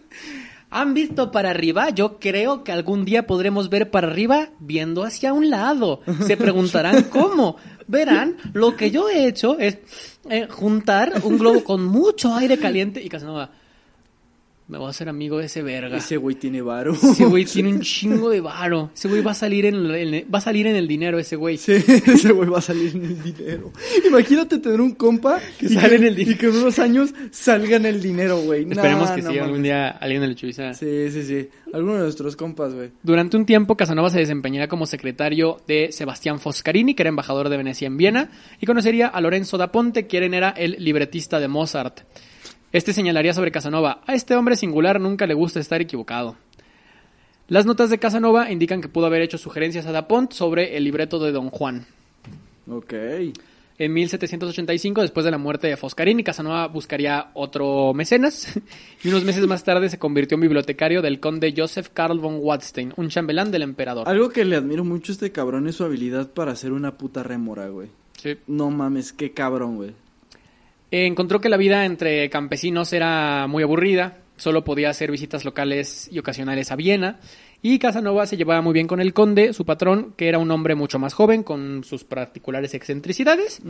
¿Han 0.69 0.93
visto 0.93 1.31
para 1.31 1.51
arriba? 1.51 1.89
Yo 1.89 2.19
creo 2.19 2.63
que 2.63 2.71
algún 2.71 3.05
día 3.05 3.27
podremos 3.27 3.69
ver 3.69 3.91
para 3.91 4.07
arriba 4.07 4.49
viendo 4.59 5.03
hacia 5.03 5.33
un 5.33 5.49
lado. 5.49 6.01
Se 6.25 6.37
preguntarán 6.37 7.03
cómo. 7.03 7.57
Verán, 7.87 8.37
lo 8.53 8.75
que 8.75 8.89
yo 8.89 9.09
he 9.09 9.27
hecho 9.27 9.59
es 9.59 9.77
eh, 10.29 10.47
juntar 10.49 11.21
un 11.23 11.37
globo 11.37 11.63
con 11.63 11.85
mucho 11.85 12.33
aire 12.33 12.57
caliente 12.57 13.01
y 13.01 13.09
Casanova. 13.09 13.51
Me 14.67 14.79
voy 14.79 14.87
a 14.87 14.89
hacer 14.89 15.07
amigo 15.09 15.37
de 15.37 15.45
ese 15.45 15.61
verga. 15.61 15.95
Ese 15.97 16.17
güey 16.17 16.35
tiene 16.35 16.59
varo. 16.59 16.93
Ese 16.93 17.25
güey 17.25 17.45
tiene 17.53 17.69
un 17.69 17.81
chingo 17.81 18.31
de 18.31 18.41
varo. 18.41 18.89
Ese 18.95 19.07
güey 19.07 19.21
va 19.21 19.29
a 19.31 19.35
salir 19.35 19.65
en 19.67 19.75
el, 19.75 20.25
va 20.33 20.39
a 20.39 20.41
salir 20.41 20.65
en 20.65 20.75
el 20.75 20.87
dinero 20.87 21.19
ese 21.19 21.35
güey. 21.35 21.57
Sí, 21.57 21.73
ese 21.87 22.31
güey 22.31 22.49
va 22.49 22.57
a 22.57 22.61
salir 22.61 22.95
en 22.95 23.05
el 23.05 23.21
dinero. 23.21 23.71
Imagínate 24.07 24.57
tener 24.57 24.81
un 24.81 24.95
compa 24.95 25.39
Que 25.59 25.69
sale 25.69 25.97
en 25.97 26.05
el 26.05 26.15
dinero. 26.15 26.35
Y 26.35 26.39
que 26.39 26.47
en 26.47 26.55
unos 26.55 26.79
años 26.79 27.13
salga 27.29 27.75
en 27.75 27.85
el 27.85 28.01
dinero, 28.01 28.39
güey. 28.39 28.67
Esperemos 28.67 29.09
Nah, 29.09 29.15
que 29.15 29.21
no 29.21 29.29
sí, 29.29 29.35
mames. 29.35 29.43
algún 29.49 29.61
día 29.63 29.87
alguien 29.89 30.21
de 30.21 30.27
Lechuiza. 30.29 30.73
Sí, 30.73 31.11
sí, 31.11 31.23
sí. 31.23 31.47
Alguno 31.71 31.93
de 31.97 31.99
nuestros 32.01 32.35
compas, 32.35 32.73
güey. 32.73 32.89
Durante 33.03 33.37
un 33.37 33.45
tiempo, 33.45 33.77
Casanova 33.77 34.09
se 34.09 34.17
desempeñaría 34.17 34.67
como 34.67 34.87
secretario 34.87 35.61
de 35.67 35.91
Sebastián 35.91 36.39
Foscarini, 36.39 36.95
que 36.95 37.03
era 37.03 37.09
embajador 37.09 37.49
de 37.49 37.57
Venecia 37.57 37.85
en 37.85 37.97
Viena, 37.97 38.31
y 38.59 38.65
conocería 38.65 39.09
a 39.09 39.21
Lorenzo 39.21 39.59
da 39.59 39.71
Ponte, 39.71 40.07
quien 40.07 40.33
era 40.33 40.49
el 40.49 40.77
libretista 40.79 41.39
de 41.39 41.47
Mozart. 41.49 41.99
Este 42.75 42.91
señalaría 42.91 43.33
sobre 43.33 43.53
Casanova, 43.53 44.01
a 44.05 44.15
este 44.15 44.35
hombre 44.35 44.57
singular 44.57 44.99
nunca 44.99 45.25
le 45.25 45.33
gusta 45.33 45.61
estar 45.61 45.79
equivocado. 45.79 46.35
Las 47.47 47.65
notas 47.65 47.89
de 47.89 47.99
Casanova 47.99 48.51
indican 48.51 48.81
que 48.81 48.89
pudo 48.89 49.05
haber 49.05 49.21
hecho 49.21 49.37
sugerencias 49.37 49.85
a 49.85 49.93
da 49.93 50.09
Ponte 50.09 50.35
sobre 50.35 50.75
el 50.75 50.83
libreto 50.83 51.17
de 51.19 51.31
Don 51.31 51.51
Juan. 51.51 51.85
Ok. 52.69 52.93
En 53.77 53.93
1785, 53.93 55.03
después 55.03 55.23
de 55.23 55.31
la 55.31 55.37
muerte 55.37 55.67
de 55.67 55.77
Foscarini, 55.77 56.21
Casanova 56.21 56.67
buscaría 56.67 57.31
otro 57.33 57.93
mecenas 57.93 58.59
y 59.05 59.07
unos 59.07 59.23
meses 59.23 59.47
más 59.47 59.63
tarde 59.63 59.87
se 59.87 59.97
convirtió 59.97 60.35
en 60.35 60.41
bibliotecario 60.41 61.01
del 61.01 61.21
conde 61.21 61.53
Joseph 61.55 61.87
Karl 61.93 62.19
von 62.19 62.39
Wadstein, 62.41 62.91
un 62.97 63.07
chambelán 63.07 63.51
del 63.51 63.61
emperador. 63.61 64.09
Algo 64.09 64.31
que 64.31 64.43
le 64.43 64.57
admiro 64.57 64.83
mucho 64.83 65.13
a 65.13 65.15
este 65.15 65.31
cabrón 65.31 65.69
es 65.69 65.75
su 65.75 65.85
habilidad 65.85 66.29
para 66.33 66.51
hacer 66.51 66.73
una 66.73 66.97
puta 66.97 67.23
rémora, 67.23 67.69
güey. 67.69 67.87
Sí. 68.21 68.35
No 68.47 68.69
mames, 68.69 69.13
qué 69.13 69.31
cabrón, 69.31 69.77
güey. 69.77 69.93
Eh, 70.95 71.07
encontró 71.07 71.41
que 71.41 71.49
la 71.49 71.57
vida 71.57 71.83
entre 71.83 72.29
campesinos 72.29 72.93
era 72.93 73.47
muy 73.47 73.63
aburrida, 73.63 74.19
solo 74.37 74.63
podía 74.63 74.89
hacer 74.89 75.11
visitas 75.11 75.43
locales 75.43 76.07
y 76.09 76.19
ocasionales 76.19 76.71
a 76.71 76.77
Viena, 76.77 77.19
y 77.61 77.79
Casanova 77.79 78.25
se 78.25 78.37
llevaba 78.37 78.61
muy 78.61 78.71
bien 78.71 78.87
con 78.87 79.01
el 79.01 79.11
conde, 79.13 79.51
su 79.51 79.65
patrón, 79.65 80.13
que 80.15 80.29
era 80.29 80.39
un 80.39 80.49
hombre 80.51 80.73
mucho 80.73 80.97
más 80.97 81.13
joven, 81.13 81.43
con 81.43 81.83
sus 81.83 82.05
particulares 82.05 82.73
excentricidades. 82.73 83.61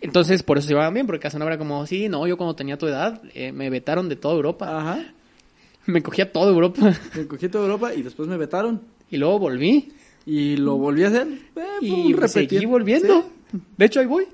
Entonces, 0.00 0.44
por 0.44 0.58
eso 0.58 0.68
se 0.68 0.74
llevaban 0.74 0.94
bien, 0.94 1.06
porque 1.06 1.18
Casanova 1.22 1.50
era 1.50 1.58
como, 1.58 1.84
sí, 1.84 2.08
no, 2.08 2.24
yo 2.28 2.36
cuando 2.36 2.54
tenía 2.54 2.78
tu 2.78 2.86
edad, 2.86 3.22
eh, 3.34 3.50
me 3.50 3.70
vetaron 3.70 4.08
de 4.08 4.14
toda 4.14 4.36
Europa. 4.36 4.78
Ajá. 4.78 5.04
Me 5.86 6.00
cogía 6.00 6.30
toda 6.30 6.52
Europa. 6.52 6.94
Me 7.16 7.26
cogí 7.26 7.48
toda 7.48 7.64
Europa 7.64 7.92
y 7.92 8.02
después 8.02 8.28
me 8.28 8.36
vetaron. 8.36 8.82
Y 9.10 9.16
luego 9.16 9.40
volví. 9.40 9.90
Y 10.26 10.56
lo 10.58 10.76
volví 10.76 11.02
a 11.02 11.08
hacer. 11.08 11.26
Eh, 11.56 11.62
Y 11.80 12.14
seguí 12.28 12.66
volviendo. 12.66 13.22
Sí. 13.50 13.58
De 13.76 13.86
hecho, 13.86 13.98
ahí 13.98 14.06
voy. 14.06 14.26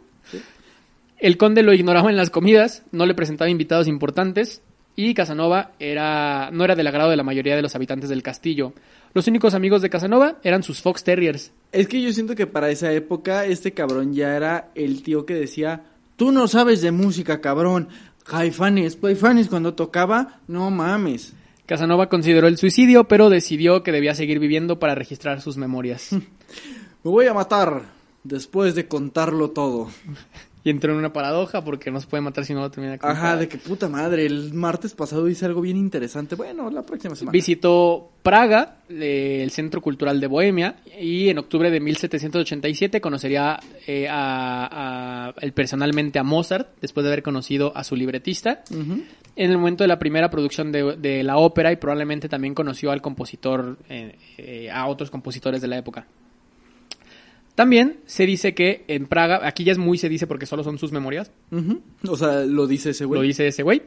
El 1.18 1.36
conde 1.36 1.62
lo 1.62 1.72
ignoraba 1.72 2.10
en 2.10 2.16
las 2.16 2.30
comidas, 2.30 2.82
no 2.92 3.06
le 3.06 3.14
presentaba 3.14 3.50
invitados 3.50 3.88
importantes 3.88 4.62
y 4.96 5.14
Casanova 5.14 5.72
era, 5.78 6.50
no 6.52 6.64
era 6.64 6.76
del 6.76 6.86
agrado 6.86 7.10
de 7.10 7.16
la 7.16 7.22
mayoría 7.22 7.56
de 7.56 7.62
los 7.62 7.74
habitantes 7.74 8.10
del 8.10 8.22
castillo. 8.22 8.72
Los 9.12 9.26
únicos 9.26 9.54
amigos 9.54 9.82
de 9.82 9.90
Casanova 9.90 10.38
eran 10.42 10.62
sus 10.62 10.82
Fox 10.82 11.04
Terriers. 11.04 11.52
Es 11.72 11.88
que 11.88 12.00
yo 12.00 12.12
siento 12.12 12.34
que 12.34 12.46
para 12.46 12.70
esa 12.70 12.92
época 12.92 13.44
este 13.44 13.72
cabrón 13.72 14.14
ya 14.14 14.36
era 14.36 14.70
el 14.74 15.02
tío 15.02 15.26
que 15.26 15.34
decía, 15.34 15.82
tú 16.16 16.32
no 16.32 16.46
sabes 16.48 16.82
de 16.82 16.92
música, 16.92 17.40
cabrón. 17.40 17.88
Jaifanes, 18.24 18.98
Jaifanes 19.00 19.48
cuando 19.48 19.74
tocaba, 19.74 20.40
no 20.48 20.70
mames. 20.70 21.34
Casanova 21.66 22.08
consideró 22.08 22.46
el 22.46 22.58
suicidio, 22.58 23.04
pero 23.04 23.30
decidió 23.30 23.82
que 23.82 23.92
debía 23.92 24.14
seguir 24.14 24.38
viviendo 24.38 24.78
para 24.78 24.94
registrar 24.94 25.40
sus 25.40 25.56
memorias. 25.56 26.12
Me 26.12 27.10
voy 27.10 27.26
a 27.26 27.34
matar 27.34 27.82
después 28.22 28.74
de 28.74 28.86
contarlo 28.86 29.50
todo. 29.50 29.88
y 30.64 30.70
entró 30.70 30.92
en 30.92 30.98
una 30.98 31.12
paradoja 31.12 31.62
porque 31.62 31.90
no 31.90 32.00
se 32.00 32.06
puede 32.06 32.22
matar 32.22 32.44
si 32.46 32.54
no 32.54 32.60
lo 32.62 32.70
termina 32.70 32.92
de 32.92 32.98
contar. 32.98 33.16
Ajá, 33.16 33.36
de 33.36 33.48
que 33.48 33.58
puta 33.58 33.86
madre, 33.88 34.24
el 34.24 34.54
martes 34.54 34.94
pasado 34.94 35.28
hice 35.28 35.44
algo 35.44 35.60
bien 35.60 35.76
interesante. 35.76 36.34
Bueno, 36.36 36.70
la 36.70 36.82
próxima 36.82 37.14
semana. 37.14 37.32
Visitó 37.32 38.10
Praga, 38.22 38.78
el 38.88 39.50
Centro 39.50 39.82
Cultural 39.82 40.18
de 40.20 40.26
Bohemia, 40.26 40.76
y 40.98 41.28
en 41.28 41.36
octubre 41.38 41.70
de 41.70 41.80
1787 41.80 43.00
conocería 43.02 43.60
eh, 43.86 44.08
a, 44.08 45.28
a- 45.28 45.34
personalmente 45.52 46.18
a 46.18 46.22
Mozart, 46.22 46.68
después 46.80 47.04
de 47.04 47.10
haber 47.12 47.22
conocido 47.22 47.76
a 47.76 47.84
su 47.84 47.94
libretista. 47.94 48.64
Ujú. 48.70 49.02
En 49.36 49.50
el 49.50 49.58
momento 49.58 49.84
de 49.84 49.88
la 49.88 49.98
primera 49.98 50.30
producción 50.30 50.70
de, 50.72 50.96
de 50.96 51.22
la 51.24 51.36
ópera 51.38 51.72
y 51.72 51.76
probablemente 51.76 52.28
también 52.28 52.54
conoció 52.54 52.90
al 52.92 53.02
compositor, 53.02 53.76
eh, 53.88 54.16
eh, 54.38 54.70
a 54.70 54.86
otros 54.86 55.10
compositores 55.10 55.60
de 55.60 55.68
la 55.68 55.76
época. 55.76 56.06
También 57.54 58.00
se 58.06 58.26
dice 58.26 58.54
que 58.54 58.84
en 58.88 59.06
Praga, 59.06 59.40
aquí 59.46 59.64
ya 59.64 59.72
es 59.72 59.78
muy 59.78 59.96
se 59.96 60.08
dice 60.08 60.26
porque 60.26 60.46
solo 60.46 60.64
son 60.64 60.78
sus 60.78 60.90
memorias. 60.92 61.30
O 62.08 62.16
sea, 62.16 62.44
lo 62.44 62.66
dice 62.66 62.90
ese 62.90 63.04
güey. 63.04 63.20
lo 63.20 63.26
dice 63.26 63.46
ese 63.46 63.62
güey. 63.62 63.82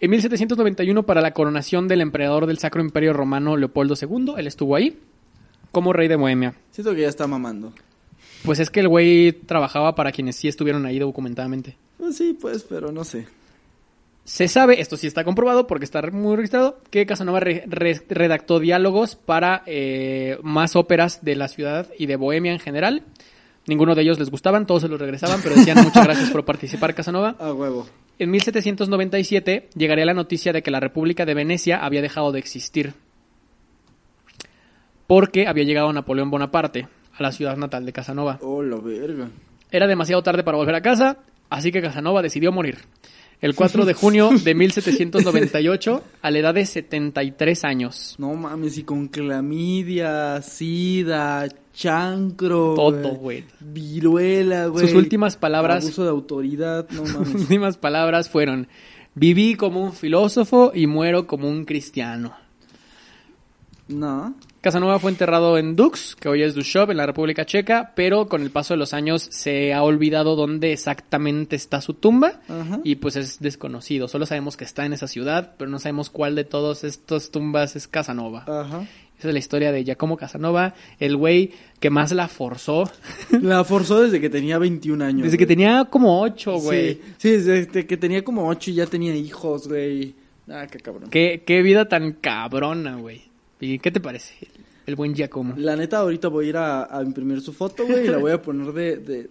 En 0.00 0.10
1791, 0.10 1.04
para 1.06 1.20
la 1.20 1.32
coronación 1.32 1.88
del 1.88 2.00
emperador 2.00 2.46
del 2.46 2.58
Sacro 2.58 2.80
Imperio 2.80 3.12
Romano 3.12 3.56
Leopoldo 3.56 3.94
II, 4.00 4.34
él 4.36 4.46
estuvo 4.46 4.76
ahí 4.76 4.98
como 5.72 5.92
rey 5.92 6.08
de 6.08 6.16
Bohemia. 6.16 6.54
Siento 6.70 6.94
que 6.94 7.02
ya 7.02 7.08
está 7.08 7.26
mamando. 7.26 7.72
Pues 8.44 8.60
es 8.60 8.70
que 8.70 8.80
el 8.80 8.88
güey 8.88 9.32
trabajaba 9.32 9.94
para 9.94 10.12
quienes 10.12 10.36
sí 10.36 10.48
estuvieron 10.48 10.86
ahí 10.86 10.98
documentadamente. 10.98 11.76
Pues 11.98 12.16
sí, 12.16 12.36
pues, 12.40 12.64
pero 12.68 12.92
no 12.92 13.04
sé. 13.04 13.26
Se 14.28 14.46
sabe, 14.46 14.78
esto 14.82 14.98
sí 14.98 15.06
está 15.06 15.24
comprobado 15.24 15.66
porque 15.66 15.86
está 15.86 16.02
muy 16.10 16.36
registrado, 16.36 16.80
que 16.90 17.06
Casanova 17.06 17.40
re- 17.40 17.64
re- 17.66 18.02
redactó 18.10 18.60
diálogos 18.60 19.16
para 19.16 19.62
eh, 19.64 20.36
más 20.42 20.76
óperas 20.76 21.24
de 21.24 21.34
la 21.34 21.48
ciudad 21.48 21.88
y 21.98 22.04
de 22.04 22.16
Bohemia 22.16 22.52
en 22.52 22.58
general. 22.58 23.04
Ninguno 23.66 23.94
de 23.94 24.02
ellos 24.02 24.18
les 24.18 24.30
gustaban, 24.30 24.66
todos 24.66 24.82
se 24.82 24.88
los 24.88 25.00
regresaban, 25.00 25.40
pero 25.42 25.54
decían 25.54 25.82
muchas 25.82 26.04
gracias 26.04 26.30
por 26.30 26.44
participar, 26.44 26.94
Casanova. 26.94 27.36
A 27.38 27.54
huevo. 27.54 27.86
En 28.18 28.30
1797 28.30 29.70
llegaría 29.74 30.04
la 30.04 30.12
noticia 30.12 30.52
de 30.52 30.62
que 30.62 30.70
la 30.70 30.80
República 30.80 31.24
de 31.24 31.32
Venecia 31.32 31.82
había 31.82 32.02
dejado 32.02 32.30
de 32.30 32.38
existir. 32.38 32.92
Porque 35.06 35.46
había 35.46 35.64
llegado 35.64 35.90
Napoleón 35.90 36.30
Bonaparte 36.30 36.86
a 37.16 37.22
la 37.22 37.32
ciudad 37.32 37.56
natal 37.56 37.86
de 37.86 37.94
Casanova. 37.94 38.38
Oh, 38.42 38.62
la 38.62 38.76
verga. 38.76 39.30
Era 39.70 39.86
demasiado 39.86 40.22
tarde 40.22 40.44
para 40.44 40.58
volver 40.58 40.74
a 40.74 40.82
casa, 40.82 41.16
así 41.48 41.72
que 41.72 41.80
Casanova 41.80 42.20
decidió 42.20 42.52
morir. 42.52 42.78
El 43.40 43.54
4 43.54 43.84
de 43.84 43.94
junio 43.94 44.30
de 44.44 44.54
1798, 44.54 46.02
a 46.22 46.30
la 46.30 46.38
edad 46.38 46.54
de 46.54 46.66
73 46.66 47.64
años. 47.64 48.16
No 48.18 48.34
mames, 48.34 48.78
y 48.78 48.82
con 48.82 49.06
clamidia, 49.08 50.42
sida, 50.42 51.46
chancro. 51.72 52.74
Todo, 52.74 53.10
güey. 53.14 53.44
Viruela, 53.60 54.66
güey. 54.66 54.86
Sus 54.88 54.96
últimas 54.96 55.36
palabras, 55.36 55.84
Abuso 55.84 56.02
de 56.02 56.10
autoridad, 56.10 56.88
no 56.90 57.06
sus 57.06 57.14
mames. 57.16 57.34
últimas 57.42 57.76
palabras 57.76 58.28
fueron: 58.28 58.66
Viví 59.14 59.54
como 59.54 59.82
un 59.82 59.92
filósofo 59.92 60.72
y 60.74 60.86
muero 60.88 61.26
como 61.28 61.48
un 61.48 61.64
cristiano. 61.64 62.34
no. 63.88 64.34
Casanova 64.60 64.98
fue 64.98 65.12
enterrado 65.12 65.56
en 65.56 65.76
Dux, 65.76 66.16
que 66.16 66.28
hoy 66.28 66.42
es 66.42 66.54
Dushov, 66.54 66.90
en 66.90 66.96
la 66.96 67.06
República 67.06 67.46
Checa, 67.46 67.92
pero 67.94 68.26
con 68.28 68.42
el 68.42 68.50
paso 68.50 68.74
de 68.74 68.78
los 68.78 68.92
años 68.92 69.22
se 69.30 69.72
ha 69.72 69.84
olvidado 69.84 70.34
dónde 70.34 70.72
exactamente 70.72 71.54
está 71.54 71.80
su 71.80 71.94
tumba 71.94 72.40
Ajá. 72.48 72.80
y 72.82 72.96
pues 72.96 73.14
es 73.14 73.38
desconocido. 73.38 74.08
Solo 74.08 74.26
sabemos 74.26 74.56
que 74.56 74.64
está 74.64 74.84
en 74.84 74.92
esa 74.92 75.06
ciudad, 75.06 75.54
pero 75.56 75.70
no 75.70 75.78
sabemos 75.78 76.10
cuál 76.10 76.34
de 76.34 76.42
todas 76.44 76.82
estas 76.82 77.30
tumbas 77.30 77.76
es 77.76 77.86
Casanova. 77.86 78.44
Ajá. 78.48 78.84
Esa 79.16 79.28
es 79.28 79.32
la 79.32 79.38
historia 79.38 79.70
de 79.72 79.84
Giacomo 79.84 80.16
Casanova, 80.16 80.74
el 80.98 81.16
güey 81.16 81.52
que 81.80 81.90
más 81.90 82.12
la 82.12 82.28
forzó 82.28 82.84
La 83.42 83.64
forzó 83.64 84.00
desde 84.02 84.20
que 84.20 84.30
tenía 84.30 84.58
21 84.58 85.04
años. 85.04 85.22
desde 85.24 85.38
que 85.38 85.46
tenía 85.46 85.84
como 85.84 86.20
ocho, 86.20 86.58
güey. 86.58 86.94
Sí, 86.94 87.00
sí, 87.18 87.30
desde 87.42 87.86
que 87.86 87.96
tenía 87.96 88.24
como 88.24 88.48
8 88.48 88.72
y 88.72 88.74
ya 88.74 88.86
tenía 88.86 89.14
hijos, 89.14 89.68
güey. 89.68 90.14
Ah, 90.48 90.66
qué 90.70 90.78
cabrón. 90.80 91.10
Qué, 91.10 91.42
qué 91.46 91.62
vida 91.62 91.88
tan 91.88 92.12
cabrona, 92.12 92.96
güey. 92.96 93.22
¿Y 93.60 93.78
qué 93.78 93.90
te 93.90 94.00
parece 94.00 94.34
el, 94.86 94.96
buen 94.96 95.14
Giacomo? 95.14 95.54
La 95.56 95.76
neta, 95.76 95.98
ahorita 95.98 96.28
voy 96.28 96.46
a 96.46 96.48
ir 96.48 96.56
a, 96.56 96.96
a 96.96 97.02
imprimir 97.02 97.40
su 97.40 97.52
foto, 97.52 97.86
güey, 97.86 98.06
y 98.06 98.08
la 98.08 98.18
voy 98.18 98.32
a 98.32 98.40
poner 98.42 98.72
de... 98.72 98.96
de- 98.96 99.30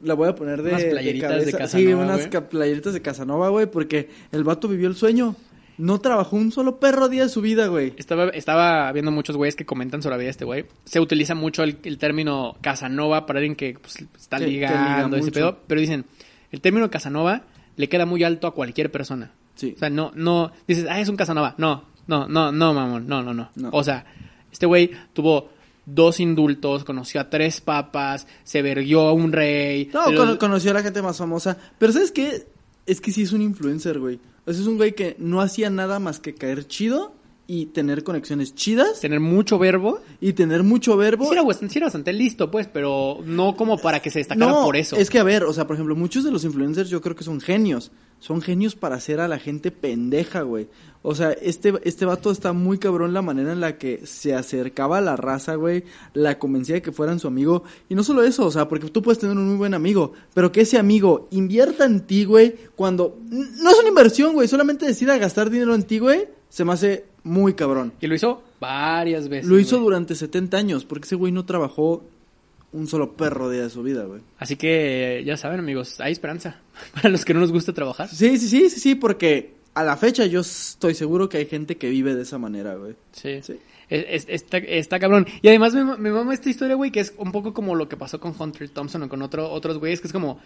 la 0.00 0.14
voy 0.14 0.28
a 0.28 0.34
poner 0.34 0.62
de, 0.62 0.70
Unas 0.70 0.84
playeritas 0.84 1.30
de 1.30 1.52
cabeza. 1.52 1.58
Casanova, 1.58 2.18
Sí, 2.18 2.28
unas 2.28 2.44
playeritas 2.46 2.92
de 2.92 3.02
Casanova, 3.02 3.48
güey, 3.50 3.66
porque 3.70 4.08
el 4.32 4.42
vato 4.42 4.66
vivió 4.66 4.88
el 4.88 4.96
sueño. 4.96 5.36
No 5.78 6.00
trabajó 6.00 6.34
un 6.36 6.50
solo 6.50 6.80
perro 6.80 7.08
día 7.08 7.22
de 7.22 7.28
su 7.28 7.40
vida, 7.40 7.68
güey. 7.68 7.92
Estaba, 7.96 8.28
estaba 8.30 8.90
viendo 8.90 9.12
muchos 9.12 9.36
güeyes 9.36 9.54
que 9.54 9.64
comentan 9.64 10.02
sobre 10.02 10.14
la 10.14 10.18
vida 10.18 10.26
de 10.26 10.30
este 10.32 10.44
güey. 10.44 10.66
Se 10.84 10.98
utiliza 10.98 11.36
mucho 11.36 11.62
el, 11.62 11.78
el 11.84 11.98
término 11.98 12.56
Casanova 12.60 13.26
para 13.26 13.38
alguien 13.38 13.54
que 13.54 13.74
pues, 13.80 14.04
está 14.18 14.40
liga 14.40 14.70
ligando 14.70 15.16
ese 15.16 15.30
pedo. 15.30 15.58
Pero 15.68 15.80
dicen, 15.80 16.04
el 16.50 16.60
término 16.60 16.90
Casanova 16.90 17.44
le 17.76 17.88
queda 17.88 18.04
muy 18.04 18.24
alto 18.24 18.48
a 18.48 18.54
cualquier 18.54 18.90
persona. 18.90 19.30
Sí. 19.54 19.74
O 19.76 19.78
sea, 19.78 19.88
no, 19.88 20.10
no, 20.16 20.50
dices, 20.66 20.86
ah, 20.90 21.00
es 21.00 21.08
un 21.08 21.16
Casanova. 21.16 21.54
No, 21.58 21.84
no, 22.20 22.28
no, 22.28 22.52
no, 22.52 22.74
mamón, 22.74 23.06
no, 23.06 23.22
no, 23.22 23.32
no. 23.32 23.50
No. 23.54 23.70
O 23.72 23.82
sea, 23.82 24.04
este 24.52 24.66
güey 24.66 24.90
tuvo 25.12 25.48
dos 25.86 26.20
indultos, 26.20 26.84
conoció 26.84 27.20
a 27.20 27.28
tres 27.30 27.60
papas, 27.60 28.26
se 28.44 28.62
verguió 28.62 29.02
a 29.08 29.12
un 29.12 29.32
rey. 29.32 29.90
No, 29.92 30.04
cono- 30.04 30.38
conoció 30.38 30.70
a 30.70 30.74
la 30.74 30.82
gente 30.82 31.02
más 31.02 31.16
famosa. 31.18 31.56
Pero 31.78 31.92
¿sabes 31.92 32.12
qué? 32.12 32.46
Es 32.86 33.00
que 33.00 33.12
sí 33.12 33.22
es 33.22 33.32
un 33.32 33.42
influencer, 33.42 33.98
güey. 33.98 34.18
O 34.46 34.52
sea, 34.52 34.60
es 34.60 34.66
un 34.66 34.76
güey 34.76 34.94
que 34.94 35.16
no 35.18 35.40
hacía 35.40 35.70
nada 35.70 35.98
más 35.98 36.20
que 36.20 36.34
caer 36.34 36.66
chido 36.66 37.14
y 37.48 37.66
tener 37.66 38.04
conexiones 38.04 38.54
chidas 38.54 39.00
tener 39.00 39.18
mucho 39.20 39.58
verbo. 39.58 40.00
y 40.20 40.32
tener 40.32 40.62
mucho 40.62 40.96
verbo. 40.96 41.26
Sí 41.26 41.32
era, 41.32 41.42
bastante, 41.42 41.72
sí 41.72 41.78
era 41.78 41.86
bastante 41.86 42.12
listo, 42.12 42.50
pues, 42.50 42.68
pero 42.68 43.18
no 43.24 43.56
como 43.56 43.78
para 43.78 44.00
que 44.00 44.10
se 44.10 44.20
destacara 44.20 44.50
no, 44.50 44.64
por 44.64 44.76
eso. 44.76 44.96
es 44.96 45.10
que 45.10 45.18
a 45.18 45.24
ver, 45.24 45.44
o 45.44 45.52
sea, 45.52 45.66
por 45.66 45.74
ejemplo, 45.74 45.96
muchos 45.96 46.24
de 46.24 46.30
los 46.30 46.44
influencers 46.44 46.88
yo 46.88 47.00
creo 47.00 47.16
que 47.16 47.24
son 47.24 47.40
genios. 47.40 47.90
Son 48.22 48.40
genios 48.40 48.76
para 48.76 48.94
hacer 48.94 49.18
a 49.18 49.26
la 49.26 49.40
gente 49.40 49.72
pendeja, 49.72 50.42
güey. 50.42 50.68
O 51.02 51.12
sea, 51.16 51.32
este, 51.32 51.74
este 51.82 52.04
vato 52.04 52.30
está 52.30 52.52
muy 52.52 52.78
cabrón 52.78 53.12
la 53.12 53.20
manera 53.20 53.50
en 53.52 53.58
la 53.58 53.78
que 53.78 54.06
se 54.06 54.32
acercaba 54.32 54.98
a 54.98 55.00
la 55.00 55.16
raza, 55.16 55.56
güey. 55.56 55.82
La 56.14 56.38
convencía 56.38 56.76
de 56.76 56.82
que 56.82 56.92
fueran 56.92 57.18
su 57.18 57.26
amigo. 57.26 57.64
Y 57.88 57.96
no 57.96 58.04
solo 58.04 58.22
eso, 58.22 58.46
o 58.46 58.50
sea, 58.52 58.68
porque 58.68 58.90
tú 58.90 59.02
puedes 59.02 59.18
tener 59.18 59.36
un 59.36 59.48
muy 59.48 59.56
buen 59.56 59.74
amigo. 59.74 60.12
Pero 60.34 60.52
que 60.52 60.60
ese 60.60 60.78
amigo 60.78 61.26
invierta 61.32 61.84
en 61.84 62.06
ti, 62.06 62.24
güey. 62.24 62.54
Cuando... 62.76 63.18
No 63.28 63.70
es 63.70 63.78
una 63.80 63.88
inversión, 63.88 64.34
güey. 64.34 64.46
Solamente 64.46 64.86
decida 64.86 65.18
gastar 65.18 65.50
dinero 65.50 65.74
en 65.74 65.82
ti, 65.82 65.98
güey. 65.98 66.28
Se 66.48 66.64
me 66.64 66.74
hace 66.74 67.06
muy 67.24 67.54
cabrón. 67.54 67.92
Y 68.00 68.06
lo 68.06 68.14
hizo 68.14 68.40
varias 68.60 69.28
veces. 69.28 69.50
Lo 69.50 69.58
hizo 69.58 69.78
güey. 69.78 69.86
durante 69.86 70.14
70 70.14 70.56
años. 70.56 70.84
Porque 70.84 71.06
ese 71.06 71.16
güey 71.16 71.32
no 71.32 71.44
trabajó 71.44 72.04
un 72.72 72.86
solo 72.86 73.12
perro 73.14 73.50
día 73.50 73.62
de 73.62 73.70
su 73.70 73.82
vida, 73.82 74.04
güey. 74.04 74.20
Así 74.38 74.56
que 74.56 75.22
ya 75.26 75.36
saben, 75.36 75.60
amigos, 75.60 76.00
hay 76.00 76.12
esperanza. 76.12 76.60
Para 76.94 77.08
los 77.10 77.24
que 77.24 77.34
no 77.34 77.40
nos 77.40 77.52
gusta 77.52 77.72
trabajar. 77.72 78.08
Sí, 78.08 78.38
sí, 78.38 78.48
sí, 78.48 78.70
sí, 78.70 78.80
sí, 78.80 78.94
porque 78.94 79.54
a 79.74 79.82
la 79.84 79.96
fecha 79.96 80.26
yo 80.26 80.40
estoy 80.40 80.94
seguro 80.94 81.28
que 81.28 81.38
hay 81.38 81.46
gente 81.46 81.76
que 81.76 81.88
vive 81.90 82.14
de 82.14 82.22
esa 82.22 82.38
manera, 82.38 82.74
güey. 82.76 82.94
Sí. 83.12 83.40
Sí. 83.42 83.58
Es- 83.88 84.06
es- 84.08 84.26
está, 84.28 84.58
está 84.58 84.98
cabrón. 84.98 85.26
Y 85.42 85.48
además 85.48 85.74
me, 85.74 85.84
me 85.98 86.10
mama 86.10 86.32
esta 86.32 86.48
historia, 86.48 86.74
güey, 86.76 86.90
que 86.90 87.00
es 87.00 87.12
un 87.18 87.30
poco 87.32 87.52
como 87.52 87.74
lo 87.74 87.88
que 87.88 87.96
pasó 87.96 88.18
con 88.20 88.34
Hunter 88.38 88.68
Thompson 88.70 89.02
o 89.02 89.08
con 89.08 89.20
otro, 89.22 89.50
otros 89.50 89.78
güeyes, 89.78 90.00
que 90.00 90.06
es 90.06 90.12
como 90.12 90.40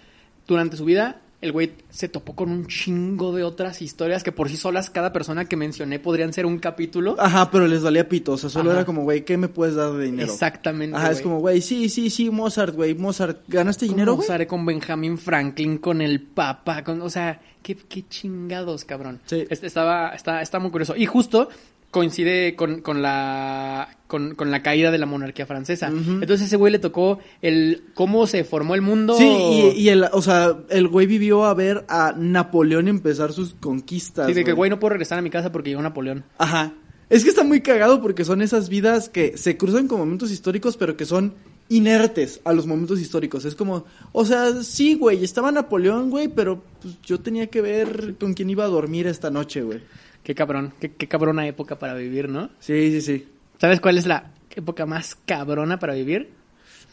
durante 0.47 0.77
su 0.77 0.85
vida 0.85 1.21
el 1.41 1.53
güey 1.53 1.73
se 1.91 2.09
topó 2.09 2.35
con 2.35 2.51
un 2.51 2.67
chingo 2.67 3.35
de 3.35 3.45
otras 3.45 3.83
historias 3.83 4.23
que 4.23 4.33
por 4.33 4.49
sí 4.49 4.57
solas 4.57 4.89
cada 4.91 5.13
persona 5.13 5.45
que 5.45 5.57
mencioné 5.57 5.99
podrían 5.99 6.33
ser 6.33 6.47
un 6.47 6.59
capítulo. 6.59 7.17
Ajá, 7.19 7.51
pero 7.51 7.67
les 7.67 7.83
valía 7.83 8.09
pito, 8.09 8.33
o 8.33 8.39
sea, 8.39 8.49
solo 8.49 8.71
Ajá. 8.71 8.81
era 8.81 8.87
como, 8.87 9.03
güey, 9.03 9.25
¿qué 9.25 9.37
me 9.37 9.49
puedes 9.49 9.75
dar 9.75 9.93
de 9.93 10.07
dinero? 10.07 10.33
Exactamente. 10.33 10.97
Ajá, 10.97 11.11
es 11.11 11.21
como, 11.21 11.41
güey, 11.41 11.61
sí, 11.61 11.89
sí, 11.89 12.09
sí, 12.11 12.31
Mozart, 12.31 12.75
güey, 12.75 12.95
Mozart, 12.95 13.43
¿ganaste 13.49 13.87
dinero, 13.87 14.15
usaré 14.15 14.47
con 14.47 14.65
Benjamin 14.65 15.19
Franklin, 15.19 15.79
con 15.79 16.01
el 16.01 16.23
Papa, 16.23 16.83
con, 16.83 17.03
o 17.03 17.11
sea, 17.11 17.41
qué, 17.63 17.77
qué 17.77 18.09
chingados, 18.09 18.85
cabrón. 18.85 19.21
Sí. 19.27 19.45
Este 19.51 19.67
estaba, 19.67 20.11
está, 20.11 20.41
está 20.41 20.59
muy 20.59 20.71
curioso. 20.71 20.97
Y 20.97 21.07
justo 21.07 21.49
coincide 21.97 22.57
con, 22.57 22.83
con 22.83 23.01
la 23.01 23.89
con, 24.07 24.35
con 24.35 24.51
la 24.51 24.63
caída 24.63 24.91
de 24.91 24.99
la 24.99 25.07
monarquía 25.07 25.47
francesa. 25.47 25.87
Entonces 25.87 26.43
ese 26.49 26.57
güey 26.57 26.71
le 26.71 26.79
tocó 26.79 27.21
el 27.41 27.85
cómo 27.95 28.27
se 28.27 28.45
formó 28.45 28.75
el 28.75 28.83
mundo. 28.83 29.17
Sí, 29.17 29.25
y, 29.25 29.81
y 29.81 29.89
el, 29.89 30.05
o 30.13 30.21
sea, 30.21 30.59
el 30.69 30.89
güey 30.89 31.07
vivió 31.07 31.47
a 31.47 31.55
ver 31.55 31.87
a 31.89 32.13
Napoleón 32.15 32.89
empezar 32.89 33.33
sus 33.33 33.55
conquistas. 33.55 34.27
Sí, 34.27 34.35
de 34.35 34.45
que 34.45 34.53
güey 34.53 34.69
no 34.69 34.79
puedo 34.79 34.91
regresar 34.91 35.19
a 35.19 35.23
mi 35.23 35.31
casa 35.31 35.51
porque 35.51 35.71
llegó 35.71 35.81
Napoleón. 35.81 36.23
Ajá. 36.37 36.75
Es 37.09 37.25
que 37.25 37.31
está 37.31 37.45
muy 37.45 37.63
cagado 37.63 38.03
porque 38.03 38.27
son 38.27 38.43
esas 38.43 38.69
vidas 38.69 39.09
que 39.09 39.39
se 39.39 39.57
cruzan 39.57 39.89
con 39.89 39.99
momentos 39.99 40.31
históricos, 40.31 40.77
pero 40.77 40.99
que 40.99 41.07
son 41.07 41.33
inertes 41.71 42.43
a 42.45 42.53
los 42.53 42.67
momentos 42.67 43.01
históricos. 43.01 43.47
Es 43.47 43.55
como, 43.55 43.87
o 44.13 44.25
sea, 44.27 44.63
sí, 44.63 44.97
güey, 44.97 45.25
estaba 45.25 45.51
Napoleón, 45.51 46.11
güey, 46.11 46.29
pero 46.29 46.63
pues, 46.83 47.01
yo 47.01 47.21
tenía 47.21 47.47
que 47.47 47.63
ver 47.63 48.17
con 48.21 48.35
quién 48.35 48.51
iba 48.51 48.65
a 48.65 48.69
dormir 48.69 49.07
esta 49.07 49.31
noche, 49.31 49.63
güey. 49.63 49.81
Qué 50.27 50.35
cabrón, 50.35 50.73
qué, 50.81 50.91
qué 50.91 51.07
cabrona 51.07 51.47
época 51.47 51.79
para 51.79 51.95
vivir, 51.95 52.29
¿no? 52.29 52.51
Sí, 52.59 52.91
sí, 52.91 53.01
sí. 53.01 53.29
¿Sabes 53.61 53.81
cuál 53.81 53.97
es 53.97 54.07
la 54.07 54.33
época 54.57 54.85
más 54.85 55.15
cabrona 55.25 55.79
para 55.79 55.95
vivir? 55.95 56.33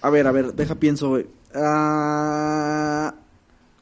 A 0.03 0.11
ver, 0.11 0.27
a 0.27 0.31
ver, 0.31 0.53
deja 0.53 0.75
pienso, 0.75 1.09
güey. 1.09 1.25
Ah, 1.55 3.15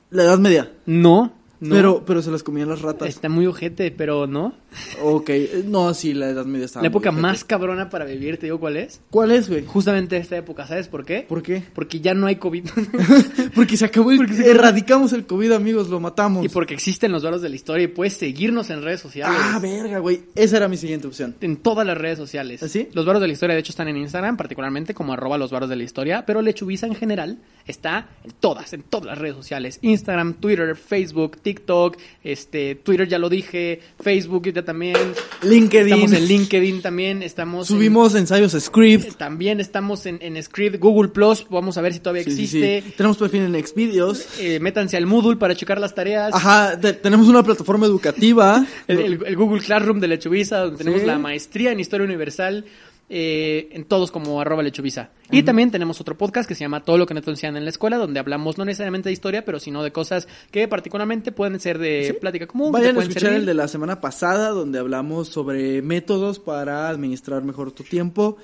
la 0.09 0.23
Edad 0.23 0.39
Media. 0.39 0.71
No, 0.85 1.33
no. 1.59 1.75
Pero, 1.75 2.05
pero 2.05 2.21
se 2.21 2.31
las 2.31 2.43
comían 2.43 2.69
las 2.69 2.81
ratas. 2.81 3.09
Está 3.09 3.27
muy 3.27 3.45
ojete, 3.45 3.91
pero 3.91 4.25
no. 4.25 4.53
Ok, 5.01 5.29
no, 5.65 5.93
sí, 5.93 6.13
la 6.13 6.29
Edad 6.29 6.45
Media 6.45 6.65
estaba 6.65 6.83
La 6.83 6.87
época 6.87 7.11
más 7.11 7.43
cabrona 7.43 7.89
para 7.89 8.05
vivir, 8.05 8.37
te 8.37 8.45
digo 8.45 8.59
cuál 8.59 8.77
es. 8.77 9.01
¿Cuál 9.09 9.31
es, 9.31 9.49
güey? 9.49 9.65
Justamente 9.65 10.17
esta 10.17 10.37
época, 10.37 10.65
¿sabes 10.65 10.87
por 10.87 11.05
qué? 11.05 11.25
¿Por 11.27 11.43
qué? 11.43 11.63
Porque 11.73 11.99
ya 11.99 12.13
no 12.13 12.27
hay 12.27 12.37
COVID. 12.37 12.65
Porque 13.55 13.77
se 13.77 13.85
acabó 13.85 14.11
el... 14.11 14.17
Porque 14.17 14.33
se 14.33 14.49
Erradicamos 14.49 15.13
el 15.13 15.25
COVID, 15.25 15.51
amigos, 15.51 15.89
lo 15.89 15.99
matamos. 15.99 16.45
y 16.45 16.49
porque 16.49 16.73
existen 16.73 17.11
los 17.11 17.23
varos 17.23 17.41
de 17.41 17.49
la 17.49 17.55
historia 17.55 17.83
y 17.83 17.87
puedes 17.87 18.13
seguirnos 18.13 18.69
en 18.69 18.81
redes 18.81 19.01
sociales. 19.01 19.37
Ah, 19.41 19.59
verga, 19.61 19.99
güey. 19.99 20.21
Esa 20.35 20.57
era 20.57 20.67
mi 20.67 20.77
siguiente 20.77 21.07
opción. 21.07 21.35
en 21.41 21.57
todas 21.57 21.85
las 21.85 21.97
redes 21.97 22.17
sociales. 22.17 22.63
¿Ah, 22.63 22.67
sí? 22.67 22.87
Los 22.93 23.05
varos 23.05 23.21
de 23.21 23.27
la 23.27 23.33
historia, 23.33 23.55
de 23.55 23.61
hecho, 23.61 23.71
están 23.71 23.87
en 23.87 23.97
Instagram, 23.97 24.37
particularmente 24.37 24.93
como 24.93 25.13
arroba 25.13 25.37
los 25.37 25.51
varos 25.51 25.69
de 25.69 25.75
la 25.75 25.83
historia, 25.83 26.25
pero 26.25 26.41
Lechubiza 26.41 26.87
en 26.87 26.95
general 26.95 27.39
está 27.67 28.09
en 28.23 28.31
todas, 28.39 28.73
en 28.73 28.83
todas 28.83 29.05
las 29.05 29.17
redes 29.17 29.35
sociales. 29.35 29.79
Instagram, 29.81 30.35
Twitter, 30.35 30.75
Facebook, 30.75 31.37
TikTok, 31.41 31.97
este, 32.23 32.75
Twitter 32.75 33.07
ya 33.07 33.19
lo 33.19 33.29
dije, 33.29 33.79
Facebook 33.99 34.51
ya 34.51 34.60
también. 34.63 34.95
LinkedIn. 35.43 35.93
Estamos 35.93 36.11
en 36.13 36.25
LinkedIn 36.27 36.81
también, 36.81 37.23
estamos 37.23 37.69
en- 37.69 37.75
Subimos 37.75 38.15
ensayos 38.15 38.51
script. 38.59 39.15
también 39.17 39.59
estamos 39.59 40.05
en, 40.05 40.19
en 40.21 40.41
Script, 40.41 40.77
Google 40.79 41.09
Plus, 41.09 41.45
vamos 41.49 41.77
a 41.77 41.81
ver 41.81 41.93
si 41.93 41.99
todavía 41.99 42.23
Sí, 42.23 42.31
existe. 42.31 42.83
sí. 42.85 42.93
Tenemos 42.97 43.17
perfil 43.17 43.41
en 43.55 43.67
Xvideos. 43.67 44.25
Eh, 44.39 44.59
métanse 44.59 44.97
al 44.97 45.05
Moodle 45.05 45.37
para 45.37 45.55
checar 45.55 45.79
las 45.79 45.93
tareas. 45.95 46.33
Ajá, 46.33 46.79
te- 46.79 46.93
tenemos 46.93 47.27
una 47.27 47.43
plataforma 47.43 47.85
educativa. 47.85 48.65
El, 48.87 48.99
el- 48.99 49.23
el 49.25 49.35
Google 49.35 49.61
Classroom 49.61 49.99
de 49.99 50.07
Lechubiza, 50.07 50.59
donde 50.59 50.77
tenemos 50.77 51.03
la 51.03 51.17
maestría 51.17 51.71
en 51.71 51.79
Historia 51.79 52.05
Universal, 52.05 52.65
eh, 53.13 53.67
en 53.73 53.83
todos 53.83 54.09
como 54.09 54.39
arroba 54.39 54.63
Lechubiza. 54.63 55.09
Y 55.29 55.43
también 55.43 55.69
tenemos 55.69 55.99
otro 55.99 56.17
podcast 56.17 56.47
que 56.47 56.55
se 56.55 56.61
llama 56.61 56.81
Todo 56.81 56.97
lo 56.97 57.05
que 57.05 57.13
no 57.13 57.21
te 57.21 57.29
enseñan 57.29 57.57
en 57.57 57.65
la 57.65 57.69
escuela, 57.69 57.97
donde 57.97 58.21
hablamos 58.21 58.57
no 58.57 58.63
necesariamente 58.63 59.09
de 59.09 59.13
historia, 59.13 59.43
pero 59.43 59.59
sino 59.59 59.83
de 59.83 59.91
cosas 59.91 60.29
que 60.49 60.65
particularmente 60.69 61.33
pueden 61.33 61.59
ser 61.59 61.77
de 61.77 62.17
plática 62.21 62.47
común. 62.47 62.71
Vayan 62.71 62.95
a 62.95 63.01
escuchar 63.01 63.23
servir. 63.23 63.39
el 63.39 63.45
de 63.45 63.53
la 63.53 63.67
semana 63.67 63.99
pasada, 63.99 64.51
donde 64.51 64.79
hablamos 64.79 65.27
sobre 65.27 65.81
métodos 65.81 66.39
para 66.39 66.87
administrar 66.87 67.43
mejor 67.43 67.73
tu 67.73 67.83
tiempo. 67.83 68.37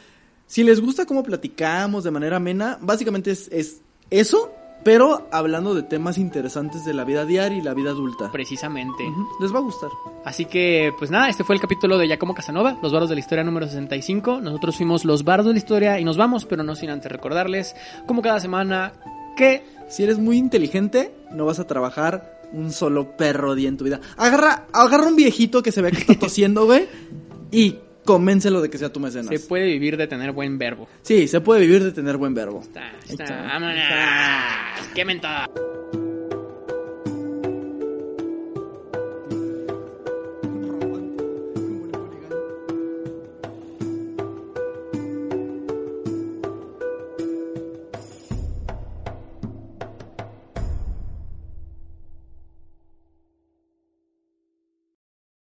Si 0.48 0.64
les 0.64 0.82
gusta 0.82 1.06
cómo 1.06 1.24
platicamos 1.24 2.04
de 2.04 2.12
manera 2.12 2.36
amena, 2.36 2.78
básicamente 2.82 3.32
es, 3.32 3.48
es 3.54 3.82
eso, 4.10 4.54
pero 4.88 5.28
hablando 5.34 5.76
de 5.76 5.84
temas 5.84 6.18
interesantes 6.18 6.86
de 6.86 6.94
la 6.94 7.04
vida 7.04 7.26
diaria 7.26 7.58
y 7.58 7.62
la 7.62 7.74
vida 7.74 7.90
adulta. 7.90 8.32
Precisamente. 8.32 9.04
Les 9.42 9.54
va 9.54 9.58
a 9.58 9.62
gustar. 9.62 9.90
Así 10.24 10.46
que, 10.46 10.94
pues 10.98 11.12
nada, 11.12 11.28
este 11.28 11.44
fue 11.44 11.56
el 11.56 11.62
capítulo 11.62 11.98
de 11.98 12.08
Giacomo 12.08 12.34
Casanova, 12.34 12.80
Los 12.82 12.94
Bardos 12.94 13.10
de 13.10 13.16
la 13.16 13.20
Historia 13.20 13.44
número 13.44 13.66
65. 13.66 14.40
Nosotros 14.40 14.78
fuimos 14.78 15.04
los 15.04 15.26
Bardos 15.26 15.48
de 15.48 15.52
la 15.52 15.58
Historia 15.58 16.00
y 16.00 16.06
nos 16.06 16.16
vamos, 16.16 16.46
pero 16.46 16.64
no 16.64 16.74
sin 16.74 16.90
antes 16.90 17.12
recordarles, 17.12 17.76
como 18.06 18.22
cada 18.22 18.40
semana, 18.40 18.94
que 19.36 19.66
Si 19.90 20.04
eres 20.04 20.20
muy 20.20 20.38
inteligente, 20.38 21.14
no 21.34 21.46
vas 21.46 21.60
a 21.60 21.68
trabajar 21.68 22.40
un 22.54 22.72
solo 22.72 23.18
perro 23.18 23.56
día 23.56 23.68
en 23.68 23.76
tu 23.76 23.84
vida. 23.84 24.00
Agarra, 24.16 24.68
agarra 24.72 25.08
un 25.08 25.18
viejito 25.18 25.62
que 25.64 25.74
se 25.74 25.82
vea 25.82 25.92
que 25.92 25.98
está 25.98 26.14
tosiendo, 26.20 26.66
güey, 26.66 26.88
y 27.52 27.76
convéncelo 28.08 28.62
de 28.62 28.72
que 28.72 28.80
sea 28.80 28.92
tu 28.92 29.00
mecenas. 29.00 29.28
se 29.28 29.48
puede 29.48 29.66
vivir 29.66 29.98
de 29.98 30.08
tener 30.08 30.32
buen 30.32 30.58
verbo. 30.58 30.88
Sí, 31.04 31.28
se 31.28 31.42
puede 31.42 31.62
vivir 31.62 31.84
de 31.84 31.92
tener 31.92 32.18
buen 32.18 32.34
verbo. 32.34 32.62
Está, 32.62 32.92
está, 33.08 33.24
está. 33.24 33.42
vámonos. 33.44 33.78
¡Qué 34.96 35.06
mentada! 35.06 35.48